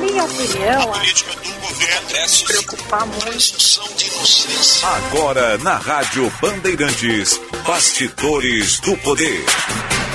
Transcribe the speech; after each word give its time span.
minha 0.00 0.24
opinião, 0.24 0.82
a 0.82 0.98
política 0.98 1.32
do 1.32 1.52
governo 1.60 2.16
é 2.16 2.28
se 2.28 2.44
preocupar 2.44 3.06
muito. 3.06 3.80
Agora 4.82 5.58
na 5.58 5.76
Rádio 5.76 6.32
Bandeirantes, 6.40 7.40
Bastidores 7.66 8.80
do 8.80 8.96
Poder. 8.98 9.44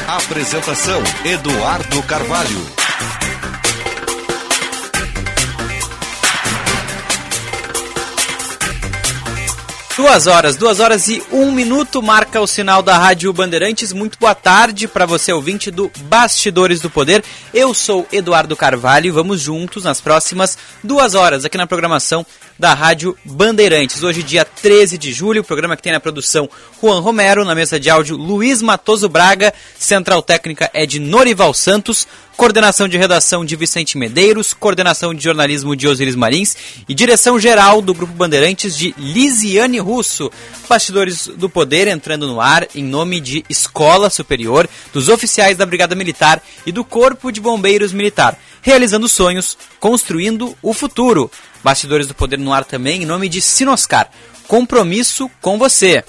Apresentação 0.08 1.02
Eduardo 1.24 2.02
Carvalho. 2.04 2.85
Duas 10.06 10.28
horas, 10.28 10.56
duas 10.56 10.79
horas 10.79 11.08
e 11.08 11.24
um 11.31 11.51
minuto 11.51 11.99
marca 11.99 12.40
o 12.40 12.46
sinal 12.46 12.83
da 12.83 12.96
Rádio 12.96 13.33
Bandeirantes. 13.33 13.92
Muito 13.92 14.20
boa 14.20 14.35
tarde 14.35 14.88
para 14.88 15.03
você, 15.03 15.33
ouvinte 15.33 15.71
do 15.71 15.92
Bastidores 16.02 16.80
do 16.80 16.91
Poder. 16.91 17.23
Eu 17.52 17.73
sou 17.73 18.07
Eduardo 18.12 18.55
Carvalho 18.55 19.07
e 19.07 19.12
vamos 19.12 19.41
juntos 19.41 19.84
nas 19.84 19.99
próximas 19.99 20.59
duas 20.83 21.16
horas 21.16 21.44
aqui 21.44 21.57
na 21.57 21.66
programação 21.66 22.23
da 22.58 22.73
Rádio 22.73 23.18
Bandeirantes. 23.26 24.02
Hoje, 24.02 24.23
dia 24.23 24.45
13 24.45 24.98
de 24.98 25.12
julho, 25.12 25.41
o 25.41 25.45
programa 25.45 25.76
que 25.76 25.84
tem 25.84 25.91
na 25.91 26.00
produção 26.00 26.50
Juan 26.81 27.00
Romero, 27.00 27.44
na 27.44 27.54
mesa 27.54 27.80
de 27.80 27.90
áudio 27.90 28.16
Luiz 28.16 28.62
Matoso 28.62 29.09
Braga, 29.09 29.54
central 29.78 30.22
técnica 30.22 30.70
é 30.73 30.86
de 30.86 31.00
Norival 31.00 31.54
Santos, 31.54 32.08
coordenação 32.38 32.88
de 32.88 32.98
redação 32.98 33.45
de 33.45 33.55
Vicente 33.55 33.98
Medeiros, 33.98 34.54
coordenação 34.54 35.14
de 35.14 35.23
jornalismo 35.23 35.76
de 35.76 35.88
Osiris 35.88 36.16
Marins 36.16 36.55
e 36.88 36.94
direção 36.94 37.40
geral 37.40 37.81
do 37.81 37.94
Grupo 37.94 38.14
Bandeirantes 38.14 38.78
de 38.78 38.94
Lisiane 38.98 39.80
Russo. 39.80 40.31
Bastidores 40.67 41.28
do 41.28 41.50
Poder 41.50 41.88
entrando 41.88 42.28
no 42.28 42.40
ar 42.40 42.67
em 42.73 42.84
nome 42.84 43.20
de 43.20 43.45
Escola 43.50 44.09
Superior, 44.09 44.70
dos 44.94 45.09
oficiais 45.09 45.58
da 45.58 45.66
Brigada 45.66 45.95
Militar 45.95 46.42
e 46.66 46.72
do 46.72 46.84
Corpo 46.84 47.31
de 47.31 47.42
Bombeiros 47.42 47.94
Militar, 47.94 48.38
realizando 48.62 49.08
sonhos, 49.08 49.58
construindo 49.80 50.56
o 50.62 50.73
futuro. 50.73 51.30
Bastidores 51.65 52.05
do 52.05 52.13
Poder 52.13 52.38
no 52.38 52.53
ar 52.53 52.63
também 52.63 53.02
em 53.02 53.05
nome 53.08 53.27
de 53.27 53.41
Sinoscar. 53.41 54.11
Compromisso 54.47 55.27
com 55.41 55.58
você. 55.58 56.03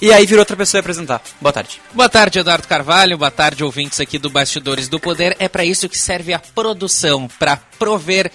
e 0.00 0.12
aí 0.12 0.24
virou 0.24 0.40
outra 0.40 0.56
pessoa 0.56 0.80
apresentar. 0.80 1.20
Boa 1.40 1.52
tarde. 1.52 1.80
Boa 1.92 2.08
tarde, 2.08 2.38
Eduardo 2.38 2.68
Carvalho. 2.68 3.18
Boa 3.18 3.32
tarde, 3.32 3.64
ouvintes 3.64 3.98
aqui 3.98 4.16
do 4.16 4.30
Bastidores 4.30 4.88
do 4.88 5.00
Poder. 5.00 5.36
É 5.40 5.48
para 5.48 5.64
isso 5.64 5.88
que 5.88 5.98
serve 5.98 6.32
a 6.32 6.38
produção, 6.38 7.28
para 7.38 7.56
prover, 7.56 8.30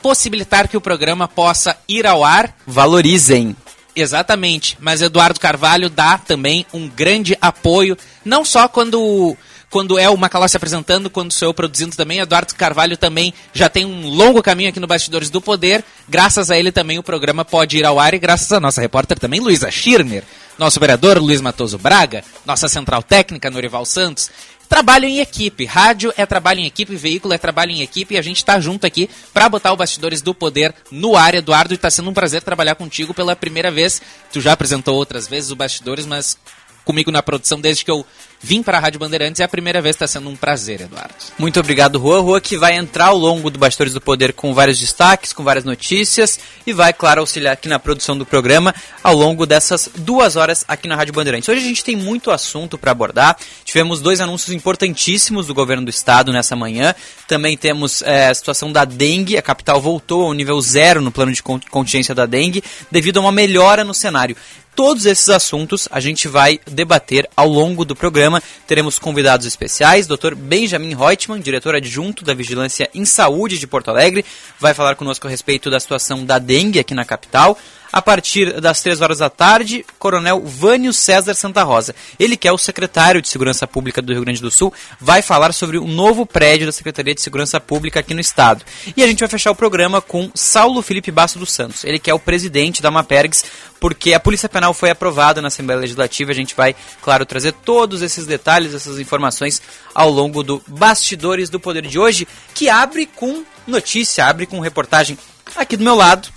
possibilitar 0.00 0.68
que 0.68 0.76
o 0.76 0.80
programa 0.80 1.26
possa 1.26 1.76
ir 1.88 2.06
ao 2.06 2.24
ar. 2.24 2.54
Valorizem. 2.64 3.56
Exatamente, 4.00 4.76
mas 4.80 5.02
Eduardo 5.02 5.40
Carvalho 5.40 5.90
dá 5.90 6.18
também 6.18 6.64
um 6.72 6.88
grande 6.88 7.36
apoio, 7.40 7.98
não 8.24 8.44
só 8.44 8.68
quando 8.68 9.36
quando 9.70 9.98
é 9.98 10.08
o 10.08 10.16
Macalossi 10.16 10.56
apresentando, 10.56 11.10
quando 11.10 11.32
sou 11.32 11.48
eu 11.48 11.54
produzindo 11.54 11.94
também. 11.94 12.20
Eduardo 12.20 12.54
Carvalho 12.54 12.96
também 12.96 13.34
já 13.52 13.68
tem 13.68 13.84
um 13.84 14.08
longo 14.08 14.42
caminho 14.42 14.70
aqui 14.70 14.80
no 14.80 14.86
Bastidores 14.86 15.28
do 15.28 15.42
Poder. 15.42 15.84
Graças 16.08 16.50
a 16.50 16.58
ele 16.58 16.72
também 16.72 16.98
o 16.98 17.02
programa 17.02 17.44
pode 17.44 17.76
ir 17.76 17.84
ao 17.84 17.98
ar 17.98 18.14
e 18.14 18.18
graças 18.18 18.50
à 18.50 18.60
nossa 18.60 18.80
repórter 18.80 19.18
também, 19.18 19.40
Luísa 19.40 19.70
Schirner, 19.70 20.24
nosso 20.58 20.80
vereador 20.80 21.18
Luiz 21.18 21.40
Matoso 21.40 21.76
Braga, 21.76 22.24
nossa 22.46 22.66
central 22.68 23.02
técnica, 23.02 23.50
Norival 23.50 23.84
Santos. 23.84 24.30
Trabalho 24.68 25.06
em 25.06 25.20
equipe. 25.20 25.64
Rádio 25.64 26.12
é 26.16 26.26
trabalho 26.26 26.60
em 26.60 26.66
equipe, 26.66 26.94
veículo 26.94 27.32
é 27.32 27.38
trabalho 27.38 27.70
em 27.70 27.80
equipe 27.80 28.14
e 28.14 28.18
a 28.18 28.22
gente 28.22 28.36
está 28.36 28.60
junto 28.60 28.86
aqui 28.86 29.08
para 29.32 29.48
botar 29.48 29.72
o 29.72 29.76
Bastidores 29.76 30.20
do 30.20 30.34
Poder 30.34 30.74
no 30.90 31.16
ar, 31.16 31.34
Eduardo. 31.34 31.72
E 31.72 31.76
está 31.76 31.90
sendo 31.90 32.10
um 32.10 32.14
prazer 32.14 32.42
trabalhar 32.42 32.74
contigo 32.74 33.14
pela 33.14 33.34
primeira 33.34 33.70
vez. 33.70 34.02
Tu 34.32 34.40
já 34.40 34.52
apresentou 34.52 34.94
outras 34.94 35.26
vezes 35.26 35.50
o 35.50 35.56
Bastidores, 35.56 36.04
mas 36.04 36.36
comigo 36.84 37.10
na 37.10 37.22
produção 37.22 37.60
desde 37.60 37.84
que 37.84 37.90
eu 37.90 38.04
vim 38.40 38.62
para 38.62 38.78
a 38.78 38.80
Rádio 38.80 39.00
Bandeirantes. 39.00 39.40
É 39.40 39.44
a 39.44 39.48
primeira 39.48 39.80
vez, 39.80 39.96
está 39.96 40.06
sendo 40.06 40.28
um 40.28 40.36
prazer, 40.36 40.82
Eduardo. 40.82 41.14
Muito 41.38 41.58
obrigado, 41.60 41.98
Rua. 41.98 42.20
Rua 42.20 42.40
que 42.40 42.56
vai 42.56 42.74
entrar 42.76 43.06
ao 43.06 43.18
longo 43.18 43.50
do 43.50 43.58
Bastidores 43.58 43.92
do 43.92 44.00
Poder 44.00 44.32
com 44.32 44.54
vários 44.54 44.78
destaques, 44.78 45.32
com 45.32 45.42
várias 45.42 45.64
notícias 45.64 46.38
e 46.66 46.72
vai, 46.72 46.92
claro, 46.92 47.20
auxiliar 47.20 47.54
aqui 47.54 47.68
na 47.68 47.78
produção 47.78 48.16
do 48.16 48.24
programa 48.24 48.74
ao 49.02 49.14
longo 49.14 49.46
dessas 49.46 49.90
duas 49.96 50.36
horas 50.36 50.64
aqui 50.68 50.88
na 50.88 50.96
Rádio 50.96 51.14
Bandeirantes. 51.14 51.48
Hoje 51.48 51.60
a 51.60 51.64
gente 51.64 51.84
tem 51.84 51.96
muito 51.96 52.30
assunto 52.30 52.78
para 52.78 52.90
abordar. 52.90 53.36
Tivemos 53.64 54.00
dois 54.00 54.20
anúncios 54.20 54.54
importantíssimos 54.54 55.46
do 55.46 55.54
governo 55.54 55.84
do 55.84 55.90
estado 55.90 56.32
nessa 56.32 56.54
manhã. 56.54 56.94
Também 57.26 57.56
temos 57.56 58.02
é, 58.02 58.28
a 58.28 58.34
situação 58.34 58.72
da 58.72 58.84
dengue. 58.84 59.36
A 59.36 59.42
capital 59.42 59.80
voltou 59.80 60.26
ao 60.26 60.32
nível 60.32 60.60
zero 60.60 61.00
no 61.00 61.10
plano 61.10 61.32
de 61.32 61.42
contingência 61.42 62.14
da 62.14 62.26
dengue 62.26 62.62
devido 62.90 63.18
a 63.18 63.20
uma 63.20 63.32
melhora 63.32 63.84
no 63.84 63.94
cenário. 63.94 64.36
Todos 64.78 65.06
esses 65.06 65.28
assuntos 65.28 65.88
a 65.90 65.98
gente 65.98 66.28
vai 66.28 66.60
debater 66.64 67.28
ao 67.36 67.48
longo 67.48 67.84
do 67.84 67.96
programa. 67.96 68.40
Teremos 68.64 68.96
convidados 68.96 69.44
especiais, 69.44 70.06
Dr. 70.06 70.36
Benjamin 70.36 70.94
Reutemann, 70.94 71.40
diretor 71.40 71.74
adjunto 71.74 72.24
da 72.24 72.32
Vigilância 72.32 72.88
em 72.94 73.04
Saúde 73.04 73.58
de 73.58 73.66
Porto 73.66 73.88
Alegre, 73.88 74.24
vai 74.56 74.74
falar 74.74 74.94
conosco 74.94 75.26
a 75.26 75.30
respeito 75.30 75.68
da 75.68 75.80
situação 75.80 76.24
da 76.24 76.38
dengue 76.38 76.78
aqui 76.78 76.94
na 76.94 77.04
capital 77.04 77.58
a 77.92 78.02
partir 78.02 78.60
das 78.60 78.80
3 78.82 79.00
horas 79.00 79.18
da 79.18 79.30
tarde, 79.30 79.84
Coronel 79.98 80.40
Vânio 80.40 80.92
César 80.92 81.34
Santa 81.34 81.62
Rosa. 81.62 81.94
Ele 82.18 82.36
que 82.36 82.46
é 82.46 82.52
o 82.52 82.58
secretário 82.58 83.22
de 83.22 83.28
Segurança 83.28 83.66
Pública 83.66 84.02
do 84.02 84.12
Rio 84.12 84.22
Grande 84.22 84.40
do 84.40 84.50
Sul, 84.50 84.72
vai 85.00 85.22
falar 85.22 85.52
sobre 85.52 85.78
o 85.78 85.86
novo 85.86 86.26
prédio 86.26 86.66
da 86.66 86.72
Secretaria 86.72 87.14
de 87.14 87.20
Segurança 87.20 87.60
Pública 87.60 88.00
aqui 88.00 88.14
no 88.14 88.20
estado. 88.20 88.64
E 88.96 89.02
a 89.02 89.06
gente 89.06 89.20
vai 89.20 89.28
fechar 89.28 89.50
o 89.50 89.54
programa 89.54 90.00
com 90.00 90.30
Saulo 90.34 90.82
Felipe 90.82 91.10
Basso 91.10 91.38
dos 91.38 91.52
Santos. 91.52 91.84
Ele 91.84 91.98
que 91.98 92.10
é 92.10 92.14
o 92.14 92.18
presidente 92.18 92.82
da 92.82 92.90
Mapergs, 92.90 93.44
porque 93.80 94.12
a 94.12 94.20
Polícia 94.20 94.48
Penal 94.48 94.74
foi 94.74 94.90
aprovada 94.90 95.40
na 95.40 95.48
Assembleia 95.48 95.80
Legislativa. 95.80 96.30
A 96.30 96.34
gente 96.34 96.54
vai, 96.54 96.74
claro, 97.00 97.24
trazer 97.24 97.52
todos 97.52 98.02
esses 98.02 98.26
detalhes, 98.26 98.74
essas 98.74 98.98
informações 98.98 99.62
ao 99.94 100.10
longo 100.10 100.42
do 100.42 100.62
Bastidores 100.66 101.48
do 101.48 101.60
Poder 101.60 101.86
de 101.86 101.98
hoje, 101.98 102.26
que 102.54 102.68
abre 102.68 103.06
com 103.06 103.44
notícia, 103.66 104.26
abre 104.26 104.46
com 104.46 104.60
reportagem 104.60 105.18
aqui 105.56 105.76
do 105.76 105.84
meu 105.84 105.94
lado 105.94 106.28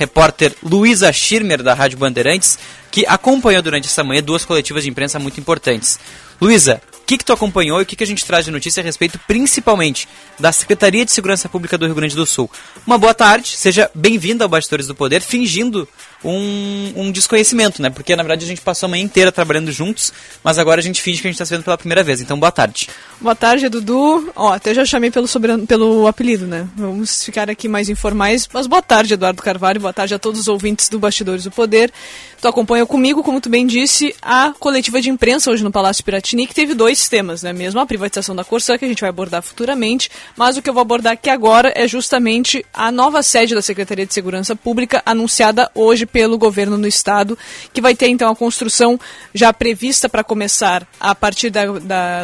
repórter 0.00 0.54
Luísa 0.62 1.12
Schirmer, 1.12 1.62
da 1.62 1.74
Rádio 1.74 1.98
Bandeirantes, 1.98 2.58
que 2.90 3.04
acompanhou 3.06 3.62
durante 3.62 3.86
essa 3.86 4.02
manhã 4.02 4.22
duas 4.22 4.46
coletivas 4.46 4.82
de 4.82 4.88
imprensa 4.88 5.18
muito 5.18 5.38
importantes. 5.38 6.00
Luísa, 6.40 6.80
o 7.02 7.04
que, 7.04 7.18
que 7.18 7.24
tu 7.24 7.34
acompanhou 7.34 7.78
e 7.78 7.82
o 7.82 7.86
que, 7.86 7.94
que 7.94 8.02
a 8.02 8.06
gente 8.06 8.24
traz 8.24 8.46
de 8.46 8.50
notícia 8.50 8.80
a 8.80 8.84
respeito, 8.84 9.20
principalmente, 9.26 10.08
da 10.38 10.50
Secretaria 10.52 11.04
de 11.04 11.12
Segurança 11.12 11.50
Pública 11.50 11.76
do 11.76 11.84
Rio 11.84 11.94
Grande 11.94 12.16
do 12.16 12.24
Sul? 12.24 12.50
Uma 12.86 12.96
boa 12.96 13.12
tarde, 13.12 13.48
seja 13.48 13.90
bem-vindo 13.94 14.42
ao 14.42 14.48
Bastidores 14.48 14.86
do 14.86 14.94
Poder, 14.94 15.20
fingindo 15.20 15.86
um, 16.24 16.92
um, 16.96 17.10
desconhecimento, 17.10 17.80
né? 17.80 17.90
Porque 17.90 18.14
na 18.14 18.22
verdade 18.22 18.44
a 18.44 18.48
gente 18.48 18.60
passou 18.60 18.86
a 18.86 18.90
manhã 18.90 19.02
inteira 19.02 19.32
trabalhando 19.32 19.72
juntos, 19.72 20.12
mas 20.44 20.58
agora 20.58 20.80
a 20.80 20.82
gente 20.82 21.00
finge 21.00 21.20
que 21.20 21.26
a 21.26 21.30
gente 21.30 21.36
está 21.36 21.46
se 21.46 21.54
vendo 21.54 21.64
pela 21.64 21.78
primeira 21.78 22.02
vez. 22.02 22.20
Então, 22.20 22.38
boa 22.38 22.52
tarde. 22.52 22.88
Boa 23.20 23.34
tarde, 23.34 23.68
Dudu. 23.68 24.30
Ó, 24.36 24.52
até 24.52 24.74
já 24.74 24.84
chamei 24.84 25.10
pelo, 25.10 25.26
sobre, 25.26 25.56
pelo 25.66 26.06
apelido, 26.06 26.46
né? 26.46 26.68
Vamos 26.76 27.24
ficar 27.24 27.50
aqui 27.50 27.68
mais 27.68 27.88
informais. 27.88 28.48
Mas 28.52 28.66
boa 28.66 28.82
tarde, 28.82 29.14
Eduardo 29.14 29.42
Carvalho. 29.42 29.80
Boa 29.80 29.92
tarde 29.92 30.14
a 30.14 30.18
todos 30.18 30.40
os 30.40 30.48
ouvintes 30.48 30.88
do 30.88 30.98
Bastidores 30.98 31.44
do 31.44 31.50
Poder. 31.50 31.90
Tu 32.40 32.48
acompanha 32.48 32.86
comigo, 32.86 33.22
como 33.22 33.40
tu 33.40 33.48
bem 33.48 33.66
disse, 33.66 34.14
a 34.22 34.52
coletiva 34.58 35.00
de 35.00 35.10
imprensa 35.10 35.50
hoje 35.50 35.62
no 35.62 35.70
Palácio 35.70 36.04
Piratini, 36.04 36.46
que 36.46 36.54
teve 36.54 36.74
dois 36.74 36.90
dois 36.90 37.08
temas, 37.08 37.42
né? 37.42 37.52
Mesmo 37.52 37.78
a 37.80 37.86
privatização 37.86 38.34
da 38.34 38.44
Corsã, 38.44 38.76
que 38.76 38.84
a 38.84 38.88
gente 38.88 39.00
vai 39.00 39.10
abordar 39.10 39.42
futuramente, 39.42 40.10
mas 40.36 40.56
o 40.56 40.62
que 40.62 40.68
eu 40.68 40.74
vou 40.74 40.80
abordar 40.80 41.12
aqui 41.12 41.30
agora 41.30 41.72
é 41.74 41.86
justamente 41.86 42.66
a 42.74 42.90
nova 42.90 43.22
sede 43.22 43.54
da 43.54 43.62
Secretaria 43.62 44.04
de 44.04 44.12
Segurança 44.12 44.56
Pública, 44.56 45.00
anunciada 45.06 45.70
hoje 45.72 46.04
pelo 46.12 46.38
governo 46.38 46.76
no 46.76 46.86
estado, 46.86 47.38
que 47.72 47.80
vai 47.80 47.94
ter 47.94 48.08
então 48.08 48.30
a 48.30 48.36
construção 48.36 48.98
já 49.34 49.52
prevista 49.52 50.08
para 50.08 50.24
começar 50.24 50.86
a 50.98 51.14
partir 51.14 51.50
do 51.50 51.58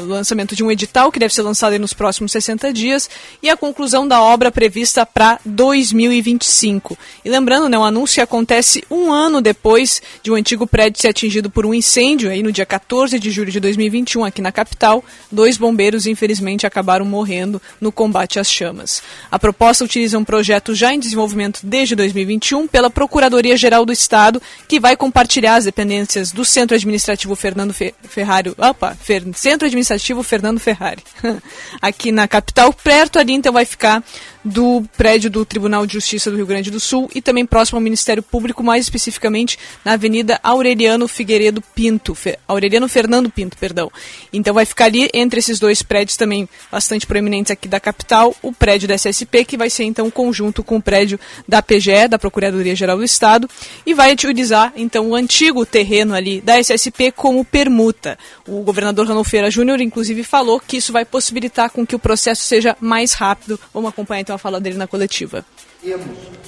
lançamento 0.06 0.56
de 0.56 0.64
um 0.64 0.70
edital, 0.70 1.12
que 1.12 1.18
deve 1.18 1.34
ser 1.34 1.42
lançado 1.42 1.78
nos 1.78 1.92
próximos 1.92 2.32
60 2.32 2.72
dias, 2.72 3.10
e 3.42 3.50
a 3.50 3.56
conclusão 3.56 4.06
da 4.06 4.22
obra 4.22 4.50
prevista 4.50 5.04
para 5.04 5.38
2025. 5.44 6.96
E 7.24 7.28
lembrando, 7.28 7.68
né, 7.68 7.78
o 7.78 7.84
anúncio 7.84 8.22
acontece 8.22 8.84
um 8.90 9.12
ano 9.12 9.40
depois 9.40 10.00
de 10.22 10.30
um 10.30 10.34
antigo 10.34 10.66
prédio 10.66 11.00
ser 11.00 11.08
atingido 11.08 11.50
por 11.50 11.66
um 11.66 11.74
incêndio, 11.74 12.30
aí 12.30 12.42
no 12.42 12.52
dia 12.52 12.64
14 12.64 13.18
de 13.18 13.30
julho 13.30 13.50
de 13.50 13.60
2021, 13.60 14.24
aqui 14.24 14.40
na 14.40 14.52
capital. 14.52 15.04
Dois 15.30 15.56
bombeiros, 15.56 16.06
infelizmente, 16.06 16.66
acabaram 16.66 17.04
morrendo 17.04 17.60
no 17.80 17.92
combate 17.92 18.38
às 18.38 18.50
chamas. 18.50 19.02
A 19.30 19.38
proposta 19.38 19.84
utiliza 19.84 20.18
um 20.18 20.24
projeto 20.24 20.74
já 20.74 20.94
em 20.94 20.98
desenvolvimento 20.98 21.60
desde 21.62 21.94
2021 21.94 22.66
pela 22.66 22.88
Procuradoria-Geral 22.88 23.75
do 23.84 23.92
Estado, 23.92 24.40
que 24.68 24.80
vai 24.80 24.96
compartilhar 24.96 25.56
as 25.56 25.64
dependências 25.64 26.32
do 26.32 26.44
Centro 26.44 26.76
Administrativo 26.76 27.34
Fernando 27.36 27.74
Ferrari, 27.74 28.54
opa, 28.56 28.94
Fer, 28.94 29.22
Centro 29.34 29.66
Administrativo 29.66 30.22
Fernando 30.22 30.58
Ferrari, 30.58 31.02
aqui 31.82 32.10
na 32.12 32.26
capital. 32.26 32.72
Perto 32.72 33.18
ali, 33.18 33.32
então, 33.32 33.52
vai 33.52 33.64
ficar 33.64 34.02
do 34.46 34.84
prédio 34.96 35.28
do 35.28 35.44
Tribunal 35.44 35.84
de 35.84 35.94
Justiça 35.94 36.30
do 36.30 36.36
Rio 36.36 36.46
Grande 36.46 36.70
do 36.70 36.78
Sul 36.78 37.10
e 37.12 37.20
também 37.20 37.44
próximo 37.44 37.78
ao 37.78 37.82
Ministério 37.82 38.22
Público, 38.22 38.62
mais 38.62 38.84
especificamente 38.84 39.58
na 39.84 39.94
Avenida 39.94 40.38
Aureliano 40.40 41.08
Figueiredo 41.08 41.60
Pinto, 41.74 42.14
Fe, 42.14 42.38
Aureliano 42.46 42.88
Fernando 42.88 43.28
Pinto, 43.28 43.58
perdão. 43.58 43.90
Então 44.32 44.54
vai 44.54 44.64
ficar 44.64 44.84
ali 44.84 45.10
entre 45.12 45.40
esses 45.40 45.58
dois 45.58 45.82
prédios 45.82 46.16
também 46.16 46.48
bastante 46.70 47.06
proeminentes 47.08 47.50
aqui 47.50 47.66
da 47.66 47.80
capital, 47.80 48.34
o 48.40 48.52
prédio 48.52 48.86
da 48.86 48.94
SSP, 48.94 49.44
que 49.44 49.56
vai 49.56 49.68
ser 49.68 49.82
então 49.82 50.08
conjunto 50.12 50.62
com 50.62 50.76
o 50.76 50.82
prédio 50.82 51.18
da 51.48 51.60
PGE, 51.60 52.06
da 52.08 52.18
Procuradoria 52.18 52.76
Geral 52.76 52.98
do 52.98 53.04
Estado, 53.04 53.50
e 53.84 53.94
vai 53.94 54.12
utilizar 54.12 54.72
então 54.76 55.08
o 55.08 55.16
antigo 55.16 55.66
terreno 55.66 56.14
ali 56.14 56.40
da 56.40 56.56
SSP 56.60 57.10
como 57.10 57.44
permuta. 57.44 58.16
O 58.46 58.62
governador 58.62 59.08
Ranolfeira 59.08 59.50
Júnior 59.50 59.80
inclusive 59.80 60.22
falou 60.22 60.60
que 60.60 60.76
isso 60.76 60.92
vai 60.92 61.04
possibilitar 61.04 61.68
com 61.70 61.84
que 61.84 61.96
o 61.96 61.98
processo 61.98 62.44
seja 62.44 62.76
mais 62.80 63.12
rápido. 63.12 63.58
Vamos 63.74 63.88
acompanhar 63.88 64.20
então 64.20 64.35
a 64.36 64.38
fala 64.38 64.60
dele 64.60 64.76
na 64.76 64.86
coletiva. 64.86 65.44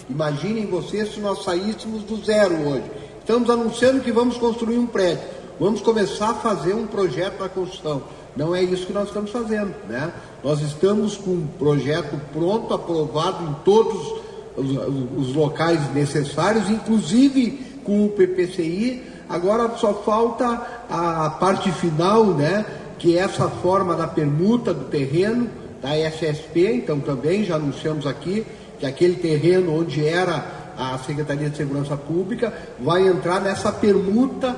Imaginem 0.09 0.67
vocês 0.67 1.13
se 1.15 1.21
nós 1.21 1.45
saíssemos 1.45 2.03
do 2.05 2.25
zero 2.25 2.55
hoje. 2.69 2.85
Estamos 3.21 3.51
anunciando 3.51 4.01
que 4.01 4.13
vamos 4.13 4.37
construir 4.39 4.79
um 4.79 4.87
prédio. 4.87 5.23
Vamos 5.61 5.81
começar 5.81 6.31
a 6.31 6.35
fazer 6.35 6.75
um 6.75 6.87
projeto 6.87 7.37
para 7.37 7.49
construção. 7.49 8.03
Não 8.37 8.55
é 8.55 8.63
isso 8.63 8.87
que 8.87 8.93
nós 8.93 9.09
estamos 9.09 9.31
fazendo. 9.31 9.75
Né? 9.89 10.13
Nós 10.43 10.61
estamos 10.61 11.17
com 11.17 11.33
um 11.33 11.47
projeto 11.59 12.19
pronto, 12.33 12.73
aprovado 12.73 13.45
em 13.45 13.55
todos 13.65 14.15
os, 14.57 15.29
os 15.29 15.35
locais 15.35 15.93
necessários, 15.93 16.71
inclusive 16.71 17.81
com 17.85 18.07
o 18.07 18.09
PPCI. 18.11 19.03
Agora 19.29 19.77
só 19.77 19.93
falta 19.93 20.85
a 20.89 21.31
parte 21.31 21.71
final, 21.73 22.27
né? 22.27 22.65
que 22.99 23.19
é 23.19 23.21
essa 23.21 23.49
forma 23.49 23.95
da 23.95 24.07
permuta 24.07 24.73
do 24.73 24.85
terreno 24.85 25.51
da 25.81 25.97
SSP, 25.97 26.73
então 26.73 27.01
também 27.01 27.45
já 27.45 27.57
anunciamos 27.57 28.07
aqui 28.07 28.45
que 28.79 28.87
aquele 28.87 29.17
terreno 29.17 29.79
onde 29.79 30.07
era 30.07 30.45
a 30.77 30.97
Secretaria 30.99 31.51
de 31.51 31.57
Segurança 31.57 31.97
Pública 31.97 32.53
vai 32.79 33.07
entrar 33.07 33.41
nessa 33.41 33.73
permuta 33.73 34.55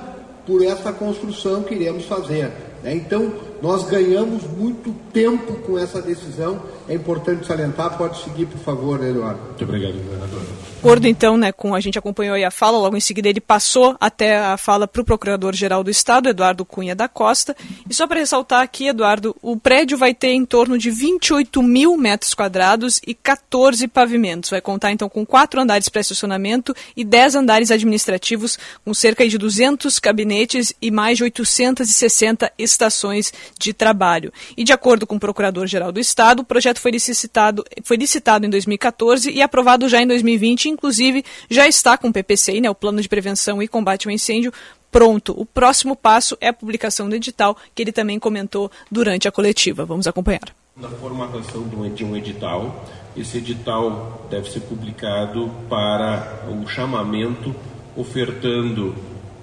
por 0.47 0.65
essa 0.65 0.93
construção 0.93 1.63
que 1.63 1.75
iremos 1.75 2.05
fazer. 2.05 2.51
Né? 2.83 2.95
Então, 2.95 3.33
nós 3.63 3.89
ganhamos 3.89 4.43
muito 4.45 4.95
tempo 5.13 5.55
com 5.61 5.79
essa 5.79 6.01
decisão. 6.01 6.63
É 6.89 6.95
importante 6.95 7.47
salientar. 7.47 7.97
Pode 7.97 8.23
seguir, 8.23 8.47
por 8.47 8.59
favor, 8.59 9.03
Eduardo. 9.05 9.41
Muito 9.41 9.65
obrigado, 9.65 9.93
governador. 9.93 10.43
Acordo, 10.81 11.07
então, 11.07 11.37
né, 11.37 11.53
com 11.53 11.75
a 11.75 11.81
gente 11.81 11.99
acompanhou 11.99 12.35
aí 12.35 12.43
a 12.43 12.51
fala, 12.51 12.79
logo 12.79 12.97
em 12.97 13.01
seguida 13.01 13.29
ele 13.29 13.41
passou 13.41 13.95
até 14.01 14.39
a 14.39 14.57
fala 14.57 14.89
para 14.89 15.03
o 15.03 15.05
Procurador-Geral 15.05 15.85
do 15.85 15.91
Estado, 15.91 16.31
Eduardo 16.31 16.65
Cunha 16.65 16.97
da 16.97 17.07
Costa. 17.07 17.55
E 17.89 17.93
só 17.93 18.07
para 18.07 18.19
ressaltar 18.19 18.63
aqui, 18.63 18.89
Eduardo, 18.89 19.37
o 19.43 19.59
prédio 19.59 19.99
vai 19.99 20.15
ter 20.15 20.29
em 20.29 20.47
torno 20.47 20.79
de 20.79 20.91
28 20.91 21.63
mil 21.63 21.99
metros 21.99 22.33
quadrados 22.33 22.99
e 23.07 23.13
14 23.13 23.87
pavimentos. 23.89 24.49
Vai 24.49 24.63
contar, 24.63 24.91
então, 24.91 25.07
com 25.07 25.27
quatro 25.27 25.61
andares 25.61 25.91
para 25.91 26.01
estacionamento 26.01 26.75
e 26.97 27.05
10 27.05 27.35
andares 27.35 27.71
administrativos, 27.71 28.59
com 28.83 28.95
cerca 28.95 29.29
de 29.29 29.37
200 29.37 29.99
gabinetes 29.99 30.73
e 30.81 30.91
mais 30.91 31.19
de 31.19 31.25
860 31.25 32.51
estações 32.59 33.35
de 33.59 33.73
trabalho. 33.73 34.33
E 34.57 34.65
de 34.65 34.73
acordo 34.73 35.07
com 35.07 35.17
o 35.17 35.21
Procurador-Geral 35.21 35.93
do 35.93 36.01
Estado, 36.01 36.41
o 36.41 36.45
projeto 36.45 36.81
foi 36.81 36.91
licitado, 36.91 37.65
foi 37.83 37.97
licitado 37.97 38.47
em 38.47 38.51
2014 38.51 39.31
e 39.31 39.43
aprovado 39.43 39.89
já 39.89 40.01
em 40.03 40.07
2020, 40.07 40.69
inclusive 40.69 41.25
já 41.49 41.67
está 41.67 41.97
com 41.97 42.09
o 42.09 42.13
PPCI, 42.13 42.61
né, 42.61 42.71
o 42.71 42.75
Plano 42.75 43.01
de 43.01 43.09
Prevenção 43.09 43.63
e 43.63 43.69
Combate 43.69 44.09
ao 44.09 44.13
Incêndio, 44.13 44.53
pronto. 44.91 45.35
O 45.37 45.47
próximo 45.47 45.95
passo 45.97 46.37
é 46.41 46.49
a 46.49 46.53
publicação 46.53 47.09
do 47.09 47.15
edital, 47.15 47.57
que 47.75 47.83
ele 47.83 47.93
também 47.93 48.19
comentou 48.19 48.71
durante 48.91 49.29
a 49.29 49.33
coletiva. 49.33 49.85
Vamos 49.85 50.07
acompanhar. 50.07 50.55
Na 50.77 50.89
formatação 50.89 51.69
de 51.69 52.05
um 52.05 52.17
edital, 52.17 52.87
esse 53.17 53.39
edital 53.39 54.27
deve 54.31 54.51
ser 54.51 54.61
publicado 54.61 55.51
para 55.69 56.47
o 56.49 56.67
chamamento 56.67 57.55
ofertando 57.97 58.95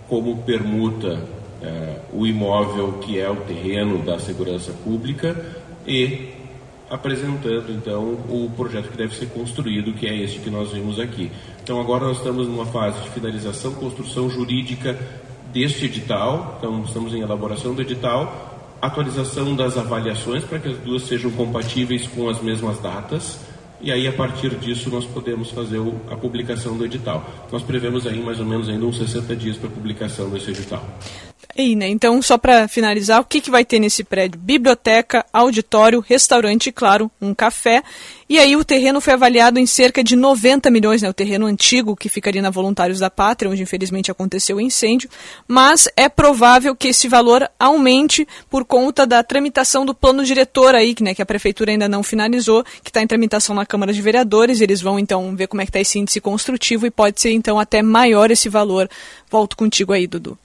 como 0.08 0.38
permuta 0.44 1.22
é, 1.62 2.00
o 2.14 2.26
imóvel 2.26 2.94
que 2.94 3.20
é 3.20 3.30
o 3.30 3.36
terreno 3.38 4.00
da 4.00 4.20
segurança 4.20 4.72
pública 4.84 5.36
e 5.86 6.34
apresentando 6.90 7.72
então 7.72 8.04
o 8.04 8.52
projeto 8.56 8.90
que 8.90 8.98
deve 8.98 9.16
ser 9.16 9.28
construído, 9.28 9.94
que 9.94 10.08
é 10.08 10.16
este 10.16 10.40
que 10.40 10.50
nós 10.50 10.72
vimos 10.72 11.00
aqui. 11.00 11.32
Então 11.62 11.80
agora 11.82 12.06
nós 12.06 12.18
estamos 12.18 12.48
numa 12.48 12.66
fase 12.66 13.02
de 13.02 13.10
finalização, 13.10 13.74
construção 13.74 14.30
jurídica 14.30 14.98
deste 15.52 15.86
edital, 15.86 16.56
então 16.58 16.84
estamos 16.84 17.14
em 17.14 17.22
elaboração 17.22 17.74
do 17.74 17.82
edital, 17.82 18.76
atualização 18.82 19.56
das 19.56 19.78
avaliações 19.78 20.44
para 20.44 20.60
que 20.60 20.70
as 20.70 20.78
duas 20.78 21.04
sejam 21.04 21.32
compatíveis 21.32 22.08
com 22.08 22.30
as 22.30 22.42
mesmas 22.42 22.80
datas 22.80 23.40
e 23.80 23.92
aí 23.92 24.08
a 24.08 24.14
partir 24.14 24.56
disso 24.56 24.90
nós 24.90 25.06
podemos 25.06 25.52
fazer 25.52 25.80
a 26.10 26.16
publicação 26.16 26.76
do 26.78 26.86
edital. 26.86 27.24
Nós 27.52 27.62
prevemos 27.62 28.08
aí 28.08 28.20
mais 28.20 28.40
ou 28.40 28.46
menos 28.46 28.68
ainda 28.68 28.86
uns 28.86 28.98
60 28.98 29.36
dias 29.36 29.58
para 29.58 29.70
a 29.70 29.72
publicação 29.72 30.30
desse 30.30 30.50
edital. 30.50 30.84
Né, 31.76 31.88
então, 31.88 32.22
só 32.22 32.38
para 32.38 32.68
finalizar, 32.68 33.20
o 33.20 33.26
que, 33.26 33.42
que 33.42 33.50
vai 33.50 33.66
ter 33.66 33.80
nesse 33.80 34.04
prédio? 34.04 34.40
Biblioteca, 34.40 35.26
auditório, 35.34 36.06
restaurante 36.08 36.72
claro, 36.72 37.10
um 37.20 37.34
café. 37.34 37.82
E 38.30 38.38
aí 38.38 38.56
o 38.56 38.64
terreno 38.64 39.02
foi 39.02 39.14
avaliado 39.14 39.58
em 39.58 39.66
cerca 39.66 40.04
de 40.04 40.16
90 40.16 40.70
milhões, 40.70 41.02
né, 41.02 41.10
o 41.10 41.14
terreno 41.14 41.48
antigo 41.48 41.96
que 41.96 42.10
ficaria 42.10 42.44
na 42.44 42.52
Voluntários 42.52 43.00
da 43.00 43.10
Pátria, 43.10 43.50
onde 43.50 43.64
infelizmente 43.64 44.12
aconteceu 44.12 44.58
o 44.58 44.62
incêndio, 44.62 45.10
mas 45.48 45.90
é 45.96 46.08
provável 46.08 46.76
que 46.76 46.90
esse 46.90 47.08
valor 47.08 47.50
aumente 47.60 48.28
por 48.50 48.64
conta 48.64 49.08
da 49.08 49.24
tramitação 49.24 49.84
do 49.84 49.96
plano 49.96 50.24
diretor 50.24 50.76
aí, 50.76 50.94
né, 51.02 51.16
que 51.16 51.24
a 51.24 51.26
prefeitura 51.26 51.72
ainda 51.72 51.88
não 51.88 52.04
finalizou, 52.04 52.64
que 52.84 52.92
está 52.92 53.02
em 53.02 53.08
tramitação 53.08 53.56
na 53.56 53.66
Câmara 53.66 53.92
de 53.92 54.02
Vereadores, 54.02 54.62
eles 54.62 54.80
vão 54.80 55.00
então 55.00 55.36
ver 55.36 55.48
como 55.48 55.62
é 55.62 55.66
que 55.66 55.70
está 55.70 55.80
esse 55.80 55.98
índice 55.98 56.22
construtivo 56.22 56.86
e 56.86 56.92
pode 56.92 57.20
ser 57.20 57.32
então 57.32 57.58
até 57.58 57.82
maior 57.82 58.30
esse 58.30 58.48
valor. 58.48 58.88
Volto 59.32 59.58
contigo 59.58 59.92
aí, 59.92 60.06
Dudu. 60.06 60.38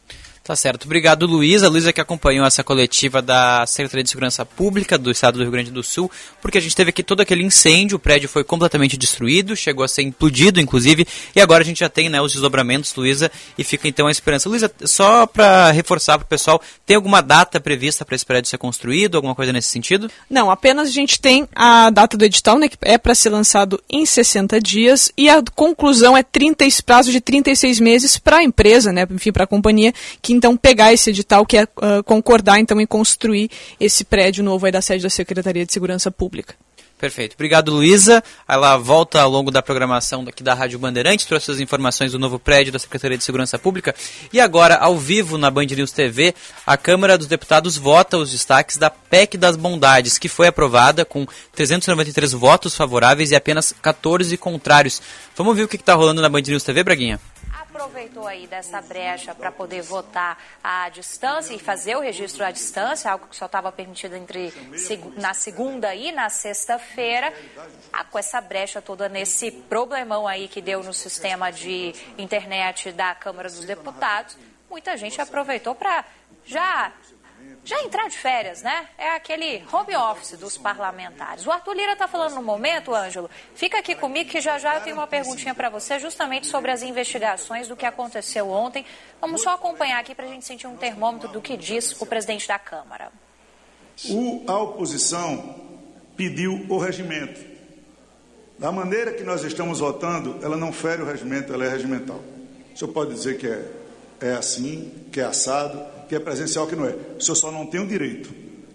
Tá 0.45 0.57
certo. 0.57 0.87
Obrigado, 0.87 1.25
Luísa. 1.25 1.69
Luísa 1.69 1.93
que 1.93 2.01
acompanhou 2.01 2.45
essa 2.45 2.65
coletiva 2.65 3.23
da 3.23 3.65
Secretaria 3.65 4.03
de 4.03 4.11
Segurança 4.11 4.45
Pública 4.45 4.99
do 4.99 5.09
Estado 5.09 5.39
do 5.39 5.45
Rio 5.45 5.53
Grande 5.53 5.71
do 5.71 5.85
Sul, 5.85 6.11
porque 6.41 6.59
a 6.59 6.61
gente 6.61 6.75
teve 6.75 6.91
aqui 6.91 7.05
todo 7.05 7.21
aquele 7.21 7.45
incêndio, 7.45 7.97
o 7.97 8.01
prédio 8.01 8.29
foi 8.29 8.43
completamente 8.43 8.97
destruído, 8.97 9.55
chegou 9.55 9.85
a 9.85 9.89
ser 9.89 10.03
implodido, 10.03 10.61
inclusive, 10.61 11.07
e 11.37 11.41
agora 11.41 11.63
a 11.63 11.65
gente 11.65 11.79
já 11.79 11.89
tem 11.89 12.09
né, 12.09 12.21
os 12.21 12.33
desdobramentos, 12.33 12.93
Luísa, 12.97 13.31
e 13.57 13.63
fica 13.63 13.87
então 13.87 14.09
a 14.09 14.11
esperança. 14.11 14.49
Luísa, 14.49 14.69
só 14.85 15.29
para 15.29 15.71
reforçar 15.71 16.19
para 16.19 16.25
o 16.25 16.29
pessoal, 16.29 16.61
tem 16.85 16.97
alguma 16.97 17.21
data 17.21 17.61
prevista 17.61 18.05
para 18.05 18.17
esse 18.17 18.27
prédio 18.27 18.51
ser 18.51 18.59
construído, 18.59 19.15
alguma 19.15 19.37
coisa 19.37 19.53
nesse 19.53 19.69
sentido? 19.69 20.11
Não, 20.29 20.51
apenas 20.51 20.89
a 20.89 20.93
gente 20.93 21.21
tem 21.21 21.49
a 21.55 21.89
data 21.91 22.17
do 22.17 22.25
edital, 22.25 22.59
né, 22.59 22.69
que 22.69 22.77
é 22.83 22.99
para 22.99 23.15
ser 23.15 23.31
lançado 23.31 23.81
em 23.89 24.05
60 24.05 24.61
dias, 24.61 25.13
e 25.17 25.31
a 25.31 25.41
conclusão 25.55 26.17
é 26.17 26.23
30, 26.25 26.65
prazo 26.85 27.13
de 27.13 27.21
36 27.21 27.79
meses 27.79 28.19
para 28.19 28.39
a 28.39 28.43
empresa, 28.43 28.93
né, 28.93 29.07
enfim, 29.09 29.31
para 29.31 29.45
a 29.45 29.47
companhia, 29.47 29.95
que 30.21 30.32
então 30.33 30.57
pegar 30.57 30.93
esse 30.93 31.11
edital, 31.11 31.47
que 31.47 31.57
é 31.57 31.65
uh, 31.65 32.03
concordar 32.05 32.59
então 32.59 32.81
em 32.81 32.87
construir 32.87 33.51
esse 33.79 34.05
prédio 34.05 34.43
novo 34.43 34.67
aí 34.67 34.73
da 34.73 34.83
sede 34.83 35.03
da 35.03 35.11
Secretaria 35.11 35.65
de 35.65 35.73
Segurança 35.73 36.11
Pública. 36.11 36.55
Perfeito. 37.03 37.35
Obrigado, 37.35 37.73
Luísa. 37.73 38.23
Ela 38.47 38.77
volta 38.77 39.21
ao 39.21 39.29
longo 39.29 39.51
da 39.51 39.61
programação 39.61 40.25
aqui 40.29 40.41
da 40.41 40.55
Rádio 40.55 40.79
Bandeirantes, 40.79 41.27
trouxe 41.27 41.51
as 41.51 41.59
informações 41.59 42.13
do 42.13 42.19
novo 42.19 42.39
prédio 42.39 42.73
da 42.73 42.79
Secretaria 42.79 43.19
de 43.19 43.25
Segurança 43.25 43.59
Pública. 43.59 43.93
E 44.33 44.39
agora, 44.39 44.77
ao 44.77 44.97
vivo 44.97 45.37
na 45.37 45.51
Band 45.51 45.65
News 45.65 45.91
TV, 45.91 46.33
a 46.65 46.77
Câmara 46.77 47.19
dos 47.19 47.27
Deputados 47.27 47.77
vota 47.77 48.19
os 48.19 48.31
destaques 48.31 48.77
da 48.77 48.89
PEC 48.89 49.37
das 49.37 49.57
Bondades, 49.57 50.17
que 50.17 50.29
foi 50.29 50.47
aprovada 50.47 51.05
com 51.05 51.27
393 51.57 52.35
votos 52.35 52.77
favoráveis 52.77 53.33
e 53.33 53.35
apenas 53.35 53.75
14 53.83 54.37
contrários. 54.37 55.03
Vamos 55.37 55.57
ver 55.57 55.65
o 55.65 55.69
que 55.69 55.75
está 55.75 55.95
rolando 55.95 56.23
na 56.23 56.29
Band 56.29 56.43
News 56.43 56.63
TV, 56.63 56.85
Braguinha? 56.85 57.19
Aproveitou 57.73 58.27
aí 58.27 58.47
dessa 58.47 58.83
brecha 58.83 59.35
para 59.35 59.51
poder 59.51 59.81
votar 59.81 60.39
à 60.63 60.91
distância 60.91 61.55
e 61.55 61.59
fazer 61.59 61.97
o 61.97 62.01
registro 62.01 62.45
à 62.45 62.51
distância, 62.51 63.11
algo 63.11 63.27
que 63.27 63.35
só 63.35 63.47
estava 63.47 63.73
permitido 63.73 64.15
entre 64.15 64.53
na 65.17 65.33
segunda 65.33 65.95
e 65.95 66.13
na 66.13 66.29
sexta-feira. 66.29 67.33
Ah, 67.91 68.05
com 68.05 68.19
essa 68.19 68.43
brecha 68.43 68.83
toda 68.83 69.09
nesse 69.09 69.51
problemão 69.51 70.29
aí 70.29 70.49
que 70.49 70.61
deu 70.61 70.83
no 70.83 70.93
sistema 70.93 71.51
de 71.51 71.95
internet 72.19 72.93
da 72.93 73.15
Câmara 73.15 73.49
dos 73.49 73.65
Deputados, 73.65 74.37
muita 74.69 74.95
gente 74.99 75.19
aproveitou 75.19 75.75
para 75.75 76.05
já 76.45 76.93
já 77.65 77.81
entrar 77.83 78.09
de 78.09 78.19
férias, 78.19 78.63
né? 78.63 78.89
É 78.99 79.11
aquele 79.11 79.63
home 79.73 79.95
office 79.95 80.37
dos 80.37 80.59
parlamentares. 80.59 81.47
O 81.47 81.51
Arthur 81.51 81.75
Lira 81.75 81.93
está 81.93 82.09
falando 82.09 82.35
no 82.35 82.43
momento, 82.43 82.93
Ângelo. 82.93 83.31
Fica 83.55 83.79
aqui 83.79 83.95
comigo 83.95 84.31
que 84.31 84.41
já 84.41 84.59
já 84.59 84.75
eu 84.77 84.81
tenho 84.81 84.97
uma 84.97 85.07
perguntinha 85.07 85.55
para 85.55 85.71
você, 85.71 85.99
justamente 86.01 86.49
sobre 86.49 86.73
as 86.73 86.83
investigações 86.83 87.69
do 87.69 87.77
que 87.77 87.87
aconteceu 87.87 88.51
ontem. 88.51 88.85
Vamos 89.21 89.43
só 89.43 89.51
acompanhar 89.51 90.01
aqui 90.01 90.13
para 90.15 90.25
a 90.25 90.29
gente 90.29 90.45
sentir 90.45 90.67
um 90.67 90.77
termômetro 90.77 91.29
do 91.29 91.41
que 91.41 91.57
diz 91.57 92.01
o 92.01 92.07
presidente 92.07 92.49
da 92.49 92.59
Câmara. 92.59 93.13
O, 94.11 94.45
a 94.49 94.59
oposição 94.59 95.55
pediu 96.17 96.67
o 96.69 96.79
regimento. 96.79 97.41
Da 98.59 98.73
maneira 98.73 99.13
que 99.13 99.23
nós 99.23 99.45
estamos 99.45 99.79
votando, 99.79 100.39
ela 100.43 100.57
não 100.57 100.73
fere 100.73 101.03
o 101.03 101.07
regimento, 101.07 101.53
ela 101.53 101.65
é 101.65 101.69
regimental. 101.69 102.21
O 102.75 102.79
senhor 102.79 102.93
pode 102.93 103.15
dizer 103.15 103.39
que 103.39 103.47
é, 103.47 103.71
é 104.21 104.33
assim, 104.33 105.07
que 105.13 105.21
é 105.21 105.25
assado, 105.25 105.92
que 106.13 106.17
é 106.17 106.21
presencial, 106.21 106.67
que 106.67 106.77
não 106.77 106.85
é. 106.85 106.95
O 107.17 107.23
senhor 107.23 107.37
só 107.37 107.51
não 107.51 107.65
tem 107.65 107.81
o 107.81 107.87
direito 107.87 108.29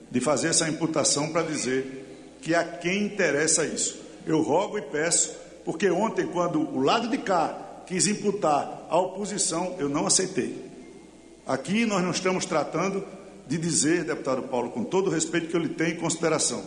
de 0.10 0.20
fazer 0.20 0.48
essa 0.48 0.68
imputação 0.68 1.30
para 1.30 1.44
dizer 1.44 2.36
que 2.42 2.56
a 2.56 2.64
quem 2.64 3.04
interessa 3.04 3.64
isso. 3.64 4.02
Eu 4.26 4.42
rogo 4.42 4.80
e 4.80 4.82
peço, 4.82 5.36
porque 5.64 5.88
ontem, 5.88 6.26
quando 6.26 6.60
o 6.60 6.82
lado 6.82 7.08
de 7.08 7.20
cá 7.20 7.84
quis 7.86 8.08
imputar 8.08 8.88
a 8.90 8.98
oposição, 8.98 9.76
eu 9.78 9.88
não 9.88 10.08
aceitei. 10.08 10.66
Aqui 11.46 11.86
nós 11.86 12.02
não 12.02 12.10
estamos 12.10 12.44
tratando 12.44 13.06
de 13.46 13.56
dizer, 13.56 14.04
deputado 14.04 14.42
Paulo, 14.42 14.72
com 14.72 14.84
todo 14.84 15.06
o 15.06 15.12
respeito 15.12 15.46
que 15.46 15.56
eu 15.56 15.62
lhe 15.62 15.70
tenho 15.70 15.92
em 15.92 16.00
consideração, 16.00 16.64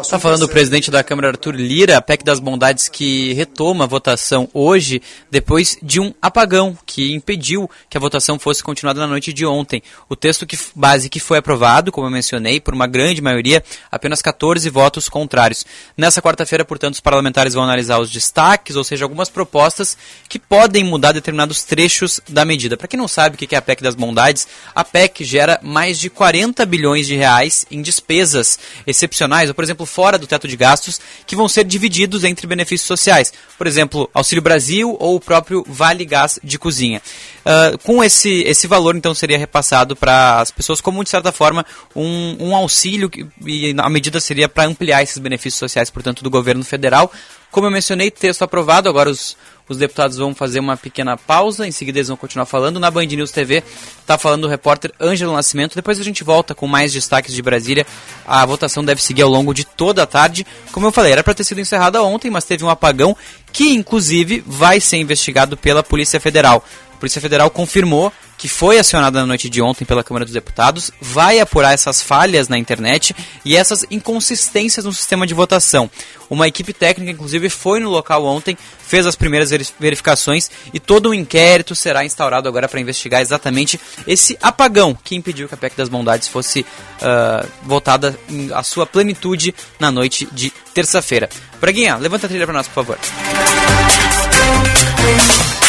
Está 0.00 0.18
falando 0.18 0.44
o 0.44 0.48
presidente 0.48 0.90
da 0.90 1.04
Câmara, 1.04 1.28
Arthur 1.28 1.54
Lira, 1.54 1.98
a 1.98 2.00
PEC 2.00 2.24
das 2.24 2.40
Bondades 2.40 2.88
que 2.88 3.34
retoma 3.34 3.84
a 3.84 3.86
votação 3.86 4.48
hoje, 4.54 5.02
depois 5.30 5.76
de 5.82 6.00
um 6.00 6.14
apagão 6.20 6.76
que 6.86 7.12
impediu 7.12 7.70
que 7.90 7.98
a 7.98 8.00
votação 8.00 8.38
fosse 8.38 8.62
continuada 8.62 9.00
na 9.00 9.06
noite 9.06 9.34
de 9.34 9.44
ontem. 9.44 9.82
O 10.08 10.16
texto 10.16 10.46
que, 10.46 10.58
base 10.74 11.10
que 11.10 11.20
foi 11.20 11.38
aprovado, 11.38 11.92
como 11.92 12.06
eu 12.06 12.10
mencionei, 12.10 12.58
por 12.58 12.72
uma 12.72 12.86
grande 12.86 13.20
maioria, 13.20 13.62
apenas 13.90 14.22
14 14.22 14.68
votos 14.70 15.10
contrários. 15.10 15.66
Nessa 15.94 16.22
quarta-feira, 16.22 16.64
portanto, 16.64 16.94
os 16.94 17.00
parlamentares 17.00 17.52
vão 17.52 17.62
analisar 17.62 17.98
os 17.98 18.10
destaques, 18.10 18.76
ou 18.76 18.84
seja, 18.84 19.04
algumas 19.04 19.28
propostas 19.28 19.98
que 20.26 20.38
podem 20.38 20.84
mudar 20.84 21.12
determinados 21.12 21.64
trechos 21.64 22.18
da 22.26 22.46
medida. 22.46 22.78
Para 22.78 22.88
quem 22.88 22.98
não 22.98 23.08
sabe 23.08 23.34
o 23.34 23.38
que 23.38 23.54
é 23.54 23.58
a 23.58 23.62
PEC 23.62 23.82
das 23.82 23.94
Bondades, 23.94 24.48
a 24.74 24.82
PEC 24.82 25.22
gera 25.22 25.60
mais 25.62 25.98
de 25.98 26.08
40 26.08 26.64
bilhões 26.64 27.06
de 27.06 27.14
reais 27.14 27.66
em 27.70 27.82
despesas 27.82 28.58
excepcionais, 28.86 29.50
ou, 29.50 29.54
por 29.54 29.64
exemplo, 29.64 29.71
exemplo, 29.72 29.86
fora 29.86 30.18
do 30.18 30.26
teto 30.26 30.46
de 30.46 30.56
gastos, 30.56 31.00
que 31.26 31.34
vão 31.34 31.48
ser 31.48 31.64
divididos 31.64 32.24
entre 32.24 32.46
benefícios 32.46 32.86
sociais. 32.86 33.32
Por 33.58 33.66
exemplo, 33.66 34.08
Auxílio 34.14 34.42
Brasil 34.42 34.96
ou 35.00 35.16
o 35.16 35.20
próprio 35.20 35.64
Vale 35.66 36.04
Gás 36.04 36.38
de 36.42 36.58
Cozinha. 36.58 37.02
Uh, 37.40 37.76
com 37.78 38.04
esse, 38.04 38.42
esse 38.42 38.66
valor, 38.66 38.94
então, 38.94 39.14
seria 39.14 39.38
repassado 39.38 39.96
para 39.96 40.40
as 40.40 40.50
pessoas 40.50 40.80
como, 40.80 41.02
de 41.02 41.10
certa 41.10 41.32
forma, 41.32 41.66
um, 41.96 42.36
um 42.38 42.56
auxílio, 42.56 43.10
e 43.44 43.74
a 43.76 43.88
medida 43.88 44.20
seria 44.20 44.48
para 44.48 44.68
ampliar 44.68 45.02
esses 45.02 45.18
benefícios 45.18 45.58
sociais, 45.58 45.90
portanto, 45.90 46.22
do 46.22 46.30
governo 46.30 46.64
federal. 46.64 47.10
Como 47.50 47.66
eu 47.66 47.70
mencionei, 47.70 48.10
texto 48.10 48.42
aprovado, 48.42 48.88
agora 48.88 49.10
os 49.10 49.36
os 49.68 49.76
deputados 49.76 50.16
vão 50.16 50.34
fazer 50.34 50.60
uma 50.60 50.76
pequena 50.76 51.16
pausa, 51.16 51.66
em 51.66 51.72
seguida 51.72 51.98
eles 51.98 52.08
vão 52.08 52.16
continuar 52.16 52.46
falando. 52.46 52.80
Na 52.80 52.90
Band 52.90 53.06
News 53.06 53.30
TV 53.30 53.62
está 54.00 54.18
falando 54.18 54.44
o 54.44 54.48
repórter 54.48 54.92
Ângelo 55.00 55.32
Nascimento. 55.32 55.74
Depois 55.74 55.98
a 55.98 56.02
gente 56.02 56.24
volta 56.24 56.54
com 56.54 56.66
mais 56.66 56.92
destaques 56.92 57.34
de 57.34 57.42
Brasília. 57.42 57.86
A 58.26 58.44
votação 58.44 58.84
deve 58.84 59.02
seguir 59.02 59.22
ao 59.22 59.30
longo 59.30 59.54
de 59.54 59.64
toda 59.64 60.02
a 60.02 60.06
tarde. 60.06 60.46
Como 60.72 60.86
eu 60.86 60.92
falei, 60.92 61.12
era 61.12 61.22
para 61.22 61.34
ter 61.34 61.44
sido 61.44 61.60
encerrada 61.60 62.02
ontem, 62.02 62.30
mas 62.30 62.44
teve 62.44 62.64
um 62.64 62.70
apagão 62.70 63.16
que, 63.52 63.70
inclusive, 63.74 64.42
vai 64.46 64.80
ser 64.80 64.96
investigado 64.96 65.56
pela 65.56 65.82
Polícia 65.82 66.20
Federal. 66.20 66.64
Polícia 67.02 67.20
Federal 67.20 67.50
confirmou 67.50 68.12
que 68.38 68.46
foi 68.46 68.78
acionada 68.78 69.18
na 69.18 69.26
noite 69.26 69.50
de 69.50 69.60
ontem 69.60 69.84
pela 69.84 70.04
Câmara 70.04 70.24
dos 70.24 70.32
Deputados, 70.32 70.92
vai 71.00 71.40
apurar 71.40 71.72
essas 71.72 72.00
falhas 72.00 72.46
na 72.46 72.56
internet 72.56 73.14
e 73.44 73.56
essas 73.56 73.84
inconsistências 73.90 74.84
no 74.84 74.92
sistema 74.92 75.26
de 75.26 75.34
votação. 75.34 75.90
Uma 76.30 76.46
equipe 76.46 76.72
técnica, 76.72 77.10
inclusive, 77.10 77.48
foi 77.48 77.80
no 77.80 77.90
local 77.90 78.24
ontem, 78.24 78.56
fez 78.86 79.04
as 79.04 79.16
primeiras 79.16 79.50
verificações 79.80 80.48
e 80.72 80.78
todo 80.78 81.10
um 81.10 81.14
inquérito 81.14 81.74
será 81.74 82.04
instaurado 82.04 82.48
agora 82.48 82.68
para 82.68 82.78
investigar 82.80 83.20
exatamente 83.20 83.80
esse 84.06 84.38
apagão 84.40 84.96
que 85.02 85.16
impediu 85.16 85.48
que 85.48 85.54
a 85.54 85.58
PEC 85.58 85.76
das 85.76 85.88
Bondades 85.88 86.28
fosse 86.28 86.60
uh, 86.60 87.48
votada 87.64 88.16
em 88.28 88.52
a 88.52 88.62
sua 88.62 88.86
plenitude 88.86 89.52
na 89.80 89.90
noite 89.90 90.28
de 90.30 90.52
terça-feira. 90.72 91.28
Braguinha, 91.60 91.96
levanta 91.96 92.26
a 92.26 92.28
trilha 92.28 92.46
para 92.46 92.54
nós, 92.54 92.68
por 92.68 92.74
favor. 92.74 92.98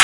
E 0.00 0.03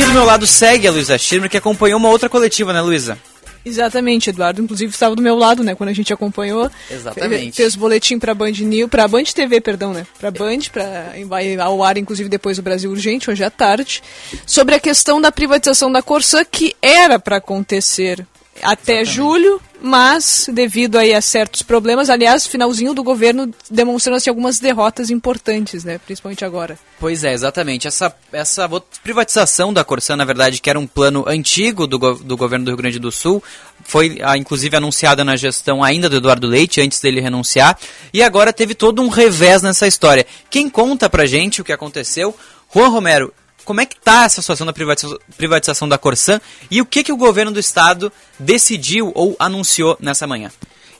aqui 0.00 0.08
do 0.08 0.14
meu 0.14 0.24
lado 0.24 0.46
segue 0.46 0.88
a 0.88 0.90
Luísa 0.90 1.18
Schirmer, 1.18 1.50
que 1.50 1.56
acompanhou 1.58 1.98
uma 1.98 2.08
outra 2.08 2.28
coletiva, 2.28 2.72
né, 2.72 2.80
Luísa? 2.80 3.18
Exatamente, 3.62 4.30
Eduardo. 4.30 4.62
Inclusive 4.62 4.90
estava 4.90 5.14
do 5.14 5.20
meu 5.20 5.36
lado, 5.36 5.62
né, 5.62 5.74
quando 5.74 5.90
a 5.90 5.92
gente 5.92 6.10
acompanhou. 6.10 6.70
Exatamente. 6.90 7.56
Fez 7.56 7.76
boletim 7.76 8.18
para 8.18 8.32
Band 8.32 8.52
News, 8.52 8.88
para 8.88 9.06
Band 9.06 9.24
TV, 9.24 9.60
perdão, 9.60 9.92
né? 9.92 10.06
Para 10.18 10.30
Band, 10.30 10.60
para 10.72 11.12
vai 11.26 11.54
ao 11.56 11.84
ar 11.84 11.98
inclusive 11.98 12.30
depois 12.30 12.56
do 12.56 12.62
Brasil 12.62 12.90
Urgente, 12.90 13.30
hoje 13.30 13.44
à 13.44 13.50
tarde, 13.50 14.02
sobre 14.46 14.74
a 14.74 14.80
questão 14.80 15.20
da 15.20 15.30
privatização 15.30 15.92
da 15.92 16.00
Corsã 16.00 16.42
que 16.44 16.74
era 16.80 17.18
para 17.18 17.36
acontecer 17.36 18.26
até 18.62 19.00
Exatamente. 19.00 19.14
julho, 19.14 19.60
mas 19.80 20.48
devido 20.52 20.98
aí 20.98 21.14
a 21.14 21.20
certos 21.20 21.62
problemas, 21.62 22.10
aliás, 22.10 22.46
finalzinho 22.46 22.92
do 22.92 23.02
governo 23.02 23.52
demonstrando 23.70 24.16
assim, 24.16 24.28
algumas 24.28 24.58
derrotas 24.58 25.10
importantes, 25.10 25.84
né, 25.84 25.98
principalmente 25.98 26.44
agora. 26.44 26.78
Pois 26.98 27.24
é, 27.24 27.32
exatamente. 27.32 27.88
Essa, 27.88 28.14
essa 28.32 28.68
privatização 29.02 29.72
da 29.72 29.82
Corsã, 29.82 30.16
na 30.16 30.24
verdade, 30.24 30.60
que 30.60 30.68
era 30.68 30.78
um 30.78 30.86
plano 30.86 31.24
antigo 31.26 31.86
do, 31.86 31.98
do 31.98 32.36
governo 32.36 32.66
do 32.66 32.70
Rio 32.70 32.78
Grande 32.78 32.98
do 32.98 33.10
Sul, 33.10 33.42
foi 33.82 34.18
ah, 34.22 34.36
inclusive 34.36 34.76
anunciada 34.76 35.24
na 35.24 35.36
gestão 35.36 35.82
ainda 35.82 36.08
do 36.08 36.16
Eduardo 36.16 36.46
Leite, 36.46 36.80
antes 36.80 37.00
dele 37.00 37.20
renunciar, 37.20 37.78
e 38.12 38.22
agora 38.22 38.52
teve 38.52 38.74
todo 38.74 39.00
um 39.00 39.08
revés 39.08 39.62
nessa 39.62 39.86
história. 39.86 40.26
Quem 40.50 40.68
conta 40.68 41.08
pra 41.08 41.24
gente 41.24 41.62
o 41.62 41.64
que 41.64 41.72
aconteceu? 41.72 42.34
Juan 42.72 42.88
Romero, 42.88 43.32
como 43.64 43.80
é 43.80 43.86
que 43.86 43.96
está 43.96 44.24
essa 44.24 44.40
situação 44.40 44.66
da 44.66 44.72
privatização 44.72 45.88
da 45.88 45.98
Corsã 45.98 46.40
e 46.70 46.80
o 46.80 46.86
que, 46.86 47.04
que 47.04 47.12
o 47.12 47.16
governo 47.16 47.52
do 47.52 47.60
estado 47.60 48.12
decidiu 48.38 49.12
ou 49.14 49.36
anunciou 49.38 49.96
nessa 50.00 50.26
manhã? 50.26 50.50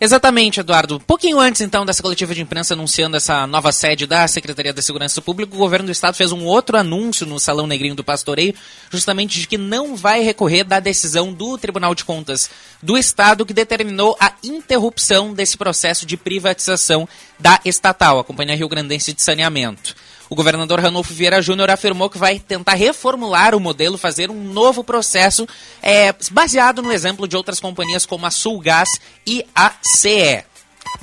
Exatamente, 0.02 0.60
Eduardo. 0.60 0.98
Pouquinho 0.98 1.38
antes, 1.38 1.60
então, 1.60 1.84
dessa 1.84 2.02
coletiva 2.02 2.34
de 2.34 2.40
imprensa 2.40 2.72
anunciando 2.72 3.18
essa 3.18 3.46
nova 3.46 3.70
sede 3.70 4.06
da 4.06 4.26
Secretaria 4.26 4.72
da 4.72 4.80
Segurança 4.80 5.20
Pública, 5.20 5.54
o 5.54 5.58
governo 5.58 5.84
do 5.84 5.92
Estado 5.92 6.16
fez 6.16 6.32
um 6.32 6.46
outro 6.46 6.78
anúncio 6.78 7.26
no 7.26 7.38
Salão 7.38 7.66
Negrinho 7.66 7.94
do 7.94 8.02
Pastoreio, 8.02 8.54
justamente 8.88 9.38
de 9.38 9.46
que 9.46 9.58
não 9.58 9.94
vai 9.94 10.22
recorrer 10.22 10.64
da 10.64 10.80
decisão 10.80 11.30
do 11.34 11.58
Tribunal 11.58 11.94
de 11.94 12.06
Contas 12.06 12.48
do 12.82 12.96
Estado 12.96 13.44
que 13.44 13.52
determinou 13.52 14.16
a 14.18 14.32
interrupção 14.42 15.34
desse 15.34 15.58
processo 15.58 16.06
de 16.06 16.16
privatização 16.16 17.06
da 17.38 17.60
estatal, 17.62 18.18
a 18.18 18.24
Companhia 18.24 18.56
Rio 18.56 18.70
Grandense 18.70 19.12
de 19.12 19.20
Saneamento. 19.20 19.94
O 20.30 20.36
governador 20.36 20.78
Ranolfo 20.78 21.12
Vieira 21.12 21.42
Júnior 21.42 21.70
afirmou 21.70 22.08
que 22.08 22.16
vai 22.16 22.38
tentar 22.38 22.74
reformular 22.74 23.52
o 23.52 23.58
modelo, 23.58 23.98
fazer 23.98 24.30
um 24.30 24.44
novo 24.44 24.84
processo 24.84 25.44
é, 25.82 26.14
baseado 26.30 26.80
no 26.80 26.92
exemplo 26.92 27.26
de 27.26 27.36
outras 27.36 27.58
companhias 27.58 28.06
como 28.06 28.24
a 28.24 28.30
Sulgás 28.30 28.88
e 29.26 29.44
a 29.52 29.74
CE. 29.82 30.44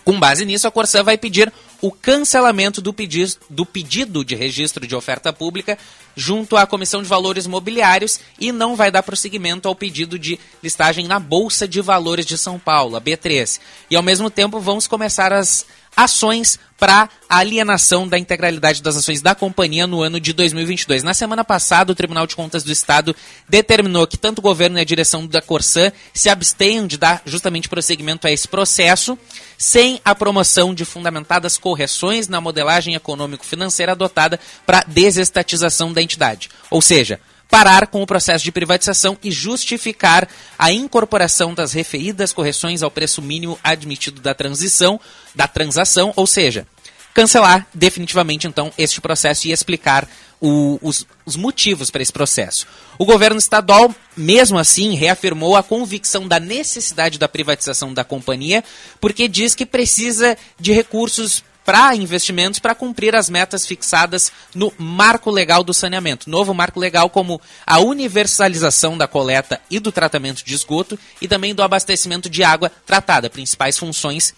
Com 0.06 0.18
base 0.18 0.46
nisso, 0.46 0.66
a 0.66 0.72
Corsã 0.72 1.04
vai 1.04 1.18
pedir 1.18 1.52
o 1.82 1.92
cancelamento 1.92 2.82
do, 2.82 2.94
pedi 2.94 3.26
do 3.50 3.66
pedido 3.66 4.24
de 4.24 4.34
registro 4.34 4.88
de 4.88 4.96
oferta 4.96 5.34
pública 5.34 5.78
junto 6.16 6.56
à 6.56 6.66
Comissão 6.66 7.04
de 7.04 7.10
Valores 7.10 7.46
Mobiliários 7.46 8.22
e 8.40 8.54
não 8.54 8.78
vai 8.78 8.90
dar 8.90 9.04
prosseguimento 9.04 9.68
ao 9.68 9.76
pedido 9.76 10.18
de 10.18 10.40
listagem 10.64 11.06
na 11.06 11.20
Bolsa 11.20 11.68
de 11.68 11.82
Valores 11.82 12.26
de 12.26 12.38
São 12.38 12.58
Paulo, 12.58 12.96
a 12.96 13.02
B3. 13.02 13.60
E 13.90 13.96
ao 13.98 14.02
mesmo 14.02 14.30
tempo 14.30 14.60
vamos 14.62 14.88
começar 14.88 15.34
as 15.34 15.66
ações 15.98 16.60
para 16.78 17.10
a 17.28 17.40
alienação 17.40 18.08
da 18.08 18.20
integralidade 18.20 18.84
das 18.84 18.96
ações 18.96 19.20
da 19.20 19.34
companhia 19.34 19.88
no 19.88 20.04
ano 20.04 20.20
de 20.20 20.32
2022. 20.32 21.02
Na 21.02 21.16
semana 21.16 21.44
passada, 21.44 21.92
o 21.92 21.96
Tribunal 21.96 22.28
de 22.28 22.36
Contas 22.36 22.64
do 22.64 22.72
Estado 22.72 23.16
determinou 23.50 24.06
que 24.06 24.16
tanto 24.16 24.38
o 24.38 24.44
governo 24.44 24.78
e 24.78 24.82
a 24.82 24.86
direção 24.86 25.26
da 25.26 25.42
Corsã 25.42 25.92
se 26.14 26.30
abstenham 26.30 26.86
de 26.86 26.98
dar 26.98 27.24
justamente 27.26 27.68
prosseguimento 27.68 28.28
a 28.28 28.32
esse 28.32 28.48
processo, 28.48 29.18
sem 29.58 30.00
a 30.06 30.14
promoção 30.14 30.72
de 30.72 30.86
fundamentadas 30.86 31.58
correções 31.58 32.28
na 32.28 32.40
modelagem 32.40 32.94
econômico-financeira 32.94 33.94
adotada 33.94 34.40
para 34.66 34.86
desestatização 34.88 35.92
da 35.92 36.02
entidade. 36.02 36.50
Ou 36.70 36.80
seja, 36.80 37.20
parar 37.50 37.88
com 37.88 38.02
o 38.02 38.08
processo 38.08 38.44
de 38.44 38.52
privatização 38.52 39.18
e 39.24 39.32
justificar 39.32 40.28
a 40.58 40.72
incorporação 40.72 41.54
das 41.54 41.74
referidas 41.74 42.34
correções 42.34 42.84
ao 42.84 42.92
preço 42.92 43.22
mínimo 43.22 43.58
admitido 43.64 44.22
da 44.22 44.34
transição, 44.34 45.00
da 45.34 45.48
transação, 45.48 46.12
ou 46.16 46.28
seja, 46.28 46.68
cancelar 47.14 47.66
definitivamente 47.74 48.48
então 48.48 48.72
este 48.78 49.02
processo 49.02 49.48
e 49.48 49.52
explicar 49.52 50.08
o, 50.40 50.78
os, 50.82 51.06
os 51.26 51.36
motivos 51.36 51.90
para 51.90 52.02
esse 52.02 52.14
processo. 52.14 52.68
O 52.98 53.06
governo 53.06 53.40
estadual, 53.40 53.94
mesmo 54.16 54.58
assim, 54.58 54.96
reafirmou 54.96 55.56
a 55.56 55.64
convicção 55.64 56.28
da 56.28 56.40
necessidade 56.40 57.18
da 57.18 57.28
privatização 57.28 57.94
da 57.94 58.04
companhia, 58.04 58.64
porque 59.02 59.28
diz 59.28 59.56
que 59.56 59.66
precisa 59.66 60.38
de 60.60 60.72
recursos 60.74 61.44
para 61.68 61.94
investimentos 61.94 62.62
para 62.62 62.74
cumprir 62.74 63.14
as 63.14 63.30
metas 63.30 63.66
fixadas 63.68 64.32
no 64.56 64.72
marco 64.78 65.30
legal 65.30 65.66
do 65.66 65.74
saneamento. 65.74 66.30
Novo 66.30 66.54
marco 66.54 66.80
legal 66.80 67.10
como 67.10 67.42
a 67.66 67.78
universalização 67.80 68.98
da 68.98 69.06
coleta 69.06 69.60
e 69.70 69.78
do 69.78 69.92
tratamento 69.92 70.46
de 70.46 70.54
esgoto 70.54 70.98
e 71.22 71.28
também 71.28 71.54
do 71.54 71.62
abastecimento 71.62 72.30
de 72.30 72.42
água 72.42 72.72
tratada, 72.86 73.30
principais 73.30 73.78
funções 73.78 74.34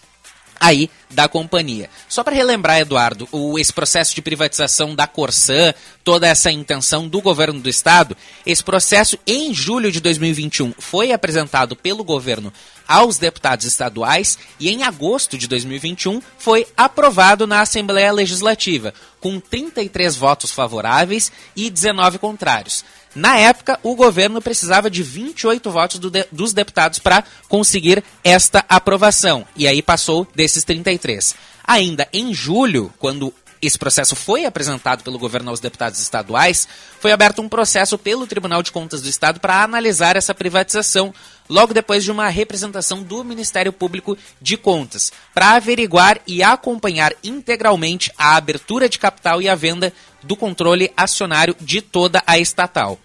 aí 0.58 0.90
da 1.08 1.28
companhia. 1.28 1.88
Só 2.08 2.24
para 2.24 2.34
relembrar, 2.34 2.80
Eduardo, 2.80 3.28
o, 3.30 3.58
esse 3.58 3.72
processo 3.72 4.12
de 4.14 4.20
privatização 4.20 4.94
da 4.94 5.06
Corsã, 5.06 5.72
toda 6.04 6.26
essa 6.26 6.50
intenção 6.50 7.08
do 7.08 7.22
governo 7.22 7.60
do 7.60 7.68
estado, 7.68 8.16
esse 8.44 8.62
processo 8.62 9.16
em 9.24 9.54
julho 9.54 9.90
de 9.90 10.00
2021 10.00 10.74
foi 10.78 11.12
apresentado 11.12 11.74
pelo 11.74 12.02
governo 12.04 12.52
aos 12.90 13.18
deputados 13.18 13.64
estaduais 13.64 14.36
e 14.58 14.68
em 14.68 14.82
agosto 14.82 15.38
de 15.38 15.46
2021 15.46 16.20
foi 16.36 16.66
aprovado 16.76 17.46
na 17.46 17.60
Assembleia 17.60 18.10
Legislativa, 18.10 18.92
com 19.20 19.38
33 19.38 20.16
votos 20.16 20.50
favoráveis 20.50 21.30
e 21.54 21.70
19 21.70 22.18
contrários. 22.18 22.84
Na 23.14 23.38
época, 23.38 23.78
o 23.84 23.94
governo 23.94 24.42
precisava 24.42 24.90
de 24.90 25.04
28 25.04 25.70
votos 25.70 25.98
do 26.00 26.10
de, 26.10 26.26
dos 26.32 26.52
deputados 26.52 26.98
para 26.98 27.22
conseguir 27.48 28.02
esta 28.24 28.64
aprovação. 28.68 29.46
E 29.54 29.68
aí 29.68 29.82
passou 29.82 30.26
desses 30.34 30.64
33. 30.64 31.36
Ainda 31.64 32.08
em 32.12 32.34
julho, 32.34 32.92
quando 32.98 33.32
esse 33.62 33.78
processo 33.78 34.16
foi 34.16 34.44
apresentado 34.46 35.04
pelo 35.04 35.18
governo 35.18 35.50
aos 35.50 35.60
deputados 35.60 36.00
estaduais, 36.00 36.66
foi 36.98 37.12
aberto 37.12 37.42
um 37.42 37.48
processo 37.48 37.98
pelo 37.98 38.26
Tribunal 38.26 38.62
de 38.62 38.72
Contas 38.72 39.02
do 39.02 39.08
Estado 39.08 39.38
para 39.38 39.62
analisar 39.62 40.16
essa 40.16 40.34
privatização, 40.34 41.12
logo 41.50 41.74
depois 41.74 42.04
de 42.04 42.12
uma 42.12 42.28
representação 42.28 43.02
do 43.02 43.24
Ministério 43.24 43.72
Público 43.72 44.16
de 44.40 44.56
Contas, 44.56 45.12
para 45.34 45.56
averiguar 45.56 46.20
e 46.24 46.44
acompanhar 46.44 47.12
integralmente 47.24 48.12
a 48.16 48.36
abertura 48.36 48.88
de 48.88 49.00
capital 49.00 49.42
e 49.42 49.48
a 49.48 49.56
venda 49.56 49.92
do 50.22 50.36
controle 50.36 50.92
acionário 50.96 51.56
de 51.60 51.82
toda 51.82 52.22
a 52.24 52.38
estatal. 52.38 52.98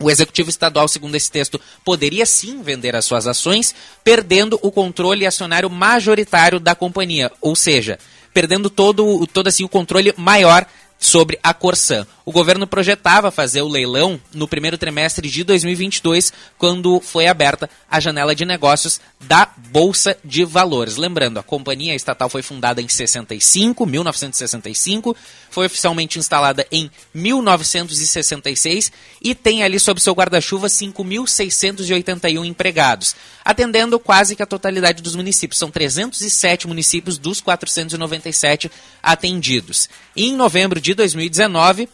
O 0.00 0.08
executivo 0.08 0.48
estadual, 0.48 0.86
segundo 0.86 1.16
esse 1.16 1.28
texto, 1.28 1.60
poderia 1.84 2.24
sim 2.24 2.62
vender 2.62 2.94
as 2.94 3.04
suas 3.04 3.26
ações, 3.26 3.74
perdendo 4.04 4.56
o 4.62 4.70
controle 4.70 5.26
acionário 5.26 5.68
majoritário 5.68 6.60
da 6.60 6.76
companhia, 6.76 7.32
ou 7.40 7.56
seja, 7.56 7.98
perdendo 8.32 8.70
todo, 8.70 9.26
todo 9.26 9.48
assim, 9.48 9.64
o 9.64 9.68
controle 9.68 10.14
maior 10.16 10.64
sobre 10.98 11.38
a 11.42 11.54
Corsã. 11.54 12.06
O 12.24 12.32
governo 12.32 12.66
projetava 12.66 13.30
fazer 13.30 13.62
o 13.62 13.68
leilão 13.68 14.20
no 14.34 14.46
primeiro 14.46 14.76
trimestre 14.76 15.30
de 15.30 15.44
2022, 15.44 16.32
quando 16.58 17.00
foi 17.00 17.26
aberta 17.26 17.70
a 17.90 18.00
janela 18.00 18.34
de 18.34 18.44
negócios 18.44 19.00
da 19.20 19.48
Bolsa 19.70 20.16
de 20.24 20.44
Valores. 20.44 20.96
Lembrando, 20.96 21.38
a 21.38 21.42
companhia 21.42 21.94
estatal 21.94 22.28
foi 22.28 22.42
fundada 22.42 22.82
em 22.82 22.88
65, 22.88 23.86
1965, 23.86 25.16
foi 25.50 25.66
oficialmente 25.66 26.18
instalada 26.18 26.66
em 26.70 26.90
1966 27.14 28.92
e 29.22 29.34
tem 29.34 29.62
ali 29.62 29.80
sob 29.80 30.00
seu 30.00 30.12
guarda-chuva 30.12 30.66
5.681 30.66 32.44
empregados, 32.44 33.16
atendendo 33.44 33.98
quase 33.98 34.36
que 34.36 34.42
a 34.42 34.46
totalidade 34.46 35.02
dos 35.02 35.14
municípios. 35.14 35.58
São 35.58 35.70
307 35.70 36.68
municípios 36.68 37.16
dos 37.16 37.40
497 37.40 38.70
atendidos. 39.02 39.88
Em 40.20 40.34
novembro 40.34 40.80
de 40.80 40.94
2019, 40.94 41.88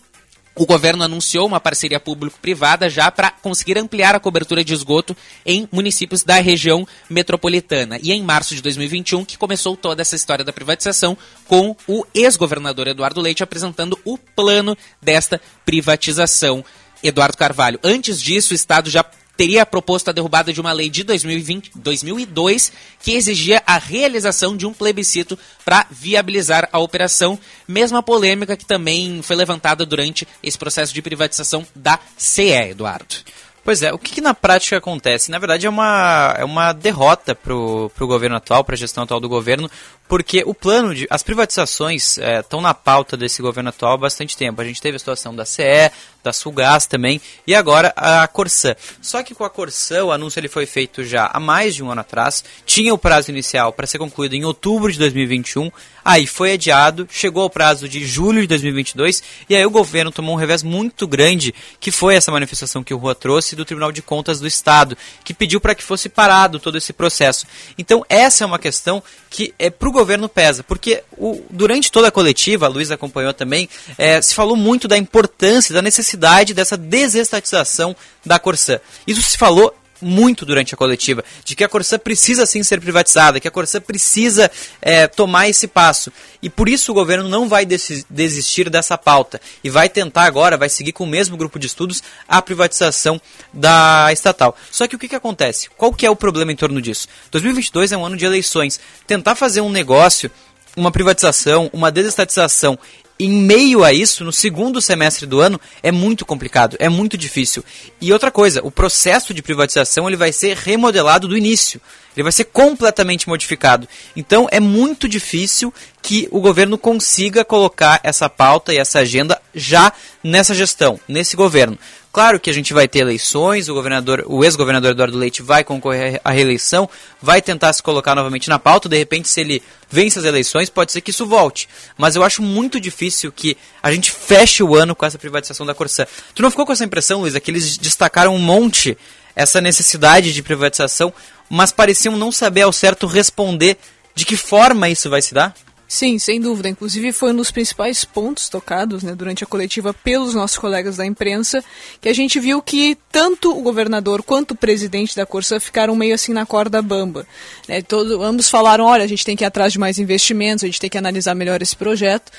o 0.55 0.65
governo 0.65 1.05
anunciou 1.05 1.47
uma 1.47 1.61
parceria 1.61 2.01
público-privada 2.01 2.89
já 2.89 3.11
para 3.11 3.31
conseguir 3.31 3.77
ampliar 3.77 4.15
a 4.15 4.19
cobertura 4.19 4.65
de 4.65 4.73
esgoto 4.73 5.15
em 5.45 5.69
municípios 5.71 6.23
da 6.23 6.37
região 6.37 6.89
metropolitana. 7.11 7.99
E 8.03 8.13
em 8.13 8.23
março 8.23 8.55
de 8.55 8.63
2021 8.63 9.27
que 9.27 9.37
começou 9.37 9.77
toda 9.77 10.01
essa 10.01 10.17
história 10.17 10.43
da 10.43 10.55
privatização 10.55 11.19
com 11.47 11.77
o 11.87 12.07
ex-governador 12.15 12.89
Eduardo 12.89 13.21
Leite 13.21 13.43
apresentando 13.43 13.99
o 14.07 14.17
plano 14.17 14.75
desta 15.03 15.39
privatização. 15.67 16.65
Eduardo 17.03 17.37
Carvalho. 17.37 17.79
Antes 17.85 18.23
disso, 18.23 18.55
o 18.55 18.57
Estado 18.57 18.89
já 18.89 19.05
teria 19.37 19.67
proposto 19.67 20.09
a 20.09 20.13
derrubada 20.13 20.53
de 20.53 20.61
uma 20.61 20.73
lei 20.73 20.89
de 20.89 21.03
2020, 21.03 21.73
2002 21.75 22.73
que 23.03 23.13
exigia 23.13 23.63
a 23.67 23.79
realização 23.79 24.57
de 24.57 24.67
um 24.67 24.73
plebiscito 24.73 25.39
para 25.65 25.87
viabilizar 25.91 26.69
a 26.73 26.79
operação, 26.79 27.39
mesma 27.67 28.03
polêmica 28.03 28.57
que 28.57 28.65
também 28.65 29.23
foi 29.23 29.37
levantada 29.37 29.85
durante 29.85 30.27
esse 30.43 30.59
processo 30.59 30.95
de 30.95 31.03
privatização 31.03 31.67
da 31.75 31.99
CE, 32.17 32.71
Eduardo. 32.71 33.17
Pois 33.65 33.83
é, 33.83 33.91
o 33.95 33.99
que, 33.99 34.13
que, 34.13 34.21
na 34.21 34.35
prática 34.35 34.77
acontece? 34.77 35.31
Na 35.31 35.39
verdade, 35.39 35.67
é 35.67 35.71
uma, 35.71 36.35
é 36.39 36.45
uma 36.45 36.75
derrota 36.75 37.35
para 37.35 37.55
o 37.55 37.91
governo 38.01 38.37
atual, 38.37 38.63
para 38.63 38.75
a 38.75 38.79
gestão 38.79 39.05
atual 39.05 39.19
do 39.19 39.29
governo, 39.29 39.71
porque 40.07 40.43
o 40.45 40.53
plano 40.53 40.95
de. 40.95 41.07
As 41.09 41.23
privatizações 41.23 42.19
estão 42.19 42.61
é, 42.61 42.63
na 42.63 42.75
pauta 42.75 43.17
desse 43.17 43.41
governo 43.41 43.71
atual 43.71 43.95
há 43.95 43.97
bastante 43.97 44.37
tempo. 44.37 44.61
A 44.61 44.65
gente 44.67 44.83
teve 44.83 44.97
a 44.97 44.99
situação 44.99 45.35
da 45.35 45.47
CE, 45.47 45.91
da 46.25 46.33
Sulgás 46.33 46.87
também, 46.87 47.21
e 47.47 47.55
agora 47.55 47.93
a 47.95 48.27
Corsã. 48.27 48.75
Só 49.01 49.23
que 49.23 49.35
com 49.35 49.45
a 49.45 49.51
Corsã, 49.51 50.03
o 50.03 50.11
anúncio 50.11 50.41
ele 50.41 50.49
foi 50.49 50.65
feito 50.65 51.05
já 51.05 51.31
há 51.33 51.39
mais 51.39 51.75
de 51.75 51.85
um 51.85 51.91
ano 51.91 52.01
atrás, 52.01 52.43
tinha 52.65 52.95
o 52.95 52.99
prazo 52.99 53.31
inicial 53.31 53.73
para 53.73 53.87
ser 53.87 53.99
concluído 53.99 54.35
em 54.35 54.45
outubro 54.45 54.91
de 54.91 54.99
2021, 54.99 55.71
aí 56.03 56.27
foi 56.27 56.55
adiado, 56.55 57.07
chegou 57.11 57.43
ao 57.43 57.51
prazo 57.51 57.87
de 57.87 58.07
julho 58.07 58.41
de 58.41 58.47
2022, 58.47 59.23
e 59.49 59.55
aí 59.55 59.65
o 59.67 59.71
governo 59.71 60.11
tomou 60.11 60.35
um 60.35 60.39
revés 60.39 60.63
muito 60.63 61.07
grande, 61.07 61.55
que 61.79 61.91
foi 61.91 62.15
essa 62.15 62.33
manifestação 62.33 62.83
que 62.83 62.95
o 62.95 62.97
Rua 62.97 63.15
trouxe 63.15 63.55
do 63.55 63.65
Tribunal 63.65 63.93
de 63.93 64.01
Contas 64.01 64.41
do 64.41 64.47
Estado, 64.47 64.97
que 65.23 65.35
pediu 65.35 65.61
para 65.61 65.75
que 65.75 65.85
fosse 65.85 66.09
parado 66.09 66.59
todo 66.59 66.79
esse 66.79 66.93
processo. 66.93 67.47
Então, 67.77 68.05
essa 68.09 68.45
é 68.45 68.47
uma 68.47 68.59
questão 68.59 69.03
que 69.29 69.53
é 69.59 69.69
para 69.69 69.89
o 69.89 69.93
governo 69.93 70.29
pesa, 70.29 70.63
porque 70.63 71.03
o, 71.19 71.45
durante 71.51 71.93
toda 71.93 72.09
a 72.09 72.13
coletiva, 72.13 72.65
a 72.65 72.69
Luiz 72.69 72.91
acompanhou 72.91 73.35
também, 73.35 73.69
é, 73.99 74.23
se 74.23 74.35
falou 74.35 74.57
muito 74.57 74.89
da 74.89 74.97
importância, 74.97 75.75
da 75.75 75.83
necessidade 75.83 76.14
dessa 76.17 76.77
desestatização 76.77 77.95
da 78.25 78.39
Corsã. 78.39 78.81
Isso 79.07 79.23
se 79.23 79.37
falou 79.37 79.75
muito 80.01 80.45
durante 80.45 80.75
a 80.75 80.77
coletiva, 80.77 81.25
de 81.45 81.57
que 81.57 81.65
a 81.65 81.69
Corsã 81.69 81.99
precisa 81.99 82.47
sim 82.47 82.63
ser 82.63 82.81
privatizada, 82.81 83.41
que 83.41 83.49
a 83.49 83.51
Corsã 83.51 83.81
precisa 83.81 84.51
é, 84.81 85.07
tomar 85.07 85.49
esse 85.49 85.67
passo. 85.67 86.13
E 86.43 86.51
por 86.51 86.69
isso 86.69 86.93
o 86.93 86.95
governo 86.95 87.29
não 87.29 87.49
vai 87.49 87.65
desistir 87.65 88.69
dessa 88.69 88.99
pauta 88.99 89.41
e 89.63 89.71
vai 89.71 89.89
tentar 89.89 90.25
agora, 90.25 90.59
vai 90.59 90.69
seguir 90.69 90.93
com 90.93 91.05
o 91.05 91.09
mesmo 91.09 91.37
grupo 91.37 91.59
de 91.59 91.67
estudos, 91.67 92.03
a 92.29 92.43
privatização 92.43 93.21
da 93.53 94.09
estatal. 94.13 94.57
Só 94.71 94.87
que 94.87 94.95
o 94.95 94.99
que, 94.99 95.09
que 95.09 95.17
acontece? 95.17 95.69
Qual 95.77 95.93
que 95.93 96.05
é 96.07 96.11
o 96.11 96.17
problema 96.17 96.53
em 96.53 96.57
torno 96.57 96.81
disso? 96.83 97.09
2022 97.31 97.93
é 97.93 97.97
um 97.97 98.05
ano 98.05 98.17
de 98.17 98.27
eleições. 98.27 98.79
Tentar 99.07 99.35
fazer 99.35 99.61
um 99.63 99.71
negócio 99.71 100.31
uma 100.77 100.91
privatização, 100.91 101.71
uma 101.73 101.91
desestatização 101.91 102.79
em 103.19 103.31
meio 103.31 103.85
a 103.85 103.93
isso, 103.93 104.25
no 104.25 104.33
segundo 104.33 104.81
semestre 104.81 105.27
do 105.27 105.41
ano, 105.41 105.61
é 105.83 105.93
muito 105.93 106.27
complicado, 106.27 106.77
é 106.81 106.89
muito 106.89 107.17
difícil. 107.17 107.65
E 108.01 108.13
outra 108.13 108.31
coisa, 108.31 108.61
o 108.65 108.71
processo 108.71 109.33
de 109.33 109.43
privatização 109.43 110.09
ele 110.09 110.17
vai 110.17 110.33
ser 110.33 110.57
remodelado 110.57 111.29
do 111.29 111.37
início. 111.37 111.81
Ele 112.17 112.23
vai 112.23 112.33
ser 112.33 112.45
completamente 112.45 113.29
modificado. 113.29 113.89
Então 114.15 114.47
é 114.51 114.61
muito 114.61 115.09
difícil 115.09 115.73
que 116.01 116.29
o 116.31 116.41
governo 116.41 116.77
consiga 116.79 117.45
colocar 117.45 118.01
essa 118.03 118.29
pauta 118.29 118.73
e 118.73 118.79
essa 118.79 119.01
agenda 119.01 119.41
já 119.55 119.93
nessa 120.23 120.55
gestão, 120.55 121.01
nesse 121.09 121.35
governo. 121.37 121.79
Claro 122.15 122.39
que 122.39 122.49
a 122.49 122.53
gente 122.53 122.73
vai 122.73 122.87
ter 122.87 123.01
eleições, 123.01 123.69
o 123.69 123.75
governador, 123.75 124.25
o 124.29 124.45
ex-governador 124.45 124.93
Eduardo 124.93 125.19
Leite 125.19 125.43
vai 125.43 125.65
concorrer 125.65 126.21
à 126.25 126.31
reeleição, 126.31 126.89
vai 127.21 127.43
tentar 127.43 127.73
se 127.73 127.83
colocar 127.83 128.15
novamente 128.15 128.49
na 128.49 128.57
pauta, 128.57 128.89
de 128.89 128.97
repente 128.97 129.27
se 129.27 129.41
ele 129.41 129.61
vence 129.91 130.21
as 130.21 130.25
eleições, 130.25 130.71
pode 130.71 130.93
ser 130.93 131.01
que 131.01 131.11
isso 131.11 131.27
volte. 131.27 131.69
Mas 131.99 132.15
eu 132.15 132.23
acho 132.23 132.41
muito 132.41 132.79
difícil 132.79 133.33
que 133.33 133.57
a 133.83 133.91
gente 133.91 134.13
feche 134.13 134.63
o 134.63 134.77
ano 134.77 134.95
com 134.95 135.05
essa 135.05 135.19
privatização 135.19 135.67
da 135.67 135.75
Corsã. 135.75 136.07
Tu 136.37 136.41
não 136.41 136.53
ficou 136.53 136.65
com 136.65 136.73
essa 136.73 136.85
impressão, 136.85 137.21
Luiz, 137.21 137.37
que 137.37 137.51
eles 137.51 137.77
destacaram 137.77 138.33
um 138.33 138.39
monte 138.39 138.97
essa 139.35 139.61
necessidade 139.61 140.33
de 140.33 140.43
privatização, 140.43 141.13
mas 141.49 141.73
pareciam 141.73 142.17
não 142.17 142.33
saber 142.33 142.63
ao 142.63 142.73
certo 142.73 143.07
responder 143.07 143.77
de 144.15 144.25
que 144.25 144.37
forma 144.37 144.89
isso 144.89 145.11
vai 145.11 145.23
se 145.23 145.35
dar? 145.35 145.55
Sim, 145.87 146.19
sem 146.19 146.41
dúvida. 146.41 146.69
Inclusive 146.69 147.13
foi 147.13 147.31
um 147.33 147.37
dos 147.37 147.51
principais 147.51 148.05
pontos 148.05 148.49
tocados 148.49 149.03
né, 149.03 149.15
durante 149.15 149.45
a 149.45 149.47
coletiva 149.47 149.95
pelos 149.95 150.35
nossos 150.35 150.59
colegas 150.59 150.97
da 150.97 151.07
imprensa, 151.07 151.63
que 152.01 152.09
a 152.09 152.13
gente 152.13 152.41
viu 152.41 152.61
que 152.63 152.99
tanto 153.13 153.57
o 153.57 153.63
governador 153.63 154.23
quanto 154.23 154.53
o 154.53 154.57
presidente 154.57 155.15
da 155.15 155.27
Corsã 155.27 155.61
ficaram 155.61 155.95
meio 155.95 156.15
assim 156.15 156.33
na 156.33 156.47
corda 156.47 156.83
bamba. 156.83 157.27
Né, 157.69 157.83
todo, 157.83 158.23
ambos 158.23 158.49
falaram, 158.49 158.85
olha, 158.85 159.05
a 159.05 159.07
gente 159.07 159.25
tem 159.25 159.37
que 159.37 159.45
ir 159.45 159.47
atrás 159.47 159.73
de 159.73 159.79
mais 159.79 159.99
investimentos, 159.99 160.65
a 160.65 160.67
gente 160.67 160.81
tem 160.81 160.91
que 160.91 160.99
analisar 160.99 161.35
melhor 161.35 161.61
esse 161.63 161.77
projeto. 161.77 162.33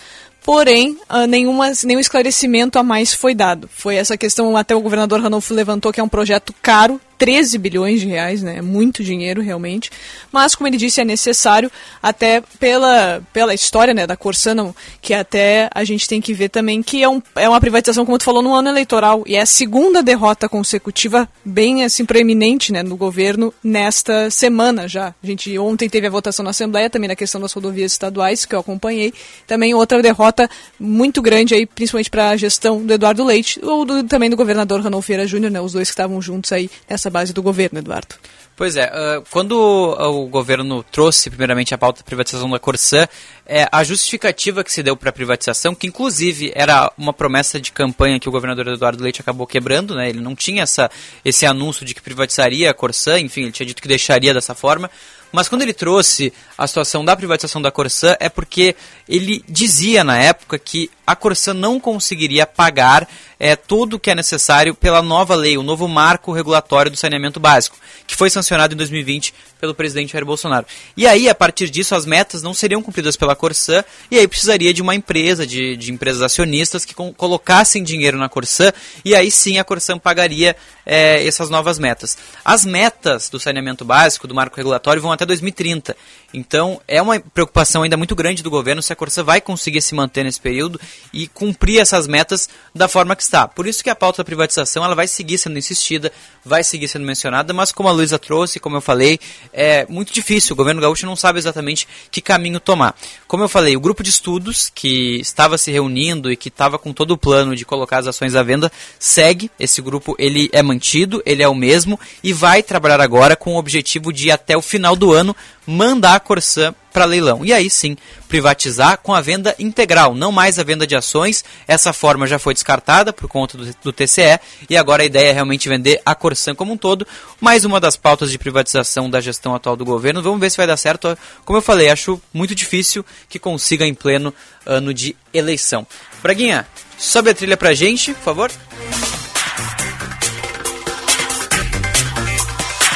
porém 0.44 0.98
uh, 1.10 1.26
nenhuma, 1.26 1.72
nenhum 1.86 2.00
esclarecimento 2.00 2.78
a 2.78 2.84
mais 2.84 3.14
foi 3.14 3.34
dado. 3.34 3.70
Foi 3.72 3.96
essa 3.96 4.18
questão, 4.18 4.58
até 4.58 4.76
o 4.76 4.82
governador 4.82 5.22
Ranolfo 5.22 5.54
levantou 5.54 5.94
que 5.94 6.00
é 6.02 6.04
um 6.04 6.10
projeto 6.10 6.54
caro, 6.62 7.00
13 7.18 7.58
bilhões 7.58 8.02
de 8.02 8.08
reais, 8.08 8.42
né? 8.42 8.62
Muito 8.62 9.04
dinheiro 9.04 9.42
realmente. 9.42 9.92
Mas, 10.32 10.56
como 10.56 10.68
ele 10.68 10.78
disse, 10.78 11.02
é 11.02 11.06
necessário, 11.06 11.72
até 12.02 12.42
pela, 12.60 13.22
pela 13.32 13.54
história 13.54 13.94
né, 13.94 14.08
da 14.08 14.16
Corsã, 14.16 14.56
que 15.02 15.14
até 15.14 15.70
a 15.74 15.84
gente 15.84 16.08
tem 16.08 16.22
que 16.22 16.34
ver 16.34 16.50
também 16.50 16.82
que 16.82 17.04
é, 17.04 17.10
um, 17.10 17.22
é 17.36 17.50
uma 17.50 17.60
privatização, 17.60 18.06
como 18.06 18.18
tu 18.18 18.24
falou, 18.24 18.42
no 18.42 18.54
ano 18.54 18.70
eleitoral. 18.70 19.24
E 19.26 19.36
é 19.36 19.42
a 19.42 19.46
segunda 19.46 20.02
derrota 20.02 20.48
consecutiva, 20.48 21.28
bem 21.44 21.84
assim, 21.84 22.06
proeminente 22.06 22.72
né, 22.72 22.84
no 22.84 22.96
governo 22.96 23.54
nesta 23.64 24.30
semana 24.30 24.88
já. 24.88 25.14
A 25.22 25.28
gente 25.28 25.58
ontem 25.58 25.90
teve 25.90 26.08
a 26.08 26.10
votação 26.10 26.44
na 26.44 26.52
Assembleia 26.52 26.90
também 26.90 27.08
na 27.08 27.16
questão 27.16 27.42
das 27.42 27.52
rodovias 27.54 27.92
estaduais, 27.92 28.46
que 28.46 28.56
eu 28.56 28.60
acompanhei. 28.60 29.14
Também 29.48 29.74
outra 29.74 30.02
derrota 30.02 30.50
muito 30.80 31.22
grande 31.22 31.54
aí, 31.54 31.66
principalmente 31.66 32.10
para 32.10 32.30
a 32.30 32.38
gestão 32.38 32.86
do 32.86 32.94
Eduardo 32.94 33.24
Leite, 33.24 33.60
ou 33.64 33.86
do, 33.86 34.04
também 34.04 34.30
do 34.30 34.36
governador 34.36 34.82
Ranolfo 34.82 35.06
Júnior, 35.26 35.52
né, 35.52 35.62
os 35.62 35.74
dois 35.74 35.90
que 35.90 35.94
estavam 35.94 36.22
juntos 36.22 36.52
aí 36.52 36.70
nessa 36.90 37.05
essa 37.06 37.10
base 37.10 37.34
do 37.34 37.44
governo, 37.44 37.80
Eduardo. 37.80 38.16
Pois 38.56 38.78
é, 38.78 38.86
uh, 38.86 39.24
quando 39.30 39.52
o 39.54 40.28
governo 40.28 40.82
trouxe 40.82 41.30
primeiramente 41.30 41.74
a 41.74 41.78
pauta 41.78 42.00
da 42.00 42.06
privatização 42.06 42.50
da 42.50 42.58
Corsã, 42.58 43.06
é, 43.46 43.68
a 43.70 43.84
justificativa 43.84 44.64
que 44.64 44.72
se 44.72 44.82
deu 44.82 44.96
para 44.96 45.10
a 45.10 45.14
privatização, 45.14 45.76
que 45.76 45.88
inclusive 45.88 46.54
era 46.56 46.90
uma 46.98 47.12
promessa 47.12 47.60
de 47.60 47.74
campanha 47.74 48.18
que 48.18 48.30
o 48.30 48.32
governador 48.32 48.70
Eduardo 48.70 49.04
Leite 49.04 49.20
acabou 49.20 49.46
quebrando, 49.46 49.94
né? 49.94 50.10
ele 50.10 50.22
não 50.22 50.34
tinha 50.34 50.64
essa, 50.64 50.90
esse 51.24 51.46
anúncio 51.46 51.86
de 51.86 51.94
que 51.94 52.02
privatizaria 52.02 52.72
a 52.72 52.74
Corsã, 52.74 53.20
enfim, 53.20 53.42
ele 53.42 53.52
tinha 53.52 53.68
dito 53.68 53.82
que 53.82 53.90
deixaria 53.90 54.34
dessa 54.34 54.56
forma, 54.56 54.90
mas 55.34 55.50
quando 55.50 55.64
ele 55.64 55.74
trouxe 55.74 56.32
a 56.58 56.66
situação 56.66 57.04
da 57.04 57.14
privatização 57.14 57.62
da 57.62 57.72
Corsã 57.72 58.16
é 58.22 58.30
porque 58.30 58.74
ele 59.08 59.44
dizia 59.50 60.02
na 60.02 60.18
época 60.18 60.58
que 60.58 60.90
a 61.06 61.16
Corsã 61.16 61.54
não 61.54 61.80
conseguiria 61.80 62.46
pagar 62.46 63.08
é, 63.40 63.56
tudo 63.56 63.96
o 63.96 64.00
que 64.00 64.10
é 64.10 64.16
necessário 64.16 64.74
pela 64.74 65.02
nova 65.02 65.36
lei, 65.36 65.58
o 65.58 65.64
novo 65.64 65.88
marco 65.88 66.32
regulatório 66.32 66.92
do 66.92 66.98
saneamento 66.98 67.40
básico, 67.40 67.78
que 68.08 68.16
foi 68.16 68.30
sancionado 68.30 68.74
em 68.74 68.78
2020 68.78 69.34
pelo 69.60 69.74
presidente 69.74 70.14
Jair 70.14 70.26
Bolsonaro. 70.26 70.66
E 70.96 71.08
aí, 71.08 71.28
a 71.30 71.36
partir 71.36 71.70
disso, 71.70 71.96
as 71.96 72.06
metas 72.06 72.42
não 72.42 72.54
seriam 72.54 72.82
cumpridas 72.82 73.16
pela 73.16 73.36
Corsã, 73.36 73.84
e 74.10 74.18
aí 74.18 74.28
precisaria 74.28 74.74
de 74.74 74.82
uma 74.82 74.96
empresa, 74.96 75.46
de, 75.46 75.76
de 75.76 75.92
empresas 75.92 76.22
acionistas 76.22 76.86
que 76.86 76.94
colocassem 76.94 77.84
dinheiro 77.84 78.18
na 78.18 78.30
Corsã, 78.30 78.72
e 79.04 79.16
aí 79.16 79.32
sim 79.32 79.58
a 79.58 79.64
Corsã 79.64 79.98
pagaria 79.98 80.56
é, 80.86 81.26
essas 81.26 81.50
novas 81.50 81.80
metas. 81.80 82.18
As 82.44 82.66
metas 82.66 83.30
do 83.30 83.40
saneamento 83.40 83.84
básico, 83.84 84.28
do 84.28 84.36
marco 84.36 84.56
regulatório, 84.56 85.02
vão 85.02 85.12
até 85.12 85.26
2030. 85.26 85.96
Então, 86.36 86.82
é 86.86 87.02
uma 87.02 87.18
preocupação 87.18 87.84
ainda 87.84 87.96
muito 87.96 88.14
grande 88.14 88.44
do 88.44 88.50
governo 88.50 88.82
se 88.82 88.92
a 88.92 88.96
Corsã 88.96 89.24
vai 89.24 89.40
conseguir 89.40 89.82
se 89.82 89.96
manter 89.96 90.26
nesse 90.26 90.40
período 90.40 90.80
e 91.14 91.28
cumprir 91.30 91.80
essas 91.80 92.08
metas 92.08 92.50
da 92.74 92.90
forma 92.90 93.16
que 93.16 93.24
está. 93.24 93.48
Por 93.48 93.66
isso 93.66 93.82
que 93.82 93.90
a 93.90 93.96
pauta 93.96 94.18
da 94.18 94.26
privatização 94.26 94.84
ela 94.84 94.96
vai 94.96 95.08
seguir 95.08 95.38
sendo 95.38 95.58
insistida, 95.58 96.12
vai 96.44 96.62
seguir 96.62 96.90
sendo 96.90 97.06
mencionada, 97.06 97.54
mas 97.54 97.72
como 97.72 97.88
a 97.88 97.92
Luísa 97.94 98.20
trouxe, 98.20 98.60
como 98.60 98.76
eu 98.76 98.82
falei, 98.82 99.18
é 99.54 99.86
muito 99.88 100.14
difícil. 100.14 100.54
O 100.54 100.58
governo 100.58 100.82
gaúcho 100.82 101.06
não 101.06 101.16
sabe 101.16 101.40
exatamente 101.40 101.88
que 102.12 102.20
caminho 102.20 102.60
tomar. 102.60 102.96
Como 103.28 103.44
eu 103.44 103.50
falei, 103.50 103.78
o 103.78 103.80
grupo 103.80 104.04
de 104.04 104.10
estudos 104.10 104.70
que 104.76 105.22
estava 105.22 105.58
se 105.58 105.72
reunindo 105.72 106.30
e 106.30 106.36
que 106.36 106.50
estava 106.50 106.78
com 106.78 106.92
todo 106.92 107.12
o 107.12 107.18
plano 107.18 107.56
de 107.56 107.64
colocar 107.64 108.00
as 108.00 108.08
ações 108.08 108.36
à 108.36 108.44
venda 108.44 108.70
segue. 109.00 109.50
Esse 109.58 109.82
grupo 109.82 110.16
ele 110.20 110.50
é 110.52 110.62
mantido, 110.62 111.24
ele 111.26 111.42
é 111.42 111.48
o 111.48 111.56
mesmo 111.56 111.98
e 112.22 112.34
vai 112.34 112.62
trabalhar 112.62 113.00
agora 113.00 113.38
com 113.38 113.56
o 113.56 113.58
objetivo 113.58 114.12
de 114.12 114.30
até 114.30 114.58
o 114.58 114.62
final 114.62 114.98
do 114.98 115.14
ano 115.14 115.34
mandar 115.66 116.16
a 116.16 116.20
Corsã 116.20 116.74
para 116.96 117.04
leilão. 117.04 117.44
E 117.44 117.52
aí 117.52 117.70
sim, 117.70 117.98
privatizar 118.30 118.98
com 119.00 119.14
a 119.14 119.20
venda 119.20 119.54
integral, 119.60 120.16
não 120.16 120.32
mais 120.32 120.58
a 120.58 120.64
venda 120.64 120.88
de 120.88 120.96
ações. 120.96 121.44
Essa 121.68 121.92
forma 121.92 122.26
já 122.26 122.40
foi 122.40 122.54
descartada 122.54 123.12
por 123.12 123.28
conta 123.28 123.58
do, 123.58 123.66
do 123.84 123.92
TCE 123.92 124.40
e 124.70 124.78
agora 124.78 125.04
a 125.04 125.06
ideia 125.06 125.30
é 125.30 125.34
realmente 125.34 125.68
vender 125.68 126.02
a 126.06 126.16
Corsã 126.16 126.56
como 126.56 126.72
um 126.72 126.78
todo. 126.78 127.06
Mais 127.42 127.66
uma 127.66 127.82
das 127.82 127.98
pautas 127.98 128.32
de 128.32 128.38
privatização 128.38 129.10
da 129.10 129.20
gestão 129.20 129.54
atual 129.54 129.76
do 129.76 129.84
governo. 129.84 130.22
Vamos 130.22 130.40
ver 130.40 130.50
se 130.50 130.58
vai 130.58 130.68
dar 130.68 130.78
certo. 130.78 131.18
Como 131.44 131.58
eu 131.58 131.62
falei, 131.62 131.90
acho 131.90 132.22
muito 132.34 132.56
difícil 132.56 133.06
que 133.28 133.40
consiga 133.40 133.86
em 133.86 133.94
pleno 133.94 134.34
ano 134.66 134.94
de 134.94 135.16
eleição. 135.34 135.86
Braguinha, 136.24 136.66
sobe 136.98 137.30
a 137.30 137.36
trilha 137.36 137.58
pra 137.58 137.74
gente, 137.74 138.14
por 138.14 138.24
favor. 138.24 138.52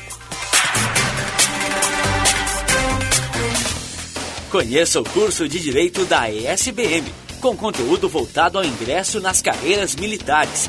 Conheça 4.51 5.01
o 5.01 5.05
curso 5.05 5.49
de 5.49 5.59
Direito 5.59 6.05
da 6.05 6.31
ESBM, 6.31 7.07
com 7.41 7.57
conteúdo 7.57 8.07
voltado 8.07 8.59
ao 8.59 8.65
ingresso 8.65 9.19
nas 9.19 9.41
carreiras 9.41 9.97
militares. 9.97 10.69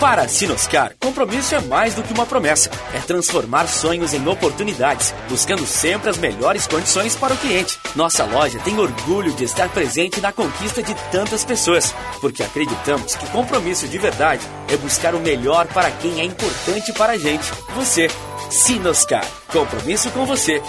Para 0.00 0.28
Sinoscar, 0.28 0.94
compromisso 1.00 1.54
é 1.54 1.60
mais 1.60 1.94
do 1.94 2.02
que 2.02 2.12
uma 2.12 2.26
promessa. 2.26 2.70
É 2.92 3.00
transformar 3.00 3.66
sonhos 3.66 4.12
em 4.12 4.28
oportunidades, 4.28 5.14
buscando 5.26 5.64
sempre 5.64 6.10
as 6.10 6.18
melhores 6.18 6.66
condições 6.66 7.16
para 7.16 7.32
o 7.32 7.36
cliente. 7.38 7.78
Nossa 7.94 8.24
loja 8.26 8.58
tem 8.58 8.78
orgulho 8.78 9.32
de 9.32 9.44
estar 9.44 9.70
presente 9.70 10.20
na 10.20 10.32
conquista 10.32 10.82
de 10.82 10.94
tantas 11.10 11.46
pessoas, 11.46 11.94
porque 12.20 12.42
acreditamos 12.42 13.14
que 13.14 13.26
compromisso 13.28 13.88
de 13.88 13.96
verdade 13.96 14.46
é 14.68 14.76
buscar 14.76 15.14
o 15.14 15.20
melhor 15.20 15.66
para 15.68 15.90
quem 15.90 16.20
é 16.20 16.24
importante 16.24 16.92
para 16.92 17.14
a 17.14 17.18
gente, 17.18 17.50
você. 17.74 18.08
Sinoscar, 18.50 19.26
compromisso 19.50 20.10
com 20.10 20.26
você. 20.26 20.62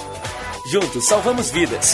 Juntos 0.72 1.06
salvamos 1.06 1.52
vidas. 1.52 1.94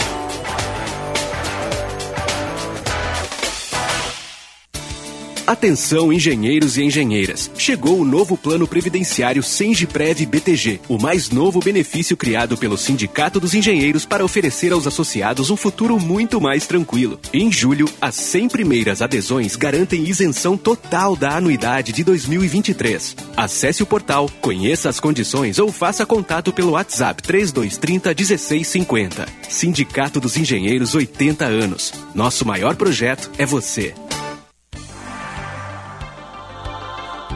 Atenção, 5.45 6.13
engenheiros 6.13 6.77
e 6.77 6.83
engenheiras. 6.83 7.51
Chegou 7.57 7.99
o 7.99 8.05
novo 8.05 8.37
plano 8.37 8.65
previdenciário 8.65 9.43
Sengiprev 9.43 10.25
BTG, 10.25 10.79
o 10.87 10.97
mais 10.97 11.29
novo 11.29 11.59
benefício 11.59 12.15
criado 12.15 12.55
pelo 12.55 12.77
Sindicato 12.77 13.41
dos 13.41 13.53
Engenheiros 13.53 14.05
para 14.05 14.23
oferecer 14.23 14.71
aos 14.71 14.87
associados 14.87 15.49
um 15.49 15.57
futuro 15.57 15.99
muito 15.99 16.39
mais 16.39 16.65
tranquilo. 16.65 17.19
Em 17.33 17.51
julho, 17.51 17.89
as 17.99 18.15
100 18.15 18.47
primeiras 18.47 19.01
adesões 19.01 19.57
garantem 19.57 20.07
isenção 20.07 20.55
total 20.55 21.13
da 21.13 21.35
anuidade 21.35 21.91
de 21.91 22.05
2023. 22.05 23.13
Acesse 23.35 23.83
o 23.83 23.85
portal, 23.85 24.29
conheça 24.39 24.87
as 24.87 25.01
condições 25.01 25.59
ou 25.59 25.73
faça 25.73 26.05
contato 26.05 26.53
pelo 26.53 26.71
WhatsApp 26.71 27.21
3230 27.21 28.13
1650. 28.13 29.27
Sindicato 29.49 30.21
dos 30.21 30.37
Engenheiros 30.37 30.95
80 30.95 31.43
anos. 31.43 31.93
Nosso 32.15 32.45
maior 32.45 32.77
projeto 32.77 33.29
é 33.37 33.45
você. 33.45 33.93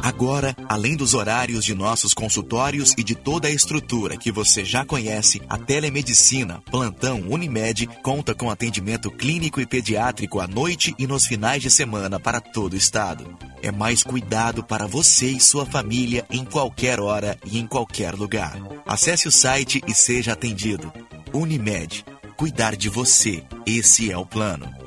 Agora, 0.01 0.55
além 0.67 0.95
dos 0.95 1.13
horários 1.13 1.63
de 1.65 1.73
nossos 1.73 2.13
consultórios 2.13 2.93
e 2.97 3.03
de 3.03 3.15
toda 3.15 3.47
a 3.47 3.51
estrutura 3.51 4.17
que 4.17 4.31
você 4.31 4.63
já 4.63 4.85
conhece, 4.85 5.41
a 5.49 5.57
telemedicina 5.57 6.61
Plantão 6.71 7.21
Unimed 7.27 7.87
conta 8.01 8.33
com 8.33 8.49
atendimento 8.49 9.11
clínico 9.11 9.59
e 9.59 9.65
pediátrico 9.65 10.39
à 10.39 10.47
noite 10.47 10.95
e 10.97 11.05
nos 11.05 11.25
finais 11.25 11.61
de 11.61 11.69
semana 11.69 12.19
para 12.19 12.39
todo 12.39 12.73
o 12.73 12.77
estado. 12.77 13.37
É 13.61 13.71
mais 13.71 14.03
cuidado 14.03 14.63
para 14.63 14.87
você 14.87 15.27
e 15.27 15.39
sua 15.39 15.65
família 15.65 16.25
em 16.29 16.45
qualquer 16.45 16.99
hora 16.99 17.37
e 17.45 17.59
em 17.59 17.67
qualquer 17.67 18.13
lugar. 18.13 18.57
Acesse 18.85 19.27
o 19.27 19.31
site 19.31 19.81
e 19.87 19.93
seja 19.93 20.33
atendido. 20.33 20.91
Unimed. 21.33 22.05
Cuidar 22.35 22.75
de 22.75 22.87
você. 22.87 23.43
Esse 23.65 24.11
é 24.11 24.17
o 24.17 24.25
plano. 24.25 24.86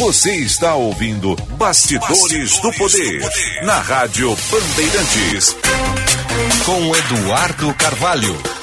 Você 0.00 0.34
está 0.34 0.74
ouvindo 0.76 1.36
Bastidores, 1.58 2.08
Bastidores 2.08 2.60
do, 2.60 2.72
poder, 2.72 3.18
do 3.18 3.24
Poder 3.26 3.64
na 3.66 3.80
Rádio 3.80 4.34
Bandeirantes 4.50 5.54
com 6.64 6.96
Eduardo 6.96 7.74
Carvalho. 7.74 8.59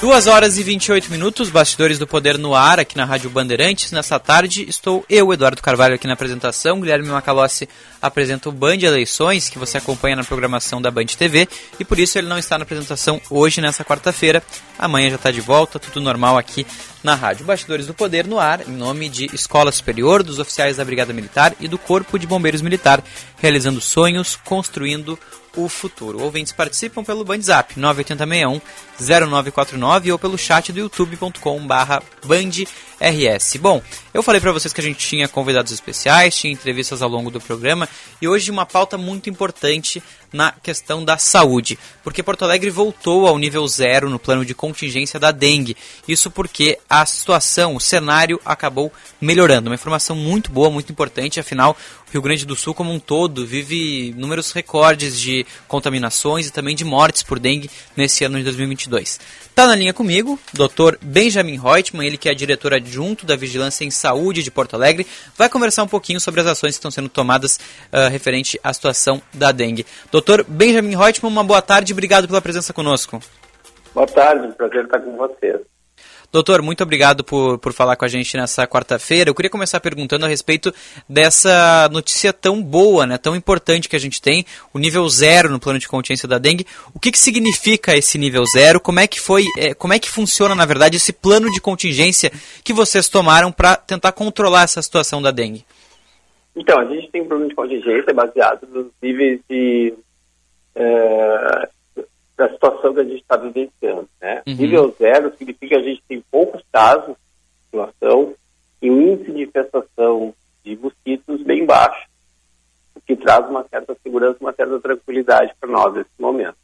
Duas 0.00 0.26
horas 0.26 0.56
e 0.56 0.62
28 0.62 1.10
minutos, 1.10 1.50
Bastidores 1.50 1.98
do 1.98 2.06
Poder 2.06 2.38
no 2.38 2.54
ar, 2.54 2.80
aqui 2.80 2.96
na 2.96 3.04
Rádio 3.04 3.28
Bandeirantes. 3.28 3.92
Nessa 3.92 4.18
tarde 4.18 4.64
estou 4.66 5.04
eu, 5.10 5.30
Eduardo 5.30 5.60
Carvalho, 5.60 5.94
aqui 5.94 6.06
na 6.06 6.14
apresentação. 6.14 6.80
Guilherme 6.80 7.10
Macalossi 7.10 7.68
apresenta 8.00 8.48
o 8.48 8.52
Band 8.52 8.78
Eleições, 8.80 9.50
que 9.50 9.58
você 9.58 9.76
acompanha 9.76 10.16
na 10.16 10.24
programação 10.24 10.80
da 10.80 10.90
Band 10.90 11.04
TV. 11.04 11.46
E 11.78 11.84
por 11.84 11.98
isso 11.98 12.16
ele 12.16 12.28
não 12.28 12.38
está 12.38 12.56
na 12.56 12.62
apresentação 12.62 13.20
hoje, 13.28 13.60
nessa 13.60 13.84
quarta-feira. 13.84 14.42
Amanhã 14.78 15.10
já 15.10 15.16
está 15.16 15.30
de 15.30 15.42
volta, 15.42 15.78
tudo 15.78 16.00
normal 16.00 16.38
aqui 16.38 16.66
na 17.04 17.14
Rádio 17.14 17.44
Bastidores 17.44 17.86
do 17.86 17.92
Poder 17.92 18.26
no 18.26 18.40
ar, 18.40 18.66
em 18.66 18.72
nome 18.72 19.06
de 19.10 19.26
Escola 19.34 19.70
Superior, 19.70 20.22
dos 20.22 20.38
oficiais 20.38 20.78
da 20.78 20.84
Brigada 20.84 21.12
Militar 21.12 21.54
e 21.60 21.68
do 21.68 21.76
Corpo 21.76 22.18
de 22.18 22.26
Bombeiros 22.26 22.62
Militar, 22.62 23.04
realizando 23.36 23.82
sonhos, 23.82 24.34
construindo 24.44 25.18
o 25.64 25.68
futuro. 25.68 26.22
Ouvintes 26.22 26.52
participam 26.52 27.04
pelo 27.04 27.24
Bandzap 27.24 27.78
98061 27.78 28.60
0949 29.00 30.12
ou 30.12 30.18
pelo 30.18 30.38
chat 30.38 30.72
do 30.72 30.80
youtube.com 30.80 31.66
bandrs. 33.00 33.56
Bom, 33.56 33.82
eu 34.12 34.22
falei 34.22 34.40
para 34.40 34.52
vocês 34.52 34.72
que 34.72 34.80
a 34.80 34.84
gente 34.84 34.98
tinha 35.06 35.26
convidados 35.26 35.72
especiais, 35.72 36.36
tinha 36.36 36.52
entrevistas 36.52 37.00
ao 37.00 37.08
longo 37.08 37.30
do 37.30 37.40
programa 37.40 37.88
e 38.20 38.28
hoje 38.28 38.50
uma 38.50 38.66
pauta 38.66 38.98
muito 38.98 39.30
importante 39.30 40.02
na 40.32 40.52
questão 40.52 41.04
da 41.04 41.18
saúde, 41.18 41.78
porque 42.04 42.22
Porto 42.22 42.44
Alegre 42.44 42.70
voltou 42.70 43.26
ao 43.26 43.36
nível 43.36 43.66
zero 43.66 44.08
no 44.08 44.18
plano 44.18 44.44
de 44.44 44.54
contingência 44.54 45.18
da 45.18 45.32
dengue. 45.32 45.76
Isso 46.06 46.30
porque 46.30 46.78
a 46.88 47.04
situação, 47.04 47.74
o 47.74 47.80
cenário 47.80 48.40
acabou 48.44 48.92
melhorando. 49.20 49.68
Uma 49.68 49.74
informação 49.74 50.14
muito 50.14 50.52
boa, 50.52 50.70
muito 50.70 50.92
importante, 50.92 51.40
afinal, 51.40 51.76
o 52.08 52.12
Rio 52.12 52.22
Grande 52.22 52.46
do 52.46 52.54
Sul 52.54 52.74
como 52.74 52.92
um 52.92 53.00
todo 53.00 53.46
vive 53.46 54.14
números 54.16 54.52
recordes 54.52 55.18
de 55.18 55.44
contaminações 55.66 56.46
e 56.46 56.52
também 56.52 56.76
de 56.76 56.84
mortes 56.84 57.22
por 57.22 57.38
dengue 57.38 57.70
nesse 57.96 58.24
ano 58.24 58.38
de 58.38 58.44
2022. 58.44 59.18
Está 59.60 59.68
na 59.68 59.76
linha 59.76 59.92
comigo, 59.92 60.38
Dr. 60.54 60.96
Benjamin 61.02 61.58
Reutemann, 61.58 62.06
ele 62.06 62.16
que 62.16 62.30
é 62.30 62.34
diretor 62.34 62.72
adjunto 62.72 63.26
da 63.26 63.36
Vigilância 63.36 63.84
em 63.84 63.90
Saúde 63.90 64.42
de 64.42 64.50
Porto 64.50 64.72
Alegre, 64.72 65.06
vai 65.36 65.50
conversar 65.50 65.82
um 65.82 65.86
pouquinho 65.86 66.18
sobre 66.18 66.40
as 66.40 66.46
ações 66.46 66.70
que 66.70 66.78
estão 66.78 66.90
sendo 66.90 67.10
tomadas 67.10 67.60
uh, 67.92 68.08
referente 68.10 68.58
à 68.64 68.72
situação 68.72 69.20
da 69.34 69.52
dengue. 69.52 69.84
Dr. 70.10 70.44
Benjamin 70.48 70.96
Reutemann, 70.96 71.30
uma 71.30 71.44
boa 71.44 71.60
tarde, 71.60 71.92
obrigado 71.92 72.26
pela 72.26 72.40
presença 72.40 72.72
conosco. 72.72 73.20
Boa 73.94 74.06
tarde, 74.06 74.50
prazer 74.54 74.84
estar 74.84 74.98
com 74.98 75.14
vocês. 75.18 75.60
Doutor, 76.32 76.62
muito 76.62 76.82
obrigado 76.84 77.24
por, 77.24 77.58
por 77.58 77.72
falar 77.72 77.96
com 77.96 78.04
a 78.04 78.08
gente 78.08 78.36
nessa 78.36 78.64
quarta-feira. 78.64 79.28
Eu 79.28 79.34
queria 79.34 79.50
começar 79.50 79.80
perguntando 79.80 80.24
a 80.24 80.28
respeito 80.28 80.72
dessa 81.08 81.88
notícia 81.90 82.32
tão 82.32 82.62
boa, 82.62 83.04
né, 83.04 83.18
tão 83.18 83.34
importante 83.34 83.88
que 83.88 83.96
a 83.96 84.00
gente 84.00 84.22
tem, 84.22 84.44
o 84.72 84.78
nível 84.78 85.08
zero 85.08 85.50
no 85.50 85.58
plano 85.58 85.80
de 85.80 85.88
contingência 85.88 86.28
da 86.28 86.38
dengue. 86.38 86.64
O 86.94 87.00
que, 87.00 87.10
que 87.10 87.18
significa 87.18 87.96
esse 87.96 88.16
nível 88.16 88.44
zero? 88.46 88.78
Como 88.78 89.00
é 89.00 89.08
que 89.08 89.20
foi, 89.20 89.44
é, 89.58 89.74
como 89.74 89.92
é 89.92 89.98
que 89.98 90.08
funciona, 90.08 90.54
na 90.54 90.64
verdade, 90.64 90.98
esse 90.98 91.12
plano 91.12 91.50
de 91.50 91.60
contingência 91.60 92.30
que 92.62 92.72
vocês 92.72 93.08
tomaram 93.08 93.50
para 93.50 93.74
tentar 93.74 94.12
controlar 94.12 94.62
essa 94.62 94.80
situação 94.80 95.20
da 95.20 95.32
dengue? 95.32 95.64
Então, 96.54 96.78
a 96.78 96.84
gente 96.84 97.10
tem 97.10 97.22
um 97.22 97.28
plano 97.28 97.48
de 97.48 97.54
contingência 97.56 98.14
baseado 98.14 98.68
nos 98.68 98.86
níveis 99.02 99.40
de 99.48 99.94
é, 100.76 101.68
da 102.40 102.48
situação 102.48 102.94
que 102.94 103.00
a 103.00 103.04
gente 103.04 103.20
está 103.20 103.36
vivenciando. 103.36 104.08
Né? 104.18 104.42
Uhum. 104.46 104.54
Nível 104.54 104.94
zero 104.98 105.36
significa 105.36 105.68
que 105.68 105.74
a 105.74 105.82
gente 105.82 106.02
tem 106.08 106.24
poucos 106.30 106.62
casos 106.72 107.14
de 107.14 107.64
situação 107.66 108.34
e 108.80 108.90
um 108.90 109.12
índice 109.12 109.32
de 109.32 109.42
infestação 109.42 110.34
de 110.64 110.74
mosquitos 110.76 111.42
bem 111.42 111.66
baixo. 111.66 112.08
o 112.94 113.00
que 113.02 113.14
traz 113.14 113.46
uma 113.48 113.62
certa 113.68 113.94
segurança, 114.02 114.38
uma 114.40 114.54
certa 114.54 114.80
tranquilidade 114.80 115.52
para 115.60 115.70
nós 115.70 115.92
nesse 115.94 116.10
momento. 116.18 116.56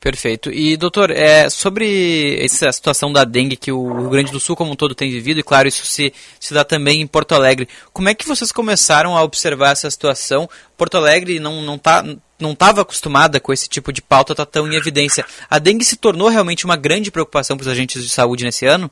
Perfeito. 0.00 0.50
E, 0.52 0.76
doutor, 0.76 1.10
é, 1.10 1.50
sobre 1.50 2.38
essa 2.40 2.70
situação 2.70 3.12
da 3.12 3.24
dengue 3.24 3.56
que 3.56 3.72
o 3.72 3.98
Rio 3.98 4.10
Grande 4.10 4.30
do 4.30 4.38
Sul 4.38 4.54
como 4.54 4.72
um 4.72 4.76
todo 4.76 4.94
tem 4.94 5.10
vivido, 5.10 5.40
e 5.40 5.42
claro, 5.42 5.66
isso 5.66 5.84
se, 5.84 6.12
se 6.38 6.54
dá 6.54 6.64
também 6.64 7.00
em 7.00 7.06
Porto 7.06 7.34
Alegre, 7.34 7.68
como 7.92 8.08
é 8.08 8.14
que 8.14 8.26
vocês 8.26 8.52
começaram 8.52 9.16
a 9.16 9.24
observar 9.24 9.72
essa 9.72 9.90
situação? 9.90 10.48
Porto 10.76 10.96
Alegre 10.96 11.40
não 11.40 11.62
não 11.62 11.76
tá, 11.76 12.04
não 12.38 12.52
estava 12.52 12.82
acostumada 12.82 13.40
com 13.40 13.52
esse 13.52 13.68
tipo 13.68 13.92
de 13.92 14.00
pauta, 14.00 14.32
está 14.32 14.46
tão 14.46 14.68
em 14.68 14.76
evidência. 14.76 15.24
A 15.50 15.58
dengue 15.58 15.84
se 15.84 15.96
tornou 15.96 16.28
realmente 16.28 16.64
uma 16.64 16.76
grande 16.76 17.10
preocupação 17.10 17.56
para 17.56 17.62
os 17.62 17.68
agentes 17.68 18.02
de 18.04 18.10
saúde 18.10 18.44
nesse 18.44 18.66
ano? 18.66 18.88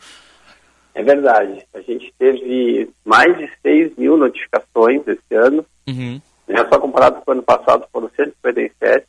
É 0.92 1.04
verdade. 1.04 1.64
A 1.72 1.80
gente 1.82 2.12
teve 2.18 2.90
mais 3.04 3.36
de 3.38 3.48
6 3.62 3.92
mil 3.96 4.16
notificações 4.16 5.06
esse 5.06 5.34
ano. 5.34 5.64
Uhum. 5.86 6.20
Né? 6.48 6.66
Só 6.68 6.80
comparado 6.80 7.20
com 7.20 7.30
o 7.30 7.34
ano 7.34 7.42
passado, 7.44 7.86
foram 7.92 8.10
157 8.16 9.06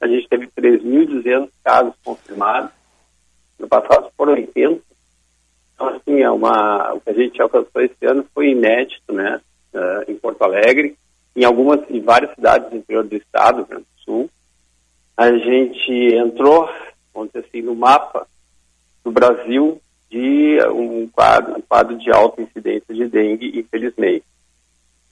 a 0.00 0.06
gente 0.06 0.28
teve 0.28 0.46
3.200 0.48 1.48
casos 1.64 1.94
confirmados. 2.04 2.70
No 3.58 3.66
passado 3.68 4.10
foram 4.16 4.32
80. 4.34 4.80
Então, 5.74 5.88
assim, 5.88 6.20
é 6.22 6.30
uma, 6.30 6.94
o 6.94 7.00
que 7.00 7.10
a 7.10 7.14
gente 7.14 7.40
alcançou 7.40 7.82
esse 7.82 8.04
ano 8.06 8.26
foi 8.34 8.50
inédito, 8.50 9.12
né? 9.12 9.40
Uh, 9.72 10.10
em 10.10 10.16
Porto 10.16 10.42
Alegre, 10.42 10.96
em 11.34 11.44
algumas, 11.44 11.80
em 11.90 12.00
várias 12.00 12.34
cidades 12.34 12.70
do 12.70 12.76
interior 12.76 13.04
do 13.04 13.16
estado, 13.16 13.58
Rio 13.58 13.66
Grande 13.66 13.84
do 13.84 14.02
Sul. 14.02 14.30
A 15.16 15.30
gente 15.32 16.14
entrou, 16.14 16.68
vamos 17.12 17.30
dizer 17.32 17.46
assim, 17.46 17.62
no 17.62 17.74
mapa 17.74 18.26
do 19.04 19.10
Brasil 19.10 19.80
de 20.10 20.58
um 20.72 21.08
quadro, 21.08 21.58
um 21.58 21.60
quadro 21.60 21.96
de 21.98 22.10
alta 22.10 22.40
incidência 22.40 22.94
de 22.94 23.06
dengue, 23.06 23.58
infelizmente. 23.58 24.24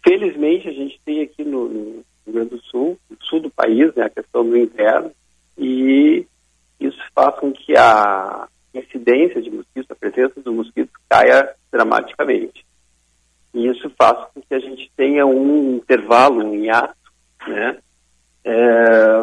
Felizmente, 0.02 0.68
a 0.68 0.72
gente 0.72 1.00
tem 1.04 1.22
aqui 1.22 1.44
no 1.44 2.02
Rio 2.26 2.34
Grande 2.34 2.50
do 2.50 2.62
Sul, 2.62 2.98
no 3.08 3.16
sul 3.22 3.40
do 3.40 3.50
país, 3.50 3.94
né, 3.94 4.04
a 4.04 4.10
questão 4.10 4.48
do 4.48 4.56
inverno, 4.56 5.10
e 5.58 6.26
isso 6.80 6.98
faz 7.14 7.34
com 7.36 7.52
que 7.52 7.76
a 7.76 8.48
incidência 8.74 9.40
de 9.40 9.50
mosquitos, 9.50 9.90
a 9.90 9.94
presença 9.94 10.40
do 10.40 10.52
mosquito 10.52 10.90
caia 11.08 11.54
dramaticamente. 11.70 12.64
E 13.52 13.68
isso 13.68 13.88
faz 13.96 14.28
com 14.32 14.40
que 14.40 14.54
a 14.54 14.58
gente 14.58 14.90
tenha 14.96 15.24
um 15.24 15.76
intervalo, 15.76 16.44
um 16.44 16.54
hiato, 16.54 16.96
né, 17.46 17.78
é, 18.44 19.22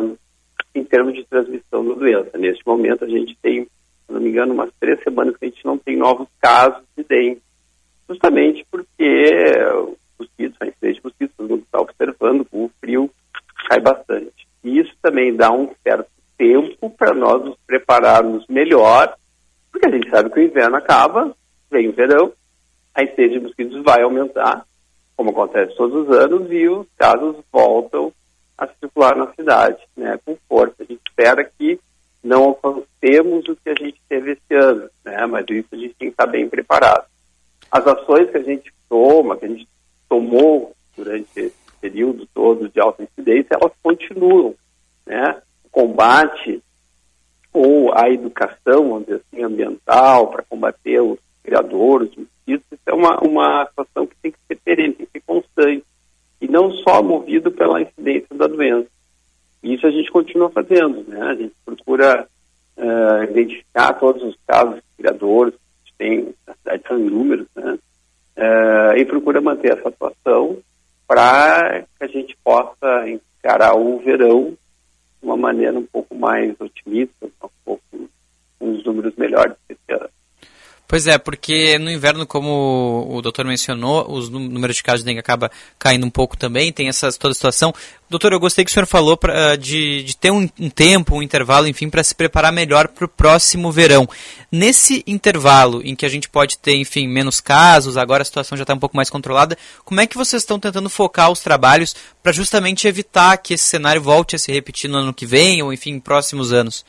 em 0.74 0.84
termos 0.84 1.14
de 1.14 1.26
transmissão 1.26 1.86
da 1.86 1.96
doença. 1.96 2.38
Neste 2.38 2.66
momento 2.66 3.04
a 3.04 3.10
gente 3.10 3.38
tem, 3.42 3.64
se 3.64 3.70
não 4.14 4.22
me 4.22 4.30
engano, 4.30 4.54
umas 4.54 4.72
três 4.80 5.02
semanas 5.04 5.36
que 5.36 5.46
a 5.46 5.50
gente 5.50 5.66
não 5.66 5.78
tem 5.78 5.98
novos 5.98 6.28
casos 6.40 6.84
de 6.96 7.04
dengue, 7.04 7.42
justamente 8.08 8.66
porque 8.72 9.26
mosquitos, 10.22 10.58
a 10.62 10.68
incidência 10.68 11.02
de 11.02 11.04
mosquitos, 11.04 11.36
todo 11.36 11.50
mundo 11.50 11.64
está 11.64 11.80
observando, 11.80 12.48
o 12.52 12.72
frio 12.80 13.10
cai 13.68 13.80
bastante. 13.80 14.48
E 14.64 14.80
isso 14.80 14.94
também 15.02 15.36
dá 15.36 15.52
um 15.52 15.70
certo 15.84 16.10
tempo 16.38 16.90
para 16.92 17.14
nós 17.14 17.44
nos 17.44 17.58
prepararmos 17.66 18.46
melhor, 18.48 19.16
porque 19.72 19.88
a 19.88 19.92
gente 19.92 20.10
sabe 20.10 20.30
que 20.30 20.40
o 20.40 20.44
inverno 20.44 20.76
acaba, 20.76 21.36
vem 21.70 21.90
o 21.90 21.94
verão, 21.94 22.34
a 22.94 23.04
incidência 23.04 23.40
de 23.40 23.46
mosquitos 23.46 23.84
vai 23.84 24.02
aumentar, 24.02 24.66
como 25.16 25.32
acontece 25.32 25.76
todos 25.76 26.08
os 26.08 26.16
anos, 26.16 26.52
e 26.52 26.68
os 26.68 26.88
casos 26.98 27.38
voltam 27.52 28.12
a 28.58 28.68
circular 28.68 29.16
na 29.16 29.32
cidade, 29.34 29.80
né, 29.96 30.20
com 30.26 30.38
força. 30.48 30.76
A 30.80 30.84
gente 30.84 31.02
espera 31.08 31.44
que 31.44 31.80
não 32.24 32.44
alcancemos 32.44 33.48
o 33.48 33.56
que 33.56 33.70
a 33.70 33.76
gente 33.76 34.00
teve 34.08 34.34
esse 34.34 34.54
ano, 34.54 34.90
né, 35.04 35.26
mas 35.26 35.46
isso 35.50 35.70
a 35.72 35.76
gente 35.76 35.96
tem 35.96 36.10
que 36.10 36.14
estar 36.14 36.28
bem 36.28 36.48
preparado. 36.48 37.06
As 37.72 37.88
ações 37.88 38.30
que 38.30 38.38
a 38.38 38.44
gente 38.44 38.72
toma, 38.90 39.38
que 39.38 39.46
a 39.46 39.48
gente 39.48 39.68
tomou 40.12 40.76
durante 40.98 41.30
esse 41.40 41.56
período 41.80 42.28
todo 42.34 42.68
de 42.68 42.82
alta 42.82 43.02
incidência, 43.02 43.56
elas 43.56 43.72
continuam. 43.82 44.54
Né? 45.06 45.42
O 45.64 45.70
combate 45.70 46.62
ou 47.54 47.98
a 47.98 48.10
educação, 48.10 48.90
vamos 48.90 49.06
dizer 49.06 49.22
assim, 49.26 49.42
ambiental 49.42 50.28
para 50.28 50.44
combater 50.44 51.00
os 51.00 51.18
criadores, 51.42 52.12
isso 52.46 52.64
é 52.86 52.94
uma, 52.94 53.20
uma 53.22 53.66
situação 53.68 54.06
que 54.06 54.16
tem 54.22 54.32
que 54.32 54.38
ser 54.50 54.56
perene, 54.58 54.94
tem 54.94 55.06
que 55.06 55.12
ser 55.14 55.24
constante, 55.26 55.86
e 56.42 56.48
não 56.48 56.72
só 56.72 57.02
movido 57.02 57.50
pela 57.50 57.82
incidência 57.82 58.36
da 58.36 58.48
doença. 58.48 58.90
Isso 59.64 59.88
a 59.88 59.92
gente 59.92 60.12
continua 60.12 60.50
fazendo, 60.50 61.08
né? 61.08 61.22
A 61.22 61.36
gente 61.36 61.54
procura 61.64 62.28
uh, 62.78 63.24
identificar 63.30 63.94
todos 63.94 64.24
os 64.24 64.36
casos 64.46 64.82
criadores 64.98 65.54
que 65.86 65.94
tem 65.98 66.34
na 66.46 66.54
cidade, 66.56 66.84
são 66.88 67.00
inúmeros, 67.00 67.48
né? 67.56 67.78
Uh, 68.42 68.98
e 68.98 69.06
procura 69.06 69.40
manter 69.40 69.78
essa 69.78 69.90
atuação 69.90 70.58
para 71.08 71.82
que 71.82 72.04
a 72.04 72.08
gente 72.08 72.36
possa 72.44 73.08
encarar 73.08 73.76
o 73.76 74.00
verão 74.00 74.58
de 75.22 75.28
uma 75.28 75.38
maneira 75.38 75.78
um 75.78 75.86
pouco 75.86 76.16
mais 76.16 76.56
otimista, 76.60 77.26
um 77.26 77.32
pouco 77.64 77.82
com 78.60 78.72
os 78.74 78.84
números 78.84 79.16
melhores 79.16 79.56
esse 79.70 79.80
ano. 79.92 80.10
Pois 80.92 81.08
é, 81.08 81.18
porque 81.18 81.80
no 81.80 81.90
inverno, 81.90 82.28
como 82.28 83.08
o 83.10 83.22
doutor 83.22 83.46
mencionou, 83.46 84.12
os 84.12 84.28
números 84.28 84.76
de 84.76 84.84
casos 84.84 85.00
de 85.00 85.06
dengue 85.06 85.22
acaba 85.22 85.50
caindo 85.80 86.06
um 86.06 86.10
pouco 86.10 86.36
também, 86.36 86.70
tem 86.70 86.90
essa 86.90 87.10
toda 87.14 87.32
a 87.32 87.34
situação. 87.34 87.74
Doutor, 88.10 88.34
eu 88.34 88.40
gostei 88.42 88.66
que 88.66 88.72
o 88.72 88.74
senhor 88.74 88.86
falou 88.86 89.16
pra, 89.16 89.56
de, 89.56 90.04
de 90.04 90.18
ter 90.18 90.32
um, 90.32 90.50
um 90.60 90.70
tempo, 90.70 91.16
um 91.16 91.24
intervalo, 91.24 91.66
enfim, 91.66 91.90
para 91.90 92.04
se 92.04 92.14
preparar 92.14 92.52
melhor 92.52 92.90
para 92.90 93.06
o 93.06 93.08
próximo 93.08 93.72
verão. 93.72 94.06
Nesse 94.52 95.02
intervalo 95.08 95.82
em 95.82 95.96
que 95.96 96.06
a 96.06 96.10
gente 96.10 96.28
pode 96.28 96.58
ter, 96.58 96.76
enfim, 96.76 97.08
menos 97.08 97.40
casos, 97.40 97.96
agora 97.96 98.24
a 98.24 98.26
situação 98.26 98.58
já 98.58 98.64
está 98.66 98.74
um 98.74 98.80
pouco 98.80 98.98
mais 98.98 99.10
controlada, 99.10 99.58
como 99.86 100.02
é 100.02 100.06
que 100.06 100.18
vocês 100.18 100.42
estão 100.42 100.60
tentando 100.60 100.90
focar 100.90 101.32
os 101.32 101.40
trabalhos 101.40 101.96
para 102.22 102.34
justamente 102.34 102.86
evitar 102.86 103.38
que 103.38 103.54
esse 103.54 103.64
cenário 103.64 104.02
volte 104.02 104.36
a 104.36 104.40
se 104.40 104.52
repetir 104.52 104.90
no 104.90 104.98
ano 104.98 105.14
que 105.14 105.26
vem 105.26 105.64
ou, 105.64 105.72
enfim, 105.72 105.92
em 105.92 106.00
próximos 106.02 106.52
anos? 106.52 106.84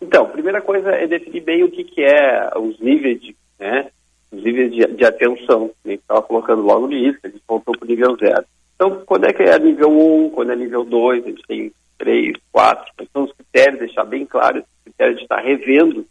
Então, 0.00 0.26
primeira 0.28 0.60
coisa 0.60 0.90
é 0.90 1.06
definir 1.06 1.42
bem 1.42 1.62
o 1.62 1.70
que, 1.70 1.84
que 1.84 2.02
é 2.02 2.50
os 2.56 2.78
níveis 2.80 3.20
de, 3.20 3.36
né, 3.58 3.90
os 4.32 4.42
níveis 4.42 4.72
de, 4.72 4.86
de 4.86 5.04
atenção. 5.04 5.70
A 5.84 5.88
gente 5.88 6.00
estava 6.00 6.22
colocando 6.22 6.62
logo 6.62 6.86
no 6.86 6.92
início, 6.92 7.20
a 7.22 7.28
gente 7.28 7.42
voltou 7.46 7.76
para 7.76 7.84
o 7.84 7.88
nível 7.88 8.16
zero. 8.16 8.44
Então, 8.74 9.02
quando 9.04 9.26
é 9.26 9.32
que 9.32 9.42
é 9.42 9.58
nível 9.58 9.90
1, 9.90 10.30
quando 10.30 10.52
é 10.52 10.56
nível 10.56 10.84
2, 10.84 11.24
a 11.24 11.28
gente 11.28 11.42
tem 11.46 11.72
3, 11.98 12.34
4, 12.50 12.84
são 13.12 13.24
os 13.24 13.32
critérios, 13.32 13.78
deixar 13.78 14.04
bem 14.04 14.24
claro 14.24 14.60
os 14.60 14.82
critérios 14.84 15.18
de 15.18 15.22
estar 15.24 15.40
revendo 15.40 16.06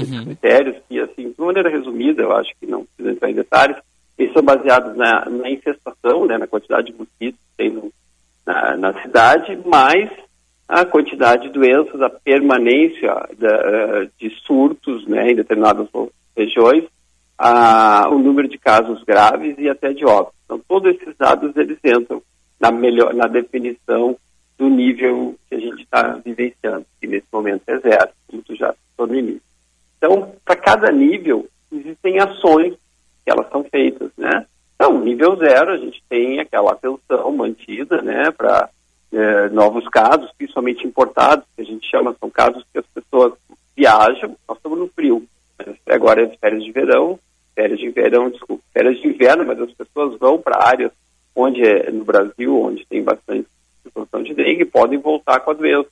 uhum. 0.00 0.24
critérios 0.24 0.76
que, 0.88 0.98
assim, 0.98 1.30
de 1.30 1.40
maneira 1.40 1.70
resumida, 1.70 2.22
eu 2.22 2.32
acho 2.32 2.50
que 2.58 2.66
não 2.66 2.84
precisa 2.84 3.12
entrar 3.12 3.30
em 3.30 3.34
detalhes, 3.34 3.76
eles 4.18 4.32
são 4.32 4.42
baseados 4.42 4.96
na, 4.96 5.26
na 5.26 5.48
infestação, 5.48 6.26
né, 6.26 6.36
na 6.38 6.48
quantidade 6.48 6.90
de 6.90 6.98
mosquitos 6.98 7.38
que 7.38 7.56
tem 7.56 7.70
no, 7.70 7.92
na, 8.44 8.76
na 8.76 9.02
cidade, 9.02 9.56
mais 9.64 10.10
a 10.68 10.84
quantidade 10.84 11.44
de 11.44 11.54
doenças, 11.54 12.00
a 12.02 12.10
permanência 12.10 13.08
da, 13.38 13.48
eh, 13.48 14.08
de 14.18 14.28
surtos 14.44 15.06
né, 15.06 15.30
em 15.30 15.34
determinadas 15.34 15.88
regiões, 16.36 16.84
a, 17.38 18.08
o 18.10 18.18
número 18.18 18.46
de 18.48 18.58
casos 18.58 19.02
graves 19.04 19.54
e 19.58 19.68
até 19.68 19.92
de 19.94 20.04
óbitos. 20.04 20.38
Então, 20.44 20.60
todos 20.68 20.94
esses 20.94 21.16
dados 21.16 21.56
eles 21.56 21.78
entram 21.82 22.22
na, 22.60 22.70
melhor, 22.70 23.14
na 23.14 23.26
definição 23.26 24.16
do 24.58 24.68
nível 24.68 25.36
que 25.48 25.54
a 25.54 25.60
gente 25.60 25.82
está 25.82 26.20
vivenciando, 26.22 26.84
que 27.00 27.06
nesse 27.06 27.26
momento 27.32 27.62
é 27.68 27.78
zero, 27.78 28.10
como 28.26 28.42
tu 28.42 28.54
já 28.54 28.72
citou 28.72 29.06
no 29.06 29.14
início. 29.14 29.42
Então, 29.96 30.32
para 30.44 30.56
cada 30.56 30.92
nível, 30.92 31.48
existem 31.72 32.18
ações 32.18 32.74
que 33.24 33.30
elas 33.30 33.48
são 33.50 33.64
feitas, 33.64 34.10
né? 34.18 34.44
Então, 34.74 35.00
nível 35.00 35.36
zero, 35.36 35.72
a 35.72 35.76
gente 35.76 36.02
tem 36.08 36.40
aquela 36.40 36.72
atenção 36.72 37.32
mantida, 37.32 38.00
né, 38.00 38.30
para 38.30 38.68
é, 39.12 39.48
novos 39.48 39.86
casos, 39.88 40.30
principalmente 40.36 40.86
importados, 40.86 41.46
que 41.56 41.62
a 41.62 41.64
gente 41.64 41.88
chama, 41.88 42.16
são 42.18 42.28
casos 42.30 42.64
que 42.72 42.78
as 42.78 42.86
pessoas 42.86 43.32
viajam, 43.76 44.36
nós 44.46 44.58
estamos 44.58 44.78
no 44.78 44.88
frio, 44.88 45.24
agora 45.88 46.22
é 46.22 46.36
férias 46.36 46.64
de 46.64 46.72
verão, 46.72 47.18
férias 47.54 47.78
de 47.78 47.90
verão, 47.90 48.30
desculpa, 48.30 48.62
férias 48.72 49.00
de 49.00 49.08
inverno, 49.08 49.44
mas 49.46 49.60
as 49.60 49.72
pessoas 49.72 50.18
vão 50.18 50.38
para 50.38 50.68
áreas 50.68 50.92
onde 51.34 51.62
é 51.62 51.90
no 51.90 52.04
Brasil, 52.04 52.56
onde 52.56 52.86
tem 52.86 53.02
bastante 53.02 53.46
situação 53.82 54.22
de 54.22 54.34
dengue, 54.34 54.64
podem 54.64 54.98
voltar 54.98 55.40
com 55.40 55.50
a 55.50 55.54
doença. 55.54 55.88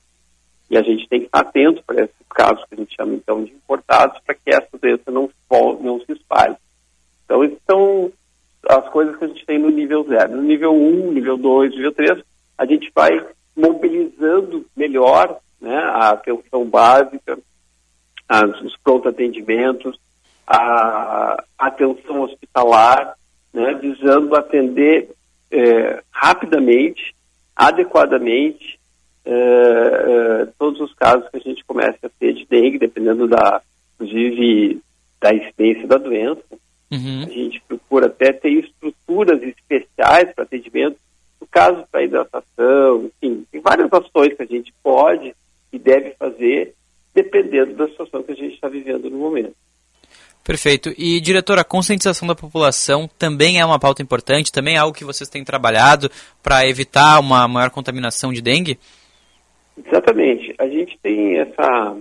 E 0.69 0.77
a 0.77 0.81
gente 0.81 1.07
tem 1.07 1.21
que 1.21 1.25
estar 1.27 1.39
atento 1.39 1.81
para 1.85 2.03
esses 2.03 2.15
casos 2.29 2.63
que 2.65 2.75
a 2.75 2.77
gente 2.77 2.95
chama 2.95 3.13
então 3.13 3.43
de 3.43 3.51
importados, 3.51 4.19
para 4.25 4.35
que 4.35 4.49
essa 4.49 4.77
doença 4.79 5.09
não, 5.09 5.29
não 5.81 5.99
se 6.01 6.11
espalhe. 6.11 6.55
Então, 7.23 7.43
são 7.65 8.11
as 8.67 8.89
coisas 8.89 9.15
que 9.15 9.25
a 9.25 9.27
gente 9.27 9.45
tem 9.45 9.57
no 9.57 9.69
nível 9.69 10.05
zero. 10.07 10.35
No 10.35 10.43
nível 10.43 10.73
1, 10.73 11.13
nível 11.13 11.37
2, 11.37 11.71
nível 11.71 11.91
3, 11.93 12.23
a 12.57 12.65
gente 12.65 12.91
vai 12.93 13.11
mobilizando 13.55 14.65
melhor 14.75 15.39
né, 15.59 15.75
a 15.75 16.09
atenção 16.11 16.65
básica, 16.65 17.37
as, 18.27 18.61
os 18.61 18.75
pronto 18.77 19.07
atendimentos, 19.07 19.99
a, 20.45 21.43
atenção 21.57 22.21
hospitalar, 22.21 23.15
né, 23.53 23.73
visando 23.75 24.35
atender 24.35 25.09
é, 25.51 26.01
rapidamente, 26.11 27.15
adequadamente, 27.55 28.79
é, 29.25 29.31
é, 29.33 30.47
todos 30.57 30.79
os 30.79 30.93
casos 30.93 31.27
que 31.29 31.37
a 31.37 31.41
gente 31.41 31.63
começa 31.65 31.97
a 32.03 32.09
ter 32.09 32.33
de 32.33 32.45
dengue, 32.45 32.79
dependendo 32.79 33.27
da, 33.27 33.61
inclusive, 33.95 34.81
da 35.19 35.33
incidência 35.33 35.87
da 35.87 35.97
doença. 35.97 36.43
Uhum. 36.89 37.23
A 37.23 37.29
gente 37.29 37.61
procura 37.67 38.05
até 38.07 38.31
ter 38.31 38.51
estruturas 38.51 39.41
especiais 39.43 40.33
para 40.33 40.45
atendimento 40.45 40.97
casos 41.45 41.85
para 41.91 42.03
hidratação, 42.03 43.05
enfim, 43.05 43.45
tem 43.51 43.61
várias 43.61 43.91
ações 43.91 44.33
que 44.33 44.43
a 44.43 44.45
gente 44.45 44.73
pode 44.83 45.35
e 45.71 45.79
deve 45.79 46.11
fazer 46.11 46.73
dependendo 47.13 47.73
da 47.73 47.87
situação 47.87 48.23
que 48.23 48.31
a 48.31 48.35
gente 48.35 48.53
está 48.53 48.67
vivendo 48.67 49.09
no 49.09 49.17
momento. 49.17 49.55
Perfeito. 50.43 50.93
E, 50.97 51.19
diretor, 51.19 51.59
a 51.59 51.63
conscientização 51.63 52.25
da 52.25 52.33
população 52.33 53.09
também 53.19 53.59
é 53.59 53.65
uma 53.65 53.79
pauta 53.79 54.01
importante, 54.01 54.51
também 54.51 54.75
é 54.75 54.77
algo 54.77 54.95
que 54.95 55.03
vocês 55.03 55.29
têm 55.29 55.43
trabalhado 55.43 56.09
para 56.41 56.65
evitar 56.65 57.19
uma 57.19 57.47
maior 57.49 57.69
contaminação 57.69 58.31
de 58.31 58.41
dengue? 58.41 58.79
Exatamente. 59.85 60.55
A 60.57 60.67
gente 60.67 60.97
tem 61.03 61.37
essa, 61.37 61.97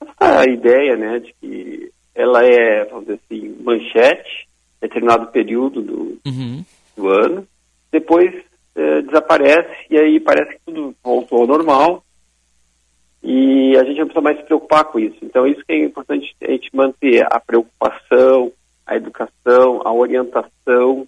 essa 0.00 0.44
ideia, 0.50 0.94
né, 0.96 1.20
de 1.20 1.34
que 1.40 1.90
ela 2.14 2.44
é, 2.44 2.84
vamos 2.84 3.06
dizer 3.06 3.20
assim, 3.24 3.56
manchete, 3.62 4.46
determinado 4.80 5.28
período 5.28 5.80
do, 5.80 6.18
uhum. 6.26 6.64
do 6.94 7.08
ano, 7.08 7.48
depois 7.92 8.34
é, 8.74 9.02
desaparece 9.02 9.86
e 9.90 9.98
aí 9.98 10.18
parece 10.18 10.54
que 10.54 10.60
tudo 10.64 10.94
voltou 11.04 11.42
ao 11.42 11.46
normal 11.46 12.02
e 13.22 13.76
a 13.76 13.84
gente 13.84 13.98
não 13.98 14.06
precisa 14.06 14.20
mais 14.20 14.38
se 14.38 14.44
preocupar 14.44 14.84
com 14.86 14.98
isso. 14.98 15.16
Então, 15.22 15.46
isso 15.46 15.62
que 15.64 15.72
é 15.72 15.84
importante 15.84 16.34
a 16.42 16.50
gente 16.50 16.74
manter 16.74 17.24
a 17.30 17.38
preocupação, 17.38 18.50
a 18.84 18.96
educação, 18.96 19.80
a 19.84 19.92
orientação, 19.92 21.06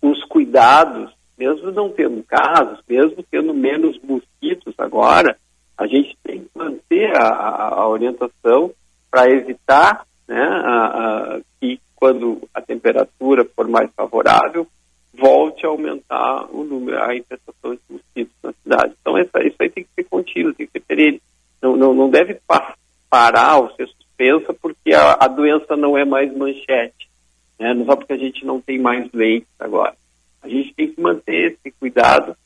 os 0.00 0.24
cuidados, 0.24 1.12
mesmo 1.36 1.70
não 1.70 1.90
tendo 1.90 2.22
casos, 2.22 2.78
mesmo 2.88 3.22
tendo 3.30 3.52
menos 3.52 3.98
mosquitos 4.02 4.74
agora, 4.78 5.36
a 5.76 5.86
gente 5.86 6.16
tem 6.22 6.40
que 6.40 6.50
manter 6.54 7.14
a, 7.14 7.74
a 7.74 7.88
orientação 7.88 8.70
para 9.10 9.28
evitar 9.30 10.06
né, 10.26 10.40
a, 10.40 10.86
a, 10.86 11.40
que 11.60 11.78
quando 11.94 12.48
a 12.54 12.60
temperatura 12.60 13.44
for 13.44 13.68
mais 13.68 13.90
favorável, 13.94 14.66
volte 15.14 15.66
a 15.66 15.68
aumentar 15.68 16.46
o 16.50 16.64
número, 16.64 17.02
a 17.02 17.14
infestação 17.14 17.74
de 17.74 17.80
mosquitos 17.88 18.34
na 18.42 18.52
cidade. 18.52 18.94
Então, 19.00 19.18
essa, 19.18 19.42
isso 19.44 19.56
aí 19.58 19.70
tem 19.70 19.84
que 19.84 19.90
ser 19.94 20.04
contínuo, 20.04 20.54
tem 20.54 20.66
que 20.66 20.72
ser 20.72 20.80
perene. 20.80 21.22
Não, 21.60 21.76
não, 21.76 21.94
não 21.94 22.10
deve 22.10 22.40
parar 23.08 23.58
ou 23.58 23.70
ser 23.74 23.86
suspensa 23.88 24.54
porque 24.54 24.92
a, 24.92 25.12
a 25.20 25.28
doença 25.28 25.76
não 25.76 25.96
é 25.96 26.04
mais 26.04 26.34
manchete. 26.34 27.08
Né? 27.58 27.74
Não 27.74 27.84
só 27.84 27.96
porque 27.96 28.12
a 28.14 28.18
gente 28.18 28.44
não 28.44 28.60
tem 28.60 28.78
mais 28.78 29.10
doentes 29.10 29.48
agora. 29.58 29.94
A 30.42 30.48
gente 30.48 30.74
tem 30.74 30.90
que 30.90 31.00
manter 31.00 31.52
esse 31.52 31.70
cuidado 31.78 32.36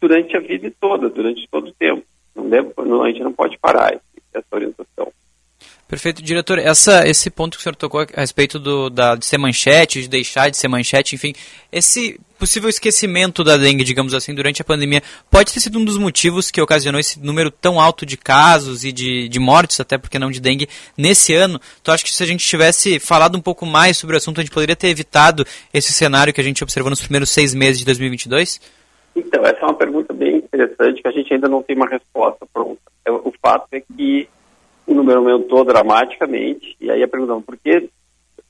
durante 0.00 0.36
a 0.36 0.40
vida 0.40 0.72
toda, 0.80 1.10
durante 1.10 1.46
todo 1.50 1.68
o 1.68 1.74
tempo. 1.74 2.04
Não 2.34 2.48
deve, 2.48 2.72
não, 2.78 3.02
a 3.02 3.08
gente 3.08 3.22
não 3.22 3.32
pode 3.32 3.58
parar 3.58 3.92
essa 4.32 4.46
orientação. 4.52 5.12
Perfeito, 5.94 6.20
diretor. 6.20 6.58
Essa, 6.58 7.06
esse 7.06 7.30
ponto 7.30 7.52
que 7.56 7.60
o 7.60 7.62
senhor 7.62 7.76
tocou 7.76 8.00
a 8.00 8.20
respeito 8.20 8.58
do, 8.58 8.90
da, 8.90 9.14
de 9.14 9.24
ser 9.24 9.38
manchete, 9.38 10.02
de 10.02 10.08
deixar 10.08 10.50
de 10.50 10.56
ser 10.56 10.66
manchete, 10.66 11.14
enfim, 11.14 11.32
esse 11.70 12.18
possível 12.36 12.68
esquecimento 12.68 13.44
da 13.44 13.56
dengue, 13.56 13.84
digamos 13.84 14.12
assim, 14.12 14.34
durante 14.34 14.60
a 14.60 14.64
pandemia, 14.64 15.04
pode 15.30 15.54
ter 15.54 15.60
sido 15.60 15.78
um 15.78 15.84
dos 15.84 15.96
motivos 15.96 16.50
que 16.50 16.60
ocasionou 16.60 16.98
esse 16.98 17.20
número 17.20 17.48
tão 17.48 17.80
alto 17.80 18.04
de 18.04 18.16
casos 18.16 18.84
e 18.84 18.90
de, 18.90 19.28
de 19.28 19.38
mortes, 19.38 19.78
até 19.78 19.96
porque 19.96 20.18
não 20.18 20.32
de 20.32 20.40
dengue, 20.40 20.68
nesse 20.98 21.32
ano. 21.32 21.60
Tu 21.80 21.92
acha 21.92 22.02
que 22.02 22.12
se 22.12 22.24
a 22.24 22.26
gente 22.26 22.44
tivesse 22.44 22.98
falado 22.98 23.38
um 23.38 23.40
pouco 23.40 23.64
mais 23.64 23.96
sobre 23.96 24.16
o 24.16 24.18
assunto, 24.18 24.40
a 24.40 24.42
gente 24.42 24.52
poderia 24.52 24.74
ter 24.74 24.88
evitado 24.88 25.46
esse 25.72 25.92
cenário 25.92 26.34
que 26.34 26.40
a 26.40 26.44
gente 26.44 26.64
observou 26.64 26.90
nos 26.90 27.00
primeiros 27.00 27.30
seis 27.30 27.54
meses 27.54 27.78
de 27.78 27.84
2022? 27.84 28.60
Então, 29.14 29.46
essa 29.46 29.60
é 29.60 29.64
uma 29.64 29.74
pergunta 29.74 30.12
bem 30.12 30.38
interessante 30.38 31.00
que 31.00 31.06
a 31.06 31.12
gente 31.12 31.32
ainda 31.32 31.48
não 31.48 31.62
tem 31.62 31.76
uma 31.76 31.86
resposta 31.86 32.44
pronta. 32.52 32.80
O 33.06 33.32
fato 33.40 33.68
é 33.70 33.80
que 33.80 34.28
o 34.86 34.94
número 34.94 35.18
aumentou 35.18 35.64
dramaticamente, 35.64 36.76
e 36.80 36.90
aí 36.90 37.02
a 37.02 37.08
pergunta, 37.08 37.40
por 37.40 37.56
que, 37.56 37.88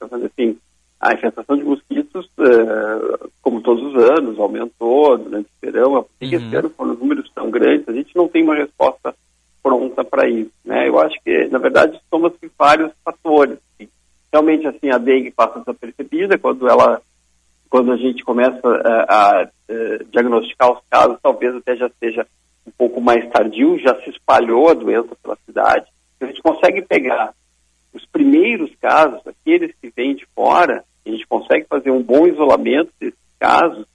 assim, 0.01 0.59
a 1.01 1.13
infestação 1.13 1.57
de 1.57 1.65
mosquitos, 1.65 2.27
uh, 2.39 3.31
como 3.43 3.61
todos 3.61 3.85
os 3.85 4.03
anos, 4.11 4.39
aumentou 4.39 5.19
durante 5.19 5.47
o 5.47 5.61
verão, 5.61 6.03
por 6.03 6.09
que 6.19 6.37
uhum. 6.37 6.47
esse 6.47 6.57
ano 6.57 6.71
foram 6.71 6.95
números 6.95 7.31
tão 7.35 7.51
grandes? 7.51 7.89
A 7.89 7.93
gente 7.93 8.17
não 8.17 8.27
tem 8.27 8.43
uma 8.43 8.55
resposta 8.55 9.15
pronta 9.63 10.03
para 10.03 10.29
isso, 10.29 10.53
né? 10.65 10.89
Eu 10.89 10.99
acho 10.99 11.17
que, 11.23 11.47
na 11.49 11.59
verdade, 11.59 12.01
somam-se 12.11 12.51
vários 12.59 12.93
fatores. 13.05 13.59
Assim. 13.75 13.89
Realmente, 14.33 14.67
assim, 14.67 14.91
a 14.91 14.99
dengue 14.99 15.31
passa 15.31 15.61
desapercebida 15.61 16.39
quando 16.39 16.69
ela 16.69 17.01
quando 17.71 17.91
a 17.91 17.97
gente 17.97 18.23
começa 18.23 18.61
a, 18.65 19.03
a, 19.03 19.43
a, 19.43 19.49
diagnosticar 20.13 20.71
os 20.71 20.79
casos, 20.89 21.19
talvez 21.21 21.57
até 21.57 21.75
já 21.75 21.91
seja 21.99 22.25
um 22.65 22.71
pouco 22.71 23.01
mais 23.01 23.29
tardio, 23.31 23.81
já 23.81 24.01
se 24.01 24.11
espalhou 24.11 24.69
a 24.69 24.75
doença 24.75 25.09
pela 25.21 25.37
cidade 25.45 25.87
a 26.21 26.27
gente 26.27 26.43
consegue 26.43 26.83
pegar 26.83 27.35
os 27.93 28.05
primeiros 28.07 28.71
casos, 28.81 29.21
aqueles 29.27 29.75
que 29.81 29.93
vêm 29.95 30.15
de 30.15 30.27
fora, 30.35 30.85
a 31.07 31.09
gente 31.09 31.27
consegue 31.27 31.67
fazer 31.67 31.91
um 31.91 32.03
bom 32.03 32.27
isolamento 32.27 32.93
desses 32.99 33.19
casos, 33.39 33.87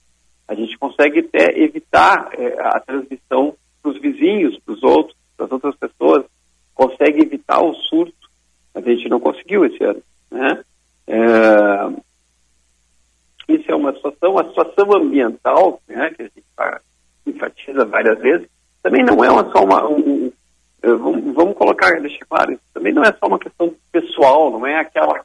a 0.47 0.55
gente 0.55 0.77
consegue 0.77 1.19
até 1.19 1.59
evitar 1.59 2.29
é, 2.33 2.59
a 2.59 2.79
transmissão 2.79 3.55
para 3.81 3.91
os 3.91 3.99
vizinhos, 3.99 4.57
para 4.59 4.73
os 4.73 4.83
outros, 4.83 5.15
para 5.35 5.45
as 5.45 5.51
outras 5.51 5.75
pessoas, 5.75 6.25
consegue 6.73 7.21
evitar 7.21 7.61
o 7.61 7.73
surto, 7.73 8.29
mas 8.73 8.85
a 8.85 8.89
gente 8.89 9.09
não 9.09 9.19
conseguiu 9.19 9.65
esse 9.65 9.83
ano. 9.83 10.01
Né? 10.31 10.63
É, 11.07 11.13
isso 13.49 13.71
é 13.71 13.75
uma 13.75 13.93
situação, 13.93 14.37
a 14.37 14.45
situação 14.45 14.93
ambiental, 14.95 15.81
né, 15.87 16.11
que 16.11 16.21
a 16.21 16.25
gente 16.25 16.43
tá, 16.55 16.79
enfatiza 17.25 17.85
várias 17.85 18.19
vezes, 18.19 18.47
também 18.81 19.03
não 19.03 19.23
é 19.23 19.31
uma, 19.31 19.51
só 19.51 19.63
uma, 19.63 19.87
um, 19.87 20.31
vamos, 20.81 21.33
vamos 21.33 21.55
colocar, 21.55 21.99
deixar 22.01 22.25
claro, 22.25 22.53
isso 22.53 22.61
também 22.73 22.93
não 22.93 23.03
é 23.03 23.11
só 23.13 23.27
uma 23.27 23.39
questão 23.39 23.73
pessoal, 23.91 24.51
não 24.51 24.65
é 24.65 24.79
aquela, 24.79 25.21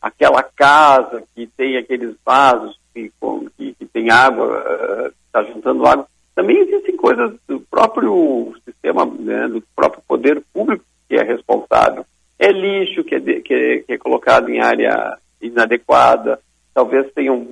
aquela 0.00 0.42
casa 0.42 1.22
que 1.34 1.46
tem 1.46 1.76
aqueles 1.76 2.14
vasos 2.24 2.78
que, 2.94 3.12
que, 3.56 3.74
que 3.74 3.86
tem 3.86 4.10
água, 4.10 5.12
está 5.26 5.42
uh, 5.42 5.52
juntando 5.52 5.86
água. 5.86 6.06
Também 6.34 6.58
existem 6.58 6.96
coisas 6.96 7.34
do 7.46 7.60
próprio 7.60 8.54
sistema, 8.64 9.04
né, 9.04 9.48
do 9.48 9.62
próprio 9.74 10.02
poder 10.06 10.42
público 10.52 10.84
que 11.08 11.16
é 11.16 11.22
responsável. 11.22 12.06
É 12.38 12.50
lixo 12.50 13.04
que 13.04 13.16
é, 13.16 13.18
de, 13.20 13.40
que 13.40 13.54
é, 13.54 13.78
que 13.80 13.92
é 13.92 13.98
colocado 13.98 14.48
em 14.48 14.60
área 14.60 15.18
inadequada, 15.40 16.40
talvez 16.72 17.12
tenham 17.12 17.46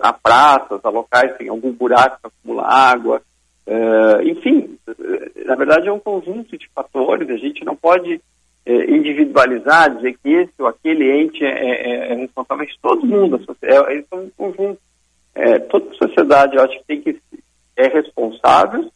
a 0.00 0.12
praças, 0.12 0.80
a 0.82 0.88
locais, 0.88 1.36
tem 1.36 1.48
algum 1.48 1.72
buraco 1.72 2.18
que 2.20 2.26
acumula 2.26 2.66
água, 2.66 3.22
Uh, 3.66 4.22
enfim, 4.22 4.78
na 5.44 5.56
verdade 5.56 5.88
é 5.88 5.92
um 5.92 5.98
conjunto 5.98 6.56
de 6.56 6.68
fatores, 6.68 7.28
a 7.28 7.36
gente 7.36 7.64
não 7.64 7.74
pode 7.74 8.14
uh, 8.14 8.90
individualizar, 8.90 9.94
dizer 9.96 10.16
que 10.22 10.28
esse 10.30 10.52
ou 10.58 10.68
aquele 10.68 11.10
ente 11.10 11.44
é, 11.44 11.48
é, 11.48 12.12
é 12.12 12.14
responsável 12.14 12.64
de 12.64 12.78
todo 12.80 13.06
mundo, 13.06 13.40
é, 13.62 13.74
é 13.74 14.04
um 14.12 14.30
conjunto. 14.36 14.78
É, 15.34 15.58
toda 15.58 15.90
a 15.90 15.94
sociedade, 15.94 16.56
eu 16.56 16.62
acho 16.62 16.78
que 16.78 16.84
tem 16.86 17.02
que 17.02 17.20
é 17.76 17.88
responsável 17.88 18.90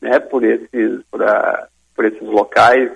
né, 0.00 0.18
por, 0.18 0.44
esses, 0.44 1.02
por, 1.10 1.22
a, 1.22 1.68
por 1.94 2.04
esses 2.04 2.20
locais 2.20 2.92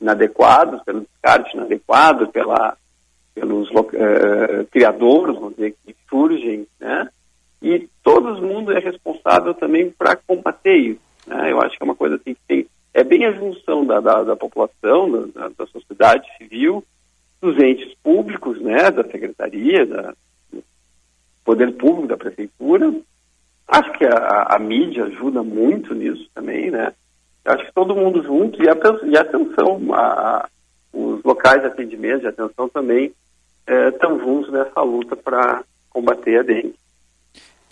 inadequados, 0.00 0.82
pelo 0.82 1.00
descarte 1.00 1.56
inadequado, 1.56 2.28
pela, 2.28 2.76
pelos 3.34 3.70
uh, 3.70 4.66
criadores, 4.70 5.36
vamos 5.36 5.54
dizer, 5.56 5.74
que 5.84 5.96
surgem, 6.10 6.66
né? 6.78 7.08
E 7.62 7.88
todo 8.02 8.42
mundo 8.42 8.72
é 8.72 8.80
responsável 8.80 9.54
também 9.54 9.90
para 9.90 10.16
combater 10.16 10.74
isso. 10.74 11.00
Né? 11.26 11.52
Eu 11.52 11.60
acho 11.60 11.76
que 11.76 11.82
é 11.82 11.86
uma 11.86 11.94
coisa 11.94 12.16
assim 12.16 12.34
que 12.34 12.40
tem, 12.48 12.66
é 12.92 13.04
bem 13.04 13.24
a 13.24 13.32
junção 13.32 13.86
da, 13.86 14.00
da, 14.00 14.24
da 14.24 14.36
população, 14.36 15.28
da, 15.28 15.48
da, 15.48 15.66
sociedade 15.66 16.26
civil, 16.36 16.84
dos 17.40 17.56
entes 17.58 17.94
públicos, 18.02 18.60
né, 18.60 18.90
da 18.90 19.04
secretaria, 19.04 19.86
da, 19.86 20.12
do 20.52 20.62
poder 21.44 21.72
público, 21.74 22.08
da 22.08 22.16
prefeitura. 22.16 22.92
Acho 23.68 23.92
que 23.92 24.04
a, 24.04 24.46
a, 24.50 24.58
mídia 24.58 25.04
ajuda 25.04 25.42
muito 25.42 25.94
nisso 25.94 26.28
também, 26.34 26.70
né? 26.70 26.92
Acho 27.44 27.64
que 27.64 27.72
todo 27.72 27.96
mundo 27.96 28.22
junto 28.22 28.62
e 28.62 28.68
a, 28.68 28.76
e 29.04 29.16
atenção, 29.16 29.80
a, 29.94 30.48
os 30.92 31.22
locais 31.22 31.62
de 31.62 31.68
atendimento, 31.68 32.20
de 32.20 32.26
atenção 32.28 32.68
também 32.68 33.12
estão 33.66 34.16
é, 34.16 34.18
juntos 34.18 34.52
nessa 34.52 34.82
luta 34.82 35.16
para 35.16 35.64
combater 35.90 36.40
a 36.40 36.42
dengue. 36.42 36.74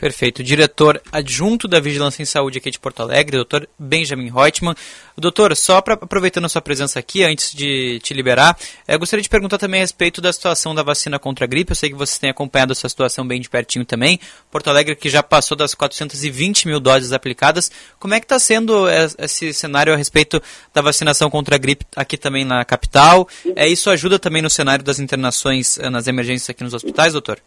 Perfeito. 0.00 0.42
Diretor 0.42 0.98
adjunto 1.12 1.68
da 1.68 1.78
Vigilância 1.78 2.22
em 2.22 2.24
Saúde 2.24 2.56
aqui 2.56 2.70
de 2.70 2.80
Porto 2.80 3.02
Alegre, 3.02 3.36
doutor 3.36 3.68
Benjamin 3.78 4.30
Reutemann. 4.30 4.74
Doutor, 5.14 5.54
só 5.54 5.82
para 5.82 5.92
aproveitando 5.92 6.46
a 6.46 6.48
sua 6.48 6.62
presença 6.62 6.98
aqui, 6.98 7.22
antes 7.22 7.54
de 7.54 7.98
te 8.02 8.14
liberar, 8.14 8.56
eu 8.88 8.98
gostaria 8.98 9.22
de 9.22 9.28
perguntar 9.28 9.58
também 9.58 9.80
a 9.80 9.84
respeito 9.84 10.22
da 10.22 10.32
situação 10.32 10.74
da 10.74 10.82
vacina 10.82 11.18
contra 11.18 11.44
a 11.44 11.46
gripe. 11.46 11.72
Eu 11.72 11.76
sei 11.76 11.90
que 11.90 11.94
vocês 11.94 12.18
têm 12.18 12.30
acompanhado 12.30 12.72
essa 12.72 12.88
situação 12.88 13.28
bem 13.28 13.42
de 13.42 13.50
pertinho 13.50 13.84
também. 13.84 14.18
Porto 14.50 14.70
Alegre 14.70 14.96
que 14.96 15.10
já 15.10 15.22
passou 15.22 15.54
das 15.54 15.74
420 15.74 16.66
mil 16.66 16.80
doses 16.80 17.12
aplicadas. 17.12 17.70
Como 17.98 18.14
é 18.14 18.20
que 18.20 18.24
está 18.24 18.38
sendo 18.38 18.88
esse 19.18 19.52
cenário 19.52 19.92
a 19.92 19.96
respeito 19.96 20.42
da 20.72 20.80
vacinação 20.80 21.28
contra 21.28 21.56
a 21.56 21.58
gripe 21.58 21.84
aqui 21.94 22.16
também 22.16 22.46
na 22.46 22.64
capital? 22.64 23.28
É, 23.54 23.68
isso 23.68 23.90
ajuda 23.90 24.18
também 24.18 24.40
no 24.40 24.48
cenário 24.48 24.82
das 24.82 24.98
internações 24.98 25.78
eh, 25.78 25.90
nas 25.90 26.06
emergências 26.06 26.48
aqui 26.48 26.64
nos 26.64 26.72
hospitais, 26.72 27.12
doutor? 27.12 27.38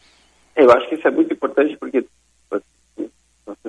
Eu 0.56 0.72
acho 0.72 0.88
que 0.88 0.94
isso 0.94 1.08
é 1.08 1.12
muito 1.12 1.34
importante 1.34 1.76
porque 1.78 2.06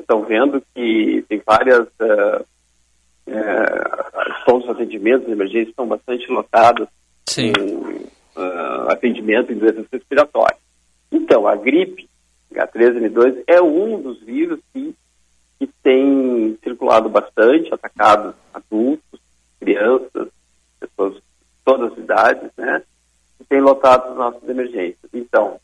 estão 0.00 0.22
vendo 0.24 0.62
que 0.74 1.24
tem 1.28 1.42
várias. 1.44 1.86
Uh, 2.00 2.44
uh, 3.28 4.44
todos 4.44 4.64
os 4.64 4.70
atendimentos 4.70 5.26
de 5.26 5.32
emergência 5.32 5.70
estão 5.70 5.86
bastante 5.86 6.30
lotados 6.30 6.88
Sim. 7.26 7.52
com 7.52 8.40
uh, 8.40 8.90
atendimento 8.90 9.52
em 9.52 9.58
doenças 9.58 9.86
respiratórias. 9.90 10.60
Então, 11.10 11.46
a 11.46 11.56
gripe 11.56 12.08
H3N2 12.52 13.44
é 13.46 13.60
um 13.60 14.00
dos 14.00 14.20
vírus 14.22 14.60
que 14.72 14.94
tem 15.82 16.58
circulado 16.62 17.08
bastante, 17.08 17.72
atacado 17.72 18.34
adultos, 18.52 19.20
crianças, 19.60 20.28
pessoas 20.80 21.14
de 21.14 21.22
todas 21.64 21.92
as 21.92 21.98
idades, 21.98 22.50
né? 22.56 22.82
E 23.40 23.44
tem 23.44 23.60
lotado 23.60 24.10
as 24.10 24.16
nossas 24.16 24.48
emergências. 24.48 25.10
Então, 25.12 25.58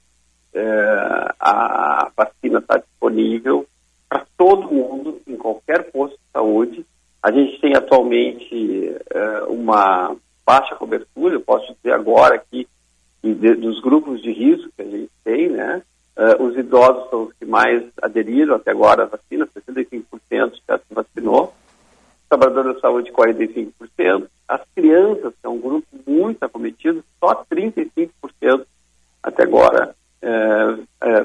a 1.39 2.11
vacina 2.17 2.59
está 2.59 2.79
disponível 2.79 3.67
para 4.11 4.27
todo 4.37 4.71
mundo, 4.71 5.21
em 5.27 5.37
qualquer 5.37 5.91
posto 5.93 6.17
de 6.17 6.33
saúde. 6.33 6.85
A 7.23 7.31
gente 7.31 7.61
tem 7.61 7.77
atualmente 7.77 8.97
é, 9.11 9.43
uma 9.45 10.17
baixa 10.45 10.75
cobertura, 10.75 11.37
eu 11.37 11.41
posso 11.41 11.73
dizer 11.75 11.93
agora 11.93 12.35
aqui, 12.35 12.67
dos 13.23 13.81
grupos 13.81 14.21
de 14.21 14.33
risco 14.33 14.71
que 14.77 14.83
a 14.83 14.87
gente 14.87 15.11
tem, 15.23 15.49
né? 15.49 15.83
Uh, 16.17 16.43
os 16.43 16.57
idosos 16.57 17.09
são 17.09 17.23
os 17.25 17.33
que 17.35 17.45
mais 17.45 17.85
aderiram 18.03 18.57
até 18.57 18.71
agora 18.71 19.05
à 19.05 19.07
vacina, 19.07 19.47
65% 19.47 20.03
já 20.69 20.79
se 20.79 20.85
vacinou. 20.95 21.55
Trabalhadores 22.29 22.75
da 22.75 22.81
saúde, 22.81 23.13
45%. 23.13 24.27
As 24.49 24.61
crianças, 24.75 25.33
que 25.41 25.47
é 25.47 25.49
um 25.49 25.61
grupo 25.61 25.87
muito 26.07 26.43
acometido, 26.43 27.05
só 27.19 27.45
35% 27.45 28.11
até 29.23 29.45
agora 29.45 29.95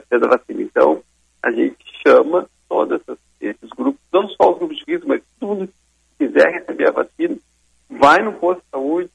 fez 0.10 0.24
a 0.24 0.28
vacina. 0.28 0.62
Então, 0.62 1.02
a 1.44 1.52
gente 1.52 1.78
chama 2.06 2.48
todos 2.70 3.02
esses 3.42 3.70
grupos, 3.76 4.02
não 4.12 4.30
só 4.30 4.52
os 4.52 4.58
grupos 4.60 4.78
de 4.78 4.94
risco, 4.94 5.08
mas 5.08 5.22
todo 5.40 5.50
mundo 5.50 5.70
que 6.18 6.28
quiser 6.28 6.52
receber 6.54 6.88
a 6.88 6.92
vacina, 6.92 7.38
vai 8.06 8.22
no 8.22 8.34
posto 8.34 8.62
de 8.62 8.70
saúde 8.70 9.10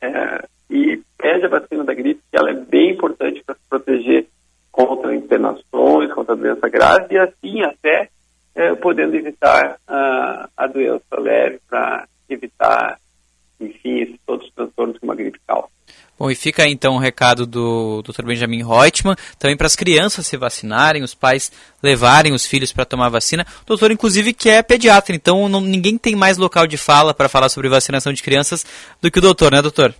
é, 0.00 0.48
e 0.70 1.02
pede 1.18 1.44
a 1.44 1.50
vacina 1.50 1.84
da 1.84 1.92
gripe, 1.92 2.22
que 2.30 2.38
ela 2.38 2.50
é 2.50 2.54
bem 2.54 2.92
importante 2.92 3.42
para 3.44 3.54
se 3.54 3.60
proteger 3.68 4.26
contra 4.70 5.14
internações, 5.14 6.10
contra 6.14 6.32
a 6.32 6.36
doença 6.36 6.66
grave 6.70 7.14
e 7.14 7.18
assim 7.18 7.62
até 7.62 8.08
é, 8.54 8.74
podendo 8.74 9.14
evitar 9.14 9.76
uh, 9.86 10.48
a 10.56 10.66
doença 10.66 11.20
leve 11.20 11.60
para 11.68 12.08
evitar, 12.26 12.98
enfim, 13.60 14.18
todos 14.26 14.46
os 14.46 14.54
transtornos 14.54 14.98
como 14.98 15.12
a 15.12 15.14
gripe 15.14 15.38
causa. 15.46 15.68
Bom, 16.22 16.30
e 16.30 16.36
fica 16.36 16.68
então 16.68 16.94
o 16.94 17.00
recado 17.00 17.44
do 17.44 18.00
Dr. 18.02 18.24
Benjamin 18.24 18.62
Reutemann, 18.62 19.16
também 19.40 19.56
para 19.56 19.66
as 19.66 19.74
crianças 19.74 20.24
se 20.24 20.36
vacinarem, 20.36 21.02
os 21.02 21.16
pais 21.16 21.50
levarem 21.82 22.32
os 22.32 22.46
filhos 22.46 22.72
para 22.72 22.84
tomar 22.84 23.08
vacina. 23.08 23.44
O 23.64 23.66
doutor, 23.66 23.90
inclusive, 23.90 24.32
que 24.32 24.48
é 24.48 24.62
pediatra, 24.62 25.16
então 25.16 25.48
não, 25.48 25.60
ninguém 25.60 25.98
tem 25.98 26.14
mais 26.14 26.38
local 26.38 26.64
de 26.64 26.76
fala 26.76 27.12
para 27.12 27.28
falar 27.28 27.48
sobre 27.48 27.68
vacinação 27.68 28.12
de 28.12 28.22
crianças 28.22 28.64
do 29.02 29.10
que 29.10 29.18
o 29.18 29.20
doutor, 29.20 29.50
né, 29.50 29.60
doutor? 29.60 29.92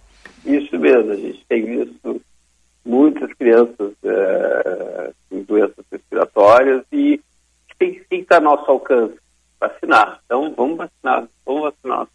Isso 0.46 0.78
mesmo, 0.78 1.10
a 1.10 1.16
gente 1.16 1.44
tem 1.48 1.64
visto 1.64 2.22
muitas 2.86 3.32
crianças 3.32 3.92
é, 4.04 5.10
com 5.28 5.42
doenças 5.42 5.84
respiratórias 5.90 6.84
e 6.92 7.20
tem 7.80 7.94
que 7.94 8.14
estar 8.14 8.36
ao 8.36 8.42
nosso 8.42 8.70
alcance 8.70 9.16
vacinar. 9.58 10.20
Então, 10.24 10.54
vamos 10.56 10.76
vacinar, 10.76 11.26
vamos 11.44 11.62
vacinar. 11.62 12.06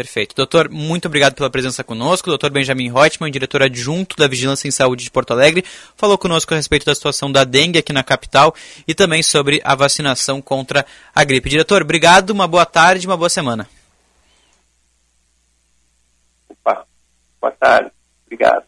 Perfeito. 0.00 0.34
Doutor, 0.34 0.70
muito 0.70 1.08
obrigado 1.08 1.34
pela 1.34 1.50
presença 1.50 1.84
conosco. 1.84 2.30
Doutor 2.30 2.48
Benjamin 2.48 2.90
Reutemann, 2.90 3.30
diretor 3.30 3.62
adjunto 3.62 4.16
da 4.16 4.26
Vigilância 4.26 4.66
em 4.66 4.70
Saúde 4.70 5.04
de 5.04 5.10
Porto 5.10 5.32
Alegre, 5.32 5.62
falou 5.94 6.16
conosco 6.16 6.54
a 6.54 6.56
respeito 6.56 6.86
da 6.86 6.94
situação 6.94 7.30
da 7.30 7.44
dengue 7.44 7.78
aqui 7.78 7.92
na 7.92 8.02
capital 8.02 8.54
e 8.88 8.94
também 8.94 9.22
sobre 9.22 9.60
a 9.62 9.74
vacinação 9.74 10.40
contra 10.40 10.86
a 11.14 11.22
gripe. 11.22 11.50
Diretor, 11.50 11.82
obrigado, 11.82 12.30
uma 12.30 12.48
boa 12.48 12.64
tarde, 12.64 13.06
uma 13.06 13.14
boa 13.14 13.28
semana. 13.28 13.68
Opa, 16.48 16.86
boa 17.38 17.52
tarde, 17.52 17.90
obrigado. 18.24 18.64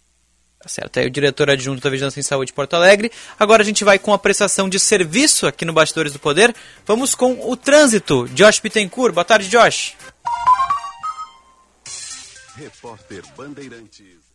Tá 0.58 0.68
certo. 0.68 0.98
Aí 0.98 1.06
o 1.06 1.10
diretor 1.10 1.48
adjunto 1.48 1.80
da 1.80 1.88
Vigilância 1.88 2.20
em 2.20 2.22
Saúde 2.22 2.48
de 2.48 2.52
Porto 2.52 2.74
Alegre. 2.74 3.10
Agora 3.40 3.62
a 3.62 3.64
gente 3.64 3.84
vai 3.84 3.98
com 3.98 4.12
a 4.12 4.18
prestação 4.18 4.68
de 4.68 4.78
serviço 4.78 5.46
aqui 5.46 5.64
no 5.64 5.72
Bastidores 5.72 6.12
do 6.12 6.18
Poder. 6.18 6.54
Vamos 6.84 7.14
com 7.14 7.50
o 7.50 7.56
trânsito. 7.56 8.28
Josh 8.34 8.60
Bittencourt. 8.60 9.14
Boa 9.14 9.24
tarde, 9.24 9.48
Josh. 9.48 9.96
Repórter 12.56 13.22
Bandeirantes. 13.36 14.32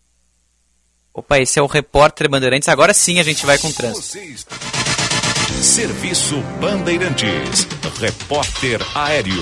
Opa, 1.14 1.40
esse 1.40 1.60
é 1.60 1.62
o 1.62 1.68
Repórter 1.68 2.30
Bandeirantes. 2.30 2.68
Agora 2.68 2.94
sim 2.94 3.20
a 3.20 3.24
gente 3.24 3.46
vai 3.46 3.58
com 3.58 3.68
o 3.68 3.74
trânsito. 3.74 4.56
Serviço 5.62 6.40
Bandeirantes. 6.60 7.68
Repórter 8.00 8.80
Aéreo. 8.96 9.42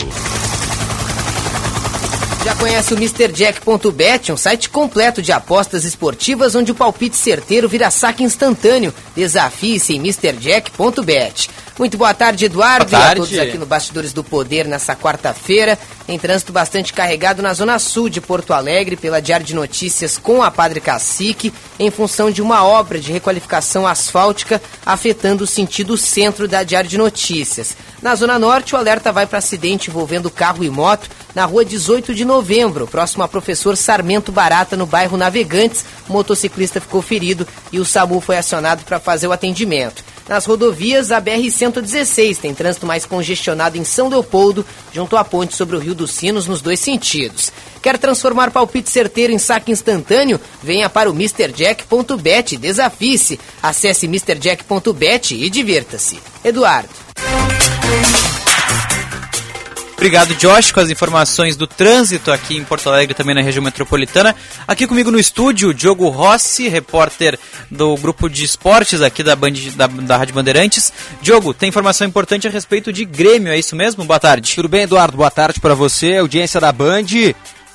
Já 2.43 2.55
conhece 2.55 2.93
o 2.93 2.97
MrJack.bet, 2.97 4.31
um 4.31 4.37
site 4.37 4.69
completo 4.69 5.21
de 5.21 5.31
apostas 5.31 5.83
esportivas 5.83 6.53
onde 6.53 6.71
o 6.71 6.75
palpite 6.75 7.17
certeiro 7.17 7.67
vira 7.67 7.89
saque 7.89 8.23
instantâneo. 8.23 8.93
Desafie-se 9.15 9.95
em 9.95 9.99
MrJack.bet. 9.99 11.49
Muito 11.77 11.97
boa 11.97 12.13
tarde, 12.13 12.45
Eduardo, 12.45 12.89
boa 12.89 13.01
tarde. 13.01 13.19
e 13.19 13.21
a 13.21 13.25
todos 13.25 13.37
aqui 13.37 13.57
no 13.57 13.65
Bastidores 13.65 14.13
do 14.13 14.23
Poder 14.23 14.65
nessa 14.65 14.95
quarta-feira. 14.95 15.77
Em 16.07 16.17
trânsito 16.17 16.53
bastante 16.53 16.93
carregado 16.93 17.41
na 17.41 17.53
zona 17.53 17.77
sul 17.79 18.07
de 18.07 18.21
Porto 18.21 18.53
Alegre, 18.53 18.95
pela 18.95 19.21
Diário 19.21 19.45
de 19.45 19.53
Notícias 19.53 20.17
com 20.17 20.41
a 20.41 20.49
Padre 20.49 20.79
Cacique, 20.79 21.53
em 21.77 21.91
função 21.91 22.31
de 22.31 22.41
uma 22.41 22.63
obra 22.63 22.97
de 22.97 23.11
requalificação 23.11 23.85
asfáltica 23.85 24.61
afetando 24.85 25.43
o 25.43 25.47
sentido 25.47 25.97
centro 25.97 26.47
da 26.47 26.63
Diário 26.63 26.89
de 26.89 26.97
Notícias. 26.97 27.75
Na 28.01 28.15
zona 28.15 28.39
norte, 28.39 28.73
o 28.73 28.77
alerta 28.77 29.11
vai 29.11 29.27
para 29.27 29.39
acidente 29.39 29.89
envolvendo 29.89 30.31
carro 30.31 30.63
e 30.63 30.69
moto 30.69 31.09
na 31.33 31.43
rua 31.43 31.65
18 31.65 32.15
de 32.15 32.23
novembro, 32.23 32.87
próximo 32.87 33.21
a 33.21 33.27
professor 33.27 33.75
Sarmento 33.75 34.31
Barata, 34.31 34.77
no 34.77 34.85
bairro 34.85 35.17
Navegantes. 35.17 35.83
O 36.07 36.13
motociclista 36.13 36.79
ficou 36.79 37.01
ferido 37.01 37.45
e 37.69 37.79
o 37.79 37.85
SAMU 37.85 38.21
foi 38.21 38.37
acionado 38.37 38.85
para 38.85 38.97
fazer 38.97 39.27
o 39.27 39.33
atendimento. 39.33 40.14
Nas 40.27 40.45
rodovias, 40.45 41.11
a 41.11 41.21
BR-116 41.21 42.37
tem 42.37 42.53
trânsito 42.53 42.85
mais 42.85 43.05
congestionado 43.05 43.77
em 43.77 43.83
São 43.83 44.09
Leopoldo, 44.09 44.65
junto 44.91 45.15
à 45.15 45.23
ponte 45.23 45.55
sobre 45.55 45.75
o 45.75 45.79
Rio 45.79 45.93
dos 45.93 46.11
Sinos, 46.11 46.47
nos 46.47 46.61
dois 46.61 46.79
sentidos. 46.79 47.51
Quer 47.81 47.99
transformar 47.99 48.49
palpite 48.49 48.89
certeiro 48.89 49.31
em 49.31 49.37
saque 49.37 49.71
instantâneo? 49.71 50.39
Venha 50.63 50.89
para 50.89 51.11
o 51.11 51.13
MrJack.bet 51.13 52.57
desafie-se. 52.57 53.39
Acesse 53.61 54.07
MrJack.bet 54.07 55.35
e 55.35 55.49
divirta-se. 55.49 56.19
Eduardo. 56.43 56.89
Obrigado, 59.95 60.35
Josh, 60.35 60.71
com 60.71 60.81
as 60.81 60.89
informações 60.89 61.55
do 61.55 61.65
trânsito 61.65 62.29
aqui 62.29 62.57
em 62.57 62.65
Porto 62.65 62.89
Alegre, 62.89 63.15
também 63.15 63.33
na 63.33 63.41
região 63.41 63.63
metropolitana. 63.63 64.35
Aqui 64.67 64.85
comigo 64.85 65.09
no 65.09 65.17
estúdio, 65.17 65.73
Diogo 65.73 66.09
Rossi, 66.09 66.67
repórter 66.67 67.39
do 67.71 67.95
grupo 67.95 68.29
de 68.29 68.43
esportes 68.43 69.01
aqui 69.01 69.23
da, 69.23 69.35
Band, 69.35 69.53
da, 69.75 69.87
da 69.87 70.17
Rádio 70.17 70.35
Bandeirantes. 70.35 70.91
Diogo, 71.21 71.53
tem 71.53 71.69
informação 71.69 72.05
importante 72.05 72.45
a 72.45 72.51
respeito 72.51 72.91
de 72.91 73.05
Grêmio, 73.05 73.53
é 73.53 73.57
isso 73.57 73.75
mesmo? 73.75 74.03
Boa 74.03 74.19
tarde. 74.19 74.53
Tudo 74.53 74.67
bem, 74.67 74.83
Eduardo? 74.83 75.15
Boa 75.15 75.31
tarde 75.31 75.61
para 75.61 75.73
você, 75.73 76.17
audiência 76.17 76.59
da 76.59 76.73
Band. 76.73 77.05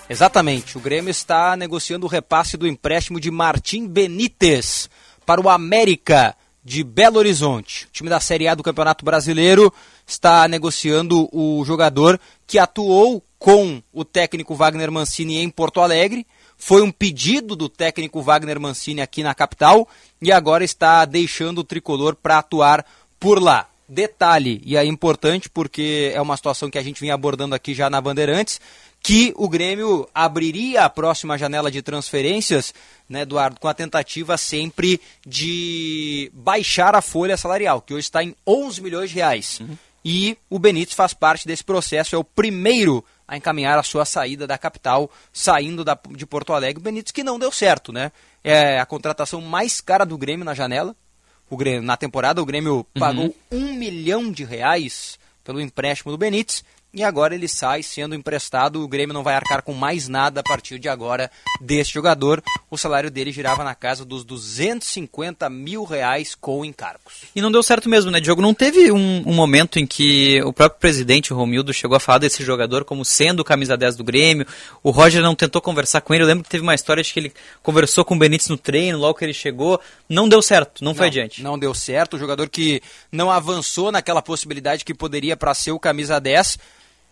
Exatamente, 0.08 0.76
o 0.76 0.80
Grêmio 0.80 1.10
está 1.10 1.56
negociando 1.56 2.04
o 2.04 2.08
repasse 2.08 2.56
do 2.56 2.66
empréstimo 2.66 3.18
de 3.18 3.30
Martim 3.30 3.88
Benítez 3.88 4.90
para 5.24 5.40
o 5.40 5.48
América 5.48 6.36
de 6.62 6.84
Belo 6.84 7.18
Horizonte. 7.18 7.88
Time 7.92 8.10
da 8.10 8.20
Série 8.20 8.46
A 8.46 8.54
do 8.54 8.62
Campeonato 8.62 9.04
Brasileiro 9.04 9.72
está 10.10 10.46
negociando 10.48 11.28
o 11.32 11.64
jogador 11.64 12.20
que 12.46 12.58
atuou 12.58 13.22
com 13.38 13.82
o 13.92 14.04
técnico 14.04 14.54
Wagner 14.54 14.90
Mancini 14.90 15.38
em 15.38 15.48
Porto 15.48 15.80
Alegre. 15.80 16.26
Foi 16.58 16.82
um 16.82 16.90
pedido 16.90 17.56
do 17.56 17.68
técnico 17.68 18.20
Wagner 18.20 18.60
Mancini 18.60 19.00
aqui 19.00 19.22
na 19.22 19.34
capital 19.34 19.88
e 20.20 20.30
agora 20.30 20.62
está 20.62 21.04
deixando 21.04 21.58
o 21.58 21.64
tricolor 21.64 22.14
para 22.14 22.38
atuar 22.38 22.84
por 23.18 23.42
lá. 23.42 23.66
Detalhe, 23.88 24.60
e 24.64 24.76
é 24.76 24.84
importante 24.84 25.48
porque 25.48 26.12
é 26.14 26.20
uma 26.20 26.36
situação 26.36 26.70
que 26.70 26.78
a 26.78 26.82
gente 26.82 27.00
vinha 27.00 27.14
abordando 27.14 27.54
aqui 27.54 27.74
já 27.74 27.90
na 27.90 28.00
Bandeirantes, 28.00 28.60
que 29.02 29.32
o 29.36 29.48
Grêmio 29.48 30.08
abriria 30.14 30.84
a 30.84 30.90
próxima 30.90 31.36
janela 31.36 31.72
de 31.72 31.82
transferências, 31.82 32.72
né, 33.08 33.22
Eduardo, 33.22 33.58
com 33.58 33.66
a 33.66 33.74
tentativa 33.74 34.36
sempre 34.36 35.00
de 35.26 36.30
baixar 36.32 36.94
a 36.94 37.00
folha 37.00 37.36
salarial, 37.36 37.80
que 37.80 37.94
hoje 37.94 38.04
está 38.04 38.22
em 38.22 38.36
11 38.46 38.80
milhões 38.80 39.10
de 39.10 39.16
reais. 39.16 39.58
Uhum 39.60 39.76
e 40.04 40.36
o 40.48 40.58
Benítez 40.58 40.94
faz 40.94 41.12
parte 41.12 41.46
desse 41.46 41.64
processo, 41.64 42.14
é 42.14 42.18
o 42.18 42.24
primeiro 42.24 43.04
a 43.26 43.36
encaminhar 43.36 43.78
a 43.78 43.82
sua 43.82 44.04
saída 44.04 44.46
da 44.46 44.58
capital, 44.58 45.10
saindo 45.32 45.84
da, 45.84 45.98
de 46.10 46.26
Porto 46.26 46.52
Alegre. 46.52 46.80
O 46.80 46.84
Benítez 46.84 47.12
que 47.12 47.22
não 47.22 47.38
deu 47.38 47.52
certo, 47.52 47.92
né? 47.92 48.10
É 48.42 48.80
a 48.80 48.86
contratação 48.86 49.40
mais 49.40 49.80
cara 49.80 50.04
do 50.04 50.18
Grêmio 50.18 50.44
na 50.44 50.54
janela. 50.54 50.96
O 51.48 51.56
Grêmio, 51.56 51.82
na 51.82 51.96
temporada, 51.96 52.42
o 52.42 52.46
Grêmio 52.46 52.76
uhum. 52.76 52.84
pagou 52.98 53.34
um 53.50 53.74
milhão 53.74 54.32
de 54.32 54.44
reais 54.44 55.18
pelo 55.44 55.60
empréstimo 55.60 56.10
do 56.10 56.18
Benítez 56.18 56.64
e 56.92 57.04
agora 57.04 57.34
ele 57.34 57.46
sai 57.46 57.82
sendo 57.82 58.14
emprestado. 58.14 58.82
O 58.82 58.88
Grêmio 58.88 59.14
não 59.14 59.22
vai 59.22 59.34
arcar 59.34 59.62
com 59.62 59.72
mais 59.72 60.08
nada 60.08 60.40
a 60.40 60.42
partir 60.42 60.78
de 60.78 60.88
agora 60.88 61.30
deste 61.60 61.94
jogador. 61.94 62.42
O 62.68 62.76
salário 62.76 63.10
dele 63.10 63.30
girava 63.30 63.62
na 63.62 63.74
casa 63.74 64.04
dos 64.04 64.24
250 64.24 65.48
mil 65.48 65.84
reais 65.84 66.34
com 66.34 66.64
encargos. 66.64 67.24
E 67.34 67.40
não 67.40 67.50
deu 67.50 67.62
certo 67.62 67.88
mesmo, 67.88 68.10
né, 68.10 68.20
Diogo? 68.20 68.42
Não 68.42 68.52
teve 68.52 68.90
um, 68.90 69.22
um 69.24 69.32
momento 69.32 69.78
em 69.78 69.86
que 69.86 70.42
o 70.42 70.52
próprio 70.52 70.80
presidente, 70.80 71.32
o 71.32 71.36
Romildo, 71.36 71.72
chegou 71.72 71.96
a 71.96 72.00
falar 72.00 72.18
desse 72.18 72.42
jogador 72.42 72.84
como 72.84 73.04
sendo 73.04 73.40
o 73.40 73.44
camisa 73.44 73.76
10 73.76 73.96
do 73.96 74.04
Grêmio. 74.04 74.46
O 74.82 74.90
Roger 74.90 75.22
não 75.22 75.36
tentou 75.36 75.62
conversar 75.62 76.00
com 76.00 76.12
ele. 76.12 76.24
Eu 76.24 76.28
lembro 76.28 76.42
que 76.42 76.50
teve 76.50 76.62
uma 76.62 76.74
história 76.74 77.02
de 77.02 77.12
que 77.12 77.20
ele 77.20 77.32
conversou 77.62 78.04
com 78.04 78.16
o 78.16 78.18
Benítez 78.18 78.48
no 78.48 78.58
treino, 78.58 78.98
logo 78.98 79.18
que 79.18 79.24
ele 79.24 79.34
chegou. 79.34 79.80
Não 80.08 80.28
deu 80.28 80.42
certo, 80.42 80.82
não, 80.82 80.90
não 80.90 80.96
foi 80.96 81.06
adiante. 81.06 81.40
Não 81.40 81.56
deu 81.56 81.72
certo. 81.72 82.14
O 82.14 82.18
jogador 82.18 82.48
que 82.48 82.82
não 83.12 83.30
avançou 83.30 83.92
naquela 83.92 84.20
possibilidade 84.20 84.84
que 84.84 84.92
poderia 84.92 85.36
para 85.36 85.54
ser 85.54 85.70
o 85.70 85.78
camisa 85.78 86.20
10 86.20 86.58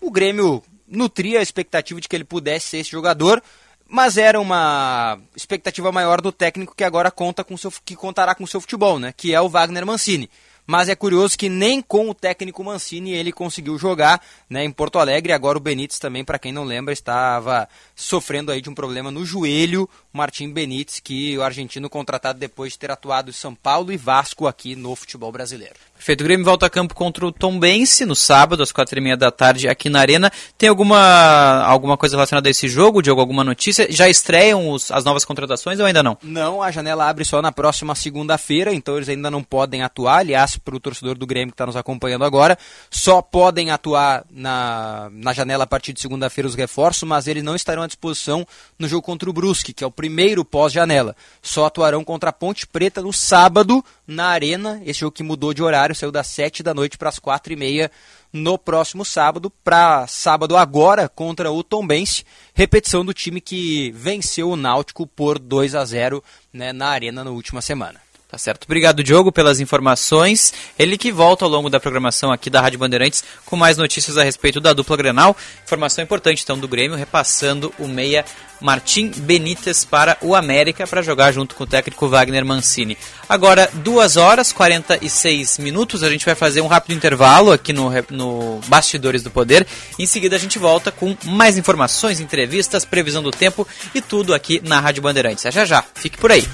o 0.00 0.10
Grêmio 0.10 0.62
nutria 0.86 1.40
a 1.40 1.42
expectativa 1.42 2.00
de 2.00 2.08
que 2.08 2.16
ele 2.16 2.24
pudesse 2.24 2.68
ser 2.68 2.78
esse 2.78 2.90
jogador, 2.90 3.42
mas 3.88 4.16
era 4.16 4.40
uma 4.40 5.18
expectativa 5.34 5.90
maior 5.90 6.20
do 6.20 6.32
técnico 6.32 6.74
que 6.74 6.84
agora 6.84 7.10
conta 7.10 7.42
com 7.42 7.56
seu, 7.56 7.72
que 7.84 7.96
contará 7.96 8.34
com 8.34 8.46
seu 8.46 8.60
futebol, 8.60 8.98
né? 8.98 9.14
Que 9.16 9.34
é 9.34 9.40
o 9.40 9.48
Wagner 9.48 9.86
Mancini. 9.86 10.28
Mas 10.70 10.90
é 10.90 10.94
curioso 10.94 11.38
que 11.38 11.48
nem 11.48 11.80
com 11.80 12.10
o 12.10 12.14
técnico 12.14 12.62
Mancini 12.62 13.12
ele 13.12 13.32
conseguiu 13.32 13.78
jogar 13.78 14.22
né, 14.50 14.62
em 14.62 14.70
Porto 14.70 14.98
Alegre. 14.98 15.32
Agora 15.32 15.56
o 15.56 15.60
Benítez 15.62 15.98
também, 15.98 16.22
para 16.22 16.38
quem 16.38 16.52
não 16.52 16.62
lembra, 16.62 16.92
estava 16.92 17.66
sofrendo 17.96 18.52
aí 18.52 18.60
de 18.60 18.68
um 18.68 18.74
problema 18.74 19.10
no 19.10 19.24
joelho. 19.24 19.88
Martim 20.12 20.52
Benítez, 20.52 21.00
que 21.00 21.38
o 21.38 21.42
argentino 21.42 21.88
contratado 21.88 22.38
depois 22.38 22.74
de 22.74 22.80
ter 22.80 22.90
atuado 22.90 23.30
em 23.30 23.32
São 23.32 23.54
Paulo 23.54 23.90
e 23.90 23.96
Vasco 23.96 24.46
aqui 24.46 24.76
no 24.76 24.94
futebol 24.94 25.32
brasileiro. 25.32 25.76
Perfeito. 25.98 26.20
O 26.20 26.24
Grêmio 26.24 26.44
volta 26.44 26.64
a 26.64 26.70
campo 26.70 26.94
contra 26.94 27.26
o 27.26 27.32
Tom 27.32 27.58
Bense 27.58 28.06
no 28.06 28.14
sábado, 28.14 28.62
às 28.62 28.70
quatro 28.70 28.96
e 28.98 29.02
meia 29.02 29.16
da 29.16 29.32
tarde, 29.32 29.68
aqui 29.68 29.90
na 29.90 29.98
Arena. 29.98 30.32
Tem 30.56 30.68
alguma, 30.68 31.64
alguma 31.64 31.96
coisa 31.96 32.16
relacionada 32.16 32.48
a 32.48 32.50
esse 32.50 32.68
jogo, 32.68 33.02
Diogo? 33.02 33.20
Alguma 33.20 33.42
notícia? 33.42 33.86
Já 33.90 34.08
estreiam 34.08 34.70
os, 34.70 34.92
as 34.92 35.04
novas 35.04 35.24
contratações 35.24 35.80
ou 35.80 35.86
ainda 35.86 36.00
não? 36.00 36.16
Não, 36.22 36.62
a 36.62 36.70
janela 36.70 37.08
abre 37.08 37.24
só 37.24 37.42
na 37.42 37.50
próxima 37.50 37.96
segunda-feira, 37.96 38.72
então 38.72 38.96
eles 38.96 39.08
ainda 39.08 39.28
não 39.28 39.42
podem 39.42 39.82
atuar. 39.82 40.20
Aliás, 40.20 40.56
para 40.56 40.76
o 40.76 40.80
torcedor 40.80 41.18
do 41.18 41.26
Grêmio 41.26 41.48
que 41.48 41.54
está 41.54 41.66
nos 41.66 41.76
acompanhando 41.76 42.24
agora, 42.24 42.56
só 42.88 43.20
podem 43.20 43.70
atuar 43.70 44.24
na, 44.30 45.10
na 45.12 45.32
janela 45.32 45.64
a 45.64 45.66
partir 45.66 45.92
de 45.92 46.00
segunda-feira 46.00 46.46
os 46.46 46.54
reforços, 46.54 47.02
mas 47.02 47.26
eles 47.26 47.42
não 47.42 47.56
estarão 47.56 47.82
à 47.82 47.86
disposição 47.88 48.46
no 48.78 48.86
jogo 48.86 49.02
contra 49.02 49.28
o 49.28 49.32
Brusque, 49.32 49.72
que 49.72 49.82
é 49.82 49.86
o 49.86 49.90
primeiro 49.90 50.44
pós-janela. 50.44 51.16
Só 51.42 51.66
atuarão 51.66 52.04
contra 52.04 52.30
a 52.30 52.32
Ponte 52.32 52.68
Preta 52.68 53.02
no 53.02 53.12
sábado, 53.12 53.84
na 54.08 54.28
Arena, 54.28 54.80
esse 54.86 55.00
jogo 55.00 55.12
que 55.12 55.22
mudou 55.22 55.52
de 55.52 55.62
horário 55.62 55.94
saiu 55.94 56.10
das 56.10 56.28
7 56.28 56.62
da 56.62 56.72
noite 56.72 56.96
para 56.96 57.10
as 57.10 57.18
4 57.18 57.52
e 57.52 57.56
meia 57.56 57.90
no 58.32 58.58
próximo 58.58 59.04
sábado, 59.04 59.50
para 59.62 60.06
sábado 60.06 60.56
agora 60.56 61.10
contra 61.10 61.52
o 61.52 61.62
Tombense, 61.62 62.24
repetição 62.54 63.04
do 63.04 63.12
time 63.12 63.38
que 63.38 63.90
venceu 63.92 64.48
o 64.48 64.56
Náutico 64.56 65.06
por 65.06 65.38
2 65.38 65.74
a 65.74 65.84
0 65.84 66.24
né, 66.50 66.72
na 66.72 66.88
Arena 66.88 67.22
na 67.22 67.30
última 67.30 67.60
semana. 67.60 68.07
Tá 68.30 68.36
certo. 68.36 68.64
Obrigado, 68.64 69.02
Diogo, 69.02 69.32
pelas 69.32 69.58
informações. 69.58 70.52
Ele 70.78 70.98
que 70.98 71.10
volta 71.10 71.46
ao 71.46 71.50
longo 71.50 71.70
da 71.70 71.80
programação 71.80 72.30
aqui 72.30 72.50
da 72.50 72.60
Rádio 72.60 72.78
Bandeirantes 72.78 73.24
com 73.46 73.56
mais 73.56 73.78
notícias 73.78 74.18
a 74.18 74.22
respeito 74.22 74.60
da 74.60 74.74
dupla 74.74 74.98
Grenal. 74.98 75.34
Informação 75.64 76.04
importante, 76.04 76.42
então, 76.44 76.58
do 76.58 76.68
Grêmio, 76.68 76.94
repassando 76.94 77.72
o 77.78 77.88
meia 77.88 78.26
Martim 78.60 79.10
Benítez 79.16 79.82
para 79.82 80.18
o 80.20 80.34
América 80.34 80.86
para 80.86 81.00
jogar 81.00 81.32
junto 81.32 81.54
com 81.54 81.64
o 81.64 81.66
técnico 81.66 82.06
Wagner 82.06 82.44
Mancini. 82.44 82.98
Agora, 83.26 83.70
2 83.72 84.18
horas 84.18 84.52
46 84.52 85.56
minutos, 85.56 86.02
a 86.02 86.10
gente 86.10 86.26
vai 86.26 86.34
fazer 86.34 86.60
um 86.60 86.66
rápido 86.66 86.94
intervalo 86.94 87.50
aqui 87.50 87.72
no, 87.72 87.90
no 88.10 88.60
Bastidores 88.66 89.22
do 89.22 89.30
Poder. 89.30 89.66
Em 89.98 90.04
seguida, 90.04 90.36
a 90.36 90.38
gente 90.38 90.58
volta 90.58 90.92
com 90.92 91.16
mais 91.24 91.56
informações, 91.56 92.20
entrevistas, 92.20 92.84
previsão 92.84 93.22
do 93.22 93.30
tempo 93.30 93.66
e 93.94 94.02
tudo 94.02 94.34
aqui 94.34 94.60
na 94.62 94.80
Rádio 94.80 95.02
Bandeirantes. 95.02 95.46
É 95.46 95.50
já 95.50 95.64
já, 95.64 95.82
fique 95.94 96.18
por 96.18 96.30
aí. 96.30 96.46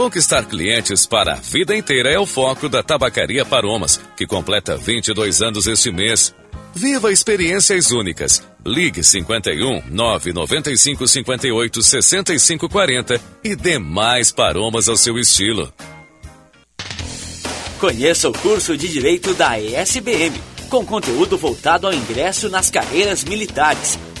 Conquistar 0.00 0.46
clientes 0.46 1.04
para 1.04 1.34
a 1.34 1.36
vida 1.36 1.76
inteira 1.76 2.10
é 2.10 2.18
o 2.18 2.24
foco 2.24 2.70
da 2.70 2.82
Tabacaria 2.82 3.44
Paromas, 3.44 4.00
que 4.16 4.26
completa 4.26 4.74
22 4.74 5.42
anos 5.42 5.66
este 5.66 5.92
mês. 5.92 6.34
Viva 6.74 7.12
experiências 7.12 7.90
únicas. 7.90 8.42
Ligue 8.64 9.04
51 9.04 9.90
995 9.90 11.06
58 11.06 11.82
65 11.82 12.66
40 12.70 13.20
e 13.44 13.54
dê 13.54 13.78
mais 13.78 14.32
paromas 14.32 14.88
ao 14.88 14.96
seu 14.96 15.18
estilo. 15.18 15.70
Conheça 17.78 18.30
o 18.30 18.32
curso 18.32 18.78
de 18.78 18.88
Direito 18.88 19.34
da 19.34 19.60
ESBM, 19.60 20.32
com 20.70 20.82
conteúdo 20.86 21.36
voltado 21.36 21.86
ao 21.86 21.92
ingresso 21.92 22.48
nas 22.48 22.70
carreiras 22.70 23.22
militares. 23.22 23.98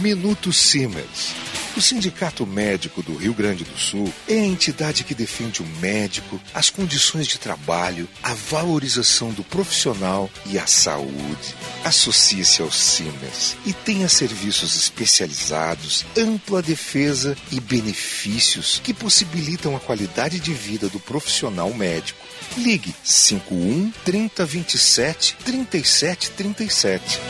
Minuto 0.00 0.52
Siemens. 0.52 1.34
O 1.76 1.80
Sindicato 1.80 2.46
Médico 2.46 3.02
do 3.02 3.16
Rio 3.16 3.34
Grande 3.34 3.64
do 3.64 3.76
Sul 3.76 4.12
é 4.28 4.34
a 4.34 4.44
entidade 4.44 5.02
que 5.02 5.12
defende 5.12 5.60
o 5.60 5.66
médico, 5.80 6.40
as 6.54 6.70
condições 6.70 7.26
de 7.26 7.36
trabalho, 7.36 8.08
a 8.22 8.32
valorização 8.32 9.32
do 9.32 9.42
profissional 9.42 10.30
e 10.46 10.56
a 10.56 10.68
saúde. 10.68 11.56
Associe-se 11.84 12.62
ao 12.62 12.70
Siemens 12.70 13.56
e 13.66 13.72
tenha 13.72 14.08
serviços 14.08 14.76
especializados, 14.76 16.06
ampla 16.16 16.62
defesa 16.62 17.36
e 17.50 17.58
benefícios 17.58 18.80
que 18.84 18.94
possibilitam 18.94 19.74
a 19.74 19.80
qualidade 19.80 20.38
de 20.38 20.54
vida 20.54 20.88
do 20.88 21.00
profissional 21.00 21.74
médico. 21.74 22.23
Ligue 22.56 22.94
51 23.02 23.92
3027 24.04 25.36
3737. 25.44 27.20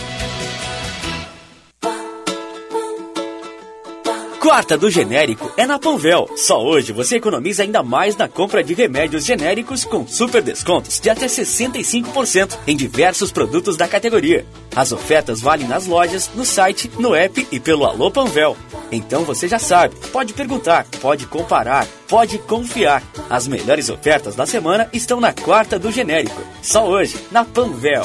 Quarta 4.44 4.76
do 4.76 4.90
genérico 4.90 5.50
é 5.56 5.66
na 5.66 5.78
Panvel. 5.78 6.28
Só 6.36 6.62
hoje 6.62 6.92
você 6.92 7.16
economiza 7.16 7.62
ainda 7.62 7.82
mais 7.82 8.14
na 8.14 8.28
compra 8.28 8.62
de 8.62 8.74
remédios 8.74 9.24
genéricos 9.24 9.86
com 9.86 10.06
super 10.06 10.42
descontos 10.42 11.00
de 11.00 11.08
até 11.08 11.24
65% 11.24 12.58
em 12.66 12.76
diversos 12.76 13.32
produtos 13.32 13.74
da 13.74 13.88
categoria. 13.88 14.44
As 14.76 14.92
ofertas 14.92 15.40
valem 15.40 15.66
nas 15.66 15.86
lojas, 15.86 16.30
no 16.34 16.44
site, 16.44 16.90
no 16.98 17.14
app 17.14 17.48
e 17.50 17.58
pelo 17.58 17.86
Alô 17.86 18.10
Panvel. 18.10 18.54
Então 18.92 19.24
você 19.24 19.48
já 19.48 19.58
sabe, 19.58 19.96
pode 20.12 20.34
perguntar, 20.34 20.86
pode 21.00 21.26
comparar, 21.26 21.86
pode 22.06 22.36
confiar. 22.36 23.02
As 23.30 23.48
melhores 23.48 23.88
ofertas 23.88 24.36
da 24.36 24.44
semana 24.44 24.90
estão 24.92 25.22
na 25.22 25.32
quarta 25.32 25.78
do 25.78 25.90
genérico. 25.90 26.42
Só 26.60 26.86
hoje, 26.86 27.16
na 27.30 27.46
Panvel. 27.46 28.04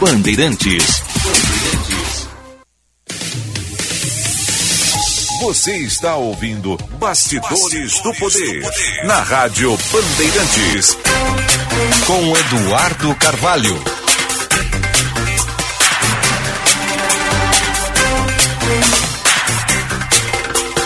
Bandeirantes. 0.00 1.02
Você 5.40 5.76
está 5.78 6.16
ouvindo 6.16 6.76
Bastidores, 6.98 8.00
do, 8.00 8.14
Poder, 8.14 8.62
na 9.04 9.20
Rádio 9.22 9.76
Bandeirantes. 9.92 10.96
Com 12.06 12.36
Eduardo 12.36 13.14
Carvalho. 13.16 13.82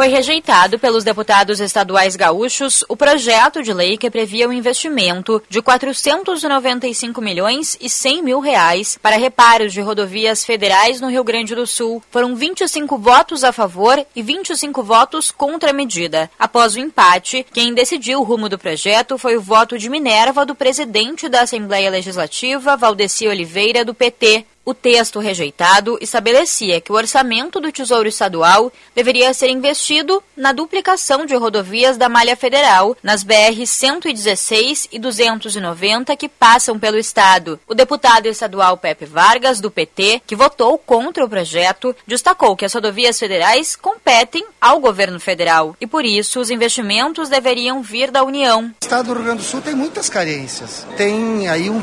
Foi 0.00 0.08
rejeitado 0.08 0.78
pelos 0.78 1.04
deputados 1.04 1.60
estaduais 1.60 2.16
gaúchos 2.16 2.82
o 2.88 2.96
projeto 2.96 3.62
de 3.62 3.70
lei 3.70 3.98
que 3.98 4.10
previa 4.10 4.46
o 4.46 4.50
um 4.50 4.52
investimento 4.54 5.42
de 5.46 5.60
495 5.60 7.20
milhões 7.20 7.76
e 7.78 7.90
100 7.90 8.22
mil 8.22 8.40
reais 8.40 8.96
para 9.02 9.18
reparos 9.18 9.74
de 9.74 9.82
rodovias 9.82 10.42
federais 10.42 11.02
no 11.02 11.10
Rio 11.10 11.22
Grande 11.22 11.54
do 11.54 11.66
Sul. 11.66 12.02
Foram 12.10 12.34
25 12.34 12.96
votos 12.96 13.44
a 13.44 13.52
favor 13.52 14.02
e 14.16 14.22
25 14.22 14.82
votos 14.82 15.30
contra 15.30 15.68
a 15.68 15.74
medida. 15.74 16.30
Após 16.38 16.76
o 16.76 16.80
empate, 16.80 17.44
quem 17.52 17.74
decidiu 17.74 18.20
o 18.20 18.24
rumo 18.24 18.48
do 18.48 18.58
projeto 18.58 19.18
foi 19.18 19.36
o 19.36 19.42
voto 19.42 19.76
de 19.76 19.90
Minerva 19.90 20.46
do 20.46 20.54
presidente 20.54 21.28
da 21.28 21.42
Assembleia 21.42 21.90
Legislativa, 21.90 22.74
Valdeci 22.74 23.28
Oliveira, 23.28 23.84
do 23.84 23.92
PT. 23.92 24.46
O 24.62 24.74
texto 24.74 25.18
rejeitado 25.18 25.98
estabelecia 26.02 26.80
que 26.82 26.92
o 26.92 26.94
orçamento 26.94 27.58
do 27.60 27.72
Tesouro 27.72 28.06
Estadual 28.06 28.70
deveria 28.94 29.32
ser 29.32 29.48
investido 29.48 30.22
na 30.36 30.52
duplicação 30.52 31.24
de 31.24 31.34
rodovias 31.34 31.96
da 31.96 32.10
malha 32.10 32.36
federal 32.36 32.94
nas 33.02 33.22
BR 33.22 33.66
116 33.66 34.88
e 34.92 34.98
290 34.98 36.14
que 36.14 36.28
passam 36.28 36.78
pelo 36.78 36.98
estado. 36.98 37.58
O 37.66 37.74
deputado 37.74 38.26
estadual 38.26 38.76
Pepe 38.76 39.06
Vargas, 39.06 39.60
do 39.60 39.70
PT, 39.70 40.22
que 40.26 40.36
votou 40.36 40.76
contra 40.76 41.24
o 41.24 41.28
projeto, 41.28 41.96
destacou 42.06 42.54
que 42.54 42.64
as 42.64 42.74
rodovias 42.74 43.18
federais 43.18 43.74
competem 43.74 44.44
ao 44.60 44.78
governo 44.78 45.18
federal 45.18 45.74
e 45.80 45.86
por 45.86 46.04
isso 46.04 46.38
os 46.38 46.50
investimentos 46.50 47.30
deveriam 47.30 47.82
vir 47.82 48.10
da 48.10 48.22
União. 48.22 48.66
O 48.82 48.84
estado 48.84 49.06
do 49.06 49.14
Rio 49.14 49.24
Grande 49.24 49.42
do 49.42 49.48
Sul 49.48 49.62
tem 49.62 49.74
muitas 49.74 50.10
carências. 50.10 50.86
Tem 50.98 51.48
aí 51.48 51.70
um 51.70 51.80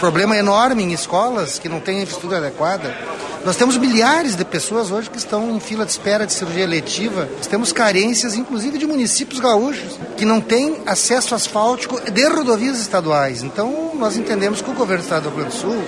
problema 0.00 0.36
enorme 0.36 0.82
em 0.82 0.92
escolas 0.92 1.58
que 1.58 1.68
não 1.68 1.78
têm 1.78 2.02
infraestrutura 2.16 2.38
adequada. 2.38 2.94
Nós 3.44 3.56
temos 3.56 3.76
milhares 3.76 4.34
de 4.34 4.44
pessoas 4.44 4.90
hoje 4.90 5.08
que 5.08 5.18
estão 5.18 5.54
em 5.54 5.60
fila 5.60 5.84
de 5.84 5.92
espera 5.92 6.26
de 6.26 6.32
cirurgia 6.32 6.64
eletiva. 6.64 7.28
Nós 7.36 7.46
temos 7.46 7.72
carências, 7.72 8.34
inclusive, 8.34 8.76
de 8.76 8.86
municípios 8.86 9.38
gaúchos 9.38 9.98
que 10.16 10.24
não 10.24 10.40
têm 10.40 10.78
acesso 10.84 11.34
asfáltico 11.34 12.00
de 12.10 12.28
rodovias 12.28 12.80
estaduais. 12.80 13.42
Então, 13.42 13.92
nós 13.94 14.16
entendemos 14.16 14.60
que 14.60 14.70
o 14.70 14.74
governo 14.74 15.02
do 15.02 15.06
Estado 15.06 15.24
do 15.24 15.28
Rio 15.28 15.38
Grande 15.38 15.54
do 15.54 15.60
Sul 15.60 15.84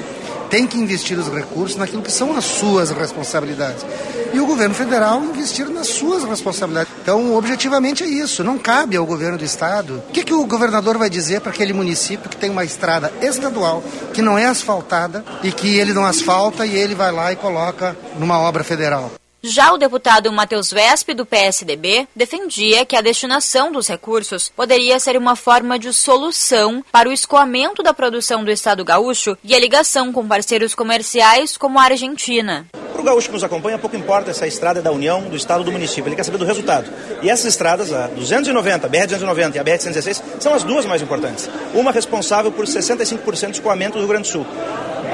tem 0.50 0.66
que 0.66 0.78
investir 0.78 1.18
os 1.18 1.28
recursos 1.28 1.76
naquilo 1.76 2.02
que 2.02 2.12
são 2.12 2.36
as 2.36 2.44
suas 2.44 2.90
responsabilidades. 2.90 3.84
E 4.32 4.40
o 4.40 4.46
governo 4.46 4.74
federal 4.74 5.22
investir 5.22 5.68
nas 5.68 5.88
suas 5.88 6.24
responsabilidades. 6.24 6.92
Então, 7.00 7.34
objetivamente 7.34 8.04
é 8.04 8.06
isso. 8.06 8.44
Não 8.44 8.58
cabe 8.58 8.96
ao 8.96 9.06
governo 9.06 9.38
do 9.38 9.44
estado. 9.44 10.02
O 10.08 10.12
que, 10.12 10.24
que 10.24 10.34
o 10.34 10.46
governador 10.46 10.98
vai 10.98 11.08
dizer 11.08 11.40
para 11.40 11.50
aquele 11.50 11.72
município 11.72 12.28
que 12.28 12.36
tem 12.36 12.50
uma 12.50 12.64
estrada 12.64 13.12
estadual 13.22 13.82
que 14.12 14.22
não 14.22 14.38
é 14.38 14.46
asfaltada 14.46 15.24
e 15.42 15.50
que 15.50 15.78
ele 15.78 15.92
não 15.92 16.04
asfalta 16.04 16.66
e 16.66 16.76
ele 16.76 16.94
vai 16.94 17.12
lá 17.12 17.32
e 17.32 17.36
coloca 17.36 17.96
numa 18.18 18.38
obra 18.38 18.62
federal? 18.62 19.17
Já 19.42 19.72
o 19.72 19.78
deputado 19.78 20.32
Matheus 20.32 20.72
Vesp, 20.72 21.14
do 21.14 21.24
PSDB, 21.24 22.08
defendia 22.14 22.84
que 22.84 22.96
a 22.96 23.00
destinação 23.00 23.70
dos 23.70 23.86
recursos 23.86 24.48
poderia 24.48 24.98
ser 24.98 25.16
uma 25.16 25.36
forma 25.36 25.78
de 25.78 25.92
solução 25.92 26.84
para 26.90 27.08
o 27.08 27.12
escoamento 27.12 27.80
da 27.80 27.94
produção 27.94 28.42
do 28.42 28.50
Estado 28.50 28.84
gaúcho 28.84 29.38
e 29.44 29.54
a 29.54 29.60
ligação 29.60 30.12
com 30.12 30.26
parceiros 30.26 30.74
comerciais 30.74 31.56
como 31.56 31.78
a 31.78 31.84
Argentina. 31.84 32.66
Para 32.92 33.00
o 33.00 33.04
gaúcho 33.04 33.28
que 33.28 33.34
nos 33.34 33.44
acompanha, 33.44 33.78
pouco 33.78 33.94
importa 33.94 34.32
essa 34.32 34.44
estrada 34.44 34.80
é 34.80 34.82
da 34.82 34.90
União, 34.90 35.22
do 35.22 35.36
Estado 35.36 35.62
do 35.62 35.70
município, 35.70 36.08
ele 36.08 36.16
quer 36.16 36.24
saber 36.24 36.38
do 36.38 36.44
resultado. 36.44 36.90
E 37.22 37.30
essas 37.30 37.46
estradas, 37.46 37.92
a 37.92 38.08
290, 38.08 38.88
a 38.88 38.90
BR-290 38.90 39.54
e 39.54 39.58
a 39.60 39.64
BR-116, 39.64 40.20
são 40.40 40.52
as 40.52 40.64
duas 40.64 40.84
mais 40.84 41.00
importantes. 41.00 41.48
Uma 41.72 41.92
responsável 41.92 42.50
por 42.50 42.66
65% 42.66 43.46
do 43.46 43.52
escoamento 43.52 43.92
do 43.92 43.98
Rio 44.00 44.08
Grande 44.08 44.28
do 44.28 44.32
Sul, 44.32 44.46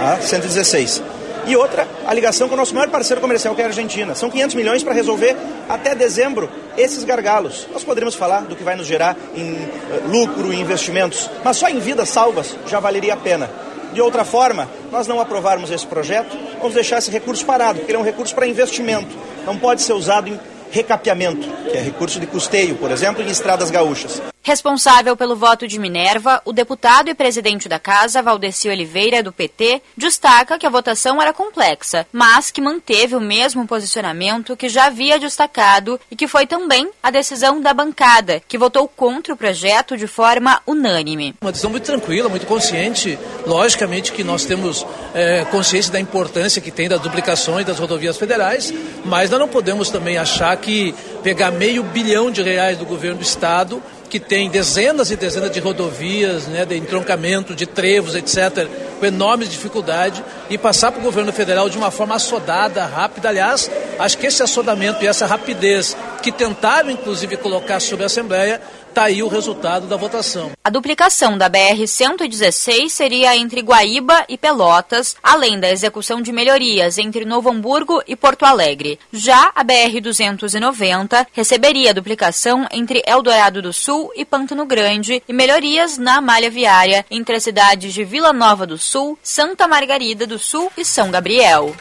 a 0.00 0.18
116 0.18 1.02
e 1.46 1.56
outra, 1.56 1.86
a 2.06 2.14
ligação 2.14 2.48
com 2.48 2.54
o 2.54 2.56
nosso 2.56 2.74
maior 2.74 2.88
parceiro 2.88 3.20
comercial, 3.20 3.54
que 3.54 3.60
é 3.60 3.64
a 3.64 3.68
Argentina. 3.68 4.14
São 4.14 4.30
500 4.30 4.54
milhões 4.54 4.82
para 4.82 4.94
resolver 4.94 5.36
até 5.68 5.94
dezembro 5.94 6.50
esses 6.76 7.04
gargalos. 7.04 7.66
Nós 7.72 7.84
poderíamos 7.84 8.14
falar 8.14 8.42
do 8.42 8.56
que 8.56 8.64
vai 8.64 8.76
nos 8.76 8.86
gerar 8.86 9.16
em 9.34 9.52
uh, 9.52 10.08
lucro 10.08 10.52
e 10.52 10.60
investimentos, 10.60 11.30
mas 11.42 11.56
só 11.56 11.68
em 11.68 11.78
vidas 11.78 12.08
salvas 12.08 12.56
já 12.66 12.80
valeria 12.80 13.14
a 13.14 13.16
pena. 13.16 13.50
De 13.92 14.00
outra 14.00 14.24
forma, 14.24 14.68
nós 14.90 15.06
não 15.06 15.20
aprovarmos 15.20 15.70
esse 15.70 15.86
projeto, 15.86 16.36
vamos 16.58 16.74
deixar 16.74 16.98
esse 16.98 17.10
recurso 17.10 17.44
parado, 17.44 17.78
porque 17.78 17.92
ele 17.92 17.98
é 17.98 18.00
um 18.00 18.04
recurso 18.04 18.34
para 18.34 18.46
investimento, 18.46 19.14
não 19.46 19.56
pode 19.56 19.82
ser 19.82 19.92
usado 19.92 20.28
em 20.28 20.40
recapeamento, 20.72 21.48
que 21.70 21.76
é 21.76 21.80
recurso 21.80 22.18
de 22.18 22.26
custeio, 22.26 22.74
por 22.74 22.90
exemplo, 22.90 23.22
em 23.22 23.28
estradas 23.28 23.70
gaúchas. 23.70 24.20
Responsável 24.46 25.16
pelo 25.16 25.34
voto 25.34 25.66
de 25.66 25.78
Minerva, 25.78 26.42
o 26.44 26.52
deputado 26.52 27.08
e 27.08 27.14
presidente 27.14 27.66
da 27.66 27.78
casa, 27.78 28.20
Valdeci 28.20 28.68
Oliveira, 28.68 29.22
do 29.22 29.32
PT, 29.32 29.80
destaca 29.96 30.58
que 30.58 30.66
a 30.66 30.70
votação 30.70 31.20
era 31.20 31.32
complexa, 31.32 32.06
mas 32.12 32.50
que 32.50 32.60
manteve 32.60 33.16
o 33.16 33.20
mesmo 33.20 33.66
posicionamento 33.66 34.54
que 34.54 34.68
já 34.68 34.84
havia 34.84 35.18
destacado 35.18 35.98
e 36.10 36.14
que 36.14 36.28
foi 36.28 36.46
também 36.46 36.90
a 37.02 37.10
decisão 37.10 37.58
da 37.58 37.72
bancada, 37.72 38.42
que 38.46 38.58
votou 38.58 38.86
contra 38.86 39.32
o 39.32 39.36
projeto 39.36 39.96
de 39.96 40.06
forma 40.06 40.60
unânime. 40.66 41.34
Uma 41.40 41.50
decisão 41.50 41.70
muito 41.70 41.84
tranquila, 41.84 42.28
muito 42.28 42.46
consciente. 42.46 43.18
Logicamente 43.46 44.12
que 44.12 44.22
nós 44.22 44.44
temos 44.44 44.86
é, 45.14 45.46
consciência 45.46 45.90
da 45.90 45.98
importância 45.98 46.60
que 46.60 46.70
tem 46.70 46.86
das 46.86 47.00
duplicações 47.00 47.64
das 47.64 47.78
rodovias 47.78 48.18
federais, 48.18 48.74
mas 49.06 49.30
nós 49.30 49.40
não 49.40 49.48
podemos 49.48 49.88
também 49.88 50.18
achar 50.18 50.54
que 50.58 50.94
pegar 51.22 51.50
meio 51.50 51.82
bilhão 51.82 52.30
de 52.30 52.42
reais 52.42 52.76
do 52.76 52.84
governo 52.84 53.16
do 53.16 53.22
estado 53.22 53.82
que 54.08 54.20
tem 54.20 54.48
dezenas 54.48 55.10
e 55.10 55.16
dezenas 55.16 55.50
de 55.50 55.60
rodovias, 55.60 56.46
né, 56.46 56.64
de 56.64 56.76
entroncamento, 56.76 57.54
de 57.54 57.66
trevos, 57.66 58.14
etc., 58.14 58.68
com 59.00 59.06
enormes 59.06 59.48
dificuldades, 59.48 60.22
e 60.48 60.56
passar 60.56 60.92
para 60.92 61.00
o 61.00 61.04
governo 61.04 61.32
federal 61.32 61.68
de 61.68 61.76
uma 61.76 61.90
forma 61.90 62.14
assodada, 62.14 62.84
rápida. 62.84 63.28
Aliás, 63.28 63.70
acho 63.98 64.18
que 64.18 64.26
esse 64.26 64.42
assodamento 64.42 65.02
e 65.02 65.06
essa 65.06 65.26
rapidez 65.26 65.96
que 66.22 66.30
tentaram, 66.30 66.90
inclusive, 66.90 67.36
colocar 67.36 67.80
sobre 67.80 68.04
a 68.04 68.06
Assembleia, 68.06 68.60
Está 68.94 69.06
aí 69.06 69.24
o 69.24 69.28
resultado 69.28 69.88
da 69.88 69.96
votação. 69.96 70.52
A 70.62 70.70
duplicação 70.70 71.36
da 71.36 71.50
BR-116 71.50 72.90
seria 72.90 73.36
entre 73.36 73.60
Guaíba 73.60 74.24
e 74.28 74.38
Pelotas, 74.38 75.16
além 75.20 75.58
da 75.58 75.68
execução 75.68 76.22
de 76.22 76.30
melhorias 76.30 76.96
entre 76.96 77.24
Novo 77.24 77.50
Hamburgo 77.50 78.00
e 78.06 78.14
Porto 78.14 78.44
Alegre. 78.44 79.00
Já 79.12 79.50
a 79.52 79.64
BR-290 79.64 81.26
receberia 81.32 81.90
a 81.90 81.92
duplicação 81.92 82.68
entre 82.70 83.02
Eldorado 83.04 83.60
do 83.60 83.72
Sul 83.72 84.12
e 84.14 84.24
Pantano 84.24 84.64
Grande 84.64 85.20
e 85.28 85.32
melhorias 85.32 85.98
na 85.98 86.20
malha 86.20 86.48
viária 86.48 87.04
entre 87.10 87.34
as 87.34 87.42
cidades 87.42 87.92
de 87.92 88.04
Vila 88.04 88.32
Nova 88.32 88.64
do 88.64 88.78
Sul, 88.78 89.18
Santa 89.20 89.66
Margarida 89.66 90.24
do 90.24 90.38
Sul 90.38 90.70
e 90.78 90.84
São 90.84 91.10
Gabriel. 91.10 91.74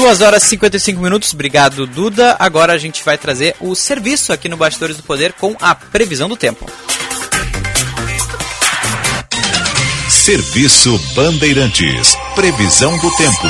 2 0.00 0.22
horas 0.22 0.44
e 0.44 0.48
55 0.48 0.98
minutos, 0.98 1.34
obrigado 1.34 1.86
Duda. 1.86 2.34
Agora 2.38 2.72
a 2.72 2.78
gente 2.78 3.04
vai 3.04 3.18
trazer 3.18 3.54
o 3.60 3.74
serviço 3.74 4.32
aqui 4.32 4.48
no 4.48 4.56
Bastidores 4.56 4.96
do 4.96 5.02
Poder 5.02 5.34
com 5.34 5.54
a 5.60 5.74
previsão 5.74 6.26
do 6.26 6.38
tempo. 6.38 6.64
Serviço 10.08 10.98
Bandeirantes. 11.14 12.16
Previsão 12.34 12.96
do 12.96 13.14
tempo. 13.14 13.46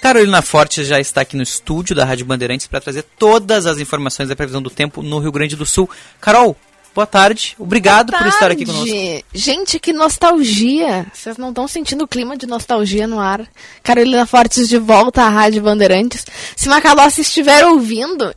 Carolina 0.00 0.40
Forte 0.40 0.84
já 0.84 1.00
está 1.00 1.22
aqui 1.22 1.36
no 1.36 1.42
estúdio 1.42 1.96
da 1.96 2.04
Rádio 2.04 2.24
Bandeirantes 2.24 2.68
para 2.68 2.80
trazer 2.80 3.04
todas 3.18 3.66
as 3.66 3.78
informações 3.78 4.28
da 4.28 4.36
previsão 4.36 4.62
do 4.62 4.70
tempo 4.70 5.02
no 5.02 5.18
Rio 5.18 5.32
Grande 5.32 5.56
do 5.56 5.66
Sul. 5.66 5.90
Carol, 6.20 6.56
Boa 6.94 7.06
tarde, 7.06 7.56
obrigado 7.58 8.12
Boa 8.12 8.20
tarde. 8.20 8.30
por 8.30 8.34
estar 8.36 8.50
aqui 8.52 8.64
conosco. 8.64 9.26
Gente, 9.32 9.80
que 9.80 9.92
nostalgia! 9.92 11.06
Vocês 11.12 11.36
não 11.36 11.48
estão 11.48 11.66
sentindo 11.66 12.04
o 12.04 12.08
clima 12.08 12.36
de 12.36 12.46
nostalgia 12.46 13.08
no 13.08 13.18
ar? 13.18 13.44
Carolina 13.82 14.24
Fortes 14.26 14.68
de 14.68 14.78
volta 14.78 15.22
à 15.22 15.28
Rádio 15.28 15.60
Bandeirantes. 15.60 16.24
Se 16.54 16.68
Macalossi 16.68 17.22
estiver 17.22 17.66
ouvindo, 17.66 18.32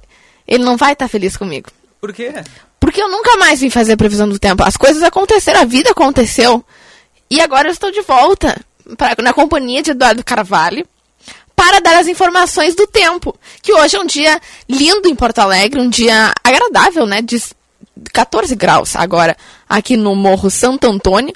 ele 0.48 0.64
não 0.64 0.76
vai 0.76 0.94
estar 0.94 1.08
feliz 1.08 1.38
comigo. 1.38 1.70
Por 2.02 2.12
quê? 2.12 2.34
Porque 2.80 3.00
eu 3.00 3.12
nunca 3.12 3.38
mais 3.38 3.60
vim 3.60 3.70
fazer 3.70 3.94
a 3.94 3.98
previsão 3.98 4.28
do 4.28 4.40
tempo. 4.40 4.64
As 4.64 4.76
coisas 4.76 5.04
aconteceram, 5.04 5.62
a 5.62 5.66
vida 5.66 5.92
aconteceu. 5.92 6.66
E 7.30 7.40
agora 7.40 7.68
eu 7.68 7.74
estou 7.74 7.92
de 7.92 8.02
volta 8.02 8.60
pra, 8.98 9.16
na 9.22 9.34
companhia 9.34 9.84
de 9.84 9.92
Eduardo 9.92 10.24
Carvalho 10.24 10.84
para 11.56 11.80
dar 11.80 11.98
as 11.98 12.08
informações 12.08 12.76
do 12.76 12.88
tempo. 12.88 13.38
Que 13.62 13.74
hoje 13.74 13.98
é 13.98 14.00
um 14.00 14.06
dia 14.06 14.40
lindo 14.68 15.08
em 15.08 15.16
Porto 15.16 15.40
Alegre, 15.40 15.80
um 15.80 15.90
dia 15.90 16.34
agradável, 16.44 17.06
né? 17.06 17.22
De 17.22 17.36
14 18.14 18.56
graus 18.56 18.96
agora 18.96 19.36
aqui 19.68 19.98
no 19.98 20.16
Morro 20.16 20.50
Santo 20.50 20.88
Antônio. 20.88 21.34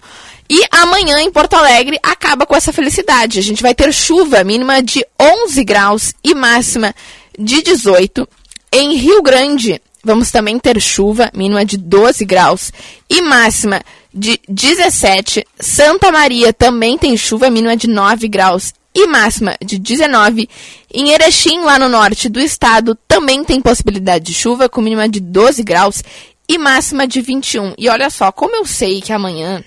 E 0.50 0.66
amanhã 0.70 1.22
em 1.22 1.32
Porto 1.32 1.54
Alegre 1.54 1.98
acaba 2.04 2.46
com 2.46 2.56
essa 2.56 2.74
felicidade. 2.74 3.40
A 3.40 3.42
gente 3.42 3.64
vai 3.64 3.74
ter 3.74 3.94
chuva 3.94 4.44
mínima 4.44 4.84
de 4.84 5.06
11 5.20 5.64
graus 5.64 6.14
e 6.24 6.36
máxima 6.36 6.94
de 7.40 7.62
18. 7.62 8.28
Em 8.74 8.96
Rio 8.96 9.22
Grande, 9.22 9.82
vamos 10.04 10.30
também 10.30 10.60
ter 10.60 10.82
chuva 10.82 11.32
mínima 11.34 11.66
de 11.66 11.78
12 11.78 12.26
graus 12.26 12.72
e 13.10 13.22
máxima 13.22 13.82
de 14.14 14.40
17. 14.48 15.46
Santa 15.60 16.12
Maria 16.12 16.52
também 16.52 16.98
tem 16.98 17.16
chuva 17.16 17.50
mínima 17.50 17.78
de 17.78 17.88
9 17.88 18.28
graus 18.28 18.74
e 18.94 19.08
máxima 19.08 19.56
de 19.64 19.80
19. 19.80 20.50
Em 20.94 21.12
Erechim, 21.12 21.60
lá 21.62 21.80
no 21.80 21.88
norte 21.88 22.28
do 22.28 22.40
estado, 22.40 22.98
também 23.08 23.44
tem 23.44 23.62
possibilidade 23.62 24.26
de 24.26 24.34
chuva 24.34 24.68
com 24.68 24.82
mínima 24.82 25.08
de 25.08 25.20
12 25.20 25.64
graus 25.64 26.04
e 26.48 26.58
máxima 26.58 27.08
de 27.08 27.22
21. 27.22 27.74
E 27.78 27.90
olha 27.90 28.10
só, 28.10 28.32
como 28.32 28.56
eu 28.56 28.66
sei 28.66 29.02
que 29.02 29.14
amanhã 29.14 29.64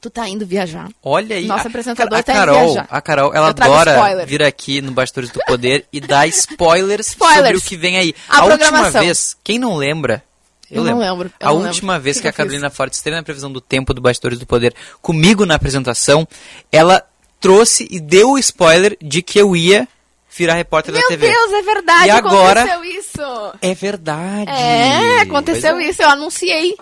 tu 0.00 0.08
tá 0.08 0.28
indo 0.28 0.46
viajar. 0.46 0.88
Olha 1.02 1.36
aí. 1.36 1.46
Nossa 1.46 1.68
apresentador 1.68 2.18
a, 2.18 2.22
tá 2.22 2.32
Carol, 2.32 2.56
indo 2.56 2.64
viajar. 2.66 2.88
A 2.90 3.00
Carol, 3.00 3.34
ela 3.34 3.48
adora 3.48 3.92
spoiler. 3.92 4.26
vir 4.26 4.42
aqui 4.42 4.80
no 4.80 4.92
Bastidores 4.92 5.30
do 5.30 5.40
Poder 5.46 5.86
e 5.92 6.00
dar 6.00 6.26
spoilers, 6.28 7.08
spoilers, 7.10 7.36
sobre 7.36 7.56
o 7.58 7.60
que 7.60 7.76
vem 7.76 7.98
aí. 7.98 8.14
A, 8.28 8.38
a 8.38 8.44
última 8.46 8.90
vez, 8.90 9.36
quem 9.44 9.58
não 9.58 9.76
lembra, 9.76 10.22
eu, 10.70 10.78
eu 10.78 10.82
lembro. 10.84 11.00
não 11.00 11.10
lembro. 11.10 11.32
Eu 11.38 11.48
a 11.48 11.52
não 11.52 11.66
última 11.66 11.94
lembro. 11.94 12.04
vez 12.04 12.16
que, 12.16 12.22
que, 12.22 12.28
a 12.28 12.32
Carolina 12.32 12.70
Forte 12.70 12.94
esteve 12.94 13.16
na 13.16 13.22
previsão 13.22 13.52
do 13.52 13.60
tempo 13.60 13.92
do 13.92 14.00
Bastidores 14.00 14.38
do 14.38 14.46
Poder 14.46 14.74
comigo 15.02 15.44
na 15.44 15.56
apresentação, 15.56 16.26
ela 16.72 17.04
trouxe 17.38 17.86
e 17.90 18.00
deu 18.00 18.32
o 18.32 18.38
spoiler 18.38 18.96
de 19.02 19.22
que 19.22 19.38
eu 19.38 19.54
ia 19.56 19.86
virar 20.36 20.54
repórter 20.54 20.92
Meu 20.92 21.02
da 21.02 21.08
TV. 21.08 21.28
Meu 21.28 21.48
Deus, 21.48 21.52
é 21.52 21.62
verdade, 21.62 22.06
e 22.06 22.10
agora, 22.10 22.62
aconteceu 22.62 22.84
isso. 22.84 23.52
É 23.60 23.74
verdade. 23.74 24.50
É, 24.50 25.20
aconteceu 25.20 25.78
é. 25.78 25.84
isso, 25.84 26.02
eu 26.02 26.08
anunciei. 26.08 26.76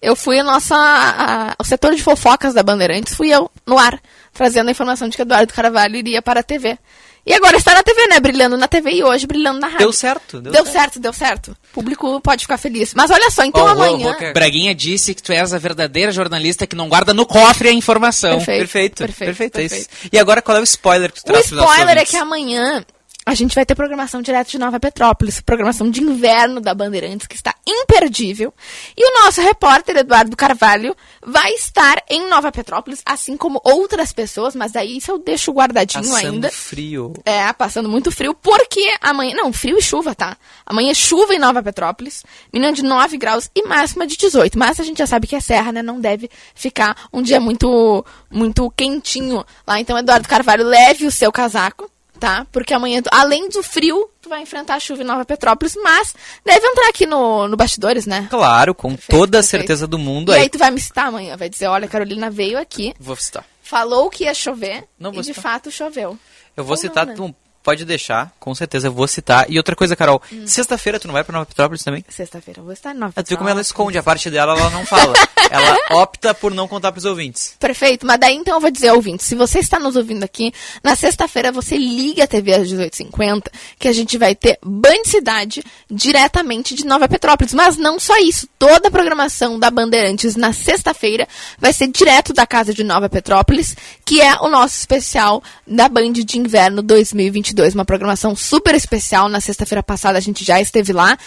Eu 0.00 0.16
fui 0.16 0.38
a 0.38 0.44
nossa. 0.44 0.74
A, 0.74 1.50
a, 1.50 1.56
o 1.58 1.64
setor 1.64 1.94
de 1.94 2.02
fofocas 2.02 2.54
da 2.54 2.62
Bandeirantes, 2.62 3.14
fui 3.14 3.28
eu, 3.30 3.50
no 3.66 3.78
ar, 3.78 4.00
trazendo 4.32 4.68
a 4.68 4.70
informação 4.70 5.08
de 5.08 5.16
que 5.16 5.22
Eduardo 5.22 5.52
Carvalho 5.52 5.96
iria 5.96 6.22
para 6.22 6.40
a 6.40 6.42
TV. 6.44 6.78
E 7.26 7.34
agora 7.34 7.56
está 7.56 7.74
na 7.74 7.82
TV, 7.82 8.06
né? 8.06 8.18
Brilhando 8.18 8.56
na 8.56 8.66
TV 8.66 8.92
e 8.92 9.04
hoje 9.04 9.26
brilhando 9.26 9.60
na 9.60 9.66
rádio. 9.66 9.86
Deu 9.86 9.92
certo. 9.92 10.40
Deu, 10.40 10.52
deu 10.52 10.64
certo. 10.64 10.72
certo. 10.72 11.00
deu 11.00 11.12
certo. 11.12 11.50
O 11.70 11.74
público 11.74 12.20
pode 12.20 12.42
ficar 12.42 12.56
feliz. 12.56 12.94
Mas 12.94 13.10
olha 13.10 13.30
só, 13.30 13.44
então 13.44 13.64
oh, 13.64 13.68
amanhã. 13.68 14.16
Oh, 14.18 14.24
oh, 14.30 14.32
Braguinha 14.32 14.74
disse 14.74 15.14
que 15.14 15.22
tu 15.22 15.32
és 15.32 15.52
a 15.52 15.58
verdadeira 15.58 16.10
jornalista 16.10 16.66
que 16.66 16.74
não 16.74 16.88
guarda 16.88 17.12
no 17.12 17.26
cofre 17.26 17.68
a 17.68 17.72
informação. 17.72 18.38
Perfeito. 18.38 18.58
Perfeito. 18.58 18.96
Perfeito. 18.96 19.26
perfeito, 19.26 19.52
perfeito. 19.52 19.88
E 20.12 20.18
agora 20.18 20.40
qual 20.40 20.56
é 20.56 20.60
o 20.60 20.64
spoiler 20.64 21.12
que 21.12 21.20
tu 21.20 21.24
traz 21.24 21.52
O 21.52 21.56
spoiler 21.56 21.98
é 21.98 22.04
que 22.04 22.16
amanhã 22.16 22.84
a 23.26 23.34
gente 23.34 23.54
vai 23.54 23.66
ter 23.66 23.74
programação 23.74 24.22
direto 24.22 24.50
de 24.50 24.58
Nova 24.58 24.80
Petrópolis, 24.80 25.40
programação 25.40 25.90
de 25.90 26.02
inverno 26.02 26.60
da 26.60 26.74
Bandeirantes, 26.74 27.26
que 27.26 27.36
está 27.36 27.54
imperdível. 27.66 28.52
E 28.96 29.04
o 29.04 29.24
nosso 29.24 29.42
repórter, 29.42 29.98
Eduardo 29.98 30.34
Carvalho, 30.36 30.96
vai 31.24 31.52
estar 31.52 32.02
em 32.08 32.28
Nova 32.28 32.50
Petrópolis, 32.50 33.02
assim 33.04 33.36
como 33.36 33.60
outras 33.62 34.12
pessoas, 34.12 34.56
mas 34.56 34.72
daí 34.72 34.96
isso 34.96 35.10
eu 35.10 35.18
deixo 35.18 35.52
guardadinho 35.52 36.02
passando 36.02 36.34
ainda. 36.34 36.50
frio. 36.50 37.12
É, 37.24 37.52
passando 37.52 37.88
muito 37.88 38.10
frio, 38.10 38.34
porque 38.34 38.94
amanhã. 39.02 39.34
Não, 39.34 39.52
frio 39.52 39.78
e 39.78 39.82
chuva, 39.82 40.14
tá? 40.14 40.36
Amanhã 40.64 40.90
é 40.90 40.94
chuva 40.94 41.34
em 41.34 41.38
Nova 41.38 41.62
Petrópolis, 41.62 42.24
mínima 42.52 42.72
de 42.72 42.82
9 42.82 43.18
graus 43.18 43.50
e 43.54 43.62
máxima 43.66 44.06
de 44.06 44.16
18. 44.16 44.58
Mas 44.58 44.80
a 44.80 44.82
gente 44.82 44.98
já 44.98 45.06
sabe 45.06 45.26
que 45.26 45.36
é 45.36 45.40
serra, 45.40 45.72
né? 45.72 45.82
Não 45.82 46.00
deve 46.00 46.30
ficar 46.54 46.96
um 47.12 47.20
dia 47.20 47.38
muito, 47.38 48.04
muito 48.30 48.70
quentinho 48.70 49.44
lá. 49.66 49.78
Então, 49.78 49.98
Eduardo 49.98 50.26
Carvalho, 50.26 50.64
leve 50.64 51.06
o 51.06 51.12
seu 51.12 51.30
casaco 51.30 51.90
tá? 52.20 52.46
Porque 52.52 52.74
amanhã, 52.74 53.02
além 53.10 53.48
do 53.48 53.62
frio, 53.62 54.08
tu 54.20 54.28
vai 54.28 54.42
enfrentar 54.42 54.74
a 54.74 54.80
chuva 54.80 55.02
em 55.02 55.06
Nova 55.06 55.24
Petrópolis, 55.24 55.74
mas 55.82 56.14
deve 56.44 56.64
entrar 56.66 56.88
aqui 56.88 57.06
no, 57.06 57.48
no 57.48 57.56
bastidores, 57.56 58.06
né? 58.06 58.28
Claro, 58.30 58.74
com 58.74 58.90
perfeito, 58.90 59.18
toda 59.18 59.38
a 59.38 59.40
perfeito. 59.40 59.62
certeza 59.62 59.86
do 59.86 59.98
mundo. 59.98 60.30
E 60.30 60.34
aí. 60.34 60.42
aí 60.42 60.48
tu 60.48 60.58
vai 60.58 60.70
me 60.70 60.80
citar 60.80 61.06
amanhã, 61.06 61.36
vai 61.36 61.48
dizer, 61.48 61.66
olha, 61.66 61.88
Carolina 61.88 62.30
veio 62.30 62.58
aqui. 62.58 62.94
Vou 63.00 63.16
citar. 63.16 63.44
Falou 63.62 64.10
que 64.10 64.24
ia 64.24 64.34
chover 64.34 64.84
Não 64.98 65.10
e 65.12 65.24
citar. 65.24 65.24
de 65.24 65.34
fato 65.34 65.70
choveu. 65.70 66.18
Eu 66.56 66.64
vou 66.64 66.72
Ou 66.74 66.76
citar, 66.76 67.06
não, 67.06 67.28
né? 67.28 67.34
Pode 67.62 67.84
deixar, 67.84 68.32
com 68.38 68.54
certeza 68.54 68.88
eu 68.88 68.92
vou 68.92 69.06
citar. 69.06 69.46
E 69.48 69.58
outra 69.58 69.76
coisa, 69.76 69.94
Carol, 69.94 70.22
hum. 70.32 70.46
sexta-feira 70.46 70.98
tu 70.98 71.06
não 71.06 71.12
vai 71.12 71.24
pra 71.24 71.32
Nova 71.32 71.46
Petrópolis 71.46 71.84
também? 71.84 72.04
Sexta-feira 72.08 72.60
eu 72.60 72.64
vou 72.64 72.72
estar 72.72 72.90
em 72.90 72.94
Nova 72.94 73.12
Petrópolis. 73.12 73.28
Tu 73.28 73.38
como 73.38 73.50
ela 73.50 73.60
esconde, 73.60 73.98
a 73.98 74.02
parte 74.02 74.30
dela 74.30 74.58
ela 74.58 74.70
não 74.70 74.84
fala. 74.86 75.14
ela 75.50 75.76
opta 76.02 76.34
por 76.34 76.54
não 76.54 76.66
contar 76.66 76.92
pros 76.92 77.04
ouvintes. 77.04 77.54
Perfeito, 77.58 78.06
mas 78.06 78.18
daí 78.18 78.34
então 78.34 78.54
eu 78.54 78.60
vou 78.60 78.70
dizer, 78.70 78.90
ouvintes, 78.92 79.26
se 79.26 79.34
você 79.34 79.58
está 79.58 79.78
nos 79.78 79.96
ouvindo 79.96 80.24
aqui, 80.24 80.52
na 80.82 80.96
sexta-feira 80.96 81.52
você 81.52 81.76
liga 81.76 82.24
a 82.24 82.26
TV 82.26 82.54
às 82.54 82.68
18h50, 82.68 83.46
que 83.78 83.88
a 83.88 83.92
gente 83.92 84.16
vai 84.16 84.34
ter 84.34 84.58
Band 84.64 85.04
Cidade 85.04 85.62
diretamente 85.90 86.74
de 86.74 86.86
Nova 86.86 87.08
Petrópolis. 87.08 87.52
Mas 87.52 87.76
não 87.76 87.98
só 87.98 88.16
isso, 88.18 88.48
toda 88.58 88.88
a 88.88 88.90
programação 88.90 89.58
da 89.58 89.70
Bandeirantes 89.70 90.36
na 90.36 90.52
sexta-feira 90.52 91.26
vai 91.58 91.72
ser 91.72 91.88
direto 91.88 92.32
da 92.32 92.46
casa 92.46 92.72
de 92.72 92.84
Nova 92.84 93.08
Petrópolis, 93.08 93.76
que 94.04 94.20
é 94.20 94.34
o 94.40 94.48
nosso 94.48 94.76
especial 94.76 95.42
da 95.66 95.88
Band 95.88 96.12
de 96.12 96.38
Inverno 96.38 96.82
2022. 96.82 97.59
Uma 97.74 97.84
programação 97.84 98.34
super 98.34 98.74
especial. 98.74 99.28
Na 99.28 99.40
sexta-feira 99.40 99.82
passada 99.82 100.18
a 100.18 100.20
gente 100.20 100.44
já 100.44 100.60
esteve 100.60 100.92
lá. 100.92 101.18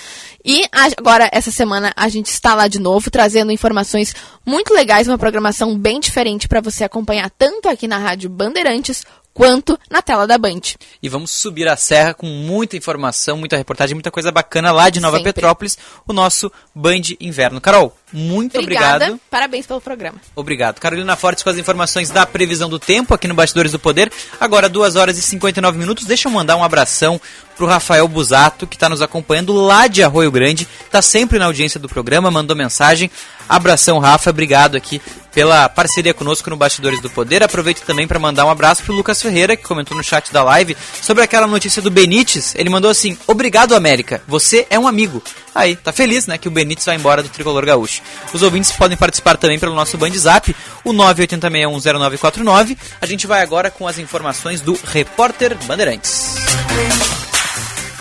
E 0.43 0.63
agora, 0.71 1.29
essa 1.31 1.51
semana, 1.51 1.93
a 1.95 2.09
gente 2.09 2.27
está 2.27 2.53
lá 2.55 2.67
de 2.67 2.79
novo, 2.79 3.09
trazendo 3.09 3.51
informações 3.51 4.13
muito 4.45 4.73
legais, 4.73 5.07
uma 5.07 5.17
programação 5.17 5.77
bem 5.77 5.99
diferente 5.99 6.47
para 6.47 6.61
você 6.61 6.83
acompanhar 6.83 7.29
tanto 7.29 7.69
aqui 7.69 7.87
na 7.87 7.97
Rádio 7.97 8.29
Bandeirantes 8.29 9.05
quanto 9.33 9.79
na 9.89 10.01
tela 10.01 10.27
da 10.27 10.37
Band. 10.37 10.61
E 11.01 11.09
vamos 11.09 11.31
subir 11.31 11.67
a 11.67 11.75
serra 11.75 12.13
com 12.13 12.27
muita 12.27 12.77
informação, 12.77 13.37
muita 13.37 13.57
reportagem, 13.57 13.95
muita 13.95 14.11
coisa 14.11 14.31
bacana 14.31 14.71
lá 14.71 14.89
de 14.89 14.99
Nova 14.99 15.17
Sempre. 15.17 15.33
Petrópolis, 15.33 15.77
o 16.07 16.13
nosso 16.13 16.51
Band 16.73 17.01
Inverno. 17.19 17.59
Carol, 17.59 17.95
muito 18.13 18.59
Obrigada, 18.59 19.05
obrigado. 19.05 19.19
parabéns 19.29 19.65
pelo 19.65 19.81
programa. 19.81 20.17
Obrigado. 20.35 20.79
Carolina 20.79 21.15
Fortes 21.15 21.43
com 21.43 21.49
as 21.49 21.57
informações 21.57 22.09
da 22.11 22.25
previsão 22.25 22.69
do 22.69 22.77
tempo 22.77 23.13
aqui 23.13 23.27
no 23.27 23.33
Bastidores 23.33 23.71
do 23.71 23.79
Poder. 23.79 24.11
Agora, 24.39 24.69
2 24.69 24.95
horas 24.95 25.17
e 25.17 25.21
59 25.21 25.77
minutos. 25.77 26.05
Deixa 26.05 26.27
eu 26.27 26.31
mandar 26.31 26.55
um 26.55 26.63
abração 26.63 27.19
pro 27.55 27.65
Rafael 27.65 28.07
Busato, 28.07 28.65
que 28.67 28.75
está 28.75 28.89
nos 28.89 29.01
acompanhando 29.01 29.53
lá 29.53 29.87
de 29.87 30.03
Arroio 30.03 30.31
Grande. 30.31 30.67
Está 30.85 31.01
sempre 31.01 31.39
na 31.39 31.45
audiência 31.45 31.79
do 31.79 31.89
programa, 31.89 32.29
mandou 32.31 32.55
mensagem. 32.55 33.09
Abração, 33.47 33.99
Rafa. 33.99 34.29
Obrigado 34.29 34.75
aqui 34.75 35.01
pela 35.33 35.67
parceria 35.67 36.13
conosco 36.13 36.49
no 36.49 36.55
Bastidores 36.55 37.01
do 37.01 37.09
Poder. 37.09 37.43
Aproveito 37.43 37.81
também 37.81 38.07
para 38.07 38.19
mandar 38.19 38.45
um 38.45 38.49
abraço 38.49 38.83
pro 38.83 38.93
Lucas 38.93 39.21
Ferreira, 39.21 39.55
que 39.57 39.63
comentou 39.63 39.97
no 39.97 40.03
chat 40.03 40.31
da 40.31 40.43
live 40.43 40.77
sobre 41.01 41.23
aquela 41.23 41.47
notícia 41.47 41.81
do 41.81 41.91
Benítez. 41.91 42.53
Ele 42.55 42.69
mandou 42.69 42.89
assim: 42.89 43.17
Obrigado, 43.27 43.75
América. 43.75 44.21
Você 44.27 44.65
é 44.69 44.77
um 44.79 44.87
amigo. 44.87 45.21
Aí, 45.53 45.75
tá 45.75 45.91
feliz, 45.91 46.27
né, 46.27 46.37
que 46.37 46.47
o 46.47 46.51
Benítez 46.51 46.85
vai 46.85 46.95
embora 46.95 47.21
do 47.21 47.29
tricolor 47.29 47.65
gaúcho. 47.65 48.01
Os 48.33 48.41
ouvintes 48.41 48.71
podem 48.71 48.97
participar 48.97 49.37
também 49.37 49.59
pelo 49.59 49.75
nosso 49.75 49.97
Band 49.97 50.11
Zap, 50.11 50.55
o 50.83 50.91
980610949. 50.93 52.77
A 52.99 53.05
gente 53.05 53.27
vai 53.27 53.41
agora 53.41 53.69
com 53.69 53.87
as 53.87 53.97
informações 53.97 54.61
do 54.61 54.77
Repórter 54.83 55.55
Bandeirantes. 55.65 56.35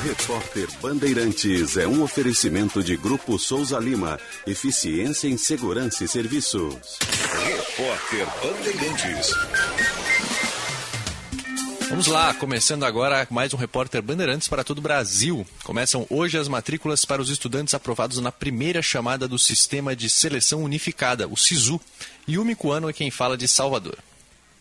Repórter 0.02 0.66
Bandeirantes 0.80 1.76
é 1.76 1.86
um 1.86 2.02
oferecimento 2.02 2.82
de 2.82 2.96
Grupo 2.96 3.38
Souza 3.38 3.78
Lima. 3.78 4.18
Eficiência 4.44 5.28
em 5.28 5.36
Segurança 5.36 6.02
e 6.02 6.08
Serviços. 6.08 6.98
Repórter 7.44 8.26
Bandeirantes. 8.42 9.30
Vamos 11.92 12.06
lá, 12.06 12.32
começando 12.32 12.84
agora 12.84 13.28
mais 13.30 13.52
um 13.52 13.56
repórter 13.58 14.00
Bandeirantes 14.00 14.48
para 14.48 14.64
todo 14.64 14.78
o 14.78 14.80
Brasil. 14.80 15.46
Começam 15.62 16.06
hoje 16.08 16.38
as 16.38 16.48
matrículas 16.48 17.04
para 17.04 17.20
os 17.20 17.28
estudantes 17.28 17.74
aprovados 17.74 18.18
na 18.18 18.32
primeira 18.32 18.80
chamada 18.80 19.28
do 19.28 19.38
Sistema 19.38 19.94
de 19.94 20.08
Seleção 20.08 20.64
Unificada, 20.64 21.28
o 21.28 21.36
SISU. 21.36 21.78
Yumi 22.26 22.54
Kuano 22.54 22.88
é 22.88 22.94
quem 22.94 23.10
fala 23.10 23.36
de 23.36 23.46
Salvador. 23.46 23.98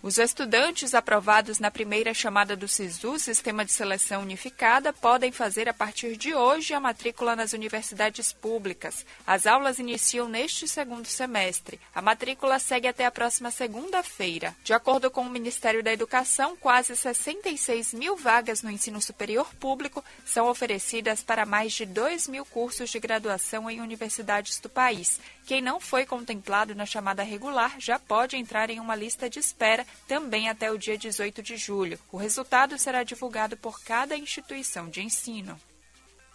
Os 0.03 0.17
estudantes 0.17 0.95
aprovados 0.95 1.59
na 1.59 1.69
primeira 1.69 2.11
chamada 2.11 2.55
do 2.55 2.67
SISU, 2.67 3.19
Sistema 3.19 3.63
de 3.63 3.71
Seleção 3.71 4.23
Unificada, 4.23 4.91
podem 4.91 5.31
fazer 5.31 5.69
a 5.69 5.75
partir 5.75 6.17
de 6.17 6.33
hoje 6.33 6.73
a 6.73 6.79
matrícula 6.79 7.35
nas 7.35 7.53
universidades 7.53 8.33
públicas. 8.33 9.05
As 9.27 9.45
aulas 9.45 9.77
iniciam 9.77 10.27
neste 10.27 10.67
segundo 10.67 11.05
semestre. 11.05 11.79
A 11.93 12.01
matrícula 12.01 12.57
segue 12.57 12.87
até 12.87 13.05
a 13.05 13.11
próxima 13.11 13.51
segunda-feira. 13.51 14.55
De 14.63 14.73
acordo 14.73 15.11
com 15.11 15.21
o 15.21 15.29
Ministério 15.29 15.83
da 15.83 15.93
Educação, 15.93 16.57
quase 16.57 16.95
66 16.95 17.93
mil 17.93 18.17
vagas 18.17 18.63
no 18.63 18.71
ensino 18.71 18.99
superior 18.99 19.53
público 19.59 20.03
são 20.25 20.47
oferecidas 20.47 21.21
para 21.21 21.45
mais 21.45 21.73
de 21.73 21.85
2 21.85 22.27
mil 22.27 22.43
cursos 22.43 22.89
de 22.89 22.99
graduação 22.99 23.69
em 23.69 23.79
universidades 23.79 24.59
do 24.59 24.67
país. 24.67 25.19
Quem 25.45 25.61
não 25.61 25.79
foi 25.79 26.05
contemplado 26.05 26.75
na 26.75 26.85
chamada 26.85 27.23
regular 27.23 27.75
já 27.79 27.97
pode 27.97 28.35
entrar 28.35 28.69
em 28.69 28.79
uma 28.79 28.95
lista 28.95 29.29
de 29.29 29.39
espera 29.39 29.85
também 30.07 30.49
até 30.49 30.71
o 30.71 30.77
dia 30.77 30.97
18 30.97 31.41
de 31.41 31.57
julho. 31.57 31.99
O 32.11 32.17
resultado 32.17 32.77
será 32.77 33.03
divulgado 33.03 33.57
por 33.57 33.81
cada 33.81 34.15
instituição 34.15 34.89
de 34.89 35.01
ensino. 35.01 35.59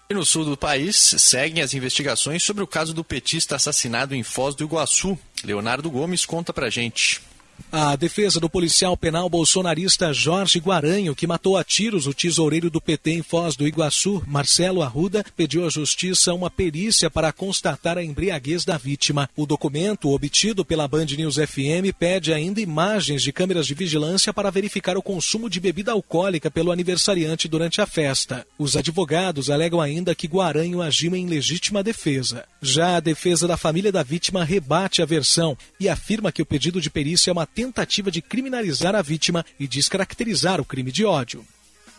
No 0.08 0.24
sul 0.24 0.44
do 0.44 0.56
país, 0.56 0.96
seguem 0.96 1.62
as 1.62 1.74
investigações 1.74 2.42
sobre 2.42 2.62
o 2.62 2.66
caso 2.66 2.94
do 2.94 3.02
petista 3.02 3.56
assassinado 3.56 4.14
em 4.14 4.22
Foz 4.22 4.54
do 4.54 4.62
Iguaçu. 4.62 5.18
Leonardo 5.42 5.90
Gomes 5.90 6.24
conta 6.24 6.52
pra 6.52 6.70
gente. 6.70 7.20
A 7.70 7.96
defesa 7.96 8.38
do 8.38 8.48
policial 8.48 8.96
penal 8.96 9.28
bolsonarista 9.28 10.12
Jorge 10.12 10.58
Guaranho, 10.58 11.14
que 11.14 11.26
matou 11.26 11.56
a 11.56 11.64
tiros 11.64 12.06
o 12.06 12.14
tesoureiro 12.14 12.70
do 12.70 12.80
PT 12.80 13.10
em 13.10 13.22
Foz 13.22 13.56
do 13.56 13.66
Iguaçu, 13.66 14.22
Marcelo 14.26 14.82
Arruda, 14.82 15.24
pediu 15.36 15.66
à 15.66 15.68
justiça 15.68 16.32
uma 16.32 16.48
perícia 16.48 17.10
para 17.10 17.32
constatar 17.32 17.98
a 17.98 18.04
embriaguez 18.04 18.64
da 18.64 18.78
vítima. 18.78 19.28
O 19.36 19.44
documento, 19.46 20.10
obtido 20.10 20.64
pela 20.64 20.86
Band 20.88 21.06
News 21.06 21.36
FM, 21.36 21.92
pede 21.98 22.32
ainda 22.32 22.60
imagens 22.60 23.22
de 23.22 23.32
câmeras 23.32 23.66
de 23.66 23.74
vigilância 23.74 24.32
para 24.32 24.50
verificar 24.50 24.96
o 24.96 25.02
consumo 25.02 25.50
de 25.50 25.60
bebida 25.60 25.92
alcoólica 25.92 26.50
pelo 26.50 26.70
aniversariante 26.70 27.48
durante 27.48 27.80
a 27.80 27.86
festa. 27.86 28.46
Os 28.58 28.76
advogados 28.76 29.50
alegam 29.50 29.80
ainda 29.80 30.14
que 30.14 30.28
Guaranho 30.28 30.80
agiu 30.80 31.14
em 31.16 31.26
legítima 31.26 31.82
defesa. 31.82 32.44
Já 32.62 32.96
a 32.96 33.00
defesa 33.00 33.46
da 33.46 33.56
família 33.56 33.92
da 33.92 34.02
vítima 34.02 34.44
rebate 34.44 35.02
a 35.02 35.04
versão 35.04 35.56
e 35.78 35.88
afirma 35.88 36.32
que 36.32 36.42
o 36.42 36.46
pedido 36.46 36.80
de 36.80 36.90
perícia 36.90 37.30
é 37.30 37.32
uma 37.32 37.45
tentativa 37.46 38.10
de 38.10 38.20
criminalizar 38.20 38.94
a 38.94 39.02
vítima 39.02 39.44
e 39.58 39.66
descaracterizar 39.66 40.60
o 40.60 40.64
crime 40.64 40.92
de 40.92 41.04
ódio. 41.04 41.44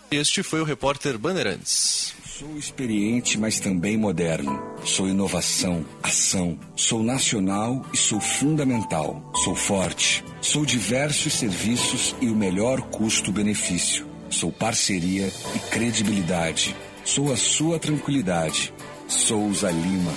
Este 0.09 0.41
foi 0.41 0.61
o 0.61 0.63
repórter 0.63 1.17
Bandeirantes. 1.17 2.13
Sou 2.25 2.57
experiente, 2.57 3.37
mas 3.37 3.59
também 3.59 3.97
moderno. 3.97 4.61
Sou 4.85 5.07
inovação, 5.07 5.83
ação. 6.03 6.57
Sou 6.75 7.01
nacional 7.01 7.83
e 7.91 7.97
sou 7.97 8.21
fundamental. 8.21 9.33
Sou 9.43 9.55
forte. 9.55 10.23
Sou 10.39 10.65
diversos 10.65 11.33
serviços 11.33 12.15
e 12.21 12.27
o 12.27 12.35
melhor 12.35 12.81
custo-benefício. 12.81 14.07
Sou 14.29 14.51
parceria 14.51 15.33
e 15.55 15.59
credibilidade. 15.71 16.75
Sou 17.03 17.33
a 17.33 17.35
sua 17.35 17.79
tranquilidade. 17.79 18.71
Souza 19.07 19.71
Lima. 19.71 20.13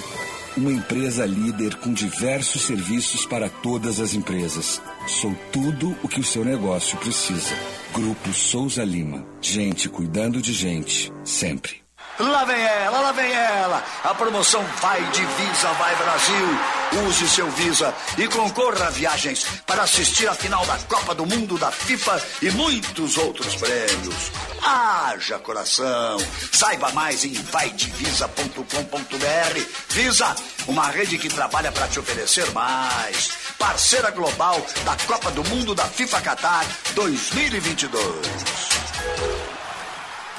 Uma 0.56 0.72
empresa 0.72 1.24
líder 1.24 1.76
com 1.76 1.92
diversos 1.92 2.62
serviços 2.62 3.24
para 3.24 3.48
todas 3.48 3.98
as 3.98 4.14
empresas. 4.14 4.82
Sou 5.10 5.34
tudo 5.50 5.96
o 6.04 6.08
que 6.08 6.20
o 6.20 6.24
seu 6.24 6.44
negócio 6.44 6.96
precisa. 6.98 7.52
Grupo 7.92 8.32
Souza 8.32 8.84
Lima. 8.84 9.26
Gente 9.40 9.88
cuidando 9.88 10.40
de 10.40 10.52
gente, 10.52 11.12
sempre. 11.24 11.82
Lá 12.20 12.44
vem 12.44 12.60
ela, 12.60 13.00
lá 13.00 13.12
vem 13.12 13.32
ela. 13.32 13.82
A 14.04 14.14
promoção 14.14 14.62
Vai 14.80 15.02
de 15.10 15.24
Visa, 15.24 15.72
vai 15.72 15.96
Brasil. 15.96 17.06
Use 17.08 17.28
seu 17.28 17.50
Visa 17.50 17.92
e 18.18 18.28
concorra 18.28 18.86
a 18.86 18.90
viagens 18.90 19.44
para 19.66 19.82
assistir 19.82 20.28
a 20.28 20.34
final 20.34 20.64
da 20.64 20.78
Copa 20.78 21.14
do 21.14 21.26
Mundo 21.26 21.58
da 21.58 21.72
FIFA 21.72 22.22
e 22.42 22.50
muitos 22.52 23.18
outros 23.18 23.56
prêmios. 23.56 24.30
Haja 24.62 25.40
coração. 25.40 26.18
Saiba 26.52 26.92
mais 26.92 27.24
em 27.24 27.32
vaidevisa.com.br. 27.32 29.60
Visa, 29.88 30.36
uma 30.68 30.86
rede 30.86 31.18
que 31.18 31.28
trabalha 31.28 31.72
para 31.72 31.88
te 31.88 31.98
oferecer 31.98 32.48
mais. 32.52 33.49
Parceira 33.60 34.10
global 34.10 34.56
da 34.86 34.96
Copa 35.06 35.30
do 35.32 35.44
Mundo 35.44 35.74
da 35.74 35.84
FIFA 35.84 36.20
Qatar 36.22 36.64
2022. 36.94 39.39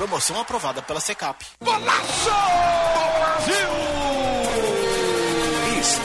Promoção 0.00 0.40
aprovada 0.40 0.80
pela 0.80 0.98
Secap. 0.98 1.44
Brasil! 1.60 1.90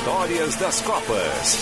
Histórias 0.06 0.56
das 0.58 0.82
Copas. 0.82 1.58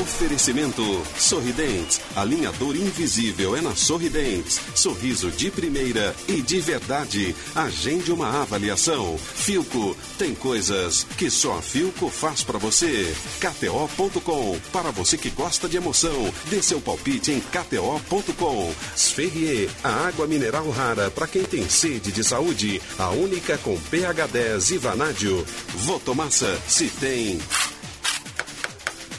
Oferecimento 0.00 0.82
Sorridentes. 1.14 2.00
Alinhador 2.16 2.74
invisível 2.74 3.54
é 3.54 3.60
na 3.60 3.76
Sorridentes. 3.76 4.58
Sorriso 4.74 5.30
de 5.30 5.50
primeira 5.50 6.16
e 6.26 6.40
de 6.40 6.58
verdade. 6.58 7.36
Agende 7.54 8.10
uma 8.10 8.40
avaliação. 8.40 9.18
Filco 9.18 9.94
tem 10.16 10.34
coisas 10.34 11.04
que 11.18 11.28
só 11.28 11.58
a 11.58 11.60
Filco 11.60 12.08
faz 12.08 12.42
para 12.42 12.58
você. 12.58 13.14
KTO.com. 13.38 14.58
Para 14.72 14.90
você 14.90 15.18
que 15.18 15.28
gosta 15.28 15.68
de 15.68 15.76
emoção, 15.76 16.32
dê 16.48 16.62
seu 16.62 16.80
palpite 16.80 17.30
em 17.30 17.40
KTO.com. 17.40 18.74
Sferrier, 18.96 19.68
a 19.84 20.06
água 20.06 20.26
mineral 20.26 20.70
rara 20.70 21.10
para 21.10 21.26
quem 21.26 21.42
tem 21.42 21.68
sede 21.68 22.10
de 22.10 22.24
saúde. 22.24 22.80
A 22.98 23.10
única 23.10 23.58
com 23.58 23.78
pH 23.78 24.28
10 24.28 24.70
e 24.70 24.78
vanádio. 24.78 25.46
Votomassa, 25.74 26.58
se 26.66 26.86
tem 26.88 27.38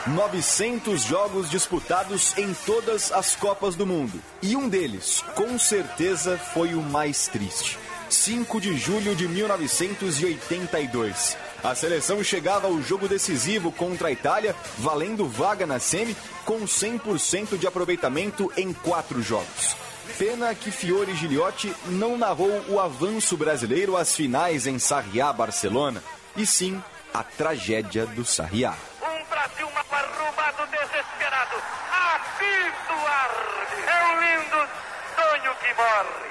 900 0.09 1.03
jogos 1.03 1.51
disputados 1.51 2.37
em 2.39 2.55
todas 2.65 3.13
as 3.13 3.37
Copas 3.37 3.75
do 3.75 3.87
Mundo. 3.87 4.19
E 4.41 4.57
um 4.57 4.67
deles, 4.69 5.23
com 5.35 5.59
certeza, 5.59 6.39
foi 6.39 6.75
o 6.75 6.81
mais 6.81 7.27
triste. 7.27 7.79
5 8.09 8.59
de 8.59 8.79
julho 8.79 9.15
de 9.15 9.29
1982. 9.29 11.37
A 11.63 11.75
seleção 11.75 12.25
chegava 12.25 12.69
ao 12.69 12.81
jogo 12.81 13.07
decisivo 13.07 13.71
contra 13.71 14.09
a 14.09 14.13
Itália, 14.13 14.57
valendo 14.79 15.29
vaga 15.29 15.67
na 15.67 15.79
semi, 15.79 16.17
com 16.45 16.61
100% 16.61 17.59
de 17.59 17.67
aproveitamento 17.67 18.51
em 18.57 18.73
quatro 18.73 19.21
jogos. 19.21 19.77
Pena 20.17 20.55
que 20.55 20.71
Fiore 20.71 21.15
Giliotti 21.15 21.71
não 21.87 22.17
narrou 22.17 22.65
o 22.69 22.81
avanço 22.81 23.37
brasileiro 23.37 23.95
às 23.95 24.15
finais 24.15 24.67
em 24.67 24.79
Sarriá, 24.79 25.31
Barcelona, 25.35 26.03
e 26.35 26.47
sim 26.47 26.83
a 27.13 27.23
tragédia 27.23 28.07
do 28.07 28.25
Sarriá. 28.25 28.75
Brasil 29.39 29.71
arrumado, 29.93 30.67
desesperado. 30.67 31.63
Apito 31.93 33.07
arde. 33.07 33.89
É 33.89 34.05
um 34.05 34.21
lindo 34.21 34.69
sonho 35.15 35.55
que 35.55 35.75
morre. 35.75 36.31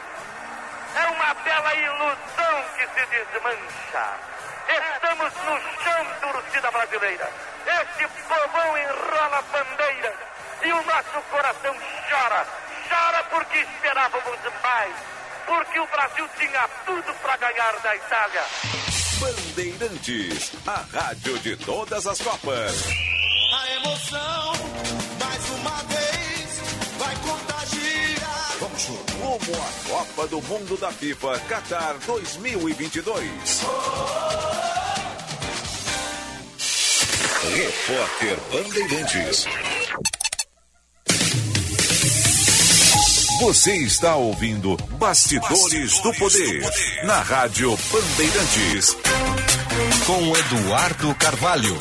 É 0.93 1.07
uma 1.11 1.33
bela 1.35 1.73
ilusão 1.75 2.63
que 2.75 2.87
se 2.87 3.05
desmancha. 3.05 4.19
Estamos 4.67 5.33
no 5.35 5.83
chão, 5.83 6.05
torcida 6.19 6.69
brasileira. 6.69 7.31
Este 7.65 8.07
povão 8.27 8.77
enrola 8.77 9.41
bandeiras 9.53 10.15
e 10.63 10.71
o 10.73 10.83
nosso 10.83 11.21
coração 11.31 11.75
chora. 12.09 12.45
Chora 12.89 13.23
porque 13.29 13.59
esperávamos 13.59 14.39
mais. 14.61 14.95
Porque 15.45 15.79
o 15.79 15.87
Brasil 15.87 16.29
tinha 16.37 16.67
tudo 16.85 17.13
para 17.21 17.37
ganhar 17.37 17.79
da 17.79 17.95
Itália. 17.95 18.43
Bandeirantes, 19.19 20.51
a 20.65 20.85
rádio 20.91 21.39
de 21.39 21.55
todas 21.57 22.05
as 22.05 22.19
Copas. 22.19 22.83
A 23.53 23.75
emoção, 23.75 24.53
mais 25.19 25.49
uma 25.49 25.83
vez, 25.83 26.61
vai 26.99 27.15
contagiar. 27.15 28.55
Vamos 28.59 28.85
rumo 28.85 29.55
à 29.55 29.89
Copa 29.89 30.27
do 30.27 30.41
Mundo 30.43 30.77
da 30.77 30.91
FIFA 30.91 31.39
Qatar 31.47 31.97
2022. 32.05 33.31
Repórter 37.55 38.37
Bandeirantes. 38.51 39.47
Você 43.39 43.75
está 43.75 44.15
ouvindo 44.15 44.75
Bastidores, 44.97 46.01
do, 46.01 46.11
Poder, 46.13 46.63
na 47.03 47.21
Rádio 47.21 47.77
Bandeirantes. 47.91 48.97
Com 50.07 50.35
Eduardo 50.35 51.13
Carvalho. 51.15 51.77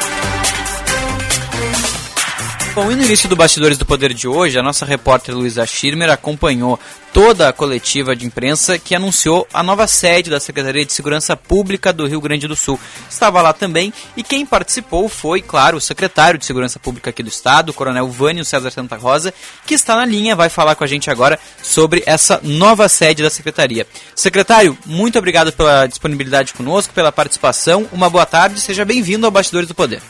Bom, 2.75 2.91
e 2.91 2.95
no 2.95 3.05
início 3.05 3.29
do 3.29 3.37
Bastidores 3.37 3.77
do 3.77 3.85
Poder 3.85 4.13
de 4.13 4.27
hoje, 4.27 4.59
a 4.59 4.61
nossa 4.61 4.85
repórter 4.85 5.33
Luísa 5.33 5.65
Schirmer 5.65 6.09
acompanhou 6.09 6.77
toda 7.13 7.47
a 7.47 7.53
coletiva 7.53 8.13
de 8.13 8.25
imprensa 8.25 8.77
que 8.77 8.93
anunciou 8.93 9.47
a 9.53 9.63
nova 9.63 9.87
sede 9.87 10.29
da 10.29 10.41
Secretaria 10.41 10.85
de 10.85 10.91
Segurança 10.91 11.37
Pública 11.37 11.93
do 11.93 12.05
Rio 12.05 12.19
Grande 12.19 12.49
do 12.49 12.55
Sul. 12.55 12.77
Estava 13.09 13.41
lá 13.41 13.53
também 13.53 13.93
e 14.17 14.21
quem 14.21 14.45
participou 14.45 15.07
foi, 15.07 15.41
claro, 15.41 15.77
o 15.77 15.81
secretário 15.81 16.37
de 16.37 16.45
Segurança 16.45 16.77
Pública 16.77 17.11
aqui 17.11 17.23
do 17.23 17.29
Estado, 17.29 17.69
o 17.69 17.73
Coronel 17.73 18.09
Vânio 18.09 18.43
César 18.43 18.69
Santa 18.71 18.97
Rosa, 18.97 19.33
que 19.65 19.73
está 19.73 19.95
na 19.95 20.05
linha, 20.05 20.35
vai 20.35 20.49
falar 20.49 20.75
com 20.75 20.83
a 20.83 20.87
gente 20.87 21.09
agora 21.09 21.39
sobre 21.63 22.03
essa 22.05 22.41
nova 22.43 22.89
sede 22.89 23.23
da 23.23 23.29
Secretaria. 23.29 23.87
Secretário, 24.13 24.77
muito 24.85 25.17
obrigado 25.17 25.53
pela 25.53 25.87
disponibilidade 25.87 26.53
conosco, 26.53 26.93
pela 26.93 27.09
participação. 27.09 27.87
Uma 27.93 28.09
boa 28.09 28.25
tarde, 28.25 28.59
seja 28.59 28.83
bem-vindo 28.83 29.25
ao 29.25 29.31
Bastidores 29.31 29.69
do 29.69 29.73
Poder. 29.73 30.01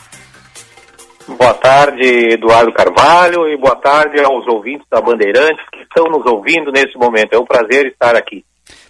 Boa 1.28 1.54
tarde, 1.54 2.02
Eduardo 2.34 2.72
Carvalho, 2.72 3.48
e 3.48 3.56
boa 3.56 3.74
tarde 3.74 4.20
aos 4.20 4.46
ouvintes 4.46 4.86
da 4.88 5.00
Bandeirantes 5.00 5.64
que 5.72 5.80
estão 5.80 6.04
nos 6.04 6.24
ouvindo 6.24 6.70
nesse 6.70 6.96
momento. 6.96 7.32
É 7.32 7.38
um 7.38 7.44
prazer 7.44 7.86
estar 7.86 8.14
aqui. 8.14 8.44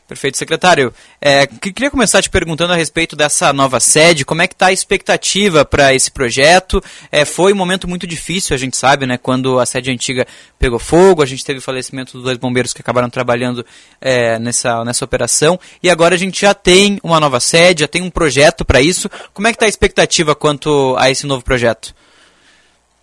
Perfeito, 0.06 0.36
secretário. 0.36 0.94
É, 1.20 1.46
queria 1.46 1.90
começar 1.90 2.22
te 2.22 2.30
perguntando 2.30 2.72
a 2.72 2.76
respeito 2.76 3.16
dessa 3.16 3.52
nova 3.52 3.80
sede, 3.80 4.24
como 4.24 4.40
é 4.40 4.46
que 4.46 4.54
está 4.54 4.66
a 4.66 4.72
expectativa 4.72 5.64
para 5.64 5.94
esse 5.94 6.12
projeto? 6.12 6.80
É, 7.10 7.24
foi 7.24 7.52
um 7.52 7.56
momento 7.56 7.88
muito 7.88 8.06
difícil, 8.06 8.54
a 8.54 8.58
gente 8.58 8.76
sabe, 8.76 9.04
né? 9.04 9.18
Quando 9.18 9.58
a 9.58 9.66
sede 9.66 9.90
antiga 9.90 10.24
pegou 10.58 10.78
fogo, 10.78 11.22
a 11.22 11.26
gente 11.26 11.44
teve 11.44 11.58
o 11.58 11.62
falecimento 11.62 12.12
dos 12.12 12.22
dois 12.22 12.36
bombeiros 12.38 12.72
que 12.72 12.80
acabaram 12.80 13.10
trabalhando 13.10 13.66
é, 14.00 14.38
nessa, 14.38 14.84
nessa 14.84 15.04
operação, 15.04 15.58
e 15.82 15.90
agora 15.90 16.14
a 16.14 16.18
gente 16.18 16.40
já 16.40 16.54
tem 16.54 17.00
uma 17.02 17.18
nova 17.18 17.40
sede, 17.40 17.80
já 17.80 17.88
tem 17.88 18.02
um 18.02 18.10
projeto 18.10 18.64
para 18.64 18.80
isso. 18.80 19.10
Como 19.34 19.48
é 19.48 19.50
que 19.50 19.56
está 19.56 19.66
a 19.66 19.68
expectativa 19.68 20.36
quanto 20.36 20.94
a 20.98 21.10
esse 21.10 21.26
novo 21.26 21.42
projeto? 21.42 21.92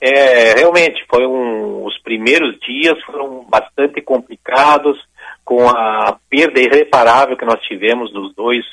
É, 0.05 0.53
realmente, 0.55 1.01
foi 1.09 1.25
um, 1.25 1.85
os 1.85 1.97
primeiros 2.01 2.59
dias 2.59 3.01
foram 3.05 3.45
bastante 3.49 4.01
complicados, 4.01 4.99
com 5.45 5.69
a 5.69 6.19
perda 6.29 6.59
irreparável 6.59 7.37
que 7.37 7.45
nós 7.45 7.61
tivemos 7.61 8.11
dos 8.11 8.35
dois 8.35 8.65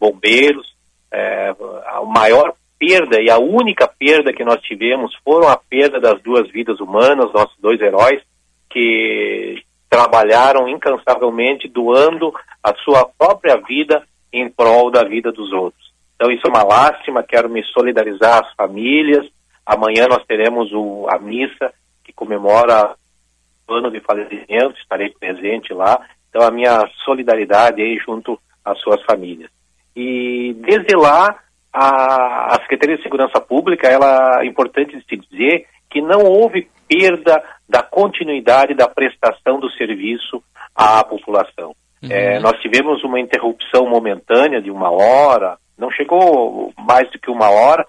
bombeiros. 0.00 0.74
É, 1.12 1.54
a 1.86 2.02
maior 2.04 2.54
perda 2.80 3.22
e 3.22 3.30
a 3.30 3.38
única 3.38 3.86
perda 3.86 4.32
que 4.32 4.44
nós 4.44 4.60
tivemos 4.62 5.14
foram 5.24 5.48
a 5.48 5.56
perda 5.56 6.00
das 6.00 6.20
duas 6.20 6.50
vidas 6.50 6.80
humanas, 6.80 7.32
nossos 7.32 7.56
dois 7.60 7.80
heróis, 7.80 8.20
que 8.68 9.62
trabalharam 9.88 10.68
incansavelmente 10.68 11.68
doando 11.68 12.34
a 12.60 12.74
sua 12.82 13.08
própria 13.16 13.56
vida 13.56 14.02
em 14.32 14.50
prol 14.50 14.90
da 14.90 15.04
vida 15.04 15.30
dos 15.30 15.52
outros. 15.52 15.92
Então 16.16 16.28
isso 16.32 16.44
é 16.44 16.50
uma 16.50 16.64
lástima, 16.64 17.22
quero 17.22 17.48
me 17.48 17.62
solidarizar 17.66 18.42
às 18.44 18.52
famílias, 18.54 19.24
Amanhã 19.64 20.06
nós 20.08 20.24
teremos 20.26 20.72
o, 20.72 21.06
a 21.08 21.18
missa 21.18 21.72
que 22.04 22.12
comemora 22.12 22.94
ano 23.68 23.90
de 23.90 24.00
falecimento, 24.00 24.78
estarei 24.78 25.10
presente 25.10 25.72
lá. 25.72 26.00
Então, 26.28 26.42
a 26.42 26.50
minha 26.50 26.86
solidariedade 27.04 27.80
aí 27.80 27.98
junto 27.98 28.38
às 28.64 28.78
suas 28.80 29.02
famílias. 29.04 29.50
E 29.94 30.54
desde 30.60 30.96
lá, 30.96 31.38
a, 31.72 32.54
a 32.54 32.60
Secretaria 32.62 32.96
de 32.96 33.02
Segurança 33.02 33.40
Pública, 33.40 33.88
ela 33.88 34.42
é 34.42 34.46
importante 34.46 34.96
se 35.08 35.16
dizer 35.16 35.66
que 35.90 36.00
não 36.00 36.24
houve 36.24 36.68
perda 36.88 37.42
da 37.68 37.82
continuidade 37.82 38.74
da 38.74 38.88
prestação 38.88 39.60
do 39.60 39.70
serviço 39.72 40.42
à 40.74 41.04
população. 41.04 41.74
Uhum. 42.02 42.10
É, 42.10 42.40
nós 42.40 42.58
tivemos 42.60 43.02
uma 43.04 43.20
interrupção 43.20 43.86
momentânea 43.86 44.60
de 44.60 44.70
uma 44.70 44.90
hora, 44.90 45.56
não 45.78 45.90
chegou 45.90 46.72
mais 46.76 47.10
do 47.10 47.18
que 47.18 47.30
uma 47.30 47.50
hora, 47.50 47.86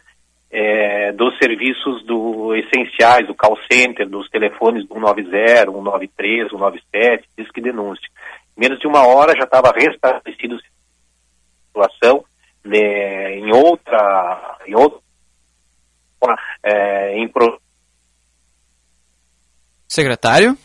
é, 0.56 1.12
dos 1.14 1.36
serviços 1.40 2.06
do, 2.06 2.54
essenciais, 2.56 3.26
do 3.26 3.34
call 3.34 3.58
center, 3.70 4.08
dos 4.08 4.30
telefones 4.30 4.88
do 4.88 4.94
190, 4.94 5.72
193, 5.72 6.50
197, 6.52 7.28
diz 7.36 7.52
que 7.52 7.60
denúncia. 7.60 8.08
Menos 8.56 8.78
de 8.78 8.86
uma 8.86 9.04
hora 9.08 9.34
já 9.36 9.46
estava 9.46 9.74
restabelecido 9.76 10.56
a 10.56 10.60
situação 11.66 12.24
né, 12.64 13.36
em 13.40 13.52
outra, 13.52 14.60
em 14.68 14.76
outra, 14.76 15.00
é, 16.62 17.18
em 17.18 17.28
pro... 17.28 17.60
Secretário? 19.88 20.56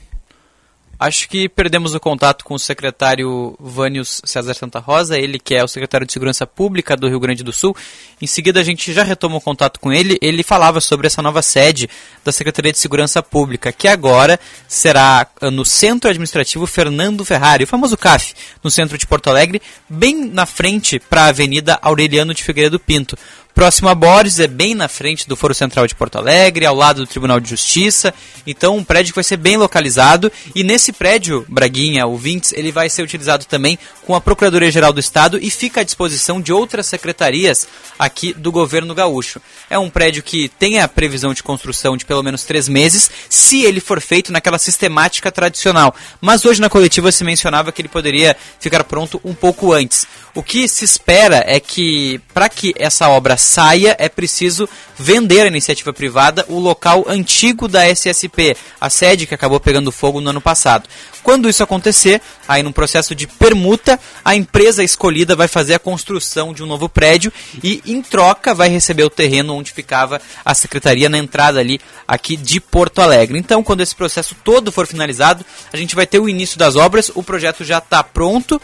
Acho 1.01 1.29
que 1.29 1.49
perdemos 1.49 1.95
o 1.95 2.01
contato 2.01 2.45
com 2.45 2.55
o 2.55 2.59
secretário 2.59 3.57
Vânios 3.61 4.20
César 4.25 4.53
Santa 4.55 4.81
Rosa, 4.81 5.16
ele 5.16 5.39
que 5.39 5.55
é 5.55 5.62
o 5.62 5.69
secretário 5.69 6.05
de 6.05 6.12
Segurança 6.12 6.45
Pública 6.45 6.97
do 6.97 7.09
Rio 7.09 7.20
Grande 7.20 7.45
do 7.45 7.53
Sul. 7.53 7.77
Em 8.20 8.27
seguida 8.27 8.59
a 8.59 8.65
gente 8.65 8.93
já 8.93 9.05
retoma 9.05 9.37
o 9.37 9.41
contato 9.41 9.79
com 9.79 9.93
ele. 9.93 10.19
Ele 10.20 10.43
falava 10.43 10.81
sobre 10.81 11.07
essa 11.07 11.23
nova 11.23 11.41
sede 11.41 11.89
da 12.25 12.33
Secretaria 12.33 12.73
de 12.73 12.79
Segurança 12.79 13.23
Pública, 13.23 13.70
que 13.70 13.87
agora 13.87 14.41
será 14.66 15.25
ah, 15.41 15.51
no 15.53 15.65
Centro 15.65 16.11
Administrativo 16.11 16.66
Fernando 16.66 17.25
Ferrari, 17.25 17.62
o 17.62 17.69
famoso 17.69 17.97
CAF, 17.97 18.35
no 18.65 18.70
centro 18.70 18.99
de 18.99 19.07
Porto 19.07 19.31
Alegre, 19.31 19.62
bem 19.89 20.25
na 20.25 20.47
frente 20.47 20.99
para 20.99 21.23
a 21.23 21.29
Avenida 21.29 21.79
Aureliano 21.81 22.35
de 22.35 22.43
Figueiredo 22.43 22.81
Pinto. 22.81 23.16
Próximo 23.59 23.89
a 23.89 23.94
Borges, 23.97 24.39
é 24.39 24.47
bem 24.47 24.72
na 24.72 24.86
frente 24.86 25.28
do 25.28 25.35
Foro 25.35 25.52
Central 25.52 25.85
de 25.85 25.93
Porto 25.93 26.16
Alegre, 26.16 26.64
ao 26.64 26.76
lado 26.76 27.01
do 27.01 27.09
Tribunal 27.09 27.40
de 27.40 27.51
Justiça. 27.51 28.14
Então, 28.47 28.76
um 28.76 28.85
prédio 28.85 29.12
que 29.12 29.16
vai 29.16 29.24
ser 29.24 29.36
bem 29.36 29.56
localizado. 29.56 30.30
E 30.55 30.62
nesse 30.62 30.93
prédio, 30.93 31.44
Braguinha, 31.48 32.06
o 32.06 32.16
Vintes, 32.16 32.52
ele 32.52 32.70
vai 32.70 32.89
ser 32.89 33.02
utilizado 33.02 33.44
também 33.47 33.76
com 34.06 34.14
a 34.14 34.20
Procuradoria-Geral 34.20 34.93
do 34.93 35.01
Estado 35.01 35.40
e 35.43 35.51
fica 35.51 35.80
à 35.80 35.85
disposição 35.85 36.40
de 36.40 36.52
outras 36.52 36.86
secretarias 36.86 37.66
aqui 37.98 38.32
do 38.32 38.52
governo 38.52 38.94
gaúcho. 38.94 39.40
É 39.68 39.76
um 39.76 39.90
prédio 39.90 40.22
que 40.22 40.48
tem 40.48 40.78
a 40.78 40.86
previsão 40.86 41.35
de 41.35 41.43
construção 41.43 41.97
de 41.97 42.05
pelo 42.05 42.22
menos 42.22 42.44
três 42.44 42.68
meses, 42.68 43.10
se 43.28 43.64
ele 43.64 43.80
for 43.80 44.01
feito 44.01 44.30
naquela 44.30 44.59
sistemática 44.59 45.32
tradicional. 45.32 45.93
Mas 46.20 46.44
hoje 46.44 46.60
na 46.60 46.70
coletiva 46.70 47.10
se 47.10 47.24
mencionava 47.24 47.72
que 47.72 47.82
ele 47.82 47.89
poderia 47.89 48.36
ficar 48.60 48.85
pronto 48.85 49.20
um 49.24 49.35
pouco 49.35 49.72
antes. 49.72 50.06
O 50.32 50.44
que 50.44 50.68
se 50.68 50.85
espera 50.85 51.43
é 51.44 51.59
que, 51.59 52.20
para 52.32 52.48
que 52.48 52.72
essa 52.78 53.09
obra 53.09 53.36
saia, 53.49 53.97
é 53.99 54.09
preciso 54.09 54.69
vender 54.97 55.43
à 55.43 55.47
iniciativa 55.47 55.93
privada 55.93 56.45
o 56.49 56.59
local 56.59 57.05
antigo 57.09 57.66
da 57.66 57.89
SSP, 57.89 58.57
a 58.81 58.91
sede 58.91 59.27
que 59.27 59.35
acabou 59.35 59.59
pegando 59.59 59.91
fogo 59.91 60.20
no 60.20 60.31
ano 60.31 60.41
passado. 60.41 60.89
Quando 61.23 61.49
isso 61.49 61.62
acontecer, 61.62 62.20
aí 62.47 62.62
num 62.62 62.73
processo 62.73 63.15
de 63.15 63.27
permuta, 63.27 63.99
a 64.25 64.35
empresa 64.35 64.85
escolhida 64.85 65.35
vai 65.35 65.49
fazer 65.49 65.75
a 65.75 65.79
construção 65.79 66.53
de 66.53 66.62
um 66.62 66.66
novo 66.66 66.89
prédio 66.89 67.33
e, 67.62 67.83
em 67.87 68.01
troca, 68.01 68.55
vai 68.55 68.69
receber 68.69 69.05
o 69.05 69.11
terreno 69.11 69.55
onde 69.55 69.73
ficava 69.73 70.20
a 70.45 70.55
secretaria 70.55 71.09
na 71.09 71.19
entrada 71.19 71.61
ali 71.61 71.81
aqui 72.07 72.37
de 72.37 72.61
Porto 72.61 73.01
Alegre. 73.01 73.39
Então, 73.39 73.62
quando 73.62 73.81
esse 73.81 73.95
processo 73.95 74.37
todo 74.45 74.73
for 74.73 74.87
finalizado, 74.87 75.45
a 75.73 75.77
gente 75.77 75.95
vai 75.95 76.07
ter 76.07 76.19
o 76.19 76.29
início 76.29 76.59
das 76.59 76.77
obras, 76.77 77.11
o 77.15 77.23
projeto 77.23 77.65
já 77.65 77.79
está 77.79 78.03
pronto, 78.03 78.61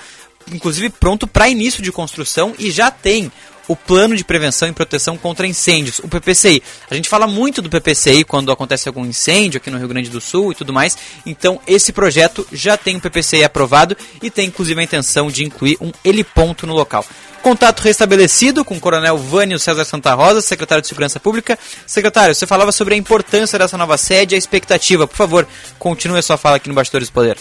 inclusive 0.53 0.91
pronto 0.91 1.27
para 1.27 1.49
início 1.49 1.83
de 1.83 1.93
construção 1.93 2.55
e 2.59 2.71
já 2.71 2.91
tem 2.91 3.31
o 3.69 3.77
Plano 3.77 4.17
de 4.17 4.25
Prevenção 4.25 4.69
e 4.69 4.73
Proteção 4.73 5.17
contra 5.17 5.47
Incêndios, 5.47 5.99
o 6.01 6.09
PPCI. 6.09 6.63
A 6.91 6.95
gente 6.95 7.09
fala 7.09 7.27
muito 7.27 7.63
do 7.63 7.71
PPCI 7.71 8.25
quando 8.25 8.53
acontece 8.53 8.89
algum 8.89 9.05
incêndio 9.05 9.59
aqui 9.59 9.71
no 9.71 9.79
Rio 9.79 9.89
Grande 9.89 10.11
do 10.11 10.21
Sul 10.21 10.53
e 10.53 10.55
tudo 10.55 10.73
mais. 10.73 10.97
Então, 11.25 11.61
esse 11.67 11.93
projeto 11.93 12.47
já 12.53 12.77
tem 12.77 12.97
o 12.97 13.01
PPCI 13.01 13.45
aprovado 13.45 13.97
e 14.23 14.31
tem 14.31 14.49
inclusive 14.49 14.81
a 14.81 14.85
intenção 14.85 15.29
de 15.29 15.45
incluir 15.45 15.77
um 15.81 15.93
heliponto 16.05 16.67
no 16.67 16.75
local. 16.75 17.05
Contato 17.43 17.81
restabelecido 17.81 18.65
com 18.65 18.75
o 18.75 18.81
Coronel 18.81 19.19
Vânio 19.19 19.59
César 19.59 19.85
Santa 19.85 20.15
Rosa, 20.15 20.41
secretário 20.41 20.81
de 20.81 20.89
Segurança 20.89 21.21
Pública. 21.21 21.59
Secretário, 21.87 22.35
você 22.35 22.47
falava 22.47 22.73
sobre 22.73 22.95
a 22.95 22.97
importância 22.97 23.59
dessa 23.59 23.77
nova 23.77 23.99
sede 23.99 24.35
e 24.35 24.37
a 24.37 24.39
expectativa. 24.39 25.07
Por 25.07 25.17
favor, 25.17 25.47
continue 25.79 26.19
a 26.19 26.23
sua 26.23 26.39
fala 26.39 26.57
aqui 26.57 26.71
no 26.71 26.75
Bastidores 26.75 27.11
do 27.11 27.13
Poder. 27.13 27.37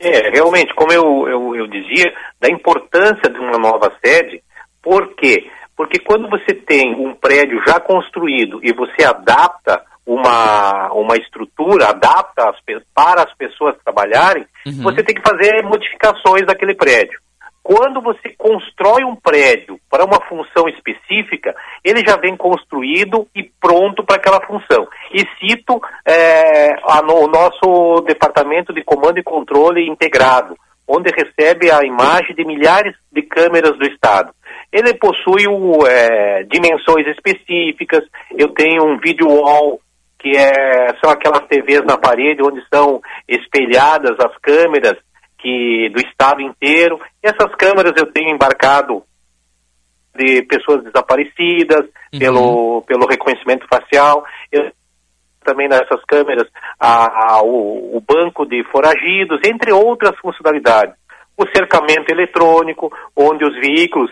É, 0.00 0.30
realmente, 0.30 0.74
como 0.74 0.90
eu, 0.90 1.28
eu, 1.28 1.56
eu 1.56 1.66
dizia, 1.66 2.10
da 2.40 2.48
importância 2.48 3.28
de 3.28 3.38
uma 3.38 3.58
nova 3.58 3.92
sede, 4.02 4.42
por 4.82 5.14
quê? 5.14 5.50
Porque 5.76 5.98
quando 5.98 6.28
você 6.28 6.54
tem 6.54 6.94
um 6.94 7.14
prédio 7.14 7.62
já 7.66 7.80
construído 7.80 8.60
e 8.62 8.72
você 8.72 9.04
adapta 9.04 9.82
uma, 10.06 10.92
uma 10.92 11.16
estrutura, 11.16 11.88
adapta 11.88 12.50
as, 12.50 12.56
para 12.94 13.22
as 13.22 13.34
pessoas 13.34 13.76
trabalharem, 13.84 14.44
uhum. 14.66 14.82
você 14.82 15.02
tem 15.02 15.14
que 15.14 15.22
fazer 15.22 15.62
modificações 15.62 16.44
daquele 16.46 16.74
prédio. 16.74 17.18
Quando 17.62 18.00
você 18.00 18.30
constrói 18.36 19.04
um 19.04 19.14
prédio 19.14 19.78
para 19.88 20.04
uma 20.04 20.20
função 20.26 20.66
específica, 20.68 21.54
ele 21.84 22.02
já 22.06 22.16
vem 22.16 22.36
construído 22.36 23.28
e 23.34 23.44
pronto 23.60 24.02
para 24.02 24.16
aquela 24.16 24.40
função. 24.40 24.88
E 25.12 25.20
cito 25.38 25.80
é, 26.06 26.72
a, 26.82 27.02
no, 27.02 27.24
o 27.24 27.28
nosso 27.28 28.00
departamento 28.06 28.72
de 28.72 28.82
comando 28.82 29.18
e 29.18 29.22
controle 29.22 29.86
integrado, 29.86 30.56
onde 30.88 31.10
recebe 31.10 31.70
a 31.70 31.84
imagem 31.84 32.34
de 32.34 32.44
milhares 32.44 32.96
de 33.12 33.22
câmeras 33.22 33.78
do 33.78 33.86
Estado. 33.86 34.32
Ele 34.72 34.94
possui 34.94 35.44
é, 35.88 36.44
dimensões 36.44 37.06
específicas, 37.08 38.04
eu 38.36 38.48
tenho 38.48 38.84
um 38.84 38.98
video 38.98 39.28
wall, 39.28 39.80
que 40.18 40.36
é, 40.36 40.94
são 41.02 41.10
aquelas 41.10 41.46
TVs 41.48 41.82
na 41.84 41.96
parede 41.96 42.42
onde 42.42 42.62
são 42.72 43.00
espelhadas 43.26 44.16
as 44.20 44.36
câmeras 44.38 44.96
que 45.38 45.88
do 45.94 46.00
estado 46.00 46.42
inteiro. 46.42 47.00
E 47.22 47.26
essas 47.26 47.52
câmeras 47.56 47.94
eu 47.96 48.12
tenho 48.12 48.34
embarcado 48.34 49.02
de 50.14 50.42
pessoas 50.42 50.84
desaparecidas, 50.84 51.86
uhum. 52.12 52.18
pelo, 52.18 52.82
pelo 52.82 53.06
reconhecimento 53.06 53.66
facial. 53.68 54.24
Eu 54.52 54.70
também 55.44 55.68
nessas 55.68 56.04
câmeras 56.06 56.46
a, 56.78 57.32
a, 57.32 57.42
o, 57.42 57.96
o 57.96 58.00
banco 58.00 58.44
de 58.44 58.62
foragidos, 58.70 59.40
entre 59.44 59.72
outras 59.72 60.16
funcionalidades. 60.20 60.94
O 61.36 61.46
cercamento 61.56 62.10
eletrônico, 62.10 62.92
onde 63.16 63.44
os 63.44 63.54
veículos 63.58 64.10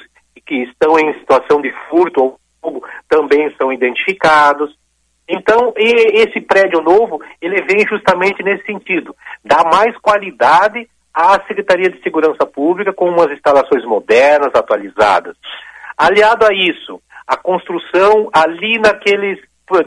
que 0.49 0.62
estão 0.62 0.99
em 0.99 1.12
situação 1.19 1.61
de 1.61 1.70
furto 1.89 2.23
ou 2.23 2.41
roubo 2.62 2.83
também 3.09 3.55
são 3.57 3.70
identificados. 3.70 4.75
Então, 5.29 5.75
esse 5.77 6.41
prédio 6.41 6.81
novo, 6.81 7.20
ele 7.41 7.62
vem 7.62 7.87
justamente 7.87 8.43
nesse 8.43 8.65
sentido, 8.65 9.15
dar 9.45 9.62
mais 9.70 9.95
qualidade 9.99 10.89
à 11.12 11.33
Secretaria 11.47 11.91
de 11.91 12.03
Segurança 12.03 12.47
Pública 12.47 12.95
com 12.95 13.11
umas 13.11 13.31
instalações 13.31 13.85
modernas, 13.85 14.55
atualizadas. 14.55 15.37
Aliado 15.99 16.47
a 16.47 16.55
isso, 16.55 16.99
a 17.27 17.37
construção 17.37 18.31
ali 18.33 18.79
naquele 18.79 19.39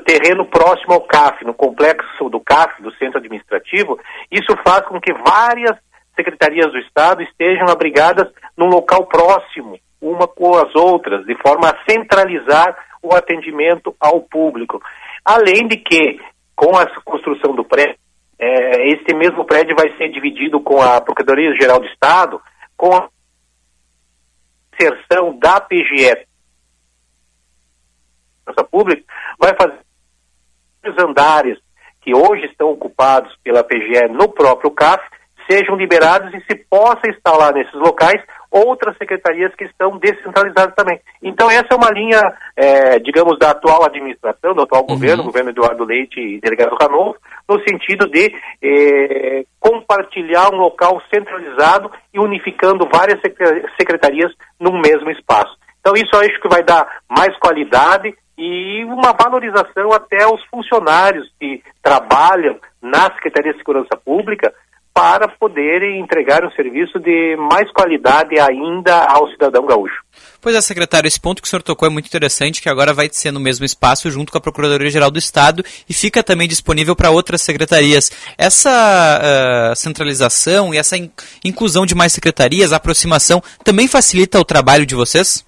terreno 0.05 0.45
próximo 0.45 0.93
ao 0.93 1.01
CAF, 1.01 1.43
no 1.43 1.55
complexo 1.55 2.29
do 2.29 2.39
CAF, 2.39 2.79
do 2.83 2.93
Centro 2.97 3.17
Administrativo, 3.17 3.99
isso 4.31 4.55
faz 4.63 4.85
com 4.85 5.01
que 5.01 5.11
várias 5.11 5.75
secretarias 6.15 6.71
do 6.71 6.77
Estado 6.77 7.23
estejam 7.23 7.67
abrigadas 7.67 8.27
num 8.55 8.67
local 8.67 9.07
próximo, 9.07 9.79
uma 10.01 10.27
com 10.27 10.55
as 10.55 10.73
outras, 10.75 11.25
de 11.25 11.35
forma 11.35 11.69
a 11.69 11.77
centralizar 11.89 12.75
o 13.01 13.13
atendimento 13.13 13.95
ao 13.99 14.21
público. 14.21 14.81
Além 15.23 15.67
de 15.67 15.77
que, 15.77 16.19
com 16.55 16.75
a 16.75 16.85
construção 17.01 17.53
do 17.55 17.63
prédio, 17.63 17.95
é, 18.39 18.89
este 18.89 19.13
mesmo 19.13 19.45
prédio 19.45 19.75
vai 19.75 19.95
ser 19.97 20.09
dividido 20.09 20.59
com 20.59 20.81
a 20.81 20.99
Procuradoria-Geral 20.99 21.79
do 21.79 21.85
Estado, 21.85 22.41
com 22.75 22.95
a 22.95 23.07
inserção 24.73 25.37
da 25.37 25.59
PGE 25.61 26.25
pública, 28.69 29.03
vai 29.39 29.55
fazer 29.55 29.79
os 30.85 31.03
andares 31.03 31.57
que 32.01 32.13
hoje 32.13 32.45
estão 32.45 32.71
ocupados 32.71 33.35
pela 33.43 33.63
PGE 33.63 34.07
no 34.09 34.27
próprio 34.29 34.71
CAF 34.71 35.03
sejam 35.49 35.75
liberados 35.75 36.33
e 36.33 36.41
se 36.45 36.55
possa 36.69 37.09
instalar 37.09 37.53
nesses 37.53 37.73
locais 37.73 38.21
outras 38.51 38.97
secretarias 38.97 39.55
que 39.55 39.63
estão 39.63 39.97
descentralizadas 39.97 40.75
também. 40.75 40.99
Então 41.23 41.49
essa 41.49 41.67
é 41.71 41.75
uma 41.75 41.89
linha, 41.89 42.21
é, 42.55 42.99
digamos, 42.99 43.39
da 43.39 43.51
atual 43.51 43.85
administração, 43.85 44.53
do 44.53 44.63
atual 44.63 44.81
uhum. 44.81 44.87
governo, 44.87 45.23
governo 45.23 45.49
Eduardo 45.51 45.85
Leite 45.85 46.19
e 46.19 46.41
delegado 46.41 46.75
Ranolfo, 46.79 47.19
no 47.47 47.59
sentido 47.67 48.07
de 48.09 48.33
é, 48.61 49.45
compartilhar 49.59 50.53
um 50.53 50.57
local 50.57 51.01
centralizado 51.13 51.89
e 52.13 52.19
unificando 52.19 52.87
várias 52.91 53.19
secretarias 53.79 54.31
num 54.59 54.79
mesmo 54.79 55.09
espaço. 55.09 55.55
Então 55.79 55.93
isso 55.95 56.09
eu 56.13 56.19
acho 56.19 56.39
que 56.41 56.49
vai 56.49 56.61
dar 56.61 56.85
mais 57.09 57.35
qualidade 57.39 58.13
e 58.37 58.83
uma 58.85 59.13
valorização 59.13 59.93
até 59.93 60.23
aos 60.23 60.43
funcionários 60.45 61.31
que 61.39 61.63
trabalham 61.81 62.57
na 62.81 63.03
Secretaria 63.13 63.53
de 63.53 63.59
Segurança 63.59 63.95
Pública 64.03 64.53
para 64.93 65.27
poderem 65.27 66.01
entregar 66.01 66.43
um 66.43 66.51
serviço 66.51 66.99
de 66.99 67.37
mais 67.37 67.71
qualidade 67.71 68.37
ainda 68.39 69.05
ao 69.05 69.29
cidadão 69.29 69.65
gaúcho. 69.65 70.03
Pois 70.41 70.55
é, 70.55 70.61
secretário, 70.61 71.07
esse 71.07 71.19
ponto 71.19 71.41
que 71.41 71.47
o 71.47 71.49
senhor 71.49 71.61
tocou 71.61 71.87
é 71.87 71.91
muito 71.91 72.07
interessante, 72.07 72.61
que 72.61 72.67
agora 72.67 72.93
vai 72.93 73.07
ser 73.11 73.31
no 73.31 73.39
mesmo 73.39 73.63
espaço 73.63 74.09
junto 74.11 74.31
com 74.31 74.37
a 74.37 74.41
Procuradoria-Geral 74.41 75.09
do 75.09 75.19
Estado 75.19 75.63
e 75.87 75.93
fica 75.93 76.23
também 76.23 76.47
disponível 76.47 76.95
para 76.95 77.11
outras 77.11 77.41
secretarias. 77.41 78.11
Essa 78.37 79.71
uh, 79.71 79.75
centralização 79.75 80.73
e 80.73 80.77
essa 80.77 80.97
in 80.97 81.09
inclusão 81.45 81.85
de 81.85 81.95
mais 81.95 82.11
secretarias, 82.11 82.73
aproximação, 82.73 83.41
também 83.63 83.87
facilita 83.87 84.39
o 84.39 84.45
trabalho 84.45 84.85
de 84.85 84.95
vocês? 84.95 85.45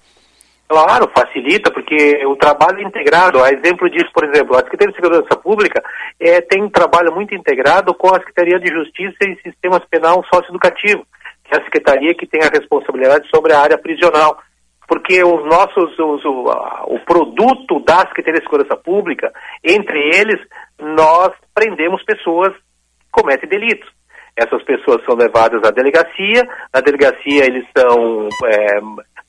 Claro, 0.74 1.08
facilita, 1.16 1.70
porque 1.70 2.26
o 2.26 2.34
trabalho 2.34 2.82
integrado, 2.82 3.40
a 3.40 3.48
exemplo 3.52 3.88
disso, 3.88 4.10
por 4.12 4.24
exemplo, 4.24 4.56
a 4.56 4.58
Secretaria 4.58 4.92
de 4.92 5.00
Segurança 5.00 5.36
Pública 5.36 5.80
é, 6.18 6.40
tem 6.40 6.64
um 6.64 6.68
trabalho 6.68 7.14
muito 7.14 7.32
integrado 7.32 7.94
com 7.94 8.08
a 8.08 8.18
Secretaria 8.18 8.58
de 8.58 8.72
Justiça 8.74 9.18
e 9.20 9.40
Sistemas 9.40 9.84
Penal 9.88 10.24
Socioeducativo, 10.24 11.06
que 11.44 11.54
é 11.54 11.60
a 11.60 11.62
secretaria 11.62 12.12
que 12.16 12.26
tem 12.26 12.40
a 12.42 12.50
responsabilidade 12.50 13.28
sobre 13.32 13.52
a 13.52 13.60
área 13.60 13.78
prisional. 13.78 14.36
Porque 14.88 15.22
os 15.22 15.44
nossos, 15.44 15.96
os, 15.96 16.24
o, 16.24 16.50
o 16.86 16.98
produto 17.06 17.78
da 17.86 18.00
Secretaria 18.08 18.40
de 18.40 18.46
Segurança 18.46 18.76
Pública, 18.76 19.32
entre 19.62 20.00
eles, 20.12 20.40
nós 20.76 21.30
prendemos 21.54 22.02
pessoas 22.02 22.52
que 22.52 23.12
cometem 23.12 23.48
delitos. 23.48 23.88
Essas 24.36 24.62
pessoas 24.64 25.04
são 25.04 25.14
levadas 25.14 25.62
à 25.64 25.70
delegacia, 25.70 26.48
na 26.72 26.80
delegacia 26.80 27.44
eles 27.44 27.64
são 27.76 28.28
é, 28.46 28.80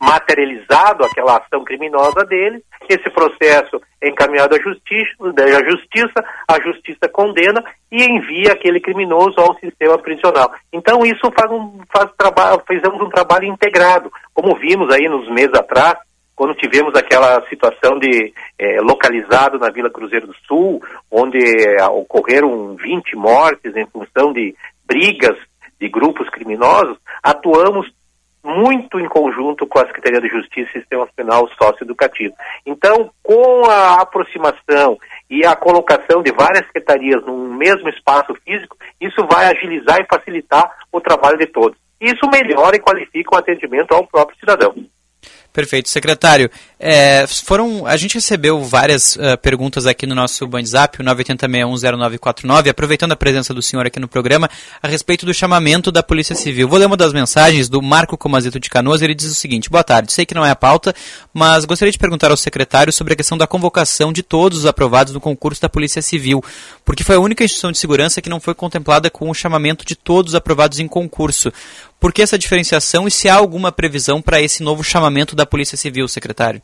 materializado 0.02 1.06
aquela 1.06 1.38
ação 1.38 1.64
criminosa 1.64 2.26
dele, 2.26 2.64
esse 2.90 3.10
processo 3.10 3.82
é 4.02 4.10
encaminhado 4.10 4.56
à 4.56 4.60
justiça, 4.60 5.16
à 5.20 5.70
justiça, 5.70 6.26
a 6.48 6.62
justiça 6.62 7.10
condena 7.12 7.64
e 7.92 8.04
envia 8.04 8.54
aquele 8.54 8.80
criminoso 8.80 9.36
ao 9.40 9.58
sistema 9.60 9.98
prisional. 9.98 10.52
Então 10.72 11.06
isso 11.06 11.32
faz 11.32 11.52
um, 11.52 11.80
faz 11.92 12.10
trabalho, 12.18 12.62
fizemos 12.68 13.02
um 13.02 13.10
trabalho 13.10 13.46
integrado, 13.46 14.12
como 14.34 14.56
vimos 14.56 14.94
aí 14.94 15.08
nos 15.08 15.30
meses 15.30 15.54
atrás, 15.54 15.98
quando 16.36 16.54
tivemos 16.56 16.94
aquela 16.96 17.42
situação 17.48 17.98
de 17.98 18.34
é, 18.60 18.82
localizado 18.82 19.58
na 19.58 19.70
Vila 19.70 19.90
Cruzeiro 19.90 20.28
do 20.28 20.36
Sul, 20.46 20.84
onde 21.10 21.40
é, 21.40 21.86
ocorreram 21.86 22.76
20 22.76 23.16
mortes 23.16 23.76
em 23.76 23.86
função 23.88 24.34
de 24.34 24.54
brigas 24.86 25.38
de 25.80 25.90
grupos 25.90 26.30
criminosos, 26.30 26.98
atuamos 27.22 27.92
muito 28.44 29.00
em 29.00 29.08
conjunto 29.08 29.66
com 29.66 29.80
a 29.80 29.88
Secretaria 29.88 30.22
de 30.22 30.30
Justiça 30.30 30.70
e 30.70 30.80
Sistema 30.80 31.08
Penal 31.16 31.50
Socioeducativo. 31.60 32.36
Então, 32.66 33.10
com 33.24 33.66
a 33.66 34.02
aproximação 34.02 34.98
e 35.30 35.44
a 35.46 35.56
colocação 35.56 36.22
de 36.22 36.32
várias 36.32 36.66
secretarias 36.68 37.26
num 37.26 37.56
mesmo 37.56 37.90
espaço 37.90 38.36
físico, 38.46 38.78
isso 39.02 39.26
vai 39.30 39.48
agilizar 39.48 40.00
e 40.00 40.06
facilitar 40.08 40.72
o 40.92 41.02
trabalho 41.02 41.40
de 41.40 41.48
todos. 41.48 41.78
Isso 42.00 42.30
melhora 42.32 42.76
e 42.76 42.80
qualifica 42.80 43.36
o 43.36 43.40
atendimento 43.40 43.94
ao 43.94 44.06
próprio 44.06 44.38
cidadão. 44.38 44.76
Perfeito. 45.56 45.88
Secretário, 45.88 46.52
é, 46.78 47.26
foram, 47.28 47.88
a 47.88 47.96
gente 47.96 48.16
recebeu 48.16 48.62
várias 48.62 49.16
uh, 49.16 49.38
perguntas 49.42 49.86
aqui 49.86 50.06
no 50.06 50.14
nosso 50.14 50.46
WhatsApp, 50.52 51.00
o 51.00 51.06
980610949, 51.06 52.72
aproveitando 52.72 53.14
a 53.14 53.16
presença 53.16 53.54
do 53.54 53.62
senhor 53.62 53.86
aqui 53.86 53.98
no 53.98 54.06
programa, 54.06 54.50
a 54.84 54.88
respeito 54.90 55.26
do 55.26 55.34
chamamento 55.34 55.94
da 55.94 56.04
Polícia 56.04 56.36
Civil. 56.36 56.68
Vou 56.68 56.78
ler 56.78 56.88
uma 56.88 56.98
das 56.98 57.14
mensagens 57.14 57.70
do 57.70 57.82
Marco 57.82 58.18
Comazito 58.18 58.60
de 58.60 58.70
Canoas, 58.70 59.02
ele 59.02 59.16
diz 59.16 59.32
o 59.32 59.34
seguinte, 59.34 59.70
boa 59.70 59.82
tarde, 59.82 60.12
sei 60.12 60.26
que 60.26 60.36
não 60.36 60.46
é 60.46 60.50
a 60.50 60.58
pauta, 60.58 60.94
mas 61.34 61.64
gostaria 61.64 61.92
de 61.94 61.98
perguntar 61.98 62.32
ao 62.32 62.38
secretário 62.38 62.92
sobre 62.92 63.14
a 63.14 63.16
questão 63.16 63.38
da 63.38 63.48
convocação 63.48 64.12
de 64.12 64.22
todos 64.22 64.58
os 64.58 64.66
aprovados 64.66 65.14
no 65.14 65.22
concurso 65.22 65.62
da 65.62 65.70
Polícia 65.70 66.02
Civil, 66.02 66.44
porque 66.84 67.02
foi 67.02 67.16
a 67.16 67.20
única 67.22 67.46
instituição 67.46 67.72
de 67.72 67.78
segurança 67.78 68.22
que 68.22 68.30
não 68.30 68.42
foi 68.42 68.54
contemplada 68.54 69.10
com 69.10 69.30
o 69.30 69.34
chamamento 69.34 69.86
de 69.86 69.96
todos 69.96 70.34
os 70.34 70.36
aprovados 70.36 70.82
em 70.82 70.88
concurso. 70.90 71.50
Por 72.06 72.14
que 72.14 72.22
essa 72.22 72.38
diferenciação 72.38 73.08
e 73.08 73.12
se 73.12 73.28
há 73.28 73.34
alguma 73.34 73.72
previsão 73.72 74.22
para 74.22 74.40
esse 74.40 74.62
novo 74.62 74.84
chamamento 74.84 75.36
da 75.36 75.44
Polícia 75.44 75.76
Civil, 75.76 76.08
secretário? 76.08 76.62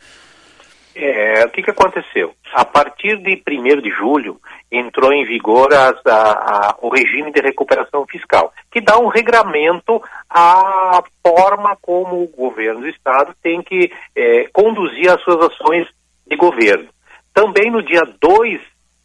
É, 0.94 1.44
o 1.46 1.50
que, 1.50 1.64
que 1.64 1.72
aconteceu? 1.72 2.36
A 2.54 2.64
partir 2.64 3.18
de 3.18 3.42
1 3.50 3.82
de 3.82 3.90
julho, 3.90 4.40
entrou 4.72 5.12
em 5.12 5.26
vigor 5.26 5.74
as, 5.74 5.98
a, 6.06 6.32
a, 6.32 6.76
o 6.84 6.90
regime 6.90 7.32
de 7.32 7.42
recuperação 7.42 8.06
fiscal, 8.06 8.54
que 8.72 8.80
dá 8.80 9.00
um 9.00 9.08
regramento 9.08 10.00
à 10.30 11.02
forma 11.26 11.76
como 11.82 12.22
o 12.22 12.28
governo 12.28 12.82
do 12.82 12.90
Estado 12.90 13.34
tem 13.42 13.64
que 13.64 13.92
é, 14.16 14.48
conduzir 14.54 15.10
as 15.10 15.24
suas 15.24 15.52
ações 15.52 15.88
de 16.28 16.36
governo. 16.36 16.88
Também 17.34 17.72
no 17.72 17.82
dia 17.82 18.04
2 18.22 18.62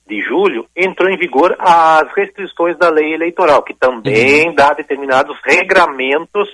de 0.06 0.20
julho, 0.22 0.66
entrou 0.76 1.10
em 1.10 1.16
vigor 1.16 1.56
as 1.58 2.12
restrições 2.14 2.76
da 2.78 2.88
lei 2.88 3.14
eleitoral, 3.14 3.62
que 3.62 3.74
também 3.74 4.48
uhum. 4.48 4.54
dá 4.54 4.72
determinados 4.72 5.36
regramentos 5.44 6.48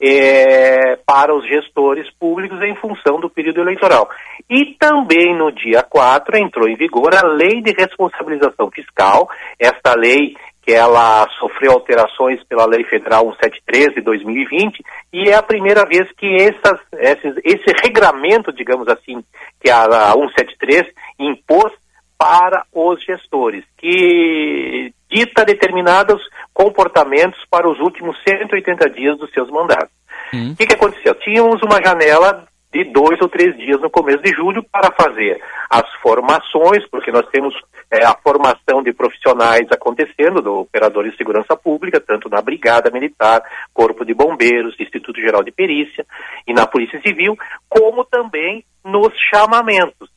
é, 0.00 0.96
para 1.06 1.34
os 1.34 1.46
gestores 1.46 2.10
públicos 2.18 2.60
em 2.62 2.74
função 2.76 3.20
do 3.20 3.28
período 3.28 3.60
eleitoral. 3.60 4.08
E 4.48 4.74
também 4.78 5.36
no 5.36 5.52
dia 5.52 5.82
4 5.82 6.38
entrou 6.38 6.68
em 6.68 6.76
vigor 6.76 7.14
a 7.14 7.26
Lei 7.26 7.60
de 7.60 7.72
Responsabilização 7.72 8.70
Fiscal, 8.70 9.28
esta 9.58 9.94
lei 9.94 10.34
que 10.62 10.72
ela 10.72 11.26
sofreu 11.38 11.72
alterações 11.72 12.42
pela 12.44 12.66
Lei 12.66 12.84
Federal 12.84 13.24
173 13.24 13.94
de 13.94 14.00
2020 14.02 14.84
e 15.12 15.28
é 15.28 15.34
a 15.34 15.42
primeira 15.42 15.86
vez 15.86 16.10
que 16.12 16.26
essas, 16.36 16.78
esses, 16.98 17.34
esse 17.44 17.74
regramento, 17.82 18.52
digamos 18.52 18.86
assim, 18.88 19.24
que 19.60 19.70
a, 19.70 19.84
a 19.84 20.12
173 20.12 20.86
impôs 21.18 21.72
para 22.20 22.66
os 22.70 23.02
gestores, 23.02 23.64
que 23.78 24.92
dita 25.10 25.42
determinados 25.42 26.20
comportamentos 26.52 27.40
para 27.50 27.66
os 27.66 27.80
últimos 27.80 28.14
180 28.28 28.90
dias 28.90 29.16
dos 29.16 29.32
seus 29.32 29.48
mandatos. 29.50 29.90
O 30.30 30.36
hum. 30.36 30.54
que, 30.54 30.66
que 30.66 30.74
aconteceu? 30.74 31.14
Tínhamos 31.14 31.62
uma 31.62 31.82
janela 31.82 32.46
de 32.70 32.84
dois 32.84 33.18
ou 33.22 33.28
três 33.28 33.56
dias 33.56 33.80
no 33.80 33.88
começo 33.88 34.22
de 34.22 34.32
julho 34.32 34.62
para 34.70 34.92
fazer 34.92 35.42
as 35.70 35.90
formações, 36.02 36.86
porque 36.90 37.10
nós 37.10 37.26
temos 37.30 37.54
é, 37.90 38.04
a 38.04 38.14
formação 38.14 38.82
de 38.82 38.92
profissionais 38.92 39.66
acontecendo, 39.72 40.42
do 40.42 40.60
operador 40.60 41.08
de 41.08 41.16
segurança 41.16 41.56
pública, 41.56 41.98
tanto 41.98 42.28
na 42.28 42.42
Brigada 42.42 42.90
Militar, 42.90 43.42
Corpo 43.72 44.04
de 44.04 44.12
Bombeiros, 44.12 44.78
Instituto 44.78 45.18
Geral 45.22 45.42
de 45.42 45.50
Perícia 45.50 46.04
e 46.46 46.52
na 46.52 46.66
Polícia 46.66 47.00
Civil, 47.00 47.34
como 47.66 48.04
também 48.04 48.62
nos 48.84 49.12
chamamentos 49.32 50.10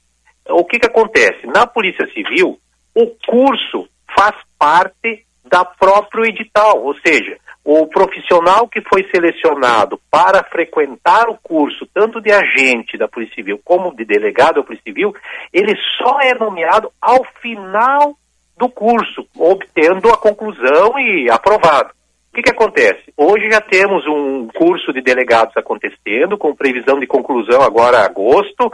o 0.49 0.65
que, 0.65 0.79
que 0.79 0.87
acontece? 0.87 1.45
Na 1.47 1.65
Polícia 1.65 2.07
Civil, 2.13 2.59
o 2.95 3.07
curso 3.25 3.87
faz 4.15 4.35
parte 4.57 5.25
da 5.45 5.65
próprio 5.65 6.25
edital, 6.25 6.83
ou 6.83 6.95
seja, 7.05 7.37
o 7.65 7.87
profissional 7.87 8.67
que 8.67 8.81
foi 8.81 9.07
selecionado 9.09 9.99
para 10.11 10.43
frequentar 10.43 11.29
o 11.29 11.37
curso, 11.41 11.87
tanto 11.93 12.19
de 12.19 12.31
agente 12.31 12.97
da 12.97 13.07
Polícia 13.07 13.35
Civil 13.35 13.59
como 13.63 13.95
de 13.95 14.03
delegado 14.03 14.55
da 14.55 14.63
Polícia 14.63 14.83
Civil, 14.83 15.15
ele 15.51 15.73
só 15.97 16.19
é 16.21 16.33
nomeado 16.33 16.91
ao 17.01 17.23
final 17.41 18.17
do 18.57 18.69
curso, 18.69 19.25
obtendo 19.37 20.09
a 20.09 20.17
conclusão 20.17 20.99
e 20.99 21.29
aprovado. 21.29 21.91
O 22.31 22.35
que, 22.35 22.41
que 22.41 22.49
acontece? 22.49 23.13
Hoje 23.15 23.49
já 23.49 23.61
temos 23.61 24.05
um 24.07 24.47
curso 24.47 24.91
de 24.91 25.01
delegados 25.01 25.55
acontecendo, 25.55 26.37
com 26.37 26.55
previsão 26.55 26.99
de 26.99 27.05
conclusão 27.05 27.61
agora 27.61 27.99
agosto, 27.99 28.71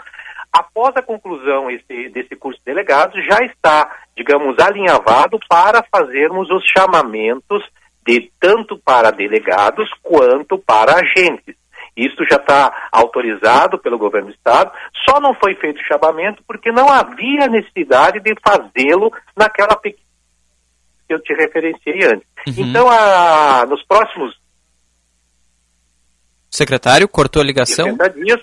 após 0.52 0.96
a 0.96 1.02
conclusão 1.02 1.70
esse, 1.70 2.10
desse 2.10 2.36
curso 2.36 2.60
de 2.60 2.66
delegados, 2.66 3.24
já 3.26 3.44
está, 3.44 3.90
digamos, 4.16 4.58
alinhavado 4.60 5.40
para 5.48 5.84
fazermos 5.92 6.50
os 6.50 6.64
chamamentos 6.66 7.64
de 8.06 8.32
tanto 8.40 8.78
para 8.78 9.12
delegados 9.12 9.90
quanto 10.02 10.58
para 10.58 10.96
agentes. 10.96 11.56
Isso 11.96 12.24
já 12.30 12.38
está 12.38 12.90
autorizado 12.92 13.78
pelo 13.78 13.98
governo 13.98 14.30
do 14.30 14.34
Estado, 14.34 14.72
só 15.08 15.20
não 15.20 15.34
foi 15.34 15.56
feito 15.56 15.82
o 15.82 15.86
chamamento 15.86 16.42
porque 16.48 16.72
não 16.72 16.90
havia 16.90 17.48
necessidade 17.48 18.20
de 18.20 18.34
fazê-lo 18.42 19.12
naquela 19.36 19.76
pequena 19.76 20.10
que 21.10 21.16
eu 21.16 21.20
te 21.20 21.34
referenciei 21.34 22.06
antes. 22.06 22.28
Uhum. 22.48 22.70
Então, 22.70 22.88
a, 22.88 23.66
nos 23.68 23.84
próximos. 23.84 24.40
Secretário, 26.52 27.08
cortou 27.08 27.42
a 27.42 27.46
ligação? 27.46 27.98
dias, 28.16 28.40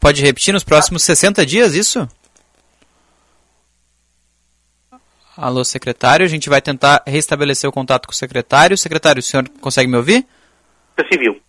Pode 0.00 0.22
repetir 0.22 0.54
nos 0.54 0.64
próximos 0.64 1.02
60 1.02 1.44
dias 1.44 1.74
isso? 1.74 2.08
Alô, 5.36 5.62
secretário. 5.62 6.24
A 6.24 6.28
gente 6.28 6.48
vai 6.48 6.60
tentar 6.60 7.02
restabelecer 7.06 7.68
o 7.68 7.72
contato 7.72 8.06
com 8.06 8.12
o 8.12 8.16
secretário. 8.16 8.76
Secretário, 8.76 9.20
o 9.20 9.22
senhor 9.22 9.48
consegue 9.60 9.90
me 9.90 9.96
ouvir? 9.96 10.26
Civil. 11.10 11.40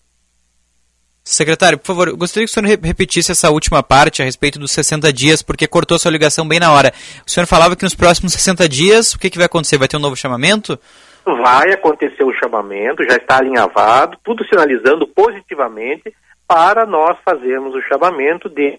Secretário, 1.23 1.77
por 1.77 1.85
favor, 1.85 2.15
gostaria 2.15 2.47
que 2.47 2.51
o 2.51 2.53
senhor 2.53 2.79
repetisse 2.81 3.31
essa 3.31 3.51
última 3.51 3.83
parte 3.83 4.21
a 4.21 4.25
respeito 4.25 4.57
dos 4.57 4.71
60 4.71 5.13
dias, 5.13 5.41
porque 5.41 5.67
cortou 5.67 5.99
sua 5.99 6.11
ligação 6.11 6.47
bem 6.47 6.59
na 6.59 6.71
hora. 6.71 6.93
O 7.25 7.29
senhor 7.29 7.45
falava 7.45 7.75
que 7.75 7.83
nos 7.83 7.93
próximos 7.93 8.33
60 8.33 8.67
dias, 8.67 9.13
o 9.13 9.19
que, 9.19 9.29
que 9.29 9.37
vai 9.37 9.45
acontecer? 9.45 9.77
Vai 9.77 9.87
ter 9.87 9.97
um 9.97 10.01
novo 10.01 10.15
chamamento? 10.15 10.79
Vai 11.23 11.71
acontecer 11.73 12.23
o 12.23 12.33
chamamento, 12.33 13.03
já 13.03 13.17
está 13.17 13.37
alinhavado, 13.37 14.17
tudo 14.23 14.43
sinalizando 14.45 15.07
positivamente 15.07 16.11
para 16.51 16.85
nós 16.85 17.17
fazermos 17.23 17.73
o 17.73 17.81
chamamento 17.83 18.49
de 18.49 18.77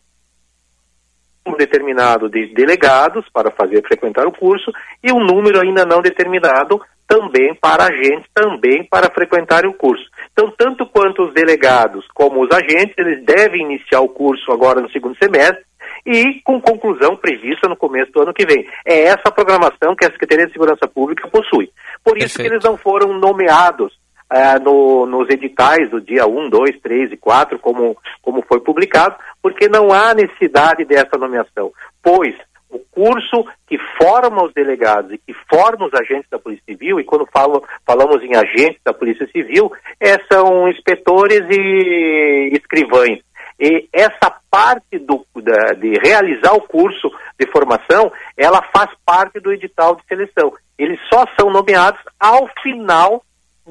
número 1.42 1.58
determinado 1.58 2.28
de 2.28 2.52
delegados 2.52 3.24
para 3.32 3.50
fazer 3.50 3.82
frequentar 3.82 4.26
o 4.26 4.30
curso 4.30 4.70
e 5.02 5.10
um 5.10 5.24
número 5.24 5.58
ainda 5.58 5.86
não 5.86 6.02
determinado 6.02 6.78
também 7.08 7.54
para 7.54 7.84
agentes, 7.84 8.30
também 8.34 8.84
para 8.84 9.10
frequentar 9.10 9.64
o 9.64 9.72
curso. 9.72 10.04
Então, 10.32 10.52
tanto 10.54 10.84
quanto 10.84 11.22
os 11.22 11.32
delegados 11.32 12.06
como 12.12 12.44
os 12.44 12.50
agentes, 12.50 12.94
eles 12.98 13.24
devem 13.24 13.62
iniciar 13.62 14.02
o 14.02 14.08
curso 14.10 14.52
agora 14.52 14.82
no 14.82 14.90
segundo 14.90 15.16
semestre 15.16 15.64
e 16.04 16.42
com 16.44 16.60
conclusão 16.60 17.16
prevista 17.16 17.70
no 17.70 17.76
começo 17.76 18.12
do 18.12 18.20
ano 18.20 18.34
que 18.34 18.44
vem. 18.44 18.68
É 18.84 19.04
essa 19.04 19.22
a 19.28 19.32
programação 19.32 19.96
que 19.96 20.04
a 20.04 20.12
Secretaria 20.12 20.46
de 20.46 20.52
Segurança 20.52 20.86
Pública 20.86 21.26
possui. 21.26 21.70
Por 22.04 22.18
isso 22.18 22.36
Perfeito. 22.36 22.42
que 22.42 22.54
eles 22.54 22.64
não 22.64 22.76
foram 22.76 23.18
nomeados 23.18 24.01
ah, 24.32 24.58
no- 24.58 25.04
nos 25.06 25.28
editais 25.28 25.90
do 25.90 26.00
dia 26.00 26.26
1, 26.26 26.48
2, 26.48 26.80
3 26.80 27.12
e 27.12 27.16
4, 27.16 27.58
como, 27.58 27.96
como 28.22 28.42
foi 28.48 28.60
publicado, 28.60 29.14
porque 29.42 29.68
não 29.68 29.92
há 29.92 30.14
necessidade 30.14 30.84
dessa 30.86 31.18
nomeação, 31.18 31.70
pois 32.02 32.34
o 32.70 32.78
curso 32.90 33.44
que 33.66 33.76
forma 34.00 34.42
os 34.44 34.54
delegados 34.54 35.12
e 35.12 35.18
que 35.18 35.34
forma 35.52 35.86
os 35.86 35.92
agentes 35.92 36.30
da 36.30 36.38
Polícia 36.38 36.64
Civil, 36.66 36.98
e 36.98 37.04
quando 37.04 37.28
falo, 37.30 37.62
falamos 37.86 38.22
em 38.22 38.34
agentes 38.34 38.80
da 38.82 38.94
Polícia 38.94 39.28
Civil, 39.30 39.70
é, 40.00 40.16
são 40.32 40.66
inspetores 40.68 41.42
e 41.50 42.50
escrivães. 42.54 43.20
E 43.60 43.86
essa 43.92 44.34
parte 44.50 44.98
do, 44.98 45.24
da- 45.36 45.74
de 45.74 45.92
realizar 46.02 46.54
o 46.54 46.62
curso 46.62 47.10
de 47.38 47.46
formação, 47.52 48.10
ela 48.38 48.62
faz 48.74 48.88
parte 49.04 49.38
do 49.38 49.52
edital 49.52 49.94
de 49.96 50.02
seleção. 50.08 50.50
Eles 50.78 50.98
só 51.12 51.24
são 51.38 51.50
nomeados 51.50 52.00
ao 52.18 52.48
final 52.62 53.22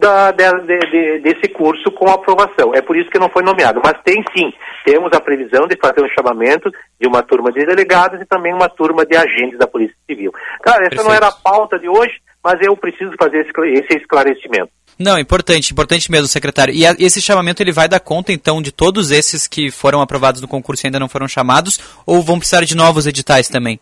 da- 0.02 0.32
de- 0.32 0.66
de- 0.66 0.92
de- 0.92 1.20
desse 1.20 1.48
curso 1.48 1.92
com 1.92 2.10
aprovação. 2.10 2.74
É 2.74 2.82
por 2.82 2.98
isso 2.98 3.10
que 3.12 3.20
não 3.20 3.30
foi 3.30 3.44
nomeado. 3.44 3.80
Mas 3.84 3.94
tem 4.04 4.24
sim, 4.36 4.52
temos 4.84 5.12
a 5.14 5.22
previsão 5.22 5.68
de 5.68 5.78
fazer 5.78 6.02
um 6.02 6.10
chamamento 6.10 6.72
de 7.00 7.08
uma 7.08 7.22
turma 7.22 7.52
de 7.52 7.64
delegados 7.66 8.20
e 8.20 8.26
também 8.26 8.54
uma 8.54 8.68
turma 8.68 9.06
de 9.06 9.16
agentes 9.16 9.60
da 9.60 9.68
Polícia 9.68 9.96
Civil. 10.10 10.32
Cara, 10.64 10.88
essa 10.88 10.96
não 11.04 11.10
Perfeito. 11.12 11.24
era 11.24 11.28
a 11.28 11.32
pauta 11.32 11.78
de 11.78 11.88
hoje, 11.88 12.16
mas 12.44 12.56
eu 12.62 12.76
preciso 12.76 13.12
fazer 13.20 13.46
esse 13.46 13.98
esclarecimento. 13.98 14.70
Não, 14.98 15.18
importante, 15.18 15.72
importante 15.72 16.12
mesmo, 16.12 16.28
secretário. 16.28 16.74
E 16.74 16.86
a- 16.86 16.96
esse 17.00 17.22
chamamento 17.22 17.62
ele 17.64 17.72
vai 17.72 17.88
dar 17.88 18.00
conta, 18.00 18.32
então, 18.34 18.62
de 18.62 18.72
todos 18.72 19.10
esses 19.12 19.48
que 19.48 19.72
foram 19.72 20.02
aprovados 20.02 20.42
no 20.42 20.48
concurso 20.48 20.86
e 20.86 20.88
ainda 20.88 21.00
não 21.00 21.08
foram 21.10 21.28
chamados, 21.28 21.80
ou 22.06 22.22
vão 22.22 22.38
precisar 22.40 22.66
de 22.66 22.76
novos 22.76 23.08
editais 23.08 23.48
também? 23.48 23.80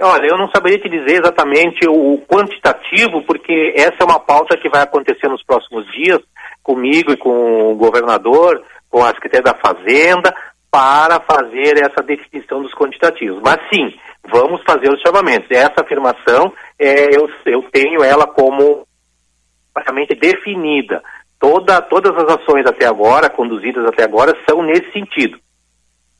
Olha, 0.00 0.26
eu 0.26 0.36
não 0.36 0.48
saberia 0.50 0.78
te 0.78 0.88
dizer 0.88 1.20
exatamente 1.20 1.86
o 1.88 2.18
quantitativo, 2.26 3.22
porque 3.22 3.72
essa 3.76 3.96
é 4.00 4.04
uma 4.04 4.18
pauta 4.18 4.56
que 4.56 4.68
vai 4.68 4.82
acontecer 4.82 5.28
nos 5.28 5.44
próximos 5.44 5.86
dias 5.92 6.18
comigo 6.62 7.12
e 7.12 7.16
com 7.16 7.72
o 7.72 7.76
governador, 7.76 8.62
com 8.90 9.04
a 9.04 9.08
Secretaria 9.08 9.52
da 9.52 9.54
Fazenda, 9.54 10.34
para 10.70 11.20
fazer 11.20 11.78
essa 11.78 12.02
definição 12.02 12.60
dos 12.60 12.74
quantitativos. 12.74 13.40
Mas 13.40 13.58
sim, 13.72 13.94
vamos 14.28 14.60
fazer 14.66 14.90
os 14.90 15.00
chamamentos. 15.00 15.48
Essa 15.50 15.82
afirmação, 15.82 16.52
é, 16.78 17.14
eu, 17.14 17.28
eu 17.46 17.62
tenho 17.70 18.02
ela 18.02 18.26
como 18.26 18.86
praticamente 19.72 20.14
definida. 20.16 21.02
Toda, 21.38 21.80
todas 21.82 22.16
as 22.16 22.40
ações 22.40 22.66
até 22.66 22.86
agora, 22.86 23.30
conduzidas 23.30 23.84
até 23.86 24.02
agora, 24.02 24.36
são 24.48 24.62
nesse 24.62 24.90
sentido 24.92 25.38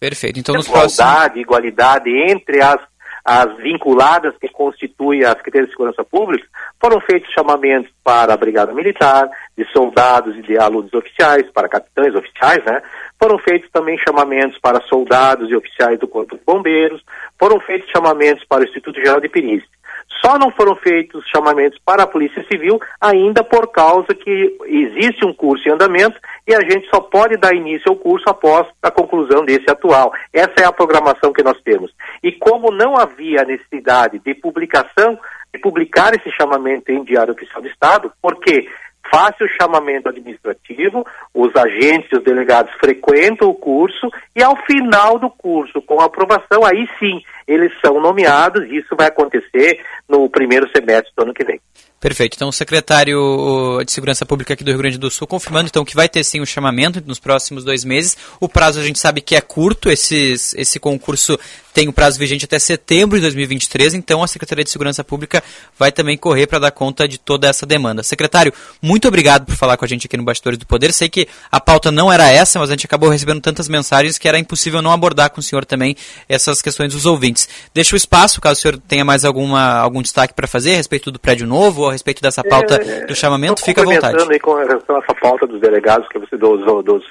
Perfeito. 0.05 0.39
Então, 0.39 0.55
nos 0.55 0.69
próximos. 0.69 0.99
igualdade, 0.99 1.41
igualdade 1.41 2.11
entre 2.31 2.63
as, 2.63 2.77
as 3.25 3.57
vinculadas 3.57 4.37
que 4.39 4.49
constituem 4.49 5.25
a 5.25 5.31
Secretaria 5.31 5.67
de 5.67 5.73
Segurança 5.73 6.05
Pública, 6.05 6.47
foram 6.79 7.01
feitos 7.01 7.33
chamamentos 7.33 7.91
para 8.05 8.35
a 8.35 8.37
Brigada 8.37 8.75
Militar, 8.75 9.31
de 9.57 9.65
soldados 9.73 10.37
e 10.37 10.43
de 10.43 10.59
alunos 10.59 10.93
oficiais, 10.93 11.51
para 11.51 11.69
capitães 11.69 12.15
oficiais, 12.15 12.63
né? 12.65 12.83
Foram 13.19 13.39
feitos 13.39 13.71
também 13.71 13.97
chamamentos 13.99 14.59
para 14.59 14.83
soldados 14.83 15.51
e 15.51 15.57
oficiais 15.57 15.99
do 15.99 16.07
Corpo 16.07 16.37
de 16.37 16.43
Bombeiros, 16.45 17.03
foram 17.39 17.59
feitos 17.61 17.89
chamamentos 17.91 18.45
para 18.45 18.63
o 18.63 18.65
Instituto 18.65 19.01
Geral 19.01 19.21
de 19.21 19.29
Perícia. 19.29 19.74
Só 20.21 20.39
não 20.39 20.51
foram 20.51 20.75
feitos 20.77 21.25
chamamentos 21.29 21.79
para 21.85 22.05
a 22.05 22.07
Polícia 22.07 22.45
Civil 22.51 22.81
ainda 23.01 23.45
por 23.45 23.71
causa 23.71 24.15
que 24.15 24.57
existe 24.67 25.25
um 25.25 25.35
curso 25.35 25.69
em 25.69 25.73
andamento 25.73 26.19
e 26.47 26.55
a 26.55 26.61
gente 26.61 26.89
só 26.89 27.01
pode 27.01 27.37
dar 27.37 27.55
início 27.55 27.91
ao 27.91 27.97
curso 27.97 28.29
após 28.29 28.67
a 28.83 28.91
conclusão 28.91 29.45
desse 29.45 29.71
atual. 29.71 30.13
Essa 30.33 30.55
é 30.61 30.65
a 30.65 30.73
programação 30.73 31.33
que 31.33 31.43
nós 31.43 31.61
temos. 31.63 31.93
E 32.23 32.33
como 32.33 32.71
não 32.71 32.97
havia 32.97 33.45
necessidade 33.45 34.19
de 34.19 34.35
publicação, 34.35 35.19
de 35.53 35.61
publicar 35.61 36.15
esse 36.15 36.31
chamamento 36.31 36.91
em 36.91 37.05
Diário 37.05 37.35
Oficial 37.35 37.63
do 37.63 37.69
Estado, 37.69 38.13
porque 38.21 38.69
faz 39.11 39.35
o 39.41 39.49
chamamento 39.49 40.09
administrativo, 40.09 41.05
os 41.33 41.55
agentes 41.57 42.11
e 42.13 42.17
os 42.17 42.25
delegados 42.25 42.73
frequentam 42.75 43.49
o 43.49 43.55
curso 43.55 44.11
e 44.35 44.43
ao 44.43 44.57
final 44.65 45.19
do 45.19 45.31
curso, 45.31 45.81
com 45.83 46.01
aprovação, 46.01 46.65
aí 46.65 46.89
sim, 46.99 47.21
eles 47.47 47.73
são 47.85 48.01
nomeados 48.01 48.65
e 48.65 48.79
isso 48.79 48.97
vai 48.97 49.09
acontecer 49.09 49.85
no 50.09 50.29
primeiro 50.29 50.69
semestre 50.69 51.13
do 51.17 51.23
ano 51.23 51.35
que 51.35 51.45
vem. 51.45 51.61
Perfeito. 52.05 52.35
Então, 52.35 52.51
o 52.51 52.53
secretário 52.53 53.83
de 53.83 53.91
Segurança 53.91 54.27
Pública 54.27 54.53
aqui 54.53 54.63
do 54.63 54.71
Rio 54.71 54.77
Grande 54.77 54.99
do 54.99 55.11
Sul 55.11 55.27
confirmando 55.27 55.69
então 55.69 55.87
que 55.87 55.97
vai 55.97 56.07
ter 56.07 56.23
sim 56.23 56.39
o 56.39 56.45
chamamento 56.45 57.03
nos 57.07 57.19
próximos 57.19 57.65
dois 57.65 57.83
meses. 57.83 58.15
O 58.39 58.47
prazo 58.47 58.79
a 58.79 58.85
gente 58.85 58.99
sabe 58.99 59.23
que 59.23 59.35
é 59.35 59.41
curto, 59.41 59.91
esses, 59.91 60.53
esse 60.53 60.79
concurso 60.79 61.39
tem 61.75 61.89
o 61.89 61.93
prazo 61.93 62.21
vigente 62.21 62.45
até 62.45 62.57
setembro 62.57 63.19
de 63.19 63.23
2023, 63.23 63.95
então 63.95 64.23
a 64.23 64.29
Secretaria 64.29 64.63
de 64.63 64.71
Segurança 64.71 65.03
Pública 65.03 65.43
vai 65.77 65.91
também 65.91 66.17
correr 66.17 66.47
para 66.47 66.61
dar 66.61 66.71
conta 66.71 67.09
de 67.09 67.19
toda 67.19 67.49
essa 67.49 67.67
demanda. 67.67 68.03
Secretário, 68.05 68.55
muito 68.81 69.09
obrigado 69.09 69.45
por 69.45 69.57
falar 69.57 69.77
com 69.77 69.85
a 69.85 69.89
gente 69.89 70.07
aqui 70.07 70.17
no 70.17 70.23
Bastidores 70.23 70.57
do 70.57 70.67
Poder. 70.67 70.93
Sei 70.93 71.09
que 71.09 71.27
a 71.51 71.59
pauta 71.59 71.91
não 71.91 72.13
era 72.13 72.31
essa, 72.31 72.61
mas 72.61 72.71
a 72.71 72.75
gente 72.75 72.87
acabou 72.87 73.09
recebendo 73.09 73.41
tantas 73.41 73.69
mensagens 73.69 74.19
que 74.19 74.29
era 74.29 74.39
impossível 74.39 74.81
não 74.81 74.93
abordar 74.93 75.31
com 75.31 75.41
o 75.41 75.43
senhor 75.43 75.65
também 75.65 75.97
essas 76.29 76.63
questões 76.63 76.93
dos 76.93 77.07
ouvintes. 77.07 77.49
Deixa 77.75 77.97
o 77.97 77.99
espaço, 77.99 78.41
caso 78.41 78.61
o 78.61 78.63
senhor 78.63 78.79
tenha 78.87 79.05
mais 79.05 79.25
alguma, 79.25 79.79
algum 79.79 80.01
destaque 80.01 80.33
para 80.33 80.47
fazer 80.47 80.75
a 80.75 80.77
respeito 80.77 81.11
do 81.11 81.19
prédio 81.19 81.47
novo 81.47 81.83
ou 81.83 81.94
respeito 81.95 82.21
dessa 82.23 82.43
pauta 82.45 82.75
É, 82.77 83.07
do 83.07 83.15
chamamento, 83.15 83.63
fica 83.65 83.81
à 83.83 83.85
vontade. 83.85 84.17
aí 84.31 84.39
com 84.39 84.55
relação 84.55 84.97
a 84.97 84.99
essa 84.99 85.15
pauta 85.15 85.47
dos 85.47 85.61
delegados 85.61 86.07
que 86.09 86.19
você 86.19 86.37
dos, 86.37 86.65
dos- 86.85 87.05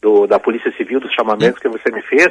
do- 0.00 0.26
da 0.26 0.38
Polícia 0.38 0.72
Civil, 0.76 1.00
dos 1.00 1.12
chamamentos 1.12 1.60
que 1.60 1.68
você 1.68 1.90
me 1.92 2.02
fez, 2.02 2.30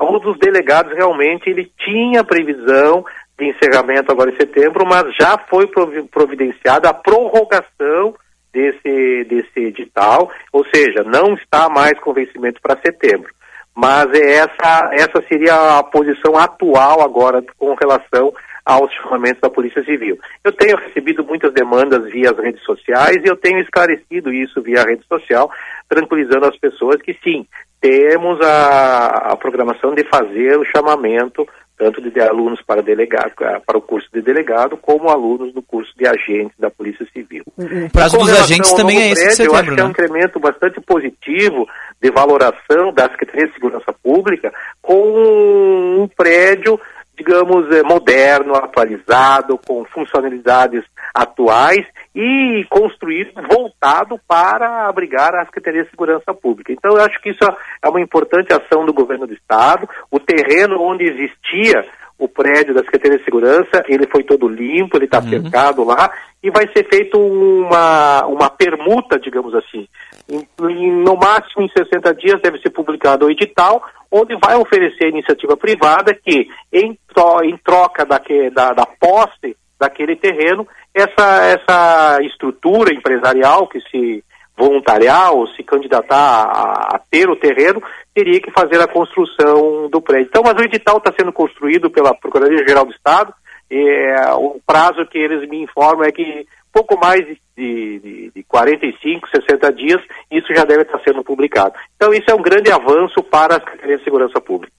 um 0.00 0.18
dos 0.18 0.38
delegados 0.38 0.92
realmente 0.94 1.48
ele 1.50 1.70
tinha 1.84 2.22
previsão 2.24 3.04
de 3.38 3.48
encerramento 3.50 4.10
agora 4.12 4.30
em 4.30 4.36
setembro, 4.36 4.86
mas 4.86 5.04
já 5.18 5.36
foi 5.50 5.66
provi- 5.66 6.04
providenciada 6.04 6.88
a 6.88 6.94
prorrogação 6.94 8.14
desse, 8.52 9.24
desse 9.24 9.58
edital, 9.60 10.30
ou 10.52 10.64
seja, 10.74 11.02
não 11.04 11.34
está 11.34 11.68
mais 11.68 11.98
com 12.00 12.12
vencimento 12.14 12.60
para 12.62 12.78
setembro. 12.80 13.30
Mas 13.74 14.10
é 14.14 14.36
essa, 14.36 14.90
essa 14.94 15.22
seria 15.28 15.78
a 15.78 15.82
posição 15.82 16.38
atual 16.38 17.02
agora 17.02 17.44
com 17.58 17.74
relação 17.74 18.32
aos 18.66 18.92
chamamentos 18.94 19.40
da 19.40 19.48
Polícia 19.48 19.84
Civil. 19.84 20.18
Eu 20.42 20.50
tenho 20.52 20.76
recebido 20.76 21.24
muitas 21.24 21.54
demandas 21.54 22.10
via 22.10 22.32
as 22.32 22.38
redes 22.38 22.62
sociais 22.64 23.18
e 23.24 23.28
eu 23.28 23.36
tenho 23.36 23.60
esclarecido 23.60 24.32
isso 24.32 24.60
via 24.60 24.82
rede 24.82 25.04
social, 25.06 25.48
tranquilizando 25.88 26.46
as 26.46 26.58
pessoas 26.58 27.00
que 27.00 27.16
sim, 27.22 27.46
temos 27.80 28.40
a, 28.40 29.30
a 29.30 29.36
programação 29.36 29.94
de 29.94 30.02
fazer 30.04 30.58
o 30.58 30.64
chamamento 30.64 31.46
tanto 31.78 32.00
de 32.00 32.20
alunos 32.20 32.60
para 32.62 32.82
delegado, 32.82 33.32
para 33.34 33.76
o 33.76 33.82
curso 33.82 34.08
de 34.12 34.22
delegado, 34.22 34.76
como 34.78 35.10
alunos 35.10 35.52
do 35.52 35.60
curso 35.60 35.92
de 35.96 36.06
agentes 36.06 36.56
da 36.58 36.70
Polícia 36.70 37.06
Civil. 37.12 37.44
O 37.56 37.90
prazo 37.92 38.16
dos 38.16 38.32
agentes 38.32 38.72
também 38.72 38.98
é 38.98 39.10
esse 39.10 39.20
de 39.20 39.36
prédio, 39.36 39.44
Eu 39.44 39.54
acho 39.54 39.64
setembro, 39.64 39.74
que 39.74 39.80
é 39.80 39.84
um 39.84 39.86
né? 39.86 39.92
incremento 39.92 40.40
bastante 40.40 40.80
positivo 40.80 41.68
de 42.00 42.10
valoração 42.10 42.92
da 42.94 43.10
Secretaria 43.10 43.48
de 43.48 43.52
Segurança 43.52 43.92
Pública 44.02 44.52
com 44.80 46.02
um 46.02 46.08
prédio, 46.16 46.80
digamos, 47.16 47.70
eh, 47.74 47.82
moderno, 47.82 48.54
atualizado, 48.54 49.58
com 49.66 49.84
funcionalidades 49.86 50.84
atuais 51.14 51.86
e 52.14 52.64
construído 52.68 53.32
voltado 53.50 54.20
para 54.28 54.86
abrigar 54.86 55.34
a 55.34 55.44
Secretaria 55.46 55.84
de 55.84 55.90
Segurança 55.90 56.34
Pública. 56.34 56.72
Então, 56.72 56.96
eu 56.96 57.02
acho 57.02 57.20
que 57.22 57.30
isso 57.30 57.44
é 57.82 57.88
uma 57.88 58.00
importante 58.00 58.52
ação 58.52 58.84
do 58.84 58.92
governo 58.92 59.26
do 59.26 59.32
Estado. 59.32 59.88
O 60.10 60.20
terreno 60.20 60.80
onde 60.80 61.04
existia 61.04 61.84
o 62.18 62.28
prédio 62.28 62.74
da 62.74 62.80
Secretaria 62.80 63.18
de 63.18 63.24
Segurança, 63.24 63.82
ele 63.88 64.06
foi 64.06 64.22
todo 64.22 64.48
limpo, 64.48 64.96
ele 64.96 65.04
está 65.04 65.20
cercado 65.20 65.84
lá, 65.84 66.10
e 66.42 66.50
vai 66.50 66.66
ser 66.72 66.88
feito 66.88 67.18
uma, 67.18 68.24
uma 68.26 68.48
permuta, 68.48 69.18
digamos 69.18 69.54
assim. 69.54 69.86
No 70.28 71.16
máximo 71.16 71.62
em 71.62 71.68
60 71.68 72.14
dias 72.14 72.40
deve 72.42 72.58
ser 72.58 72.70
publicado 72.70 73.26
o 73.26 73.30
edital, 73.30 73.82
onde 74.10 74.36
vai 74.36 74.56
oferecer 74.56 75.06
a 75.06 75.10
iniciativa 75.10 75.56
privada 75.56 76.12
que, 76.14 76.48
em, 76.72 76.98
tro- 77.14 77.44
em 77.44 77.56
troca 77.58 78.04
daque- 78.04 78.50
da, 78.50 78.72
da 78.72 78.86
posse 78.86 79.56
daquele 79.78 80.16
terreno, 80.16 80.66
essa, 80.94 81.44
essa 81.44 82.18
estrutura 82.22 82.92
empresarial 82.92 83.68
que 83.68 83.80
se 83.90 84.24
voluntariar 84.56 85.32
ou 85.34 85.46
se 85.48 85.62
candidatar 85.62 86.16
a, 86.16 86.96
a 86.96 87.00
ter 87.10 87.28
o 87.28 87.36
terreno, 87.36 87.82
teria 88.14 88.40
que 88.40 88.50
fazer 88.50 88.80
a 88.80 88.88
construção 88.88 89.88
do 89.90 90.00
prédio. 90.00 90.28
Então, 90.28 90.42
mas 90.42 90.54
o 90.54 90.64
edital 90.64 90.96
está 90.96 91.12
sendo 91.12 91.30
construído 91.32 91.90
pela 91.90 92.14
Procuradoria-Geral 92.14 92.86
do 92.86 92.92
Estado, 92.92 93.34
é, 93.70 94.32
o 94.34 94.58
prazo 94.66 95.04
que 95.06 95.18
eles 95.18 95.46
me 95.48 95.62
informam 95.62 96.04
é 96.04 96.10
que 96.10 96.46
pouco 96.76 96.98
mais 96.98 97.24
de, 97.24 97.38
de, 97.56 98.32
de 98.34 98.42
45, 98.44 99.28
60 99.30 99.72
dias, 99.72 100.02
isso 100.30 100.54
já 100.54 100.62
deve 100.64 100.82
estar 100.82 101.00
sendo 101.00 101.24
publicado. 101.24 101.74
Então, 101.96 102.12
isso 102.12 102.30
é 102.30 102.34
um 102.34 102.42
grande 102.42 102.70
avanço 102.70 103.22
para 103.22 103.56
a 103.56 103.60
Secretaria 103.60 103.96
de 103.96 104.04
Segurança 104.04 104.38
Pública. 104.42 104.74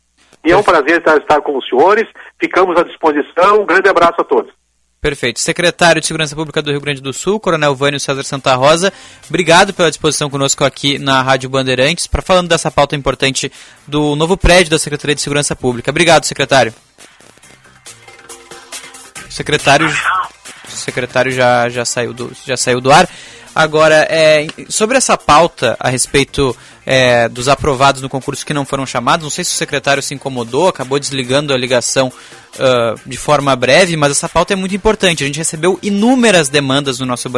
E 0.45 0.51
é 0.51 0.55
um 0.55 0.61
prazer 0.61 0.99
estar, 0.99 1.41
com 1.41 1.57
os 1.57 1.67
senhores. 1.67 2.07
Ficamos 2.39 2.77
à 2.77 2.83
disposição. 2.83 3.63
Um 3.63 3.65
grande 3.65 3.89
abraço 3.89 4.21
a 4.21 4.23
todos. 4.23 4.53
Perfeito. 5.01 5.39
Secretário 5.39 5.99
de 5.99 6.05
Segurança 6.05 6.35
Pública 6.35 6.61
do 6.61 6.69
Rio 6.69 6.81
Grande 6.81 7.01
do 7.01 7.11
Sul, 7.11 7.39
Coronel 7.39 7.73
Vânio 7.73 7.99
César 7.99 8.23
Santa 8.23 8.53
Rosa, 8.55 8.93
obrigado 9.27 9.73
pela 9.73 9.89
disposição 9.89 10.29
conosco 10.29 10.63
aqui 10.63 10.99
na 10.99 11.21
Rádio 11.21 11.49
Bandeirantes, 11.49 12.07
para 12.07 12.21
falando 12.21 12.49
dessa 12.49 12.69
pauta 12.71 12.95
importante 12.95 13.51
do 13.87 14.15
novo 14.15 14.35
prédio 14.37 14.71
da 14.71 14.79
Secretaria 14.79 15.15
de 15.15 15.21
Segurança 15.21 15.55
Pública. 15.55 15.91
Obrigado, 15.91 16.25
secretário. 16.25 16.73
Secretário, 19.29 19.87
secretário 20.79 21.31
já, 21.31 21.69
já, 21.69 21.85
saiu 21.85 22.13
do, 22.13 22.31
já 22.45 22.57
saiu 22.57 22.79
do 22.79 22.91
ar. 22.91 23.07
Agora, 23.53 24.07
é, 24.09 24.45
sobre 24.69 24.97
essa 24.97 25.17
pauta 25.17 25.75
a 25.79 25.89
respeito 25.89 26.55
é, 26.89 27.27
dos 27.27 27.49
aprovados 27.49 28.01
no 28.01 28.07
concurso 28.07 28.45
que 28.45 28.53
não 28.53 28.63
foram 28.63 28.85
chamados, 28.85 29.25
não 29.25 29.29
sei 29.29 29.43
se 29.43 29.51
o 29.51 29.57
secretário 29.57 30.01
se 30.01 30.13
incomodou, 30.13 30.69
acabou 30.69 30.97
desligando 30.97 31.53
a 31.53 31.57
ligação 31.57 32.07
uh, 32.07 32.97
de 33.05 33.17
forma 33.17 33.53
breve, 33.57 33.97
mas 33.97 34.11
essa 34.11 34.29
pauta 34.29 34.53
é 34.53 34.55
muito 34.55 34.73
importante. 34.73 35.21
A 35.21 35.27
gente 35.27 35.37
recebeu 35.37 35.77
inúmeras 35.83 36.47
demandas 36.47 36.97
no 36.97 37.05
nosso 37.05 37.29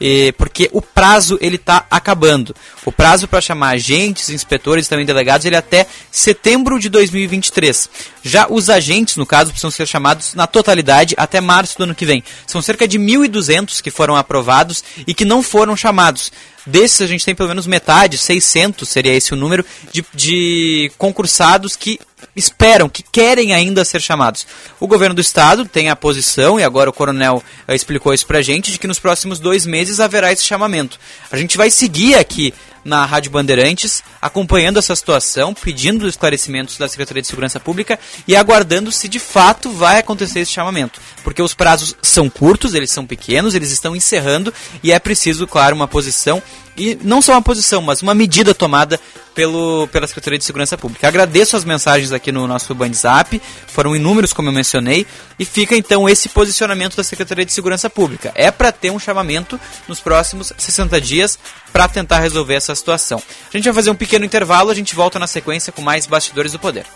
e, 0.00 0.32
porque 0.38 0.70
o 0.72 0.80
prazo 0.80 1.36
ele 1.42 1.56
está 1.56 1.84
acabando. 1.90 2.56
O 2.86 2.92
prazo 2.92 3.28
para 3.28 3.42
chamar 3.42 3.74
agentes, 3.74 4.30
inspetores 4.30 4.88
também 4.88 5.04
delegados 5.04 5.44
ele 5.44 5.56
é 5.56 5.58
até 5.58 5.86
setembro 6.10 6.78
de 6.78 6.88
2023. 6.88 7.90
Já 8.22 8.46
os 8.48 8.70
agentes, 8.70 9.16
no 9.16 9.26
caso, 9.26 9.50
precisam 9.50 9.70
ser 9.70 9.86
chamados 9.86 10.34
na 10.34 10.46
totalidade 10.46 11.14
até 11.18 11.38
março 11.38 11.76
do 11.76 11.84
ano 11.84 11.94
que 11.94 12.06
vem. 12.06 12.24
São 12.46 12.62
cerca 12.62 12.88
de 12.88 12.98
1.200 12.98 13.82
que 13.82 13.90
foram 13.90 14.16
aprovados 14.16 14.82
e 15.06 15.12
que 15.12 15.26
não 15.26 15.42
foram 15.42 15.76
chamados. 15.76 16.32
Desses 16.66 17.00
a 17.00 17.06
gente 17.06 17.24
tem 17.24 17.34
pelo 17.34 17.48
menos 17.48 17.66
metade, 17.66 18.18
600 18.18 18.88
seria 18.88 19.14
esse 19.14 19.32
o 19.32 19.36
número, 19.36 19.64
de, 19.92 20.04
de 20.14 20.92
concursados 20.98 21.76
que 21.76 21.98
esperam, 22.34 22.88
que 22.88 23.02
querem 23.02 23.52
ainda 23.52 23.84
ser 23.84 24.00
chamados. 24.00 24.46
O 24.78 24.86
governo 24.86 25.14
do 25.14 25.20
estado 25.20 25.64
tem 25.64 25.88
a 25.88 25.96
posição, 25.96 26.58
e 26.58 26.64
agora 26.64 26.90
o 26.90 26.92
coronel 26.92 27.42
uh, 27.68 27.72
explicou 27.72 28.12
isso 28.12 28.26
pra 28.26 28.42
gente, 28.42 28.72
de 28.72 28.78
que 28.78 28.86
nos 28.86 28.98
próximos 28.98 29.38
dois 29.38 29.66
meses 29.66 30.00
haverá 30.00 30.32
esse 30.32 30.44
chamamento. 30.44 30.98
A 31.30 31.36
gente 31.36 31.56
vai 31.56 31.70
seguir 31.70 32.14
aqui 32.14 32.52
na 32.84 33.04
Rádio 33.04 33.30
Bandeirantes, 33.30 34.02
acompanhando 34.20 34.78
essa 34.78 34.94
situação, 34.94 35.54
pedindo 35.54 36.08
esclarecimentos 36.08 36.78
da 36.78 36.88
Secretaria 36.88 37.22
de 37.22 37.28
Segurança 37.28 37.60
Pública 37.60 37.98
e 38.26 38.34
aguardando 38.34 38.90
se 38.92 39.08
de 39.08 39.18
fato 39.18 39.70
vai 39.70 39.98
acontecer 39.98 40.40
esse 40.40 40.52
chamamento. 40.52 41.00
Porque 41.22 41.42
os 41.42 41.54
prazos 41.54 41.94
são 42.02 42.28
curtos, 42.28 42.74
eles 42.74 42.90
são 42.90 43.06
pequenos, 43.06 43.54
eles 43.54 43.70
estão 43.70 43.94
encerrando 43.94 44.52
e 44.82 44.92
é 44.92 44.98
preciso, 44.98 45.46
claro, 45.46 45.74
uma 45.74 45.88
posição 45.88 46.42
e 46.78 46.96
não 47.02 47.20
só 47.20 47.32
uma 47.32 47.42
posição, 47.42 47.82
mas 47.82 48.02
uma 48.02 48.14
medida 48.14 48.54
tomada 48.54 49.00
pelo, 49.34 49.88
pela 49.88 50.06
Secretaria 50.06 50.38
de 50.38 50.44
Segurança 50.44 50.78
Pública. 50.78 51.08
Agradeço 51.08 51.56
as 51.56 51.64
mensagens 51.64 52.12
aqui 52.12 52.30
no 52.30 52.46
nosso 52.46 52.74
WhatsApp, 52.78 53.42
foram 53.66 53.94
inúmeros, 53.94 54.32
como 54.32 54.48
eu 54.48 54.52
mencionei, 54.52 55.06
e 55.38 55.44
fica 55.44 55.76
então 55.76 56.08
esse 56.08 56.28
posicionamento 56.28 56.96
da 56.96 57.04
Secretaria 57.04 57.44
de 57.44 57.52
Segurança 57.52 57.90
Pública. 57.90 58.32
É 58.34 58.50
para 58.50 58.72
ter 58.72 58.90
um 58.90 58.98
chamamento 58.98 59.60
nos 59.88 60.00
próximos 60.00 60.52
60 60.56 61.00
dias 61.00 61.38
para 61.72 61.88
tentar 61.88 62.20
resolver 62.20 62.54
essa 62.54 62.74
situação. 62.74 63.22
A 63.52 63.56
gente 63.56 63.64
vai 63.64 63.74
fazer 63.74 63.90
um 63.90 63.94
pequeno 63.94 64.24
intervalo, 64.24 64.70
a 64.70 64.74
gente 64.74 64.94
volta 64.94 65.18
na 65.18 65.26
sequência 65.26 65.72
com 65.72 65.82
mais 65.82 66.06
Bastidores 66.06 66.52
do 66.52 66.58
Poder. 66.58 66.86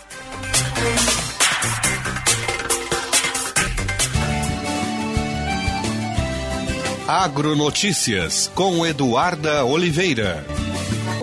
Agronotícias 7.07 8.49
com 8.55 8.85
Eduarda 8.85 9.63
Oliveira. 9.65 10.43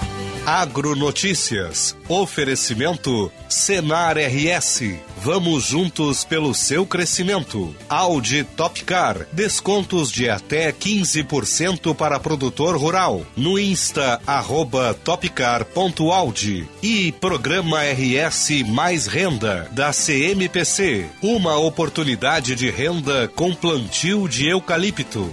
Agronotícias. 0.46 1.96
Oferecimento 2.08 3.30
Senar 3.48 4.16
RS. 4.18 4.96
Vamos 5.18 5.64
juntos 5.64 6.24
pelo 6.24 6.52
seu 6.52 6.84
crescimento. 6.84 7.72
Audi 7.88 8.42
Topcar. 8.42 9.28
Descontos 9.32 10.10
de 10.10 10.28
até 10.28 10.72
15% 10.72 11.94
para 11.94 12.18
produtor 12.18 12.76
rural. 12.76 13.24
No 13.36 13.56
Insta, 13.56 14.20
arroba 14.26 14.94
topcar.audi. 14.94 16.68
E 16.82 17.12
Programa 17.12 17.78
RS 17.84 18.64
Mais 18.66 19.06
Renda, 19.06 19.68
da 19.70 19.92
CMPC. 19.92 21.06
Uma 21.22 21.56
oportunidade 21.56 22.56
de 22.56 22.68
renda 22.68 23.28
com 23.28 23.54
plantio 23.54 24.28
de 24.28 24.48
eucalipto. 24.48 25.32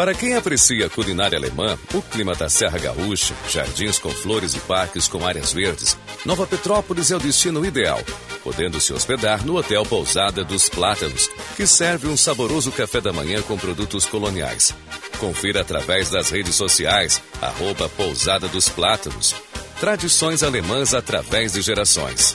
Para 0.00 0.14
quem 0.14 0.34
aprecia 0.34 0.86
a 0.86 0.88
culinária 0.88 1.36
alemã, 1.36 1.78
o 1.92 2.00
clima 2.00 2.34
da 2.34 2.48
Serra 2.48 2.78
Gaúcha, 2.78 3.34
jardins 3.50 3.98
com 3.98 4.08
flores 4.08 4.54
e 4.54 4.60
parques 4.60 5.06
com 5.06 5.26
áreas 5.26 5.52
verdes, 5.52 5.94
Nova 6.24 6.46
Petrópolis 6.46 7.10
é 7.10 7.16
o 7.16 7.20
destino 7.20 7.66
ideal, 7.66 8.00
podendo 8.42 8.80
se 8.80 8.94
hospedar 8.94 9.44
no 9.44 9.56
Hotel 9.56 9.84
Pousada 9.84 10.42
dos 10.42 10.70
Plátanos, 10.70 11.28
que 11.54 11.66
serve 11.66 12.08
um 12.08 12.16
saboroso 12.16 12.72
café 12.72 12.98
da 12.98 13.12
manhã 13.12 13.42
com 13.42 13.58
produtos 13.58 14.06
coloniais. 14.06 14.74
Confira 15.18 15.60
através 15.60 16.08
das 16.08 16.30
redes 16.30 16.54
sociais, 16.54 17.20
arroba 17.42 17.86
Pousada 17.90 18.48
dos 18.48 18.70
Plátanos. 18.70 19.34
Tradições 19.80 20.42
alemãs 20.42 20.94
através 20.94 21.52
de 21.52 21.60
gerações. 21.60 22.34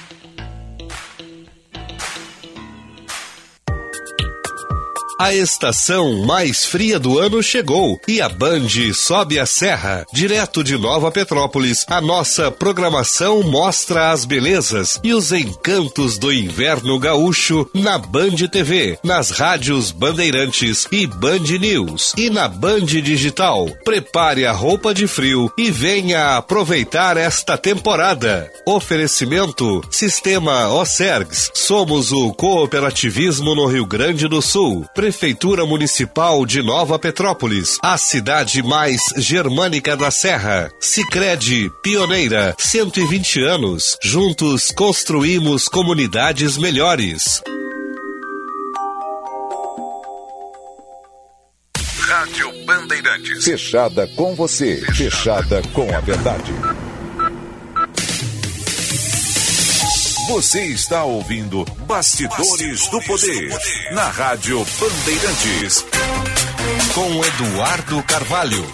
A 5.21 5.35
estação 5.35 6.25
mais 6.25 6.65
fria 6.65 6.97
do 6.99 7.19
ano 7.19 7.43
chegou 7.43 8.01
e 8.07 8.19
a 8.19 8.27
Band 8.27 8.67
sobe 8.95 9.37
a 9.37 9.45
serra. 9.45 10.03
Direto 10.11 10.63
de 10.63 10.75
Nova 10.79 11.11
Petrópolis, 11.11 11.85
a 11.87 12.01
nossa 12.01 12.49
programação 12.49 13.43
mostra 13.43 14.09
as 14.09 14.25
belezas 14.25 14.99
e 15.03 15.13
os 15.13 15.31
encantos 15.31 16.17
do 16.17 16.33
inverno 16.33 16.97
gaúcho 16.97 17.69
na 17.71 17.99
Band 17.99 18.35
TV, 18.51 18.97
nas 19.03 19.29
rádios 19.29 19.91
Bandeirantes 19.91 20.87
e 20.91 21.05
Band 21.05 21.45
News 21.59 22.15
e 22.17 22.27
na 22.27 22.47
Band 22.47 22.85
Digital. 22.85 23.69
Prepare 23.85 24.47
a 24.47 24.51
roupa 24.51 24.91
de 24.91 25.05
frio 25.05 25.53
e 25.55 25.69
venha 25.69 26.35
aproveitar 26.35 27.15
esta 27.15 27.55
temporada. 27.59 28.51
Oferecimento 28.65 29.83
Sistema 29.91 30.69
Osergs. 30.69 31.51
Somos 31.53 32.11
o 32.11 32.33
cooperativismo 32.33 33.53
no 33.53 33.67
Rio 33.67 33.85
Grande 33.85 34.27
do 34.27 34.41
Sul. 34.41 34.83
Prefeitura 35.11 35.65
Municipal 35.65 36.45
de 36.45 36.63
Nova 36.63 36.97
Petrópolis, 36.97 37.77
a 37.83 37.97
cidade 37.97 38.63
mais 38.63 39.01
germânica 39.17 39.97
da 39.97 40.09
Serra. 40.09 40.71
Sicredi 40.79 41.69
pioneira, 41.83 42.55
120 42.57 43.43
anos. 43.43 43.97
Juntos 44.01 44.71
construímos 44.71 45.67
comunidades 45.67 46.57
melhores. 46.57 47.41
Rádio 51.99 52.65
Bandeirantes. 52.65 53.43
Fechada 53.43 54.07
com 54.15 54.33
você. 54.33 54.77
Fechada 54.93 55.61
com 55.73 55.93
a 55.93 55.99
verdade. 55.99 56.53
Você 60.27 60.65
está 60.65 61.03
ouvindo 61.03 61.65
Bastidores, 61.87 62.87
do, 62.89 63.01
Poder, 63.01 63.49
na 63.91 64.07
Rádio 64.09 64.65
Bandeirantes. 64.79 65.85
Com 66.93 67.25
Eduardo 67.25 68.03
Carvalho. 68.03 68.65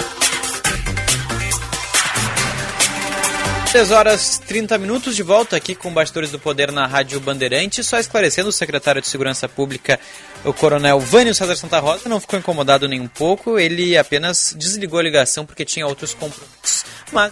3 3.72 3.92
horas 3.92 4.40
30 4.40 4.78
minutos 4.78 5.16
de 5.16 5.24
volta 5.24 5.56
aqui 5.56 5.74
com 5.74 5.94
Bastidores 5.94 6.32
do 6.32 6.40
Poder 6.40 6.72
na 6.72 6.86
Rádio 6.86 7.20
Bandeirantes. 7.20 7.86
Só 7.88 7.98
esclarecendo, 7.98 8.50
o 8.50 8.54
secretário 8.54 9.02
de 9.02 9.08
Segurança 9.08 9.48
Pública, 9.48 10.00
o 10.44 10.54
coronel 10.54 11.00
Vânio 11.00 11.34
César 11.34 11.56
Santa 11.56 11.80
Rosa, 11.80 12.10
não 12.10 12.20
ficou 12.20 12.38
incomodado 12.38 12.88
nem 12.88 13.00
um 13.00 13.08
pouco. 13.08 13.58
Ele 13.58 13.98
apenas 13.98 14.54
desligou 14.58 15.00
a 15.00 15.04
ligação 15.04 15.46
porque 15.46 15.66
tinha 15.66 15.88
outros 15.88 16.14
compromissos. 16.14 16.86
Mas 17.12 17.32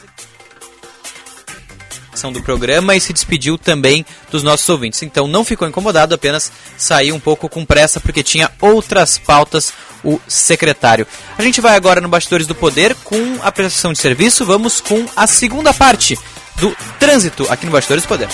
do 2.31 2.41
programa 2.41 2.95
e 2.95 3.01
se 3.01 3.13
despediu 3.13 3.57
também 3.57 4.05
dos 4.31 4.43
nossos 4.43 4.67
ouvintes. 4.69 5.03
Então 5.03 5.27
não 5.27 5.43
ficou 5.43 5.67
incomodado, 5.67 6.15
apenas 6.15 6.51
saiu 6.77 7.15
um 7.15 7.19
pouco 7.19 7.49
com 7.49 7.65
pressa 7.65 7.99
porque 7.99 8.23
tinha 8.23 8.51
outras 8.61 9.17
pautas 9.17 9.73
o 10.03 10.19
secretário. 10.27 11.07
A 11.37 11.41
gente 11.41 11.59
vai 11.59 11.75
agora 11.75 11.99
no 11.99 12.07
Bastidores 12.07 12.47
do 12.47 12.55
Poder 12.55 12.95
com 13.03 13.39
a 13.41 13.51
prestação 13.51 13.91
de 13.91 13.99
serviço. 13.99 14.45
Vamos 14.45 14.79
com 14.79 15.05
a 15.15 15.27
segunda 15.27 15.73
parte 15.73 16.17
do 16.57 16.75
trânsito 16.99 17.45
aqui 17.49 17.65
no 17.65 17.71
Bastidores 17.71 18.03
do 18.03 18.07
Poder. 18.07 18.29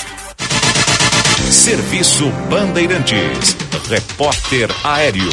Serviço 1.50 2.30
Bandeirantes. 2.50 3.56
Repórter 3.90 4.70
Aéreo. 4.84 5.30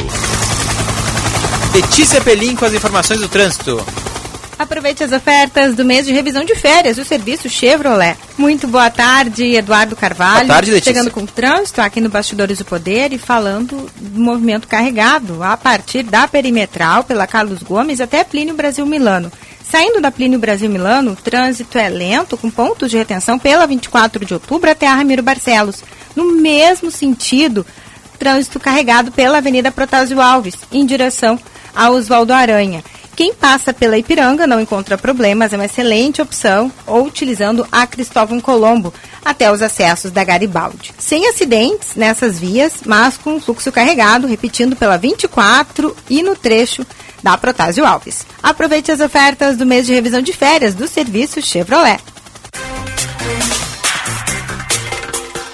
Letícia 1.73 2.21
Pelim 2.21 2.57
com 2.57 2.65
as 2.65 2.73
informações 2.73 3.21
do 3.21 3.29
trânsito. 3.29 3.85
Aproveite 4.59 5.05
as 5.05 5.13
ofertas 5.13 5.77
do 5.77 5.85
mês 5.85 6.05
de 6.05 6.13
revisão 6.13 6.45
de 6.45 6.57
férias 6.57 6.97
do 6.97 7.05
serviço 7.05 7.49
Chevrolet. 7.49 8.17
Muito 8.37 8.67
boa 8.67 8.91
tarde, 8.91 9.55
Eduardo 9.55 9.95
Carvalho. 9.95 10.47
Boa 10.47 10.57
tarde, 10.57 10.73
Letícia. 10.73 10.93
Chegando 10.93 11.13
com 11.13 11.21
o 11.21 11.27
trânsito 11.27 11.81
aqui 11.81 12.01
no 12.01 12.09
Bastidores 12.09 12.59
do 12.59 12.65
Poder 12.65 13.13
e 13.13 13.19
falando 13.19 13.89
do 13.97 14.21
movimento 14.21 14.67
carregado 14.67 15.45
a 15.45 15.57
partir 15.57 16.03
da 16.03 16.27
perimetral 16.27 17.05
pela 17.05 17.25
Carlos 17.25 17.63
Gomes 17.63 18.01
até 18.01 18.25
Plínio 18.25 18.57
Brasil 18.57 18.85
Milano. 18.85 19.31
Saindo 19.63 20.01
da 20.01 20.11
Plínio 20.11 20.41
Brasil 20.41 20.69
Milano, 20.69 21.13
o 21.13 21.17
trânsito 21.17 21.79
é 21.79 21.89
lento, 21.89 22.37
com 22.37 22.51
pontos 22.51 22.91
de 22.91 22.97
retenção 22.97 23.39
pela 23.39 23.67
24 23.67 24.25
de 24.25 24.35
outubro 24.35 24.69
até 24.69 24.89
a 24.89 24.95
Ramiro 24.95 25.23
Barcelos. 25.23 25.85
No 26.17 26.33
mesmo 26.33 26.91
sentido, 26.91 27.65
trânsito 28.19 28.59
carregado 28.59 29.13
pela 29.13 29.39
Avenida 29.39 29.71
Protásio 29.71 30.21
Alves, 30.21 30.57
em 30.73 30.85
direção 30.85 31.39
a 31.77 31.91
Oswaldo 31.91 32.33
Aranha. 32.33 32.83
Quem 33.19 33.35
passa 33.35 33.75
pela 33.75 33.99
Ipiranga 33.99 34.47
não 34.47 34.61
encontra 34.61 34.97
problemas, 34.97 35.53
é 35.53 35.57
uma 35.57 35.65
excelente 35.65 36.23
opção, 36.23 36.71
ou 36.87 37.05
utilizando 37.05 37.67
a 37.73 37.85
Cristóvão 37.85 38.41
Colombo 38.41 38.95
até 39.25 39.51
os 39.51 39.61
acessos 39.61 40.13
da 40.13 40.23
Garibaldi. 40.23 40.95
Sem 40.97 41.27
acidentes 41.27 41.97
nessas 41.97 42.39
vias, 42.39 42.75
mas 42.87 43.17
com 43.17 43.41
fluxo 43.41 43.73
carregado, 43.73 44.29
repetindo 44.29 44.77
pela 44.77 44.97
24 44.97 45.97
e 46.09 46.23
no 46.23 46.37
trecho 46.37 46.87
da 47.21 47.37
Protásio 47.37 47.85
Alves. 47.85 48.25
Aproveite 48.41 48.93
as 48.93 49.01
ofertas 49.01 49.57
do 49.57 49.67
mês 49.67 49.85
de 49.85 49.95
revisão 49.95 50.23
de 50.23 50.33
férias 50.33 50.77
do 50.77 50.87
serviço 50.87 51.43
Chevrolet. 51.43 51.99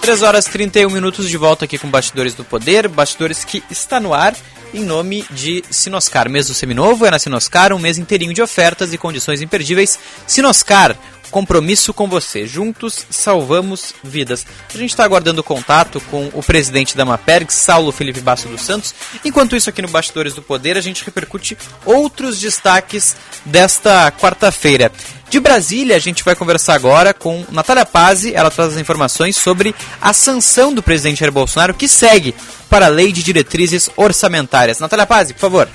3 0.04 0.22
horas 0.22 0.46
e 0.46 0.50
31 0.50 0.90
minutos 0.90 1.30
de 1.30 1.36
volta 1.38 1.64
aqui 1.64 1.78
com 1.78 1.88
Bastidores 1.88 2.34
do 2.34 2.44
Poder, 2.44 2.88
Bastidores 2.88 3.42
que 3.42 3.64
está 3.70 3.98
no 3.98 4.12
ar 4.12 4.36
em 4.74 4.84
nome 4.84 5.24
de 5.30 5.64
Sinoscar. 5.70 6.28
Mês 6.28 6.48
do 6.48 6.52
Seminovo 6.52 7.06
é 7.06 7.10
na 7.10 7.18
Sinoscar, 7.18 7.72
um 7.72 7.78
mês 7.78 7.96
inteirinho 7.96 8.34
de 8.34 8.42
ofertas 8.42 8.92
e 8.92 8.98
condições 8.98 9.40
imperdíveis. 9.40 9.98
Sinoscar, 10.26 10.94
compromisso 11.34 11.92
com 11.92 12.06
você. 12.06 12.46
Juntos 12.46 13.06
salvamos 13.10 13.92
vidas. 14.04 14.46
A 14.72 14.78
gente 14.78 14.90
está 14.90 15.02
aguardando 15.02 15.42
contato 15.42 16.00
com 16.08 16.30
o 16.32 16.40
presidente 16.40 16.96
da 16.96 17.04
Maperg, 17.04 17.52
Saulo 17.52 17.90
Felipe 17.90 18.20
Basso 18.20 18.46
dos 18.46 18.60
Santos. 18.60 18.94
Enquanto 19.24 19.56
isso, 19.56 19.68
aqui 19.68 19.82
no 19.82 19.88
Bastidores 19.88 20.32
do 20.32 20.42
Poder, 20.42 20.76
a 20.76 20.80
gente 20.80 21.04
repercute 21.04 21.58
outros 21.84 22.38
destaques 22.38 23.16
desta 23.44 24.12
quarta-feira. 24.12 24.92
De 25.28 25.40
Brasília, 25.40 25.96
a 25.96 25.98
gente 25.98 26.22
vai 26.22 26.36
conversar 26.36 26.74
agora 26.74 27.12
com 27.12 27.44
Natália 27.50 27.84
Pazzi. 27.84 28.32
Ela 28.32 28.48
traz 28.48 28.74
as 28.74 28.78
informações 28.78 29.36
sobre 29.36 29.74
a 30.00 30.12
sanção 30.12 30.72
do 30.72 30.84
presidente 30.84 31.18
Jair 31.18 31.32
Bolsonaro, 31.32 31.74
que 31.74 31.88
segue 31.88 32.32
para 32.70 32.86
a 32.86 32.90
Lei 32.90 33.10
de 33.10 33.24
Diretrizes 33.24 33.90
Orçamentárias. 33.96 34.78
Natália 34.78 35.04
Pazzi, 35.04 35.34
por 35.34 35.40
favor. 35.40 35.68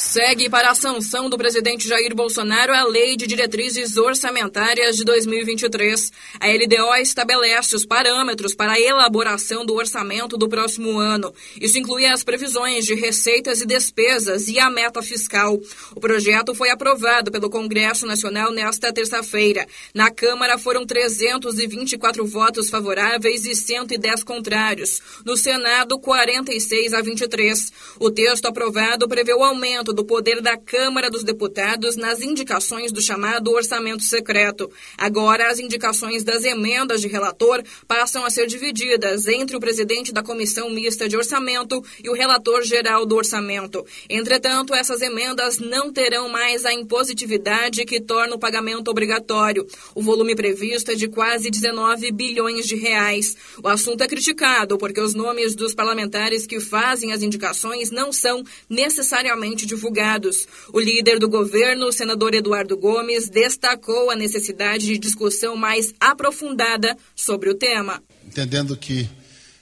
Segue 0.00 0.48
para 0.48 0.70
a 0.70 0.74
sanção 0.74 1.28
do 1.28 1.36
presidente 1.36 1.86
Jair 1.86 2.16
Bolsonaro 2.16 2.72
a 2.72 2.84
Lei 2.84 3.16
de 3.16 3.26
Diretrizes 3.26 3.98
Orçamentárias 3.98 4.96
de 4.96 5.04
2023. 5.04 6.10
A 6.40 6.48
LDO 6.48 6.94
estabelece 7.02 7.76
os 7.76 7.84
parâmetros 7.84 8.54
para 8.54 8.72
a 8.72 8.80
elaboração 8.80 9.64
do 9.64 9.74
orçamento 9.74 10.38
do 10.38 10.48
próximo 10.48 10.98
ano. 10.98 11.32
Isso 11.60 11.78
inclui 11.78 12.06
as 12.06 12.24
previsões 12.24 12.86
de 12.86 12.94
receitas 12.94 13.60
e 13.60 13.66
despesas 13.66 14.48
e 14.48 14.58
a 14.58 14.70
meta 14.70 15.02
fiscal. 15.02 15.60
O 15.94 16.00
projeto 16.00 16.54
foi 16.54 16.70
aprovado 16.70 17.30
pelo 17.30 17.50
Congresso 17.50 18.06
Nacional 18.06 18.50
nesta 18.50 18.92
terça-feira. 18.92 19.66
Na 19.94 20.10
Câmara 20.10 20.56
foram 20.56 20.86
324 20.86 22.26
votos 22.26 22.70
favoráveis 22.70 23.44
e 23.44 23.54
110 23.54 24.24
contrários. 24.24 25.02
No 25.26 25.36
Senado, 25.36 26.00
46 26.00 26.94
a 26.94 27.02
23. 27.02 27.72
O 28.00 28.10
texto 28.10 28.46
aprovado 28.46 29.06
prevê 29.06 29.34
o 29.34 29.44
aumento 29.44 29.89
do 29.92 30.04
poder 30.04 30.40
da 30.40 30.56
Câmara 30.56 31.10
dos 31.10 31.24
Deputados 31.24 31.96
nas 31.96 32.20
indicações 32.20 32.92
do 32.92 33.00
chamado 33.00 33.50
orçamento 33.50 34.02
secreto. 34.02 34.70
Agora, 34.96 35.50
as 35.50 35.58
indicações 35.58 36.24
das 36.24 36.44
emendas 36.44 37.00
de 37.00 37.08
relator 37.08 37.62
passam 37.86 38.24
a 38.24 38.30
ser 38.30 38.46
divididas 38.46 39.26
entre 39.26 39.56
o 39.56 39.60
presidente 39.60 40.12
da 40.12 40.22
Comissão 40.22 40.70
Mista 40.70 41.08
de 41.08 41.16
Orçamento 41.16 41.82
e 42.02 42.08
o 42.08 42.14
relator 42.14 42.62
geral 42.62 43.04
do 43.06 43.16
orçamento. 43.16 43.84
Entretanto, 44.08 44.74
essas 44.74 45.00
emendas 45.00 45.58
não 45.58 45.92
terão 45.92 46.28
mais 46.28 46.64
a 46.64 46.72
impositividade 46.72 47.84
que 47.84 48.00
torna 48.00 48.34
o 48.34 48.38
pagamento 48.38 48.90
obrigatório. 48.90 49.66
O 49.94 50.02
volume 50.02 50.34
previsto 50.34 50.90
é 50.90 50.94
de 50.94 51.08
quase 51.08 51.50
19 51.50 52.10
bilhões 52.12 52.66
de 52.66 52.76
reais. 52.76 53.36
O 53.62 53.68
assunto 53.68 54.02
é 54.02 54.08
criticado 54.08 54.78
porque 54.78 55.00
os 55.00 55.14
nomes 55.14 55.54
dos 55.54 55.74
parlamentares 55.74 56.46
que 56.46 56.60
fazem 56.60 57.12
as 57.12 57.22
indicações 57.22 57.90
não 57.90 58.12
são 58.12 58.42
necessariamente 58.68 59.66
divulgados. 59.70 60.46
O 60.72 60.80
líder 60.80 61.18
do 61.18 61.28
governo, 61.28 61.86
o 61.86 61.92
senador 61.92 62.34
Eduardo 62.34 62.76
Gomes, 62.76 63.28
destacou 63.28 64.10
a 64.10 64.16
necessidade 64.16 64.86
de 64.86 64.98
discussão 64.98 65.56
mais 65.56 65.94
aprofundada 65.98 66.96
sobre 67.14 67.48
o 67.48 67.54
tema. 67.54 68.02
Entendendo 68.26 68.76
que 68.76 69.08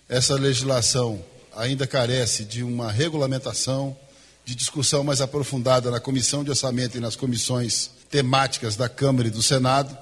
essa 0.08 0.34
legislação 0.34 1.22
ainda 1.54 1.86
carece 1.86 2.44
de 2.44 2.62
uma 2.62 2.90
regulamentação, 2.90 3.96
de 4.44 4.54
discussão 4.54 5.04
mais 5.04 5.20
aprofundada 5.20 5.90
na 5.90 6.00
comissão 6.00 6.42
de 6.42 6.50
orçamento 6.50 6.96
e 6.96 7.00
nas 7.00 7.16
comissões 7.16 7.90
temáticas 8.10 8.76
da 8.76 8.88
Câmara 8.88 9.28
e 9.28 9.30
do 9.30 9.42
Senado 9.42 9.96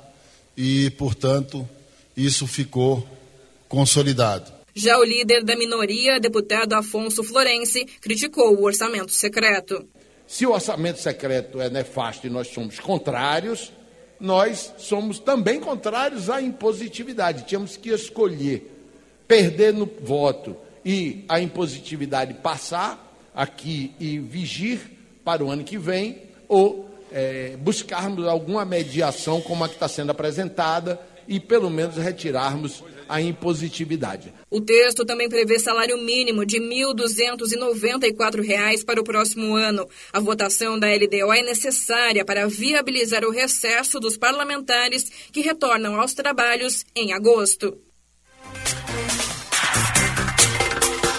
e, 0.57 0.91
portanto, 0.91 1.69
isso 2.17 2.47
ficou 2.47 3.07
consolidado. 3.69 4.56
Já 4.79 4.99
o 4.99 5.05
líder 5.05 5.43
da 5.43 5.57
minoria, 5.57 6.21
deputado 6.21 6.75
Afonso 6.75 7.25
Florense, 7.25 7.87
criticou 7.99 8.55
o 8.55 8.65
orçamento 8.65 9.11
secreto. 9.11 9.89
Se 10.27 10.45
o 10.45 10.53
orçamento 10.53 11.01
secreto 11.01 11.59
é 11.63 11.71
nefasto 11.71 12.27
e 12.27 12.31
nós 12.31 12.49
somos 12.49 12.79
contrários, 12.79 13.73
nós 14.21 14.75
somos 14.77 15.19
também 15.19 15.61
contrários 15.61 16.29
à 16.29 16.43
impositividade. 16.43 17.45
Tínhamos 17.45 17.79
que 17.79 17.89
escolher 17.89 18.71
perder 19.27 19.73
no 19.73 19.87
voto 20.03 20.55
e 20.85 21.25
a 21.27 21.41
impositividade 21.41 22.35
passar 22.35 23.17
aqui 23.35 23.95
e 23.99 24.19
vigir 24.19 24.79
para 25.25 25.43
o 25.43 25.51
ano 25.51 25.65
que 25.65 25.79
vem, 25.79 26.21
ou 26.47 26.87
é, 27.11 27.57
buscarmos 27.57 28.27
alguma 28.27 28.67
mediação 28.67 29.41
como 29.41 29.65
a 29.65 29.69
que 29.69 29.75
está 29.75 29.89
sendo 29.89 30.11
apresentada 30.11 31.01
e 31.27 31.41
pelo 31.41 31.71
menos 31.71 31.97
retirarmos 31.97 32.85
a 33.09 33.21
impositividade. 33.21 34.33
O 34.51 34.61
texto 34.61 35.05
também 35.05 35.29
prevê 35.29 35.59
salário 35.59 35.97
mínimo 35.99 36.45
de 36.45 36.59
R$ 36.59 36.65
1.294 36.95 38.85
para 38.85 39.01
o 39.01 39.05
próximo 39.05 39.55
ano. 39.55 39.89
A 40.13 40.21
votação 40.21 40.79
da 40.79 40.89
LDO 40.89 41.33
é 41.33 41.43
necessária 41.43 42.25
para 42.25 42.49
viabilizar 42.49 43.25
o 43.25 43.31
recesso 43.31 43.99
dos 44.01 44.17
parlamentares 44.17 45.11
que 45.33 45.41
retornam 45.41 46.01
aos 46.01 46.15
trabalhos 46.15 46.85
em 46.95 47.13
agosto. 47.13 47.86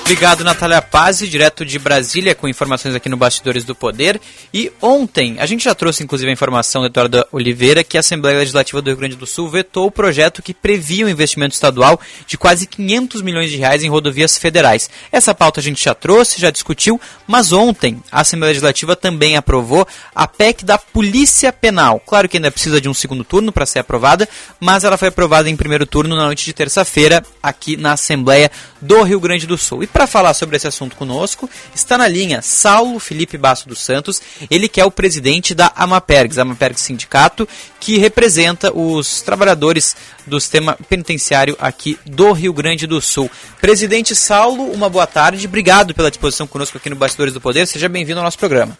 Obrigado, 0.07 0.41
Natália 0.41 0.81
Pazzi, 0.81 1.27
direto 1.27 1.65
de 1.65 1.77
Brasília, 1.77 2.33
com 2.33 2.47
informações 2.47 2.95
aqui 2.95 3.09
no 3.09 3.17
Bastidores 3.17 3.65
do 3.65 3.75
Poder. 3.75 4.21
E 4.53 4.71
ontem, 4.81 5.35
a 5.37 5.45
gente 5.45 5.65
já 5.65 5.75
trouxe 5.75 6.01
inclusive 6.01 6.29
a 6.29 6.33
informação 6.33 6.81
do 6.81 6.87
Eduardo 6.87 7.25
Oliveira 7.29 7.83
que 7.83 7.97
a 7.97 7.99
Assembleia 7.99 8.37
Legislativa 8.37 8.81
do 8.81 8.89
Rio 8.89 8.95
Grande 8.95 9.17
do 9.17 9.27
Sul 9.27 9.49
vetou 9.49 9.87
o 9.87 9.91
projeto 9.91 10.41
que 10.41 10.53
previa 10.53 11.05
um 11.05 11.09
investimento 11.09 11.55
estadual 11.55 11.99
de 12.25 12.37
quase 12.37 12.65
500 12.67 13.21
milhões 13.21 13.51
de 13.51 13.57
reais 13.57 13.83
em 13.83 13.89
rodovias 13.89 14.37
federais. 14.37 14.89
Essa 15.11 15.35
pauta 15.35 15.59
a 15.59 15.63
gente 15.63 15.83
já 15.83 15.93
trouxe, 15.93 16.39
já 16.39 16.51
discutiu, 16.51 17.01
mas 17.27 17.51
ontem 17.51 18.01
a 18.09 18.21
Assembleia 18.21 18.51
Legislativa 18.51 18.95
também 18.95 19.35
aprovou 19.35 19.85
a 20.15 20.25
PEC 20.25 20.63
da 20.63 20.77
Polícia 20.77 21.51
Penal. 21.51 21.99
Claro 21.99 22.29
que 22.29 22.37
ainda 22.37 22.49
precisa 22.49 22.79
de 22.79 22.87
um 22.87 22.93
segundo 22.93 23.25
turno 23.25 23.51
para 23.51 23.65
ser 23.65 23.79
aprovada, 23.79 24.27
mas 24.57 24.85
ela 24.85 24.97
foi 24.97 25.09
aprovada 25.09 25.49
em 25.49 25.57
primeiro 25.57 25.85
turno 25.85 26.15
na 26.15 26.23
noite 26.23 26.45
de 26.45 26.53
terça-feira 26.53 27.21
aqui 27.43 27.75
na 27.75 27.91
Assembleia 27.91 28.49
do 28.81 29.03
Rio 29.03 29.19
Grande 29.19 29.45
do 29.45 29.57
Sul. 29.57 29.83
E 29.83 29.96
para 29.97 30.05
falar 30.05 30.35
sobre 30.35 30.55
esse 30.55 30.67
assunto 30.67 30.95
conosco, 30.95 31.49
está 31.73 31.97
na 31.97 32.07
linha 32.07 32.39
Saulo 32.43 32.99
Felipe 32.99 33.35
Basso 33.35 33.67
dos 33.67 33.83
Santos, 33.83 34.21
ele 34.47 34.69
que 34.69 34.79
é 34.79 34.85
o 34.85 34.91
presidente 34.91 35.55
da 35.55 35.71
Amapergs, 35.75 36.37
Amapergs 36.37 36.83
Sindicato, 36.83 37.49
que 37.79 37.97
representa 37.97 38.71
os 38.71 39.23
trabalhadores 39.23 39.97
do 40.27 40.39
sistema 40.39 40.77
penitenciário 40.87 41.57
aqui 41.59 41.97
do 42.05 42.31
Rio 42.31 42.53
Grande 42.53 42.85
do 42.85 43.01
Sul. 43.01 43.27
Presidente 43.59 44.15
Saulo, 44.15 44.71
uma 44.71 44.87
boa 44.87 45.07
tarde, 45.07 45.47
obrigado 45.47 45.95
pela 45.95 46.11
disposição 46.11 46.45
conosco 46.45 46.77
aqui 46.77 46.91
no 46.91 46.95
Bastidores 46.95 47.33
do 47.33 47.41
Poder, 47.41 47.65
seja 47.65 47.89
bem-vindo 47.89 48.19
ao 48.19 48.23
nosso 48.23 48.37
programa. 48.37 48.77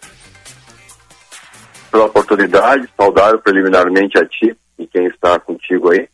Pela 1.90 2.04
oportunidade, 2.04 2.88
saudar 2.96 3.36
preliminarmente 3.38 4.16
a 4.16 4.24
ti 4.24 4.56
e 4.78 4.86
quem 4.86 5.08
está 5.08 5.40
contigo 5.40 5.90
aí 5.90 6.08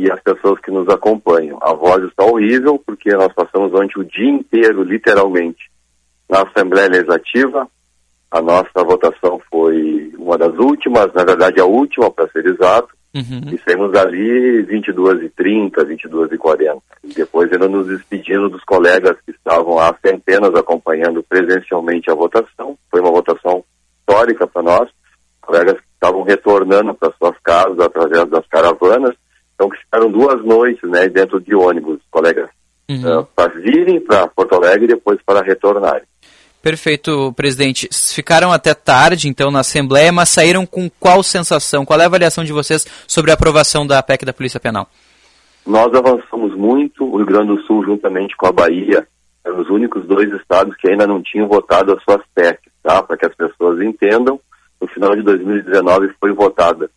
e 0.00 0.10
as 0.10 0.20
pessoas 0.20 0.58
que 0.60 0.70
nos 0.70 0.88
acompanham. 0.88 1.58
A 1.60 1.74
voz 1.74 2.02
está 2.04 2.24
horrível 2.24 2.82
porque 2.84 3.10
nós 3.14 3.32
passamos 3.34 3.72
o 3.74 4.04
dia 4.04 4.30
inteiro, 4.30 4.82
literalmente, 4.82 5.70
na 6.28 6.42
Assembleia 6.42 6.88
Legislativa. 6.88 7.68
A 8.30 8.40
nossa 8.40 8.82
votação 8.84 9.40
foi 9.50 10.12
uma 10.16 10.38
das 10.38 10.56
últimas, 10.56 11.12
na 11.12 11.24
verdade 11.24 11.60
a 11.60 11.64
última 11.66 12.10
para 12.10 12.28
ser 12.28 12.46
exato, 12.46 12.98
Uhum. 13.12 13.52
e 13.52 13.58
saímos 13.64 13.90
dali 13.90 14.62
22h30, 14.66 15.84
22h40. 15.84 16.80
E 17.02 17.08
depois 17.14 17.52
ainda 17.52 17.68
nos 17.68 17.88
despedindo 17.88 18.48
dos 18.48 18.62
colegas 18.62 19.16
que 19.26 19.32
estavam 19.32 19.74
lá 19.74 19.92
centenas 20.00 20.54
acompanhando 20.54 21.20
presencialmente 21.24 22.08
a 22.08 22.14
votação. 22.14 22.78
Foi 22.88 23.00
uma 23.00 23.10
votação 23.10 23.64
histórica 23.98 24.46
para 24.46 24.62
nós, 24.62 24.88
colegas 25.40 25.74
que 25.74 25.86
estavam 25.94 26.22
retornando 26.22 26.94
para 26.94 27.12
suas 27.18 27.36
casas 27.42 27.80
através 27.80 28.28
das 28.28 28.46
caravanas, 28.46 29.16
então 29.60 29.68
que 29.68 29.76
ficaram 29.76 30.10
duas 30.10 30.42
noites 30.42 30.88
né, 30.88 31.06
dentro 31.08 31.38
de 31.38 31.54
ônibus, 31.54 32.00
colegas, 32.10 32.48
Uhum. 32.88 33.24
para 33.36 33.52
virem 33.52 34.00
para 34.00 34.26
Porto 34.26 34.56
Alegre 34.56 34.86
e 34.86 34.88
depois 34.88 35.16
para 35.24 35.42
retornarem. 35.42 36.02
Perfeito, 36.60 37.32
presidente. 37.34 37.88
Ficaram 37.92 38.50
até 38.50 38.74
tarde, 38.74 39.28
então, 39.28 39.48
na 39.48 39.60
Assembleia, 39.60 40.10
mas 40.10 40.28
saíram 40.28 40.66
com 40.66 40.90
qual 40.98 41.22
sensação? 41.22 41.84
Qual 41.86 42.00
é 42.00 42.02
a 42.02 42.06
avaliação 42.06 42.42
de 42.42 42.52
vocês 42.52 42.84
sobre 43.06 43.30
a 43.30 43.34
aprovação 43.34 43.86
da 43.86 44.02
PEC 44.02 44.24
da 44.24 44.32
Polícia 44.32 44.58
Penal? 44.58 44.88
Nós 45.64 45.94
avançamos 45.94 46.52
muito, 46.56 47.04
o 47.04 47.18
Rio 47.18 47.26
Grande 47.26 47.54
do 47.54 47.62
Sul, 47.62 47.84
juntamente 47.84 48.36
com 48.36 48.48
a 48.48 48.52
Bahia, 48.52 49.06
eram 49.44 49.60
os 49.60 49.70
únicos 49.70 50.04
dois 50.06 50.28
estados 50.32 50.74
que 50.76 50.90
ainda 50.90 51.06
não 51.06 51.22
tinham 51.22 51.46
votado 51.46 51.92
as 51.92 52.02
suas 52.02 52.22
PECs, 52.34 52.72
tá? 52.82 53.00
Para 53.04 53.16
que 53.16 53.26
as 53.26 53.34
pessoas 53.36 53.80
entendam, 53.80 54.40
no 54.80 54.88
final 54.88 55.14
de 55.14 55.22
2019 55.22 56.10
foi 56.18 56.32
votada, 56.32 56.86
eh, 56.86 56.90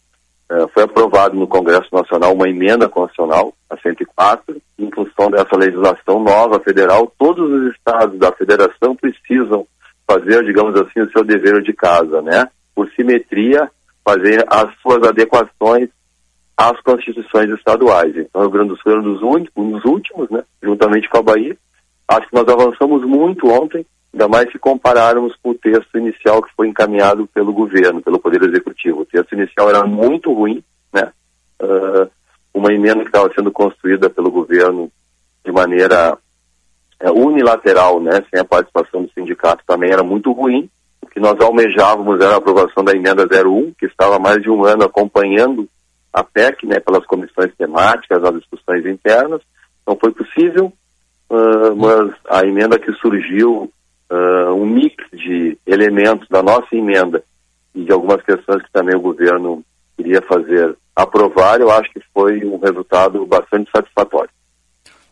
foi 0.73 0.84
aprovado 0.84 1.35
no 1.35 1.47
Congresso 1.47 1.88
Nacional 1.91 2.34
uma 2.34 2.49
emenda 2.49 2.89
constitucional, 2.89 3.53
a 3.69 3.77
104, 3.77 4.61
em 4.80 4.91
função 4.91 5.30
dessa 5.31 5.55
legislação 5.55 6.21
nova 6.21 6.59
federal, 6.59 7.11
todos 7.17 7.49
os 7.51 7.73
estados 7.73 8.17
da 8.19 8.31
federação 8.31 8.95
precisam 8.95 9.65
fazer, 10.07 10.43
digamos 10.43 10.75
assim, 10.75 11.01
o 11.01 11.11
seu 11.11 11.23
dever 11.23 11.61
de 11.61 11.73
casa, 11.73 12.21
né? 12.21 12.47
Por 12.75 12.89
simetria, 12.91 13.69
fazer 14.03 14.45
as 14.47 14.69
suas 14.81 15.07
adequações 15.07 15.89
às 16.57 16.80
constituições 16.81 17.49
estaduais. 17.51 18.15
Então, 18.15 18.41
o 18.41 18.43
Rio 18.45 18.51
Grande 18.51 18.69
do 18.69 18.77
Sul 18.77 18.91
era 18.91 19.01
um 19.01 19.13
dos, 19.13 19.21
únicos, 19.21 19.53
um 19.55 19.71
dos 19.71 19.85
últimos, 19.85 20.30
né? 20.30 20.43
Juntamente 20.61 21.09
com 21.09 21.17
a 21.17 21.23
Bahia. 21.23 21.57
Acho 22.07 22.27
que 22.27 22.35
nós 22.35 22.47
avançamos 22.47 23.03
muito 23.05 23.47
ontem, 23.49 23.85
ainda 24.14 24.27
mais 24.27 24.52
se 24.52 24.60
compararmos 24.60 25.35
com 25.41 25.49
o 25.49 25.56
texto 25.56 25.98
inicial 25.98 26.41
que 26.41 26.53
foi 26.56 26.68
encaminhado 26.68 27.27
pelo 27.27 27.52
governo, 27.52 28.02
pelo 28.02 28.19
Poder 28.19 28.44
Executivo. 28.44 29.02
O 29.02 29.06
texto 29.06 29.34
inicial 29.34 29.69
era 29.69 29.84
muito 29.84 30.31
ruim, 30.31 30.64
né? 30.94 31.11
Ah, 31.60 32.07
uma 32.53 32.72
emenda 32.72 32.99
que 33.02 33.07
estava 33.07 33.31
sendo 33.34 33.52
construída 33.52 34.10
pelo 34.10 34.30
governo 34.30 34.91
de 35.44 35.52
maneira 35.52 36.18
é, 36.99 37.11
unilateral, 37.11 37.99
né, 37.99 38.23
sem 38.30 38.40
a 38.40 38.45
participação 38.45 39.03
do 39.03 39.11
sindicato, 39.11 39.64
também 39.68 39.91
era 39.91 40.03
muito 40.03 40.31
ruim. 40.31 40.69
O 41.02 41.07
que 41.07 41.19
nós 41.19 41.40
almejávamos 41.41 42.22
era 42.22 42.35
a 42.35 42.38
aprovação 42.38 42.84
da 42.84 42.94
emenda 42.94 43.23
01, 43.23 43.73
que 43.77 43.88
estava 43.88 44.15
há 44.15 44.19
mais 44.19 44.41
de 44.41 44.49
um 44.49 44.64
ano 44.64 44.84
acompanhando 44.84 45.68
a 46.14 46.23
PEC, 46.23 46.68
né, 46.68 46.80
pelas 46.80 47.06
comissões 47.06 47.52
temáticas, 47.57 48.23
as 48.23 48.35
discussões 48.35 48.85
internas. 48.85 49.41
Não 49.85 49.98
foi 49.98 50.11
possível, 50.11 50.72
ah, 51.30 51.73
mas 51.76 52.14
a 52.30 52.45
emenda 52.45 52.80
que 52.80 52.91
surgiu, 52.94 53.72
ah, 54.14 54.53
um 54.53 54.65
mix 54.65 54.95
de 55.11 55.57
elementos 55.65 56.27
da 56.30 56.44
nossa 56.44 56.68
emenda 56.76 57.23
e 57.73 57.84
de 57.84 57.91
algumas 57.91 58.22
questões 58.22 58.61
que 58.61 58.72
também 58.72 58.95
o 58.95 59.02
governo 59.02 59.64
queria 59.98 60.22
fazer 60.22 60.77
aprovar, 60.95 61.60
eu 61.60 61.72
acho 61.72 61.91
que 61.91 61.99
foi 62.14 62.45
um 62.45 62.60
resultado 62.60 63.26
bastante 63.26 63.72
satisfatório. 63.76 64.30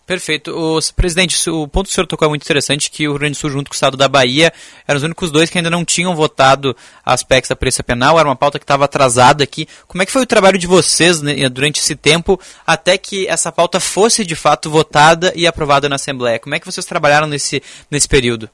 Perfeito. 0.05 0.51
O 0.51 0.79
presidente, 0.93 1.49
o 1.49 1.67
ponto 1.67 1.85
que 1.85 1.93
o 1.93 1.95
senhor 1.95 2.05
tocou 2.05 2.27
é 2.27 2.29
muito 2.29 2.43
interessante, 2.43 2.91
que 2.91 3.07
o 3.07 3.11
Rio 3.11 3.19
Grande 3.19 3.33
do 3.33 3.39
Sul, 3.39 3.49
junto 3.49 3.69
com 3.69 3.73
o 3.73 3.75
estado 3.75 3.97
da 3.97 4.07
Bahia, 4.07 4.53
eram 4.87 4.97
os 4.97 5.03
únicos 5.03 5.31
dois 5.31 5.49
que 5.49 5.57
ainda 5.57 5.69
não 5.69 5.83
tinham 5.83 6.15
votado 6.15 6.75
as 7.03 7.23
PECs 7.23 7.49
da 7.49 7.55
Polícia 7.55 7.83
Penal, 7.83 8.19
era 8.19 8.27
uma 8.27 8.35
pauta 8.35 8.59
que 8.59 8.63
estava 8.63 8.85
atrasada 8.85 9.43
aqui. 9.43 9.67
Como 9.87 10.03
é 10.03 10.05
que 10.05 10.11
foi 10.11 10.21
o 10.21 10.27
trabalho 10.27 10.59
de 10.59 10.67
vocês 10.67 11.21
né, 11.21 11.49
durante 11.49 11.79
esse 11.79 11.95
tempo, 11.95 12.39
até 12.67 12.97
que 12.97 13.27
essa 13.27 13.51
pauta 13.51 13.79
fosse 13.79 14.25
de 14.25 14.35
fato 14.35 14.69
votada 14.69 15.31
e 15.35 15.47
aprovada 15.47 15.87
na 15.87 15.95
Assembleia? 15.95 16.37
Como 16.37 16.53
é 16.53 16.59
que 16.59 16.65
vocês 16.65 16.85
trabalharam 16.85 17.25
nesse, 17.25 17.63
nesse 17.89 18.07
período? 18.07 18.49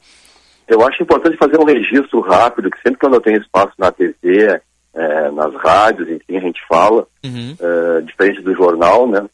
Eu 0.67 0.85
acho 0.85 1.01
importante 1.01 1.37
fazer 1.37 1.57
um 1.59 1.65
registro 1.65 2.19
rápido, 2.19 2.69
que 2.69 2.81
sempre 2.81 2.99
quando 2.99 3.13
eu 3.15 3.21
tenho 3.21 3.39
espaço 3.41 3.73
na 3.77 3.91
TV, 3.91 4.59
eh, 4.93 5.31
nas 5.31 5.53
rádios, 5.55 6.09
enfim, 6.09 6.37
a 6.37 6.41
gente 6.41 6.59
fala, 6.67 7.07
Uhum. 7.23 7.55
eh, 7.59 8.01
diferente 8.01 8.41
do 8.41 8.53
jornal, 8.53 9.07
né? 9.07 9.25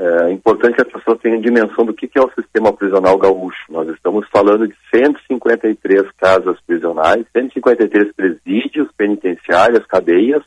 É 0.00 0.30
importante 0.30 0.76
que 0.76 0.82
as 0.82 0.92
pessoas 0.92 1.18
tenham 1.18 1.40
dimensão 1.40 1.84
do 1.84 1.92
que, 1.92 2.06
que 2.06 2.16
é 2.18 2.22
o 2.22 2.30
sistema 2.32 2.72
prisional 2.72 3.18
gaúcho. 3.18 3.64
Nós 3.68 3.88
estamos 3.88 4.28
falando 4.28 4.68
de 4.68 4.74
153 4.94 6.04
casas 6.16 6.56
prisionais, 6.64 7.26
153 7.32 8.12
presídios, 8.14 8.88
penitenciárias, 8.96 9.84
cadeias, 9.86 10.42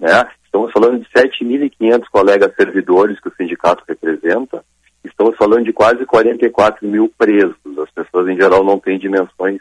né? 0.00 0.26
Estamos 0.44 0.72
falando 0.72 0.98
de 0.98 1.06
7.500 1.10 2.08
colegas 2.10 2.52
servidores 2.56 3.20
que 3.20 3.28
o 3.28 3.34
sindicato 3.36 3.84
representa. 3.88 4.64
Estamos 5.04 5.36
falando 5.36 5.64
de 5.64 5.72
quase 5.72 6.04
44 6.04 6.86
mil 6.88 7.08
presos. 7.16 7.56
As 7.78 7.90
pessoas, 7.92 8.26
em 8.28 8.34
geral, 8.36 8.64
não 8.64 8.80
têm 8.80 8.98
dimensões 8.98 9.60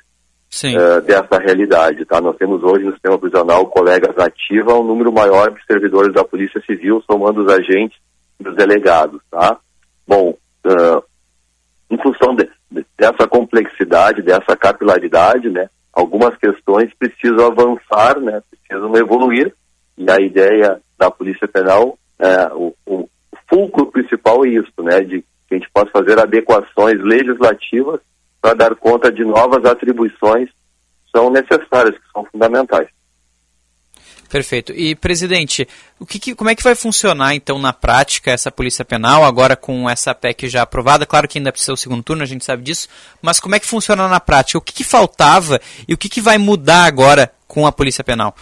eh, 0.77 1.01
dessa 1.01 1.37
realidade. 1.39 2.05
Tá? 2.05 2.21
Nós 2.21 2.37
temos 2.37 2.63
hoje 2.63 2.85
no 2.85 2.93
sistema 2.93 3.17
prisional 3.17 3.65
colegas 3.67 4.17
ativos, 4.17 4.73
um 4.73 4.83
número 4.83 5.11
maior 5.11 5.51
de 5.51 5.59
servidores 5.65 6.13
da 6.13 6.23
Polícia 6.23 6.61
Civil, 6.65 7.03
somando 7.09 7.43
os 7.43 7.51
agentes 7.51 7.97
e 8.39 8.47
os 8.47 8.55
delegados. 8.55 9.21
Tá? 9.29 9.57
Bom, 10.07 10.35
ah, 10.65 11.01
em 11.89 11.97
função 12.01 12.35
de- 12.35 12.49
de- 12.71 12.85
dessa 12.97 13.27
complexidade, 13.27 14.21
dessa 14.21 14.55
capilaridade, 14.57 15.49
né, 15.49 15.69
algumas 15.93 16.35
questões 16.37 16.91
precisam 16.99 17.47
avançar, 17.47 18.19
né, 18.19 18.41
precisam 18.51 18.95
evoluir, 18.95 19.53
E 19.99 20.11
a 20.11 20.17
ideia 20.21 20.79
da 20.95 21.09
Polícia 21.09 21.47
Penal, 21.47 21.97
é, 22.19 22.53
o, 22.53 22.71
o 22.85 23.09
fulcro 23.49 23.87
principal 23.87 24.45
é 24.45 24.49
isso, 24.49 24.71
né, 24.79 24.99
de 25.01 25.23
que 25.47 25.55
a 25.55 25.57
gente 25.57 25.67
possa 25.73 25.89
fazer 25.91 26.19
adequações 26.19 27.01
legislativas 27.01 27.99
para 28.47 28.53
dar 28.53 28.75
conta 28.75 29.11
de 29.11 29.25
novas 29.25 29.65
atribuições 29.65 30.49
que 30.49 31.11
são 31.13 31.29
necessárias, 31.29 31.95
que 31.95 32.11
são 32.13 32.25
fundamentais. 32.31 32.87
Perfeito. 34.29 34.73
E, 34.73 34.95
presidente, 34.95 35.67
o 35.99 36.05
que, 36.05 36.19
que, 36.19 36.35
como 36.35 36.49
é 36.49 36.55
que 36.55 36.63
vai 36.63 36.75
funcionar, 36.75 37.33
então, 37.33 37.59
na 37.59 37.73
prática, 37.73 38.31
essa 38.31 38.51
Polícia 38.51 38.85
Penal, 38.85 39.23
agora 39.23 39.55
com 39.55 39.89
essa 39.89 40.13
PEC 40.15 40.47
já 40.47 40.61
aprovada? 40.61 41.05
Claro 41.05 41.27
que 41.27 41.37
ainda 41.37 41.51
precisa 41.51 41.73
o 41.73 41.77
segundo 41.77 42.03
turno, 42.03 42.23
a 42.23 42.25
gente 42.25 42.43
sabe 42.43 42.63
disso, 42.63 42.87
mas 43.21 43.39
como 43.39 43.55
é 43.55 43.59
que 43.59 43.65
funciona 43.65 44.07
na 44.07 44.19
prática? 44.19 44.57
O 44.57 44.61
que, 44.61 44.73
que 44.73 44.83
faltava 44.83 45.59
e 45.87 45.93
o 45.93 45.97
que, 45.97 46.09
que 46.09 46.21
vai 46.21 46.37
mudar 46.37 46.85
agora 46.85 47.31
com 47.47 47.65
a 47.65 47.71
Polícia 47.71 48.03
Penal? 48.03 48.33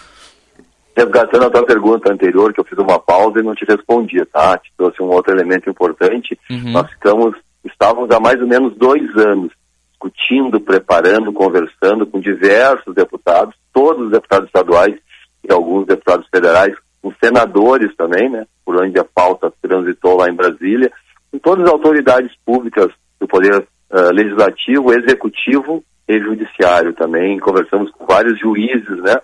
Resgatando 0.96 1.46
a 1.46 1.50
tua 1.50 1.66
pergunta 1.66 2.12
anterior, 2.12 2.54
que 2.54 2.60
eu 2.60 2.66
fiz 2.66 2.78
uma 2.78 3.00
pausa 3.00 3.40
e 3.40 3.44
não 3.44 3.56
te 3.56 3.66
respondi, 3.66 4.24
tá? 4.26 4.58
Te 4.58 4.72
trouxe 4.78 5.02
um 5.02 5.08
outro 5.08 5.34
elemento 5.34 5.70
importante. 5.70 6.40
Uhum. 6.50 6.72
Nós 6.72 6.90
ficamos, 6.90 7.36
estávamos 7.64 8.10
há 8.12 8.20
mais 8.20 8.40
ou 8.40 8.48
menos 8.48 8.76
dois 8.78 9.04
anos 9.18 9.52
discutindo, 9.96 10.60
preparando, 10.60 11.32
conversando 11.32 12.06
com 12.06 12.20
diversos 12.20 12.94
deputados, 12.94 13.56
todos 13.74 14.06
os 14.06 14.12
deputados 14.12 14.48
estaduais 14.48 14.96
e 15.44 15.52
alguns 15.52 15.86
deputados 15.86 16.28
federais, 16.30 16.76
com 17.02 17.12
senadores 17.24 17.96
também, 17.96 18.30
né? 18.30 18.46
Por 18.64 18.82
onde 18.82 19.00
a 19.00 19.04
pauta 19.04 19.52
transitou 19.62 20.18
lá 20.18 20.30
em 20.30 20.36
Brasília, 20.36 20.92
com 21.32 21.40
todas 21.40 21.66
as 21.66 21.72
autoridades 21.72 22.32
públicas 22.46 22.90
do 23.20 23.28
Poder 23.28 23.60
uh, 23.60 24.12
Legislativo, 24.12 24.92
Executivo 24.92 25.84
e 26.08 26.20
Judiciário 26.20 26.94
também. 26.94 27.40
Conversamos 27.40 27.92
com 27.92 28.06
vários 28.06 28.40
juízes, 28.40 29.02
né? 29.02 29.20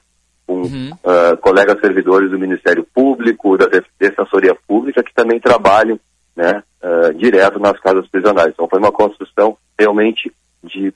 com 0.46 0.62
uh, 0.64 1.38
colegas 1.40 1.80
servidores 1.80 2.30
do 2.30 2.38
Ministério 2.38 2.86
Público, 2.94 3.58
da 3.58 3.68
Defensoria 4.00 4.56
Pública, 4.68 5.02
que 5.02 5.14
também 5.14 5.40
trabalham 5.40 6.00
né, 6.36 6.62
uh, 6.84 7.14
direto 7.14 7.58
nas 7.60 7.80
casas 7.80 8.08
prisionais. 8.08 8.50
Então 8.50 8.68
foi 8.68 8.80
uma 8.80 8.92
construção 8.92 9.58
realmente 9.80 10.32
de 10.64 10.94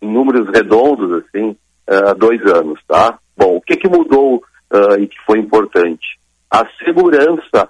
números 0.00 0.48
redondos, 0.48 1.24
assim, 1.24 1.56
uh, 1.88 2.14
dois 2.16 2.40
anos, 2.46 2.80
tá? 2.86 3.18
Bom, 3.36 3.56
o 3.56 3.60
que, 3.60 3.76
que 3.76 3.88
mudou 3.88 4.42
e 4.98 5.06
que 5.06 5.16
foi 5.24 5.38
importante? 5.38 6.18
A 6.50 6.66
segurança 6.84 7.68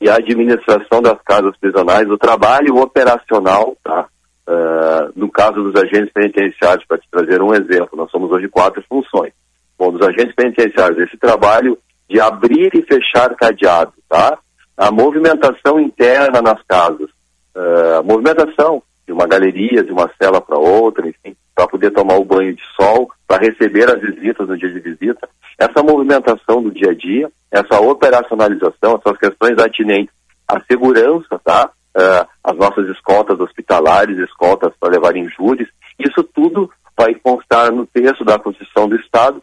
e 0.00 0.08
a 0.08 0.16
administração 0.16 1.02
das 1.02 1.20
casas 1.22 1.54
prisionais, 1.58 2.08
o 2.08 2.16
trabalho 2.16 2.76
operacional, 2.76 3.76
tá? 3.84 4.06
no 5.14 5.30
caso 5.30 5.62
dos 5.62 5.74
agentes 5.74 6.10
penitenciários, 6.10 6.86
para 6.86 6.96
te 6.96 7.06
trazer 7.10 7.42
um 7.42 7.52
exemplo, 7.52 7.98
nós 7.98 8.10
somos 8.10 8.30
hoje 8.30 8.48
quatro 8.48 8.82
funções 8.88 9.34
bom, 9.78 9.92
dos 9.92 10.06
agentes 10.06 10.34
penitenciários, 10.34 10.98
esse 10.98 11.16
trabalho 11.16 11.78
de 12.10 12.20
abrir 12.20 12.74
e 12.74 12.82
fechar 12.82 13.34
cadeado, 13.36 13.92
tá? 14.08 14.38
A 14.76 14.90
movimentação 14.90 15.78
interna 15.78 16.42
nas 16.42 16.60
casas, 16.64 17.08
uh, 17.54 18.02
movimentação 18.04 18.82
de 19.08 19.12
uma 19.12 19.26
galeria, 19.26 19.82
de 19.82 19.90
uma 19.90 20.08
cela 20.20 20.40
para 20.40 20.58
outra, 20.58 21.08
enfim, 21.08 21.34
para 21.54 21.66
poder 21.66 21.90
tomar 21.90 22.16
o 22.16 22.24
banho 22.24 22.54
de 22.54 22.62
sol, 22.76 23.10
para 23.26 23.42
receber 23.42 23.88
as 23.88 24.00
visitas 24.00 24.46
no 24.46 24.56
dia 24.56 24.68
de 24.68 24.80
visita. 24.80 25.28
Essa 25.58 25.82
movimentação 25.82 26.62
do 26.62 26.70
dia 26.70 26.90
a 26.90 26.94
dia, 26.94 27.28
essa 27.50 27.80
operacionalização, 27.80 29.00
essas 29.02 29.18
questões 29.18 29.58
atinentes 29.58 30.14
à 30.46 30.60
segurança, 30.60 31.40
tá? 31.42 31.70
Uh, 31.96 32.28
as 32.44 32.56
nossas 32.56 32.88
escoltas 32.90 33.40
hospitalares, 33.40 34.18
escoltas 34.18 34.72
para 34.78 34.92
levar 34.92 35.16
injúrias, 35.16 35.68
isso 35.98 36.22
tudo 36.22 36.70
vai 36.96 37.14
constar 37.14 37.72
no 37.72 37.86
texto 37.86 38.24
da 38.24 38.38
Constituição 38.38 38.88
do 38.88 38.96
Estado 38.96 39.42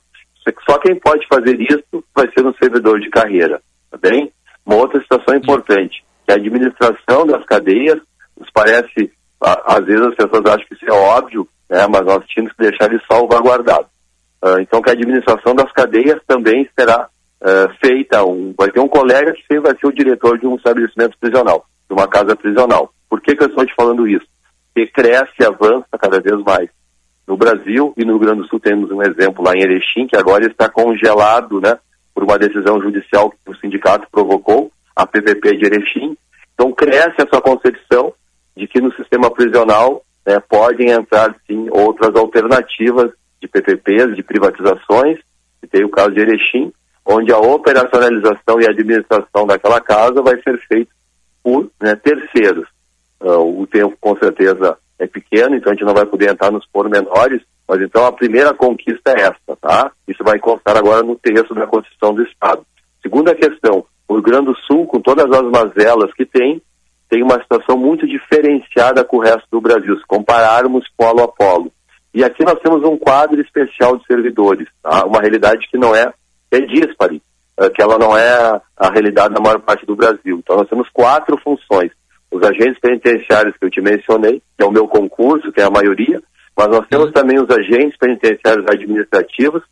só 0.67 0.77
quem 0.79 0.95
pode 0.95 1.25
fazer 1.27 1.59
isso 1.61 2.03
vai 2.13 2.29
ser 2.31 2.45
um 2.45 2.53
servidor 2.55 2.99
de 2.99 3.09
carreira, 3.09 3.61
tá 3.89 3.97
bem? 3.97 4.31
Uma 4.65 4.77
outra 4.77 4.99
situação 4.99 5.35
importante, 5.35 6.03
que 6.25 6.31
a 6.31 6.35
administração 6.35 7.25
das 7.25 7.45
cadeias, 7.45 7.99
nos 8.37 8.49
parece, 8.51 9.11
às 9.45 9.85
vezes 9.85 10.01
as 10.01 10.15
pessoas 10.15 10.45
acham 10.45 10.67
que 10.67 10.73
isso 10.73 10.85
é 10.85 10.91
óbvio, 10.91 11.47
né, 11.69 11.85
mas 11.87 12.01
nós 12.01 12.25
tínhamos 12.27 12.53
que 12.53 12.63
deixar 12.63 12.91
isso 12.91 13.05
salvaguardado. 13.09 13.85
Uh, 14.43 14.59
então 14.59 14.81
que 14.81 14.89
a 14.89 14.93
administração 14.93 15.55
das 15.55 15.71
cadeias 15.71 16.19
também 16.27 16.67
será 16.77 17.07
uh, 17.41 17.73
feita, 17.83 18.23
um, 18.23 18.53
vai 18.57 18.69
ter 18.69 18.79
um 18.79 18.87
colega 18.87 19.33
que 19.33 19.59
vai 19.59 19.75
ser 19.77 19.87
o 19.87 19.93
diretor 19.93 20.37
de 20.37 20.45
um 20.45 20.55
estabelecimento 20.55 21.17
prisional, 21.19 21.65
de 21.89 21.93
uma 21.93 22.07
casa 22.07 22.35
prisional. 22.35 22.91
Por 23.09 23.21
que, 23.21 23.35
que 23.35 23.43
eu 23.43 23.47
estou 23.47 23.65
te 23.65 23.73
falando 23.75 24.07
isso? 24.07 24.25
Porque 24.73 24.91
cresce 24.91 25.33
e 25.39 25.45
avança 25.45 25.87
cada 25.99 26.19
vez 26.19 26.37
mais 26.43 26.69
no 27.27 27.37
Brasil 27.37 27.93
e 27.97 28.05
no 28.05 28.13
Rio 28.13 28.19
Grande 28.19 28.41
do 28.41 28.47
Sul 28.47 28.59
temos 28.59 28.91
um 28.91 29.01
exemplo 29.01 29.43
lá 29.43 29.53
em 29.53 29.61
Erechim, 29.61 30.05
que 30.07 30.17
agora 30.17 30.45
está 30.45 30.69
congelado, 30.69 31.59
né, 31.59 31.77
por 32.13 32.23
uma 32.23 32.37
decisão 32.37 32.79
judicial 32.79 33.31
que 33.31 33.51
o 33.51 33.55
sindicato 33.57 34.07
provocou, 34.11 34.71
a 34.95 35.05
PVP 35.05 35.57
de 35.57 35.65
Erechim. 35.65 36.15
Então 36.53 36.71
cresce 36.71 37.15
essa 37.17 37.41
concepção 37.41 38.13
de 38.55 38.67
que 38.67 38.81
no 38.81 38.93
sistema 38.93 39.29
prisional 39.31 40.03
né, 40.25 40.39
podem 40.39 40.89
entrar, 40.89 41.35
sim, 41.45 41.67
outras 41.71 42.15
alternativas 42.15 43.11
de 43.41 43.47
PPPs, 43.47 44.15
de 44.15 44.23
privatizações, 44.23 45.19
e 45.61 45.67
tem 45.67 45.83
o 45.83 45.89
caso 45.89 46.11
de 46.11 46.21
Erechim, 46.21 46.71
onde 47.05 47.31
a 47.31 47.37
operacionalização 47.37 48.59
e 48.59 48.67
administração 48.67 49.45
daquela 49.45 49.79
casa 49.79 50.21
vai 50.21 50.41
ser 50.41 50.57
feita 50.67 50.91
por 51.43 51.69
né, 51.79 51.95
terceiros. 51.95 52.67
Uh, 53.21 53.61
o 53.61 53.67
tempo, 53.67 53.95
com 54.01 54.17
certeza, 54.17 54.77
é 54.97 55.05
pequeno, 55.05 55.55
então 55.55 55.71
a 55.71 55.75
gente 55.75 55.85
não 55.85 55.93
vai 55.93 56.05
poder 56.05 56.29
entrar 56.29 56.51
nos 56.51 56.65
pormenores, 56.67 57.41
mas 57.67 57.81
então 57.81 58.05
a 58.05 58.11
primeira 58.11 58.53
conquista 58.53 59.11
é 59.11 59.21
esta, 59.21 59.55
tá? 59.61 59.91
Isso 60.07 60.23
vai 60.23 60.39
constar 60.39 60.77
agora 60.77 61.03
no 61.03 61.15
texto 61.15 61.53
da 61.53 61.67
Constituição 61.67 62.13
do 62.13 62.23
Estado. 62.23 62.65
Segunda 63.01 63.35
questão, 63.35 63.85
o 64.07 64.13
Rio 64.15 64.23
Grande 64.23 64.47
do 64.47 64.57
Sul, 64.61 64.85
com 64.87 64.99
todas 64.99 65.25
as 65.25 65.43
mazelas 65.49 66.13
que 66.13 66.25
tem, 66.25 66.61
tem 67.15 67.23
uma 67.23 67.41
situação 67.41 67.77
muito 67.77 68.05
diferenciada 68.05 69.01
com 69.05 69.15
o 69.15 69.21
resto 69.21 69.47
do 69.49 69.61
Brasil, 69.61 69.95
se 69.97 70.05
compararmos 70.05 70.85
polo 70.97 71.23
a 71.23 71.27
polo. 71.29 71.71
E 72.13 72.21
aqui 72.25 72.43
nós 72.43 72.59
temos 72.59 72.83
um 72.83 72.97
quadro 72.97 73.39
especial 73.39 73.95
de 73.95 74.05
servidores, 74.05 74.67
tá? 74.83 75.05
uma 75.05 75.21
realidade 75.21 75.65
que 75.71 75.77
não 75.77 75.95
é, 75.95 76.11
é 76.51 76.59
díspare, 76.59 77.21
é, 77.57 77.69
que 77.69 77.81
ela 77.81 77.97
não 77.97 78.17
é 78.17 78.61
a 78.75 78.89
realidade 78.91 79.33
da 79.33 79.39
maior 79.39 79.61
parte 79.61 79.85
do 79.85 79.95
Brasil. 79.95 80.39
Então 80.39 80.57
nós 80.57 80.67
temos 80.67 80.89
quatro 80.89 81.37
funções 81.37 81.89
os 82.29 82.43
agentes 82.43 82.77
penitenciários 82.81 83.55
que 83.55 83.65
eu 83.65 83.69
te 83.69 83.79
mencionei, 83.79 84.41
que 84.57 84.63
é 84.63 84.65
o 84.65 84.71
meu 84.71 84.85
concurso, 84.89 85.53
que 85.53 85.61
é 85.61 85.63
a 85.63 85.69
maioria, 85.69 86.21
mas 86.57 86.67
nós 86.67 86.85
temos 86.89 87.13
também 87.13 87.39
os 87.39 87.49
agentes 87.49 87.97
penitenciários 87.97 88.65
administrativos, 88.67 89.63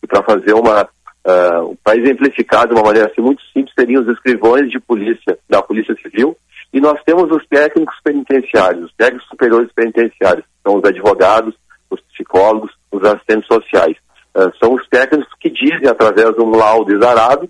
e 0.00 0.06
para 0.06 0.22
fazer 0.22 0.52
uma, 0.52 0.82
uh, 0.82 1.76
para 1.82 1.96
exemplificar 1.96 2.68
de 2.68 2.74
uma 2.74 2.84
maneira 2.84 3.08
assim 3.10 3.22
muito 3.22 3.42
simples, 3.52 3.74
seriam 3.76 4.02
os 4.02 4.08
escrivões 4.08 4.70
de 4.70 4.78
polícia, 4.78 5.36
da 5.48 5.60
Polícia 5.60 5.96
Civil, 6.00 6.36
e 6.72 6.80
nós 6.80 6.98
temos 7.04 7.30
os 7.30 7.46
técnicos 7.46 7.96
penitenciários, 8.02 8.86
os 8.86 8.94
técnicos 8.94 9.28
superiores 9.28 9.70
penitenciários, 9.72 10.44
são 10.62 10.76
os 10.76 10.84
advogados, 10.84 11.54
os 11.90 12.00
psicólogos, 12.12 12.72
os 12.90 13.02
assistentes 13.04 13.46
sociais. 13.46 13.96
Uh, 14.34 14.50
são 14.62 14.74
os 14.74 14.88
técnicos 14.88 15.32
que 15.38 15.50
dizem, 15.50 15.86
através 15.86 16.34
de 16.34 16.40
um 16.40 16.56
laudo 16.56 16.94
exarado, 16.94 17.48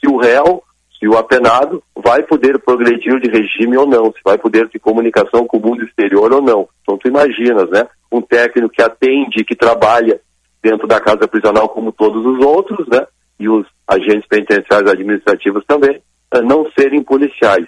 se 0.00 0.08
o 0.08 0.16
réu 0.16 0.62
se 1.02 1.08
o 1.08 1.18
apenado 1.18 1.82
vai 1.96 2.22
poder 2.22 2.60
progredir 2.60 3.18
de 3.18 3.28
regime 3.28 3.76
ou 3.76 3.84
não, 3.84 4.12
se 4.12 4.20
vai 4.24 4.38
poder 4.38 4.68
ter 4.68 4.78
comunicação 4.78 5.44
com 5.48 5.56
o 5.56 5.60
mundo 5.60 5.84
exterior 5.84 6.32
ou 6.32 6.40
não. 6.40 6.68
Então 6.80 6.96
tu 6.96 7.08
imaginas, 7.08 7.68
né? 7.70 7.88
Um 8.10 8.20
técnico 8.20 8.68
que 8.68 8.80
atende, 8.80 9.44
que 9.44 9.56
trabalha 9.56 10.20
dentro 10.62 10.86
da 10.86 11.00
casa 11.00 11.26
prisional 11.26 11.68
como 11.68 11.90
todos 11.90 12.24
os 12.24 12.38
outros, 12.46 12.86
né? 12.86 13.04
E 13.36 13.48
os 13.48 13.66
agentes 13.88 14.28
penitenciários 14.28 14.92
administrativos 14.92 15.64
também, 15.66 16.00
eh, 16.32 16.40
não 16.40 16.70
serem 16.78 17.02
policiais. 17.02 17.66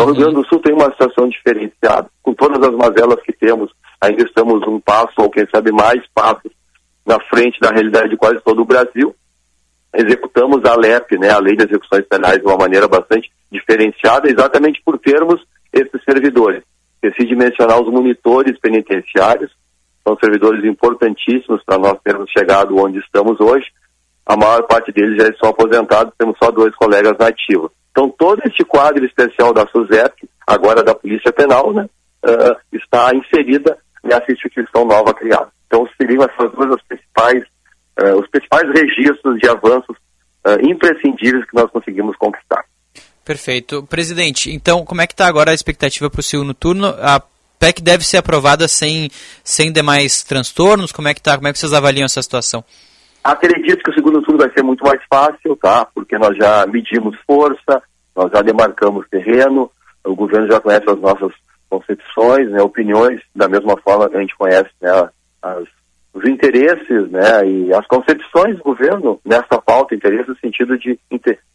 Então, 0.00 0.12
o 0.12 0.14
Rio 0.14 0.24
Grande 0.24 0.42
do 0.42 0.48
Sul 0.48 0.60
tem 0.60 0.72
uma 0.72 0.90
situação 0.92 1.28
diferenciada. 1.28 2.08
Com 2.22 2.34
todas 2.34 2.66
as 2.66 2.74
mazelas 2.74 3.20
que 3.22 3.32
temos, 3.32 3.70
ainda 4.00 4.22
estamos 4.24 4.66
um 4.66 4.80
passo, 4.80 5.14
ou 5.18 5.30
quem 5.30 5.46
sabe 5.54 5.70
mais 5.72 6.00
passos, 6.14 6.50
na 7.06 7.20
frente 7.20 7.60
da 7.60 7.70
realidade 7.70 8.10
de 8.10 8.16
quase 8.16 8.40
todo 8.40 8.62
o 8.62 8.64
Brasil 8.64 9.14
executamos 9.92 10.64
a 10.64 10.76
LEP, 10.76 11.18
né, 11.18 11.30
a 11.30 11.38
Lei 11.38 11.56
de 11.56 11.64
Execuções 11.64 12.06
Penais, 12.06 12.38
de 12.38 12.46
uma 12.46 12.56
maneira 12.56 12.86
bastante 12.86 13.30
diferenciada, 13.50 14.30
exatamente 14.30 14.80
por 14.84 14.98
termos 14.98 15.42
esses 15.72 16.02
servidores. 16.04 16.62
Esqueci 17.02 17.26
de 17.26 17.34
mencionar 17.34 17.80
os 17.80 17.90
monitores 17.90 18.58
penitenciários, 18.58 19.50
são 20.06 20.16
servidores 20.16 20.64
importantíssimos 20.64 21.62
para 21.64 21.78
nós 21.78 21.98
termos 22.02 22.30
chegado 22.30 22.76
onde 22.76 22.98
estamos 22.98 23.40
hoje. 23.40 23.66
A 24.24 24.36
maior 24.36 24.62
parte 24.62 24.92
deles 24.92 25.20
já 25.20 25.28
estão 25.28 25.50
aposentados, 25.50 26.14
temos 26.16 26.36
só 26.42 26.50
dois 26.50 26.74
colegas 26.76 27.16
nativos. 27.18 27.72
Então, 28.00 28.08
todo 28.16 28.40
este 28.46 28.64
quadro 28.64 29.04
especial 29.04 29.52
da 29.52 29.66
SUSEP, 29.66 30.26
agora 30.46 30.82
da 30.82 30.94
Polícia 30.94 31.30
Penal, 31.30 31.70
né, 31.74 31.86
uh, 32.24 32.56
está 32.72 33.10
inserida 33.14 33.76
nessa 34.02 34.32
instituição 34.32 34.86
nova 34.86 35.12
criada. 35.12 35.48
Então, 35.66 35.86
seriam 36.00 36.24
essas 36.24 36.50
duas 36.52 36.72
as 36.72 36.82
principais 36.84 37.44
uh, 38.00 38.18
os 38.18 38.26
principais 38.30 38.66
registros 38.72 39.38
de 39.38 39.46
avanços 39.46 39.94
uh, 40.46 40.66
imprescindíveis 40.66 41.44
que 41.44 41.54
nós 41.54 41.70
conseguimos 41.70 42.16
conquistar. 42.16 42.64
Perfeito. 43.22 43.82
Presidente, 43.82 44.50
então 44.50 44.82
como 44.82 45.02
é 45.02 45.06
que 45.06 45.12
está 45.12 45.26
agora 45.26 45.50
a 45.50 45.54
expectativa 45.54 46.08
para 46.08 46.20
o 46.20 46.22
segundo 46.22 46.54
turno? 46.54 46.86
A 47.02 47.22
PEC 47.58 47.82
deve 47.82 48.02
ser 48.02 48.16
aprovada 48.16 48.66
sem, 48.66 49.10
sem 49.44 49.70
demais 49.70 50.22
transtornos? 50.22 50.90
Como 50.90 51.06
é 51.06 51.12
que 51.12 51.20
tá? 51.20 51.36
Como 51.36 51.48
é 51.48 51.52
que 51.52 51.58
vocês 51.58 51.74
avaliam 51.74 52.06
essa 52.06 52.22
situação? 52.22 52.64
acredito 53.22 53.82
que 53.82 53.90
o 53.90 53.94
segundo 53.94 54.22
turno 54.22 54.40
vai 54.40 54.50
ser 54.50 54.62
muito 54.62 54.84
mais 54.84 55.00
fácil, 55.08 55.56
tá? 55.56 55.86
Porque 55.94 56.16
nós 56.18 56.36
já 56.36 56.66
medimos 56.66 57.16
força, 57.26 57.82
nós 58.20 58.30
já 58.30 58.42
demarcamos 58.42 59.08
terreno, 59.08 59.70
o 60.04 60.14
governo 60.14 60.46
já 60.46 60.60
conhece 60.60 60.84
as 60.90 61.00
nossas 61.00 61.32
concepções, 61.70 62.50
né, 62.50 62.60
opiniões, 62.60 63.22
da 63.34 63.48
mesma 63.48 63.76
forma 63.78 64.10
que 64.10 64.16
a 64.16 64.20
gente 64.20 64.36
conhece 64.36 64.68
né, 64.80 64.90
as, 65.40 65.64
os 66.12 66.24
interesses 66.26 67.10
né, 67.10 67.46
e 67.46 67.72
as 67.72 67.86
concepções 67.86 68.58
do 68.58 68.62
governo 68.62 69.18
nessa 69.24 69.60
pauta, 69.62 69.94
interesses 69.94 70.28
no 70.28 70.36
sentido 70.36 70.76
de, 70.76 70.98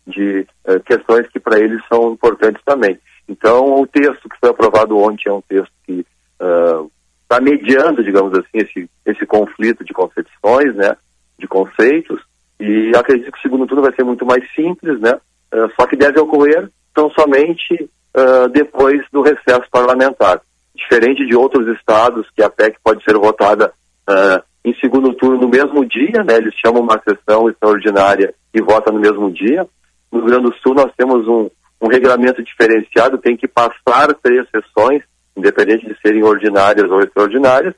de 0.07 0.47
uh, 0.67 0.79
questões 0.85 1.27
que 1.27 1.39
para 1.39 1.59
eles 1.59 1.79
são 1.87 2.13
importantes 2.13 2.61
também. 2.65 2.97
Então, 3.29 3.81
o 3.81 3.85
texto 3.85 4.27
que 4.27 4.39
foi 4.39 4.49
aprovado 4.49 4.97
ontem 4.97 5.29
é 5.29 5.33
um 5.33 5.41
texto 5.41 5.71
que 5.85 6.05
está 6.33 7.37
uh, 7.39 7.43
mediando, 7.43 8.03
digamos 8.03 8.33
assim, 8.33 8.47
esse, 8.55 8.89
esse 9.05 9.25
conflito 9.25 9.83
de 9.83 9.93
concepções, 9.93 10.73
né, 10.75 10.95
de 11.37 11.47
conceitos, 11.47 12.19
e 12.59 12.91
acredito 12.95 13.31
que 13.31 13.37
o 13.37 13.41
segundo 13.41 13.67
turno 13.67 13.83
vai 13.83 13.93
ser 13.93 14.03
muito 14.03 14.25
mais 14.25 14.43
simples, 14.55 14.99
né, 14.99 15.19
uh, 15.55 15.71
só 15.79 15.87
que 15.87 15.95
deve 15.95 16.19
ocorrer 16.19 16.69
tão 16.93 17.09
somente 17.11 17.73
uh, 18.15 18.49
depois 18.49 19.01
do 19.11 19.21
recesso 19.21 19.69
parlamentar. 19.71 20.41
Diferente 20.75 21.25
de 21.25 21.35
outros 21.35 21.67
estados, 21.77 22.27
que 22.35 22.43
a 22.43 22.49
PEC 22.49 22.77
pode 22.83 23.03
ser 23.03 23.17
votada 23.17 23.73
uh, 24.09 24.43
em 24.63 24.73
segundo 24.79 25.13
turno 25.13 25.37
no 25.41 25.47
mesmo 25.47 25.85
dia, 25.85 26.23
né, 26.23 26.37
eles 26.37 26.53
chamam 26.55 26.81
uma 26.81 26.99
sessão 27.07 27.49
extraordinária 27.49 28.33
e 28.53 28.61
vota 28.61 28.91
no 28.91 28.99
mesmo 28.99 29.31
dia. 29.31 29.67
No 30.11 30.19
Rio 30.19 30.27
Grande 30.27 30.49
do 30.49 30.55
Sul 30.55 30.73
nós 30.73 30.91
temos 30.97 31.27
um, 31.27 31.49
um 31.81 31.87
regulamento 31.87 32.43
diferenciado, 32.43 33.19
tem 33.19 33.37
que 33.37 33.47
passar 33.47 34.13
três 34.15 34.47
sessões, 34.49 35.03
independente 35.37 35.85
de 35.85 35.95
serem 36.01 36.23
ordinárias 36.23 36.89
ou 36.89 37.01
extraordinárias. 37.01 37.75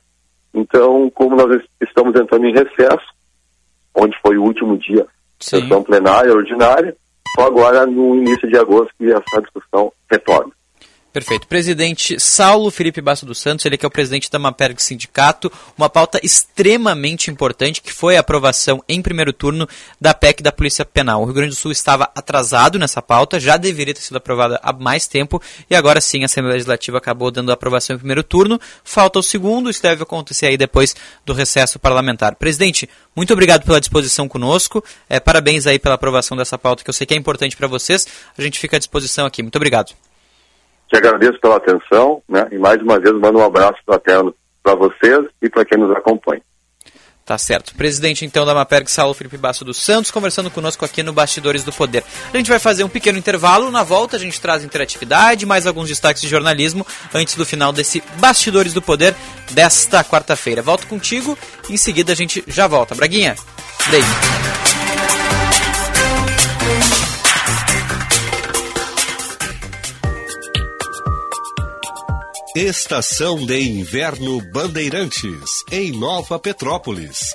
Então, 0.54 1.10
como 1.10 1.36
nós 1.36 1.62
estamos 1.80 2.18
entrando 2.18 2.46
em 2.46 2.54
recesso, 2.54 3.12
onde 3.94 4.16
foi 4.22 4.38
o 4.38 4.44
último 4.44 4.78
dia 4.78 5.06
Sim. 5.38 5.60
sessão 5.60 5.82
plenária 5.82 6.32
ordinária, 6.32 6.96
só 7.34 7.46
agora 7.46 7.86
no 7.86 8.16
início 8.16 8.48
de 8.48 8.56
agosto 8.56 8.92
que 8.98 9.10
essa 9.10 9.40
discussão 9.40 9.92
retorna. 10.10 10.52
Perfeito. 11.12 11.46
Presidente 11.46 12.20
Saulo 12.20 12.70
Felipe 12.70 13.00
Basso 13.00 13.24
dos 13.24 13.38
Santos, 13.38 13.64
ele 13.64 13.78
que 13.78 13.86
é 13.86 13.88
o 13.88 13.90
presidente 13.90 14.30
da 14.30 14.38
Maperg 14.38 14.80
Sindicato, 14.82 15.50
uma 15.76 15.88
pauta 15.88 16.20
extremamente 16.22 17.30
importante 17.30 17.80
que 17.80 17.92
foi 17.92 18.16
a 18.16 18.20
aprovação 18.20 18.82
em 18.86 19.00
primeiro 19.00 19.32
turno 19.32 19.66
da 19.98 20.12
PEC 20.12 20.42
da 20.42 20.52
Polícia 20.52 20.84
Penal. 20.84 21.22
O 21.22 21.24
Rio 21.24 21.34
Grande 21.34 21.50
do 21.50 21.56
Sul 21.56 21.72
estava 21.72 22.10
atrasado 22.14 22.78
nessa 22.78 23.00
pauta, 23.00 23.40
já 23.40 23.56
deveria 23.56 23.94
ter 23.94 24.02
sido 24.02 24.18
aprovada 24.18 24.60
há 24.62 24.72
mais 24.72 25.06
tempo 25.06 25.42
e 25.68 25.74
agora 25.74 26.00
sim 26.00 26.22
a 26.22 26.26
Assembleia 26.26 26.54
Legislativa 26.54 26.98
acabou 26.98 27.30
dando 27.30 27.50
a 27.50 27.54
aprovação 27.54 27.96
em 27.96 27.98
primeiro 27.98 28.22
turno. 28.22 28.60
Falta 28.84 29.18
o 29.18 29.22
segundo, 29.22 29.70
isso 29.70 29.82
deve 29.82 30.02
acontecer 30.02 30.46
aí 30.46 30.58
depois 30.58 30.94
do 31.24 31.32
recesso 31.32 31.78
parlamentar. 31.78 32.36
Presidente, 32.36 32.88
muito 33.16 33.32
obrigado 33.32 33.64
pela 33.64 33.80
disposição 33.80 34.28
conosco. 34.28 34.84
É, 35.08 35.18
parabéns 35.18 35.66
aí 35.66 35.78
pela 35.78 35.94
aprovação 35.94 36.36
dessa 36.36 36.58
pauta 36.58 36.84
que 36.84 36.90
eu 36.90 36.94
sei 36.94 37.06
que 37.06 37.14
é 37.14 37.16
importante 37.16 37.56
para 37.56 37.66
vocês. 37.66 38.06
A 38.36 38.42
gente 38.42 38.58
fica 38.58 38.76
à 38.76 38.78
disposição 38.78 39.24
aqui. 39.24 39.42
Muito 39.42 39.56
obrigado. 39.56 39.94
Te 40.88 40.96
agradeço 40.96 41.38
pela 41.40 41.56
atenção, 41.56 42.22
né? 42.28 42.46
E 42.50 42.58
mais 42.58 42.80
uma 42.82 42.98
vez 42.98 43.14
mando 43.14 43.38
um 43.38 43.44
abraço 43.44 43.78
fraterno 43.84 44.34
para 44.62 44.74
vocês 44.74 45.26
e 45.42 45.48
para 45.48 45.64
quem 45.64 45.78
nos 45.78 45.94
acompanha. 45.94 46.42
Tá 47.28 47.36
certo. 47.36 47.74
Presidente, 47.74 48.24
então, 48.24 48.46
da 48.46 48.54
Maperg, 48.54 48.90
Saulo 48.90 49.12
Felipe 49.12 49.36
Basso 49.36 49.62
dos 49.62 49.76
Santos, 49.76 50.10
conversando 50.10 50.50
conosco 50.50 50.82
aqui 50.82 51.02
no 51.02 51.12
Bastidores 51.12 51.62
do 51.62 51.70
Poder. 51.70 52.02
A 52.32 52.36
gente 52.38 52.48
vai 52.48 52.58
fazer 52.58 52.84
um 52.84 52.88
pequeno 52.88 53.18
intervalo. 53.18 53.70
Na 53.70 53.82
volta, 53.82 54.16
a 54.16 54.18
gente 54.18 54.40
traz 54.40 54.64
interatividade, 54.64 55.44
mais 55.44 55.66
alguns 55.66 55.88
destaques 55.90 56.22
de 56.22 56.28
jornalismo 56.28 56.86
antes 57.12 57.34
do 57.34 57.44
final 57.44 57.70
desse 57.70 58.02
Bastidores 58.16 58.72
do 58.72 58.80
Poder 58.80 59.14
desta 59.50 60.02
quarta-feira. 60.02 60.62
Volto 60.62 60.86
contigo, 60.86 61.36
em 61.68 61.76
seguida 61.76 62.12
a 62.12 62.16
gente 62.16 62.42
já 62.46 62.66
volta. 62.66 62.94
Braguinha, 62.94 63.36
beijo. 63.90 64.77
Estação 72.60 73.46
de 73.46 73.56
Inverno 73.56 74.40
Bandeirantes, 74.40 75.62
em 75.70 75.92
Nova 75.92 76.40
Petrópolis. 76.40 77.32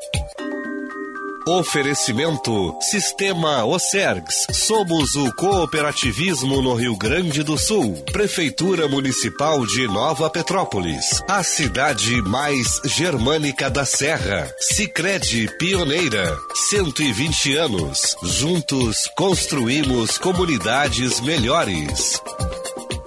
Oferecimento 1.48 2.78
Sistema 2.82 3.64
Ocergs. 3.64 4.48
Somos 4.52 5.16
o 5.16 5.34
cooperativismo 5.36 6.62
no 6.62 6.74
Rio 6.74 6.98
Grande 6.98 7.42
do 7.42 7.58
Sul. 7.58 8.04
Prefeitura 8.12 8.90
Municipal 8.90 9.66
de 9.66 9.88
Nova 9.88 10.30
Petrópolis. 10.30 11.24
A 11.30 11.42
cidade 11.42 12.22
mais 12.24 12.82
germânica 12.84 13.70
da 13.70 13.86
Serra. 13.86 14.54
Sicredi 14.60 15.50
Pioneira. 15.58 16.38
120 16.70 17.56
anos. 17.56 18.18
Juntos 18.24 19.10
construímos 19.16 20.18
comunidades 20.18 21.22
melhores. 21.22 22.22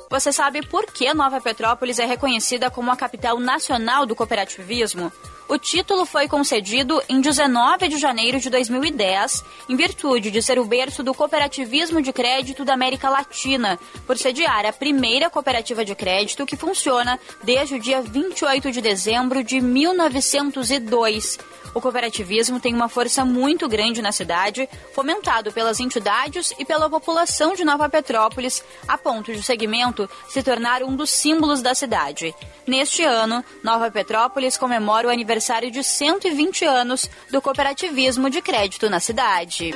Você 0.09 0.33
sabe 0.33 0.65
por 0.65 0.87
que 0.87 1.13
Nova 1.13 1.41
Petrópolis 1.41 1.99
é 1.99 2.07
reconhecida 2.07 2.71
como 2.71 2.91
a 2.91 2.97
capital 2.97 3.41
nacional 3.41 4.07
do 4.07 4.15
cooperativismo? 4.15 5.13
O 5.49 5.57
título 5.59 6.05
foi 6.05 6.27
concedido 6.27 7.01
em 7.09 7.21
19 7.21 7.87
de 7.87 7.99
janeiro 7.99 8.41
de 8.41 8.51
2010, 8.51 9.45
em 9.69 9.77
virtude 9.77 10.29
de 10.29 10.43
ser 10.43 10.59
o 10.59 10.65
berço 10.65 11.05
do 11.05 11.15
cooperativismo 11.15 12.03
de 12.03 12.13
crédito 12.13 12.65
da 12.65 12.75
América 12.75 13.09
Latina, 13.09 13.79
por 14.09 14.19
sediar 14.19 14.67
a 14.67 14.73
primeira 14.73 15.31
cooperativa 15.31 15.85
de 15.85 15.95
crédito 15.95 16.45
que 16.45 16.57
funciona 16.57 17.19
desde 17.45 17.77
o 17.77 17.81
dia 17.81 18.03
28 18.03 18.73
de 18.73 18.81
dezembro 18.81 19.45
de 19.45 19.61
1902 19.61 21.39
o 21.77 21.81
cooperativismo 21.81 22.59
tem 22.59 22.75
uma 22.75 22.89
força 22.89 23.23
muito 23.23 23.69
grande 23.69 24.01
na 24.01 24.11
cidade, 24.11 24.67
fomentado 24.95 25.53
pelas 25.53 25.79
entidades 25.79 26.51
e 26.59 26.65
pela 26.65 26.89
população 26.89 27.53
de 27.53 27.67
Nova 27.67 27.87
Petrópolis, 27.87 28.65
a 28.89 28.97
ponto 28.97 29.31
de 29.31 29.41
o 29.41 29.43
segmento 29.43 30.09
se 30.27 30.43
tornar 30.43 30.83
um 30.83 30.97
dos 30.97 31.11
símbolos 31.11 31.61
da 31.61 31.75
cidade. 31.75 32.35
Neste 32.67 33.05
ano, 33.05 33.45
Nova 33.63 33.91
Petrópolis 33.91 34.57
comemora 34.57 35.09
o 35.09 35.11
aniversário 35.11 35.36
de 35.71 35.83
120 35.83 36.65
anos 36.65 37.09
do 37.31 37.41
cooperativismo 37.41 38.31
de 38.31 38.41
crédito 38.41 38.89
na 38.89 39.01
cidade. 39.01 39.73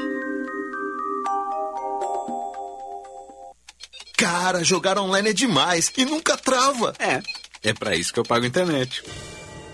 Cara, 4.16 4.62
jogar 4.62 4.98
online 4.98 5.30
é 5.30 5.32
demais 5.32 5.90
e 5.96 6.04
nunca 6.04 6.36
trava. 6.36 6.94
É, 6.98 7.22
é 7.62 7.72
para 7.72 7.96
isso 7.96 8.12
que 8.12 8.20
eu 8.20 8.24
pago 8.24 8.44
internet. 8.44 9.02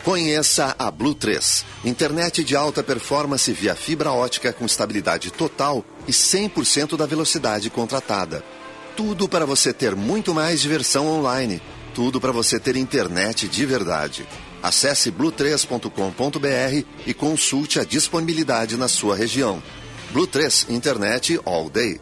Conheça 0.05 0.77
a 0.79 0.89
Blue 0.89 1.15
3, 1.15 1.65
internet 1.85 2.45
de 2.45 2.55
alta 2.55 2.81
performance 2.81 3.53
via 3.53 3.75
fibra 3.75 4.13
ótica 4.13 4.53
com 4.53 4.65
estabilidade 4.65 5.33
total 5.33 5.85
e 6.07 6.13
100% 6.13 6.97
da 6.97 7.07
velocidade 7.07 7.69
contratada. 7.71 8.45
Tudo 8.97 9.29
para 9.29 9.45
você 9.45 9.73
ter 9.73 9.97
muito 9.97 10.33
mais 10.33 10.61
diversão 10.61 11.09
online. 11.09 11.61
Tudo 11.93 12.21
para 12.21 12.31
você 12.31 12.61
ter 12.61 12.77
internet 12.77 13.49
de 13.49 13.67
verdade. 13.67 14.29
Acesse 14.62 15.11
blue3.com.br 15.12 16.87
e 17.07 17.15
consulte 17.15 17.78
a 17.78 17.85
disponibilidade 17.85 18.77
na 18.77 18.89
sua 18.89 19.16
região. 19.16 19.62
Blue 20.11 20.27
3 20.27 20.66
Internet 20.70 21.41
All 21.45 21.69
Day. 21.69 22.01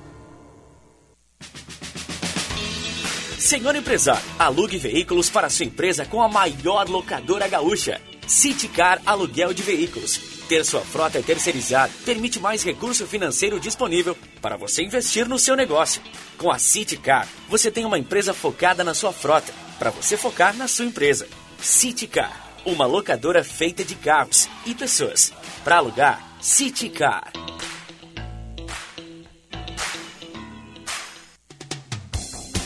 Senhor 3.38 3.76
empresário, 3.76 4.24
alugue 4.38 4.78
veículos 4.78 5.28
para 5.28 5.50
sua 5.50 5.66
empresa 5.66 6.06
com 6.06 6.22
a 6.22 6.28
maior 6.28 6.88
locadora 6.88 7.46
gaúcha. 7.46 8.00
Citicar 8.26 9.02
Aluguel 9.04 9.52
de 9.52 9.62
Veículos. 9.62 10.18
Ter 10.48 10.64
sua 10.64 10.80
frota 10.80 11.22
terceirizada 11.22 11.92
permite 12.06 12.40
mais 12.40 12.62
recurso 12.62 13.06
financeiro 13.06 13.60
disponível 13.60 14.16
para 14.40 14.56
você 14.56 14.82
investir 14.82 15.28
no 15.28 15.38
seu 15.38 15.56
negócio. 15.56 16.00
Com 16.38 16.50
a 16.50 16.58
Citicar, 16.58 17.28
você 17.48 17.70
tem 17.70 17.84
uma 17.84 17.98
empresa 17.98 18.32
focada 18.32 18.82
na 18.82 18.94
sua 18.94 19.12
frota, 19.12 19.52
para 19.78 19.90
você 19.90 20.16
focar 20.16 20.56
na 20.56 20.66
sua 20.66 20.86
empresa. 20.86 21.28
Citicar, 21.60 22.43
uma 22.64 22.86
locadora 22.86 23.44
feita 23.44 23.84
de 23.84 23.94
carros 23.94 24.48
e 24.66 24.74
pessoas. 24.74 25.32
Para 25.62 25.76
alugar, 25.76 26.34
Citicar. 26.40 27.32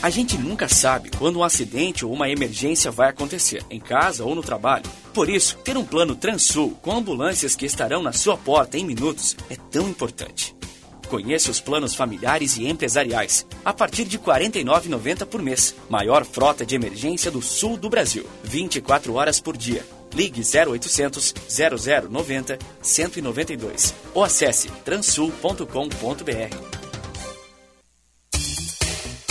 A 0.02 0.10
gente 0.10 0.36
nunca 0.36 0.68
sabe 0.68 1.10
quando 1.16 1.38
um 1.38 1.44
acidente 1.44 2.04
ou 2.04 2.12
uma 2.12 2.28
emergência 2.28 2.90
vai 2.90 3.08
acontecer, 3.08 3.64
em 3.70 3.78
casa 3.78 4.24
ou 4.24 4.34
no 4.34 4.42
trabalho. 4.42 4.84
Por 5.14 5.28
isso, 5.28 5.56
ter 5.58 5.76
um 5.76 5.84
plano 5.84 6.16
Transul 6.16 6.76
com 6.82 6.92
ambulâncias 6.92 7.54
que 7.54 7.66
estarão 7.66 8.02
na 8.02 8.12
sua 8.12 8.36
porta 8.36 8.76
em 8.76 8.84
minutos 8.84 9.36
é 9.48 9.54
tão 9.70 9.88
importante. 9.88 10.57
Conheça 11.08 11.50
os 11.50 11.60
planos 11.60 11.94
familiares 11.94 12.56
e 12.56 12.68
empresariais, 12.68 13.46
a 13.64 13.72
partir 13.72 14.04
de 14.04 14.16
R$ 14.18 14.24
49,90 14.24 15.26
por 15.26 15.42
mês. 15.42 15.74
Maior 15.88 16.24
frota 16.24 16.66
de 16.66 16.74
emergência 16.74 17.30
do 17.30 17.40
sul 17.40 17.76
do 17.76 17.88
Brasil. 17.88 18.26
24 18.44 19.14
horas 19.14 19.40
por 19.40 19.56
dia. 19.56 19.84
Ligue 20.14 20.42
0800 20.42 21.34
0090 22.10 22.58
192 22.80 23.94
ou 24.14 24.24
acesse 24.24 24.68
transul.com.br. 24.84 26.78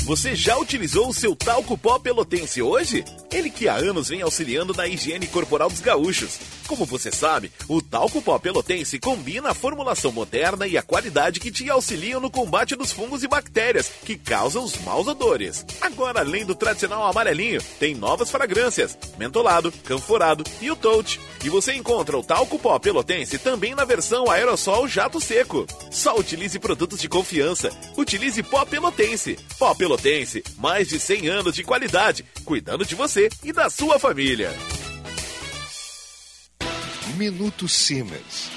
Você 0.07 0.35
já 0.35 0.57
utilizou 0.57 1.09
o 1.09 1.13
seu 1.13 1.35
talco 1.35 1.77
pó 1.77 1.99
pelotense 1.99 2.61
hoje? 2.61 3.03
Ele 3.31 3.49
que 3.49 3.67
há 3.67 3.75
anos 3.75 4.07
vem 4.07 4.21
auxiliando 4.21 4.73
na 4.73 4.87
higiene 4.87 5.27
corporal 5.27 5.69
dos 5.69 5.81
gaúchos. 5.81 6.39
Como 6.65 6.85
você 6.85 7.11
sabe, 7.11 7.51
o 7.67 7.81
talco 7.81 8.21
pó 8.21 8.39
pelotense 8.39 8.99
combina 8.99 9.49
a 9.49 9.53
formulação 9.53 10.11
moderna 10.11 10.65
e 10.65 10.77
a 10.77 10.81
qualidade 10.81 11.39
que 11.39 11.51
te 11.51 11.69
auxiliam 11.69 12.19
no 12.19 12.31
combate 12.31 12.75
dos 12.75 12.91
fungos 12.91 13.23
e 13.23 13.27
bactérias 13.27 13.91
que 14.05 14.17
causam 14.17 14.63
os 14.63 14.77
maus 14.79 15.07
odores. 15.07 15.65
Agora, 15.81 16.21
além 16.21 16.45
do 16.45 16.55
tradicional 16.55 17.05
amarelinho, 17.05 17.61
tem 17.79 17.95
novas 17.95 18.31
fragrâncias: 18.31 18.97
mentolado, 19.17 19.71
canforado 19.83 20.43
e 20.61 20.71
o 20.71 20.75
touch. 20.75 21.19
E 21.43 21.49
você 21.49 21.73
encontra 21.73 22.17
o 22.17 22.23
talco 22.23 22.57
pó 22.57 22.79
pelotense 22.79 23.37
também 23.37 23.75
na 23.75 23.85
versão 23.85 24.29
aerossol 24.29 24.87
jato 24.87 25.19
seco. 25.21 25.65
Só 25.91 26.17
utilize 26.17 26.57
produtos 26.59 26.99
de 26.99 27.07
confiança. 27.07 27.69
Utilize 27.95 28.41
pó 28.43 28.65
pelotense. 28.65 29.37
Pó 29.57 29.73
pelotense, 29.73 30.43
mais 30.57 30.87
de 30.87 30.99
100 30.99 31.27
anos 31.29 31.55
de 31.55 31.63
qualidade, 31.63 32.25
cuidando 32.43 32.85
de 32.85 32.95
você 32.95 33.16
e 33.43 33.51
da 33.51 33.69
sua 33.69 33.97
família. 33.97 34.51
Minuto 37.17 37.67
Siemens. 37.67 38.56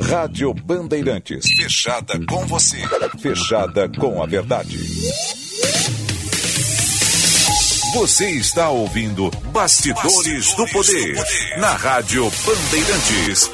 Rádio 0.00 0.54
Bandeirantes. 0.54 1.46
Fechada 1.46 2.18
com 2.26 2.46
você. 2.46 2.78
Fechada 3.18 3.88
com 3.88 4.22
a 4.22 4.26
verdade. 4.26 4.78
Você 7.94 8.30
está 8.30 8.70
ouvindo 8.70 9.30
Bastidores, 9.52 10.54
do, 10.54 10.66
poder, 10.68 11.14
na 11.58 11.74
Rádio 11.74 12.30
Bandeirantes. 12.44 13.50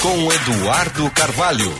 Com 0.00 0.32
Eduardo 0.32 1.10
Carvalho. 1.10 1.74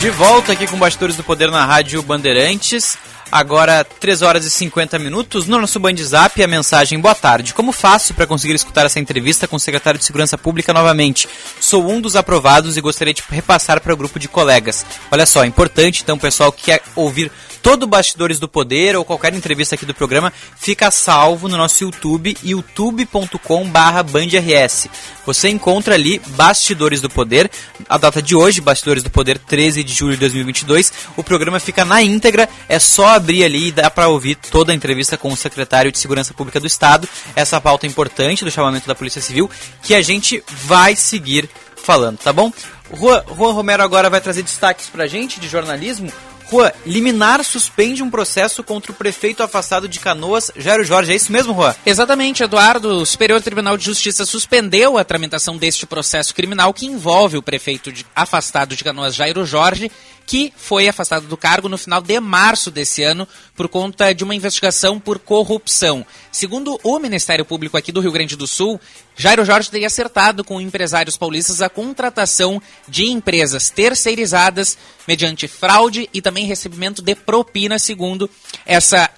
De 0.00 0.10
volta 0.10 0.52
aqui 0.52 0.66
com 0.66 0.78
Bastidores 0.78 1.16
do 1.16 1.24
Poder 1.24 1.50
na 1.50 1.64
Rádio 1.64 2.02
Bandeirantes. 2.02 2.96
Agora, 3.30 3.84
3 3.84 4.22
horas 4.22 4.46
e 4.46 4.50
50 4.50 4.98
minutos. 4.98 5.46
No 5.46 5.60
nosso 5.60 5.80
Band 5.80 5.96
Zap, 5.96 6.42
a 6.42 6.46
mensagem: 6.46 7.00
Boa 7.00 7.14
tarde. 7.14 7.52
Como 7.52 7.72
faço 7.72 8.14
para 8.14 8.26
conseguir 8.26 8.54
escutar 8.54 8.86
essa 8.86 9.00
entrevista 9.00 9.48
com 9.48 9.56
o 9.56 9.60
secretário 9.60 9.98
de 9.98 10.04
Segurança 10.04 10.38
Pública 10.38 10.72
novamente? 10.72 11.28
Sou 11.60 11.90
um 11.90 12.00
dos 12.00 12.16
aprovados 12.16 12.76
e 12.76 12.80
gostaria 12.80 13.12
de 13.12 13.22
repassar 13.28 13.80
para 13.80 13.92
o 13.92 13.96
grupo 13.96 14.18
de 14.18 14.28
colegas. 14.28 14.86
Olha 15.10 15.26
só, 15.26 15.44
é 15.44 15.46
importante, 15.46 16.02
então, 16.02 16.18
pessoal 16.18 16.52
que 16.52 16.64
quer 16.64 16.82
ouvir 16.94 17.30
todo 17.66 17.82
o 17.82 17.88
Bastidores 17.88 18.38
do 18.38 18.46
Poder 18.46 18.94
ou 18.94 19.04
qualquer 19.04 19.34
entrevista 19.34 19.74
aqui 19.74 19.84
do 19.84 19.92
programa 19.92 20.32
fica 20.56 20.88
salvo 20.88 21.48
no 21.48 21.56
nosso 21.56 21.82
YouTube, 21.82 22.38
youtube.com/bandrs. 22.44 24.86
Você 25.26 25.48
encontra 25.48 25.96
ali 25.96 26.22
Bastidores 26.36 27.00
do 27.00 27.10
Poder, 27.10 27.50
a 27.88 27.98
data 27.98 28.22
de 28.22 28.36
hoje, 28.36 28.60
Bastidores 28.60 29.02
do 29.02 29.10
Poder, 29.10 29.36
13 29.36 29.82
de 29.82 29.92
julho 29.92 30.12
de 30.12 30.20
2022. 30.20 30.92
O 31.16 31.24
programa 31.24 31.58
fica 31.58 31.84
na 31.84 32.00
íntegra, 32.00 32.48
é 32.68 32.78
só 32.78 33.15
abrir 33.16 33.44
ali 33.44 33.68
e 33.68 33.72
dá 33.72 33.90
para 33.90 34.08
ouvir 34.08 34.36
toda 34.36 34.72
a 34.72 34.74
entrevista 34.74 35.16
com 35.16 35.32
o 35.32 35.36
secretário 35.36 35.90
de 35.90 35.98
Segurança 35.98 36.32
Pública 36.32 36.60
do 36.60 36.66
Estado. 36.66 37.08
Essa 37.34 37.60
pauta 37.60 37.86
importante 37.86 38.44
do 38.44 38.50
chamamento 38.50 38.86
da 38.86 38.94
Polícia 38.94 39.20
Civil 39.20 39.50
que 39.82 39.94
a 39.94 40.02
gente 40.02 40.42
vai 40.48 40.94
seguir 40.94 41.48
falando, 41.76 42.18
tá 42.18 42.32
bom? 42.32 42.52
Juan, 42.92 43.24
Juan 43.36 43.52
Romero 43.52 43.82
agora 43.82 44.10
vai 44.10 44.20
trazer 44.20 44.42
destaques 44.42 44.86
pra 44.86 45.06
gente 45.06 45.40
de 45.40 45.48
jornalismo. 45.48 46.12
Juan, 46.48 46.70
liminar 46.84 47.42
suspende 47.42 48.04
um 48.04 48.10
processo 48.10 48.62
contra 48.62 48.92
o 48.92 48.94
prefeito 48.94 49.42
afastado 49.42 49.88
de 49.88 49.98
Canoas, 49.98 50.52
Jairo 50.56 50.84
Jorge. 50.84 51.12
É 51.12 51.16
isso 51.16 51.32
mesmo, 51.32 51.52
Juan? 51.52 51.74
Exatamente, 51.84 52.44
Eduardo. 52.44 52.88
O 53.00 53.06
Superior 53.06 53.42
Tribunal 53.42 53.76
de 53.76 53.84
Justiça 53.84 54.24
suspendeu 54.24 54.96
a 54.96 55.04
tramitação 55.04 55.56
deste 55.56 55.86
processo 55.86 56.32
criminal 56.32 56.72
que 56.72 56.86
envolve 56.86 57.36
o 57.36 57.42
prefeito 57.42 57.90
de, 57.90 58.06
afastado 58.14 58.76
de 58.76 58.84
Canoas, 58.84 59.16
Jairo 59.16 59.44
Jorge, 59.44 59.90
que 60.26 60.52
foi 60.56 60.88
afastado 60.88 61.28
do 61.28 61.36
cargo 61.36 61.68
no 61.68 61.78
final 61.78 62.02
de 62.02 62.18
março 62.18 62.70
desse 62.70 63.02
ano 63.04 63.26
por 63.54 63.68
conta 63.68 64.12
de 64.12 64.24
uma 64.24 64.34
investigação 64.34 64.98
por 64.98 65.20
corrupção. 65.20 66.04
Segundo 66.32 66.78
o 66.82 66.98
Ministério 66.98 67.44
Público 67.44 67.76
aqui 67.76 67.92
do 67.92 68.00
Rio 68.00 68.10
Grande 68.10 68.34
do 68.34 68.46
Sul, 68.46 68.80
Jairo 69.16 69.44
Jorge 69.44 69.70
teria 69.70 69.86
acertado 69.86 70.42
com 70.42 70.60
empresários 70.60 71.16
paulistas 71.16 71.62
a 71.62 71.70
contratação 71.70 72.60
de 72.88 73.06
empresas 73.06 73.70
terceirizadas 73.70 74.76
mediante 75.06 75.46
fraude 75.46 76.10
e 76.12 76.20
também 76.20 76.44
recebimento 76.44 77.00
de 77.00 77.14
propina, 77.14 77.78
segundo 77.78 78.28
essa 78.66 79.08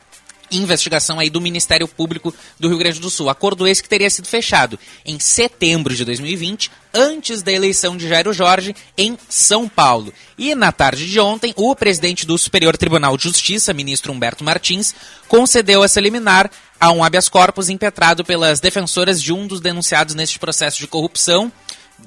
investigação 0.51 1.19
aí 1.19 1.31
do 1.31 1.41
Ministério 1.41 1.87
Público 1.87 2.35
do 2.59 2.69
Rio 2.69 2.79
Grande 2.79 3.01
do 3.01 3.11
Sul. 3.11 3.29
Acordo 3.29 3.67
esse 3.67 3.83
que 3.83 3.89
teria 3.89 4.11
sido 4.11 4.27
fechado 4.27 4.79
em 5.05 5.19
setembro 5.19 5.95
de 5.95 6.05
2020, 6.05 6.71
antes 6.95 7.43
da 7.43 7.53
eleição 7.53 7.97
de 7.97 8.09
Jairo 8.09 8.33
Jorge 8.33 8.75
em 8.97 9.19
São 9.29 9.69
Paulo. 9.69 10.13
E 10.37 10.55
na 10.55 10.73
tarde 10.73 11.09
de 11.09 11.21
ontem, 11.21 11.53
o 11.57 11.75
presidente 11.75 12.27
do 12.27 12.39
Superior 12.39 12.77
Tribunal 12.77 13.17
de 13.17 13.25
Justiça, 13.25 13.73
ministro 13.73 14.13
Humberto 14.13 14.45
Martins, 14.45 14.95
concedeu 15.29 15.85
essa 15.85 16.01
liminar 16.01 16.51
a 16.81 16.93
um 16.93 17.03
habeas 17.03 17.29
corpus 17.29 17.69
impetrado 17.69 18.25
pelas 18.25 18.61
defensoras 18.61 19.21
de 19.21 19.33
um 19.33 19.47
dos 19.47 19.61
denunciados 19.61 20.15
neste 20.15 20.39
processo 20.39 20.79
de 20.79 20.87
corrupção, 20.87 21.53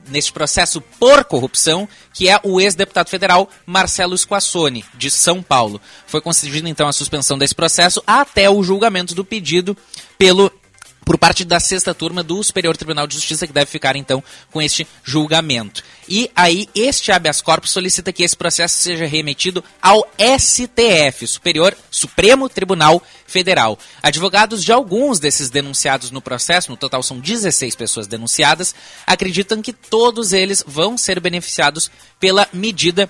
neste 0.07 0.31
processo 0.31 0.81
por 0.81 1.23
corrupção, 1.23 1.87
que 2.13 2.29
é 2.29 2.39
o 2.43 2.59
ex-deputado 2.59 3.09
federal 3.09 3.49
Marcelo 3.65 4.17
Squassoni, 4.17 4.83
de 4.93 5.09
São 5.09 5.41
Paulo. 5.41 5.81
Foi 6.05 6.21
concedida 6.21 6.67
então 6.67 6.87
a 6.87 6.93
suspensão 6.93 7.37
desse 7.37 7.55
processo 7.55 8.03
até 8.05 8.49
o 8.49 8.63
julgamento 8.63 9.15
do 9.15 9.25
pedido 9.25 9.75
pelo 10.17 10.51
por 11.11 11.17
parte 11.17 11.43
da 11.43 11.59
sexta 11.59 11.93
turma 11.93 12.23
do 12.23 12.41
Superior 12.41 12.77
Tribunal 12.77 13.05
de 13.05 13.15
Justiça, 13.15 13.45
que 13.45 13.51
deve 13.51 13.69
ficar 13.69 13.97
então 13.97 14.23
com 14.49 14.61
este 14.61 14.87
julgamento. 15.03 15.83
E 16.07 16.31
aí, 16.33 16.69
este 16.73 17.11
habeas 17.11 17.41
corpus 17.41 17.71
solicita 17.71 18.13
que 18.13 18.23
esse 18.23 18.33
processo 18.33 18.77
seja 18.77 19.05
remetido 19.05 19.61
ao 19.81 20.09
STF, 20.17 21.27
Superior 21.27 21.75
Supremo 21.89 22.47
Tribunal 22.47 23.03
Federal. 23.27 23.77
Advogados 24.01 24.63
de 24.63 24.71
alguns 24.71 25.19
desses 25.19 25.49
denunciados 25.49 26.11
no 26.11 26.21
processo, 26.21 26.71
no 26.71 26.77
total 26.77 27.03
são 27.03 27.19
16 27.19 27.75
pessoas 27.75 28.07
denunciadas, 28.07 28.73
acreditam 29.05 29.61
que 29.61 29.73
todos 29.73 30.31
eles 30.31 30.63
vão 30.65 30.97
ser 30.97 31.19
beneficiados 31.19 31.91
pela 32.21 32.47
medida 32.53 33.09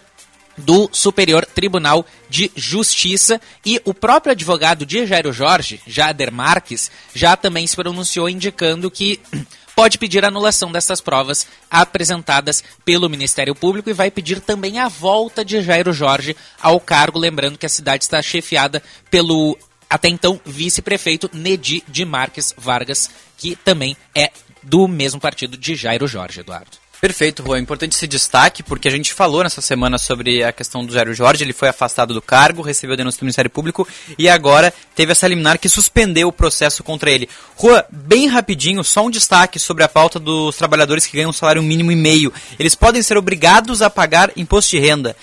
do 0.62 0.90
Superior 0.92 1.46
Tribunal 1.46 2.06
de 2.30 2.52
Justiça 2.56 3.42
e 3.66 3.82
o 3.84 3.94
próprio 3.94 4.32
advogado 4.32 4.86
de 4.86 5.06
Jairo 5.06 5.34
Jorge, 5.34 5.82
Jader 5.86 6.32
Marques, 6.32 6.90
já 7.14 7.36
também 7.36 7.68
se 7.68 7.76
pronunciou 7.76 8.30
indicando 8.30 8.90
que 8.90 9.20
pode 9.76 9.98
pedir 9.98 10.24
anulação 10.24 10.72
dessas 10.72 11.02
provas 11.02 11.48
apresentadas 11.70 12.64
pelo 12.86 13.10
Ministério 13.10 13.56
Público 13.56 13.90
e 13.90 13.94
vai 13.94 14.12
pedir 14.12 14.40
também 14.40 14.80
a 14.80 14.88
volta 14.88 15.44
de 15.44 15.62
Jairo 15.62 15.92
Jorge 15.92 16.36
ao 16.62 16.80
cargo, 16.80 17.20
lembrando 17.20 17.58
que 17.58 17.66
a 17.66 17.70
cidade 17.70 18.04
está 18.04 18.22
chefiada 18.22 18.82
pelo 19.10 19.58
até 19.90 20.08
então 20.08 20.40
vice-prefeito 20.46 21.30
Nedi 21.34 21.84
de 21.86 22.06
Marques 22.06 22.54
Vargas, 22.58 23.10
que 23.38 23.58
também 23.58 23.98
é 24.16 24.32
do 24.64 24.88
mesmo 24.88 25.20
partido 25.20 25.58
de 25.58 25.76
Jairo 25.76 26.08
Jorge, 26.08 26.40
Eduardo. 26.40 26.81
Perfeito, 27.02 27.44
Juan. 27.44 27.58
Importante 27.58 27.96
esse 27.96 28.06
destaque, 28.06 28.62
porque 28.62 28.88
a 28.88 28.92
gente 28.92 29.12
falou 29.12 29.42
nessa 29.42 29.60
semana 29.60 29.98
sobre 29.98 30.44
a 30.44 30.52
questão 30.52 30.86
do 30.86 30.94
Jairo 30.94 31.16
Jorge. 31.16 31.44
Ele 31.44 31.52
foi 31.52 31.68
afastado 31.68 32.14
do 32.14 32.22
cargo, 32.22 32.62
recebeu 32.62 32.96
denúncia 32.96 33.20
do 33.20 33.24
Ministério 33.24 33.50
Público 33.50 33.88
e 34.20 34.30
agora 34.30 34.72
teve 34.96 35.12
essa 35.12 35.28
liminar 35.28 35.58
que 35.58 35.68
suspendeu 35.68 36.28
o 36.28 36.32
processo 36.32 36.84
contra 36.84 37.10
ele. 37.10 37.28
Juan, 37.60 37.84
bem 37.90 38.28
rapidinho, 38.28 38.84
só 38.84 39.04
um 39.04 39.10
destaque 39.10 39.58
sobre 39.58 39.84
a 39.84 39.90
pauta 39.90 40.20
dos 40.20 40.56
trabalhadores 40.56 41.08
que 41.08 41.18
ganham 41.18 41.32
um 41.32 41.34
salário 41.34 41.64
mínimo 41.64 41.92
e 41.92 41.96
meio. 41.96 42.32
Eles 42.60 42.76
podem 42.76 43.02
ser 43.02 43.18
obrigados 43.18 43.82
a 43.82 43.90
pagar 43.90 44.32
imposto 44.38 44.70
de 44.70 44.80
renda. 44.80 45.16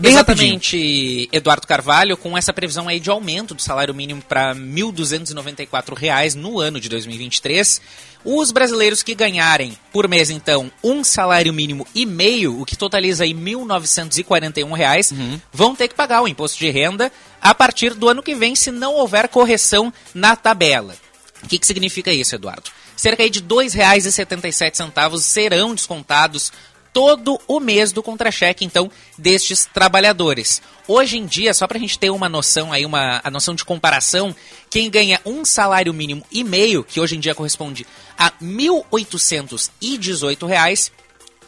Bem 0.00 0.12
Exatamente, 0.12 0.76
rapidinho. 0.76 1.28
Eduardo 1.32 1.66
Carvalho, 1.66 2.16
com 2.16 2.36
essa 2.36 2.52
previsão 2.52 2.88
aí 2.88 3.00
de 3.00 3.10
aumento 3.10 3.54
do 3.54 3.62
salário 3.62 3.94
mínimo 3.94 4.22
para 4.22 4.52
R$ 4.52 4.60
1.294 4.60 6.34
no 6.34 6.60
ano 6.60 6.80
de 6.80 6.88
2023, 6.88 7.80
Os 8.24 8.52
brasileiros 8.52 9.02
que 9.02 9.14
ganharem 9.14 9.78
por 9.92 10.06
mês, 10.06 10.28
então, 10.28 10.70
um 10.84 11.02
salário 11.02 11.52
mínimo 11.52 11.86
e 11.94 12.04
meio, 12.04 12.60
o 12.60 12.66
que 12.66 12.76
totaliza 12.76 13.24
aí 13.24 13.32
1.941 13.32 14.72
reais, 14.74 15.12
vão 15.52 15.74
ter 15.74 15.88
que 15.88 15.94
pagar 15.94 16.22
o 16.22 16.28
imposto 16.28 16.58
de 16.58 16.70
renda 16.70 17.10
a 17.40 17.54
partir 17.54 17.94
do 17.94 18.08
ano 18.08 18.22
que 18.22 18.34
vem, 18.34 18.54
se 18.54 18.70
não 18.70 18.94
houver 18.94 19.28
correção 19.28 19.92
na 20.14 20.36
tabela. 20.36 20.94
O 21.42 21.48
que, 21.48 21.58
que 21.58 21.66
significa 21.66 22.12
isso, 22.12 22.34
Eduardo? 22.34 22.70
Cerca 22.94 23.22
aí 23.22 23.30
de 23.30 23.38
R$ 23.38 23.46
2,77 23.46 25.18
serão 25.20 25.74
descontados 25.74 26.52
todo 26.92 27.40
o 27.46 27.60
mês 27.60 27.92
do 27.92 28.02
contra-cheque, 28.02 28.64
então, 28.64 28.90
destes 29.16 29.64
trabalhadores. 29.66 30.60
Hoje 30.86 31.18
em 31.18 31.26
dia, 31.26 31.52
só 31.54 31.66
para 31.66 31.78
a 31.78 31.80
gente 31.80 31.98
ter 31.98 32.10
uma 32.10 32.28
noção 32.28 32.70
aí, 32.72 32.84
uma 32.84 33.20
a 33.22 33.30
noção 33.30 33.54
de 33.54 33.64
comparação, 33.64 34.34
quem 34.68 34.90
ganha 34.90 35.20
um 35.24 35.44
salário 35.44 35.94
mínimo 35.94 36.26
e 36.30 36.42
meio, 36.42 36.82
que 36.82 36.98
hoje 37.00 37.16
em 37.16 37.20
dia 37.20 37.34
corresponde 37.34 37.86
a 38.18 38.32
1.818 38.32 40.46
reais, 40.46 40.90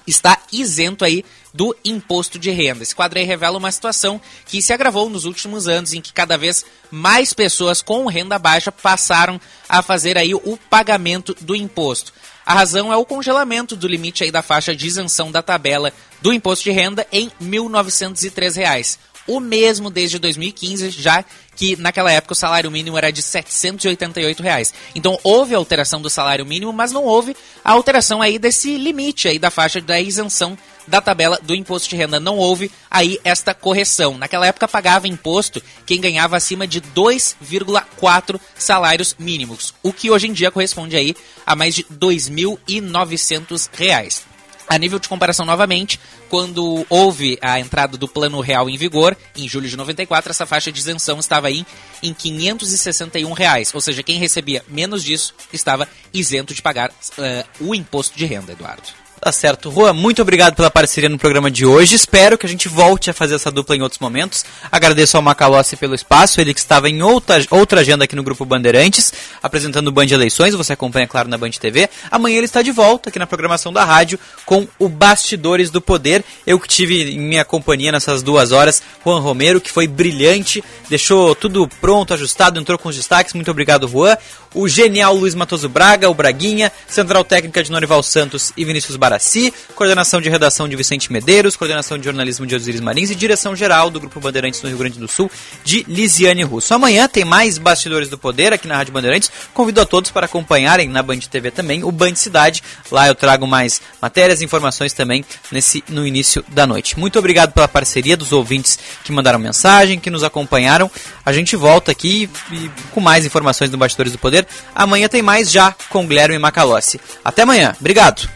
está 0.06 0.38
isento 0.52 1.04
aí 1.04 1.24
do 1.54 1.76
imposto 1.84 2.38
de 2.38 2.50
renda. 2.50 2.82
Esse 2.82 2.94
quadro 2.94 3.18
aí 3.18 3.24
revela 3.24 3.58
uma 3.58 3.70
situação 3.70 4.20
que 4.46 4.62
se 4.62 4.72
agravou 4.72 5.10
nos 5.10 5.24
últimos 5.24 5.68
anos, 5.68 5.92
em 5.92 6.00
que 6.00 6.12
cada 6.12 6.38
vez 6.38 6.64
mais 6.90 7.32
pessoas 7.32 7.82
com 7.82 8.06
renda 8.06 8.38
baixa 8.38 8.72
passaram 8.72 9.40
a 9.68 9.82
fazer 9.82 10.16
aí 10.16 10.34
o 10.34 10.58
pagamento 10.70 11.36
do 11.40 11.54
imposto. 11.54 12.12
A 12.44 12.54
razão 12.54 12.92
é 12.92 12.96
o 12.96 13.04
congelamento 13.04 13.76
do 13.76 13.86
limite 13.86 14.24
aí 14.24 14.30
da 14.30 14.42
faixa 14.42 14.74
de 14.74 14.86
isenção 14.86 15.30
da 15.30 15.42
tabela 15.42 15.92
do 16.20 16.32
imposto 16.32 16.64
de 16.64 16.70
renda 16.70 17.06
em 17.12 17.30
1.903 17.40 18.56
reais. 18.56 18.98
O 19.26 19.38
mesmo 19.38 19.88
desde 19.90 20.18
2015, 20.18 20.90
já 20.90 21.24
que 21.56 21.76
naquela 21.76 22.10
época 22.10 22.32
o 22.32 22.36
salário 22.36 22.70
mínimo 22.70 22.96
era 22.96 23.12
de 23.12 23.22
788 23.22 24.42
reais. 24.42 24.72
Então 24.94 25.18
houve 25.22 25.54
alteração 25.54 26.00
do 26.00 26.10
salário 26.10 26.46
mínimo, 26.46 26.72
mas 26.72 26.92
não 26.92 27.04
houve 27.04 27.36
a 27.64 27.72
alteração 27.72 28.22
aí 28.22 28.38
desse 28.38 28.76
limite 28.76 29.28
aí 29.28 29.38
da 29.38 29.50
faixa 29.50 29.80
da 29.80 30.00
isenção 30.00 30.56
da 30.86 31.00
tabela 31.00 31.38
do 31.42 31.54
imposto 31.54 31.88
de 31.88 31.96
renda. 31.96 32.18
Não 32.18 32.36
houve 32.36 32.70
aí 32.90 33.18
esta 33.24 33.54
correção. 33.54 34.18
Naquela 34.18 34.46
época 34.46 34.66
pagava 34.66 35.08
imposto 35.08 35.62
quem 35.86 36.00
ganhava 36.00 36.36
acima 36.36 36.66
de 36.66 36.80
2,4 36.80 38.40
salários 38.56 39.14
mínimos, 39.18 39.74
o 39.82 39.92
que 39.92 40.10
hoje 40.10 40.28
em 40.28 40.32
dia 40.32 40.50
corresponde 40.50 40.96
aí 40.96 41.14
a 41.46 41.54
mais 41.54 41.74
de 41.74 41.84
2.900 41.84 43.68
reais. 43.72 44.31
A 44.68 44.78
nível 44.78 44.98
de 44.98 45.08
comparação 45.08 45.44
novamente, 45.44 46.00
quando 46.28 46.86
houve 46.88 47.38
a 47.42 47.60
entrada 47.60 47.96
do 47.96 48.08
Plano 48.08 48.40
Real 48.40 48.70
em 48.70 48.76
vigor, 48.76 49.16
em 49.36 49.48
julho 49.48 49.68
de 49.68 49.76
94, 49.76 50.30
essa 50.30 50.46
faixa 50.46 50.72
de 50.72 50.78
isenção 50.78 51.18
estava 51.18 51.48
aí 51.48 51.66
em 52.02 52.14
561 52.14 53.32
reais, 53.32 53.74
ou 53.74 53.80
seja, 53.80 54.02
quem 54.02 54.18
recebia 54.18 54.64
menos 54.68 55.04
disso 55.04 55.34
estava 55.52 55.88
isento 56.12 56.54
de 56.54 56.62
pagar 56.62 56.90
uh, 56.90 57.66
o 57.68 57.74
imposto 57.74 58.16
de 58.16 58.24
renda, 58.24 58.52
Eduardo. 58.52 59.01
Tá 59.24 59.30
certo. 59.30 59.70
Rua, 59.70 59.92
muito 59.92 60.20
obrigado 60.20 60.56
pela 60.56 60.68
parceria 60.68 61.08
no 61.08 61.16
programa 61.16 61.48
de 61.48 61.64
hoje. 61.64 61.94
Espero 61.94 62.36
que 62.36 62.44
a 62.44 62.48
gente 62.48 62.68
volte 62.68 63.08
a 63.08 63.14
fazer 63.14 63.36
essa 63.36 63.52
dupla 63.52 63.76
em 63.76 63.80
outros 63.80 64.00
momentos. 64.00 64.44
Agradeço 64.70 65.16
ao 65.16 65.22
Macalossi 65.22 65.76
pelo 65.76 65.94
espaço, 65.94 66.40
ele 66.40 66.52
que 66.52 66.58
estava 66.58 66.90
em 66.90 67.00
outra, 67.02 67.40
outra 67.48 67.82
agenda 67.82 68.02
aqui 68.02 68.16
no 68.16 68.24
Grupo 68.24 68.44
Bandeirantes, 68.44 69.12
apresentando 69.40 69.86
o 69.86 69.92
Band 69.92 70.06
Eleições, 70.06 70.56
você 70.56 70.72
acompanha, 70.72 71.06
claro, 71.06 71.28
na 71.28 71.38
Band 71.38 71.50
TV. 71.50 71.88
Amanhã 72.10 72.38
ele 72.38 72.46
está 72.46 72.62
de 72.62 72.72
volta 72.72 73.10
aqui 73.10 73.18
na 73.20 73.26
programação 73.28 73.72
da 73.72 73.84
rádio 73.84 74.18
com 74.44 74.66
o 74.76 74.88
Bastidores 74.88 75.70
do 75.70 75.80
Poder. 75.80 76.24
Eu 76.44 76.58
que 76.58 76.66
tive 76.66 77.12
em 77.12 77.20
minha 77.20 77.44
companhia 77.44 77.92
nessas 77.92 78.24
duas 78.24 78.50
horas, 78.50 78.82
Juan 79.04 79.20
Romero, 79.20 79.60
que 79.60 79.70
foi 79.70 79.86
brilhante, 79.86 80.64
deixou 80.90 81.36
tudo 81.36 81.68
pronto, 81.80 82.12
ajustado, 82.12 82.58
entrou 82.58 82.76
com 82.76 82.88
os 82.88 82.96
destaques. 82.96 83.34
Muito 83.34 83.52
obrigado, 83.52 83.86
Juan. 83.86 84.16
O 84.52 84.68
genial 84.68 85.14
Luiz 85.14 85.34
Matoso 85.34 85.68
Braga, 85.68 86.10
o 86.10 86.14
Braguinha, 86.14 86.72
Central 86.88 87.24
Técnica 87.24 87.62
de 87.62 87.70
Norival 87.70 88.02
Santos 88.02 88.52
e 88.56 88.64
Vinícius 88.64 88.96
Baraci, 89.12 89.52
coordenação 89.74 90.22
de 90.22 90.30
redação 90.30 90.66
de 90.66 90.74
Vicente 90.74 91.12
Medeiros, 91.12 91.54
coordenação 91.54 91.98
de 91.98 92.04
jornalismo 92.04 92.46
de 92.46 92.54
Osiris 92.54 92.80
Marins 92.80 93.10
e 93.10 93.14
direção 93.14 93.54
geral 93.54 93.90
do 93.90 94.00
Grupo 94.00 94.18
Bandeirantes 94.20 94.62
no 94.62 94.70
Rio 94.70 94.78
Grande 94.78 94.98
do 94.98 95.06
Sul, 95.06 95.30
de 95.62 95.84
Lisiane 95.86 96.42
Russo. 96.42 96.72
Amanhã 96.72 97.06
tem 97.06 97.24
mais 97.24 97.58
Bastidores 97.58 98.08
do 98.08 98.16
Poder 98.16 98.54
aqui 98.54 98.66
na 98.66 98.76
Rádio 98.76 98.94
Bandeirantes. 98.94 99.30
Convido 99.52 99.82
a 99.82 99.84
todos 99.84 100.10
para 100.10 100.24
acompanharem 100.24 100.88
na 100.88 101.02
Band 101.02 101.18
TV 101.18 101.50
também 101.50 101.84
o 101.84 101.92
Band 101.92 102.14
Cidade. 102.14 102.62
Lá 102.90 103.06
eu 103.06 103.14
trago 103.14 103.46
mais 103.46 103.82
matérias 104.00 104.40
e 104.40 104.44
informações 104.46 104.94
também 104.94 105.24
nesse, 105.50 105.84
no 105.88 106.06
início 106.06 106.42
da 106.48 106.66
noite. 106.66 106.98
Muito 106.98 107.18
obrigado 107.18 107.52
pela 107.52 107.68
parceria 107.68 108.16
dos 108.16 108.32
ouvintes 108.32 108.78
que 109.04 109.12
mandaram 109.12 109.38
mensagem, 109.38 110.00
que 110.00 110.08
nos 110.08 110.24
acompanharam. 110.24 110.90
A 111.24 111.32
gente 111.32 111.54
volta 111.54 111.92
aqui 111.92 112.30
e, 112.50 112.70
com 112.92 113.00
mais 113.00 113.26
informações 113.26 113.68
do 113.68 113.76
Bastidores 113.76 114.12
do 114.12 114.18
Poder. 114.18 114.46
Amanhã 114.74 115.06
tem 115.06 115.20
mais 115.20 115.50
já 115.50 115.74
com 115.90 116.06
Guilherme 116.06 116.38
Macalossi. 116.38 116.98
Até 117.22 117.42
amanhã. 117.42 117.76
Obrigado. 117.78 118.26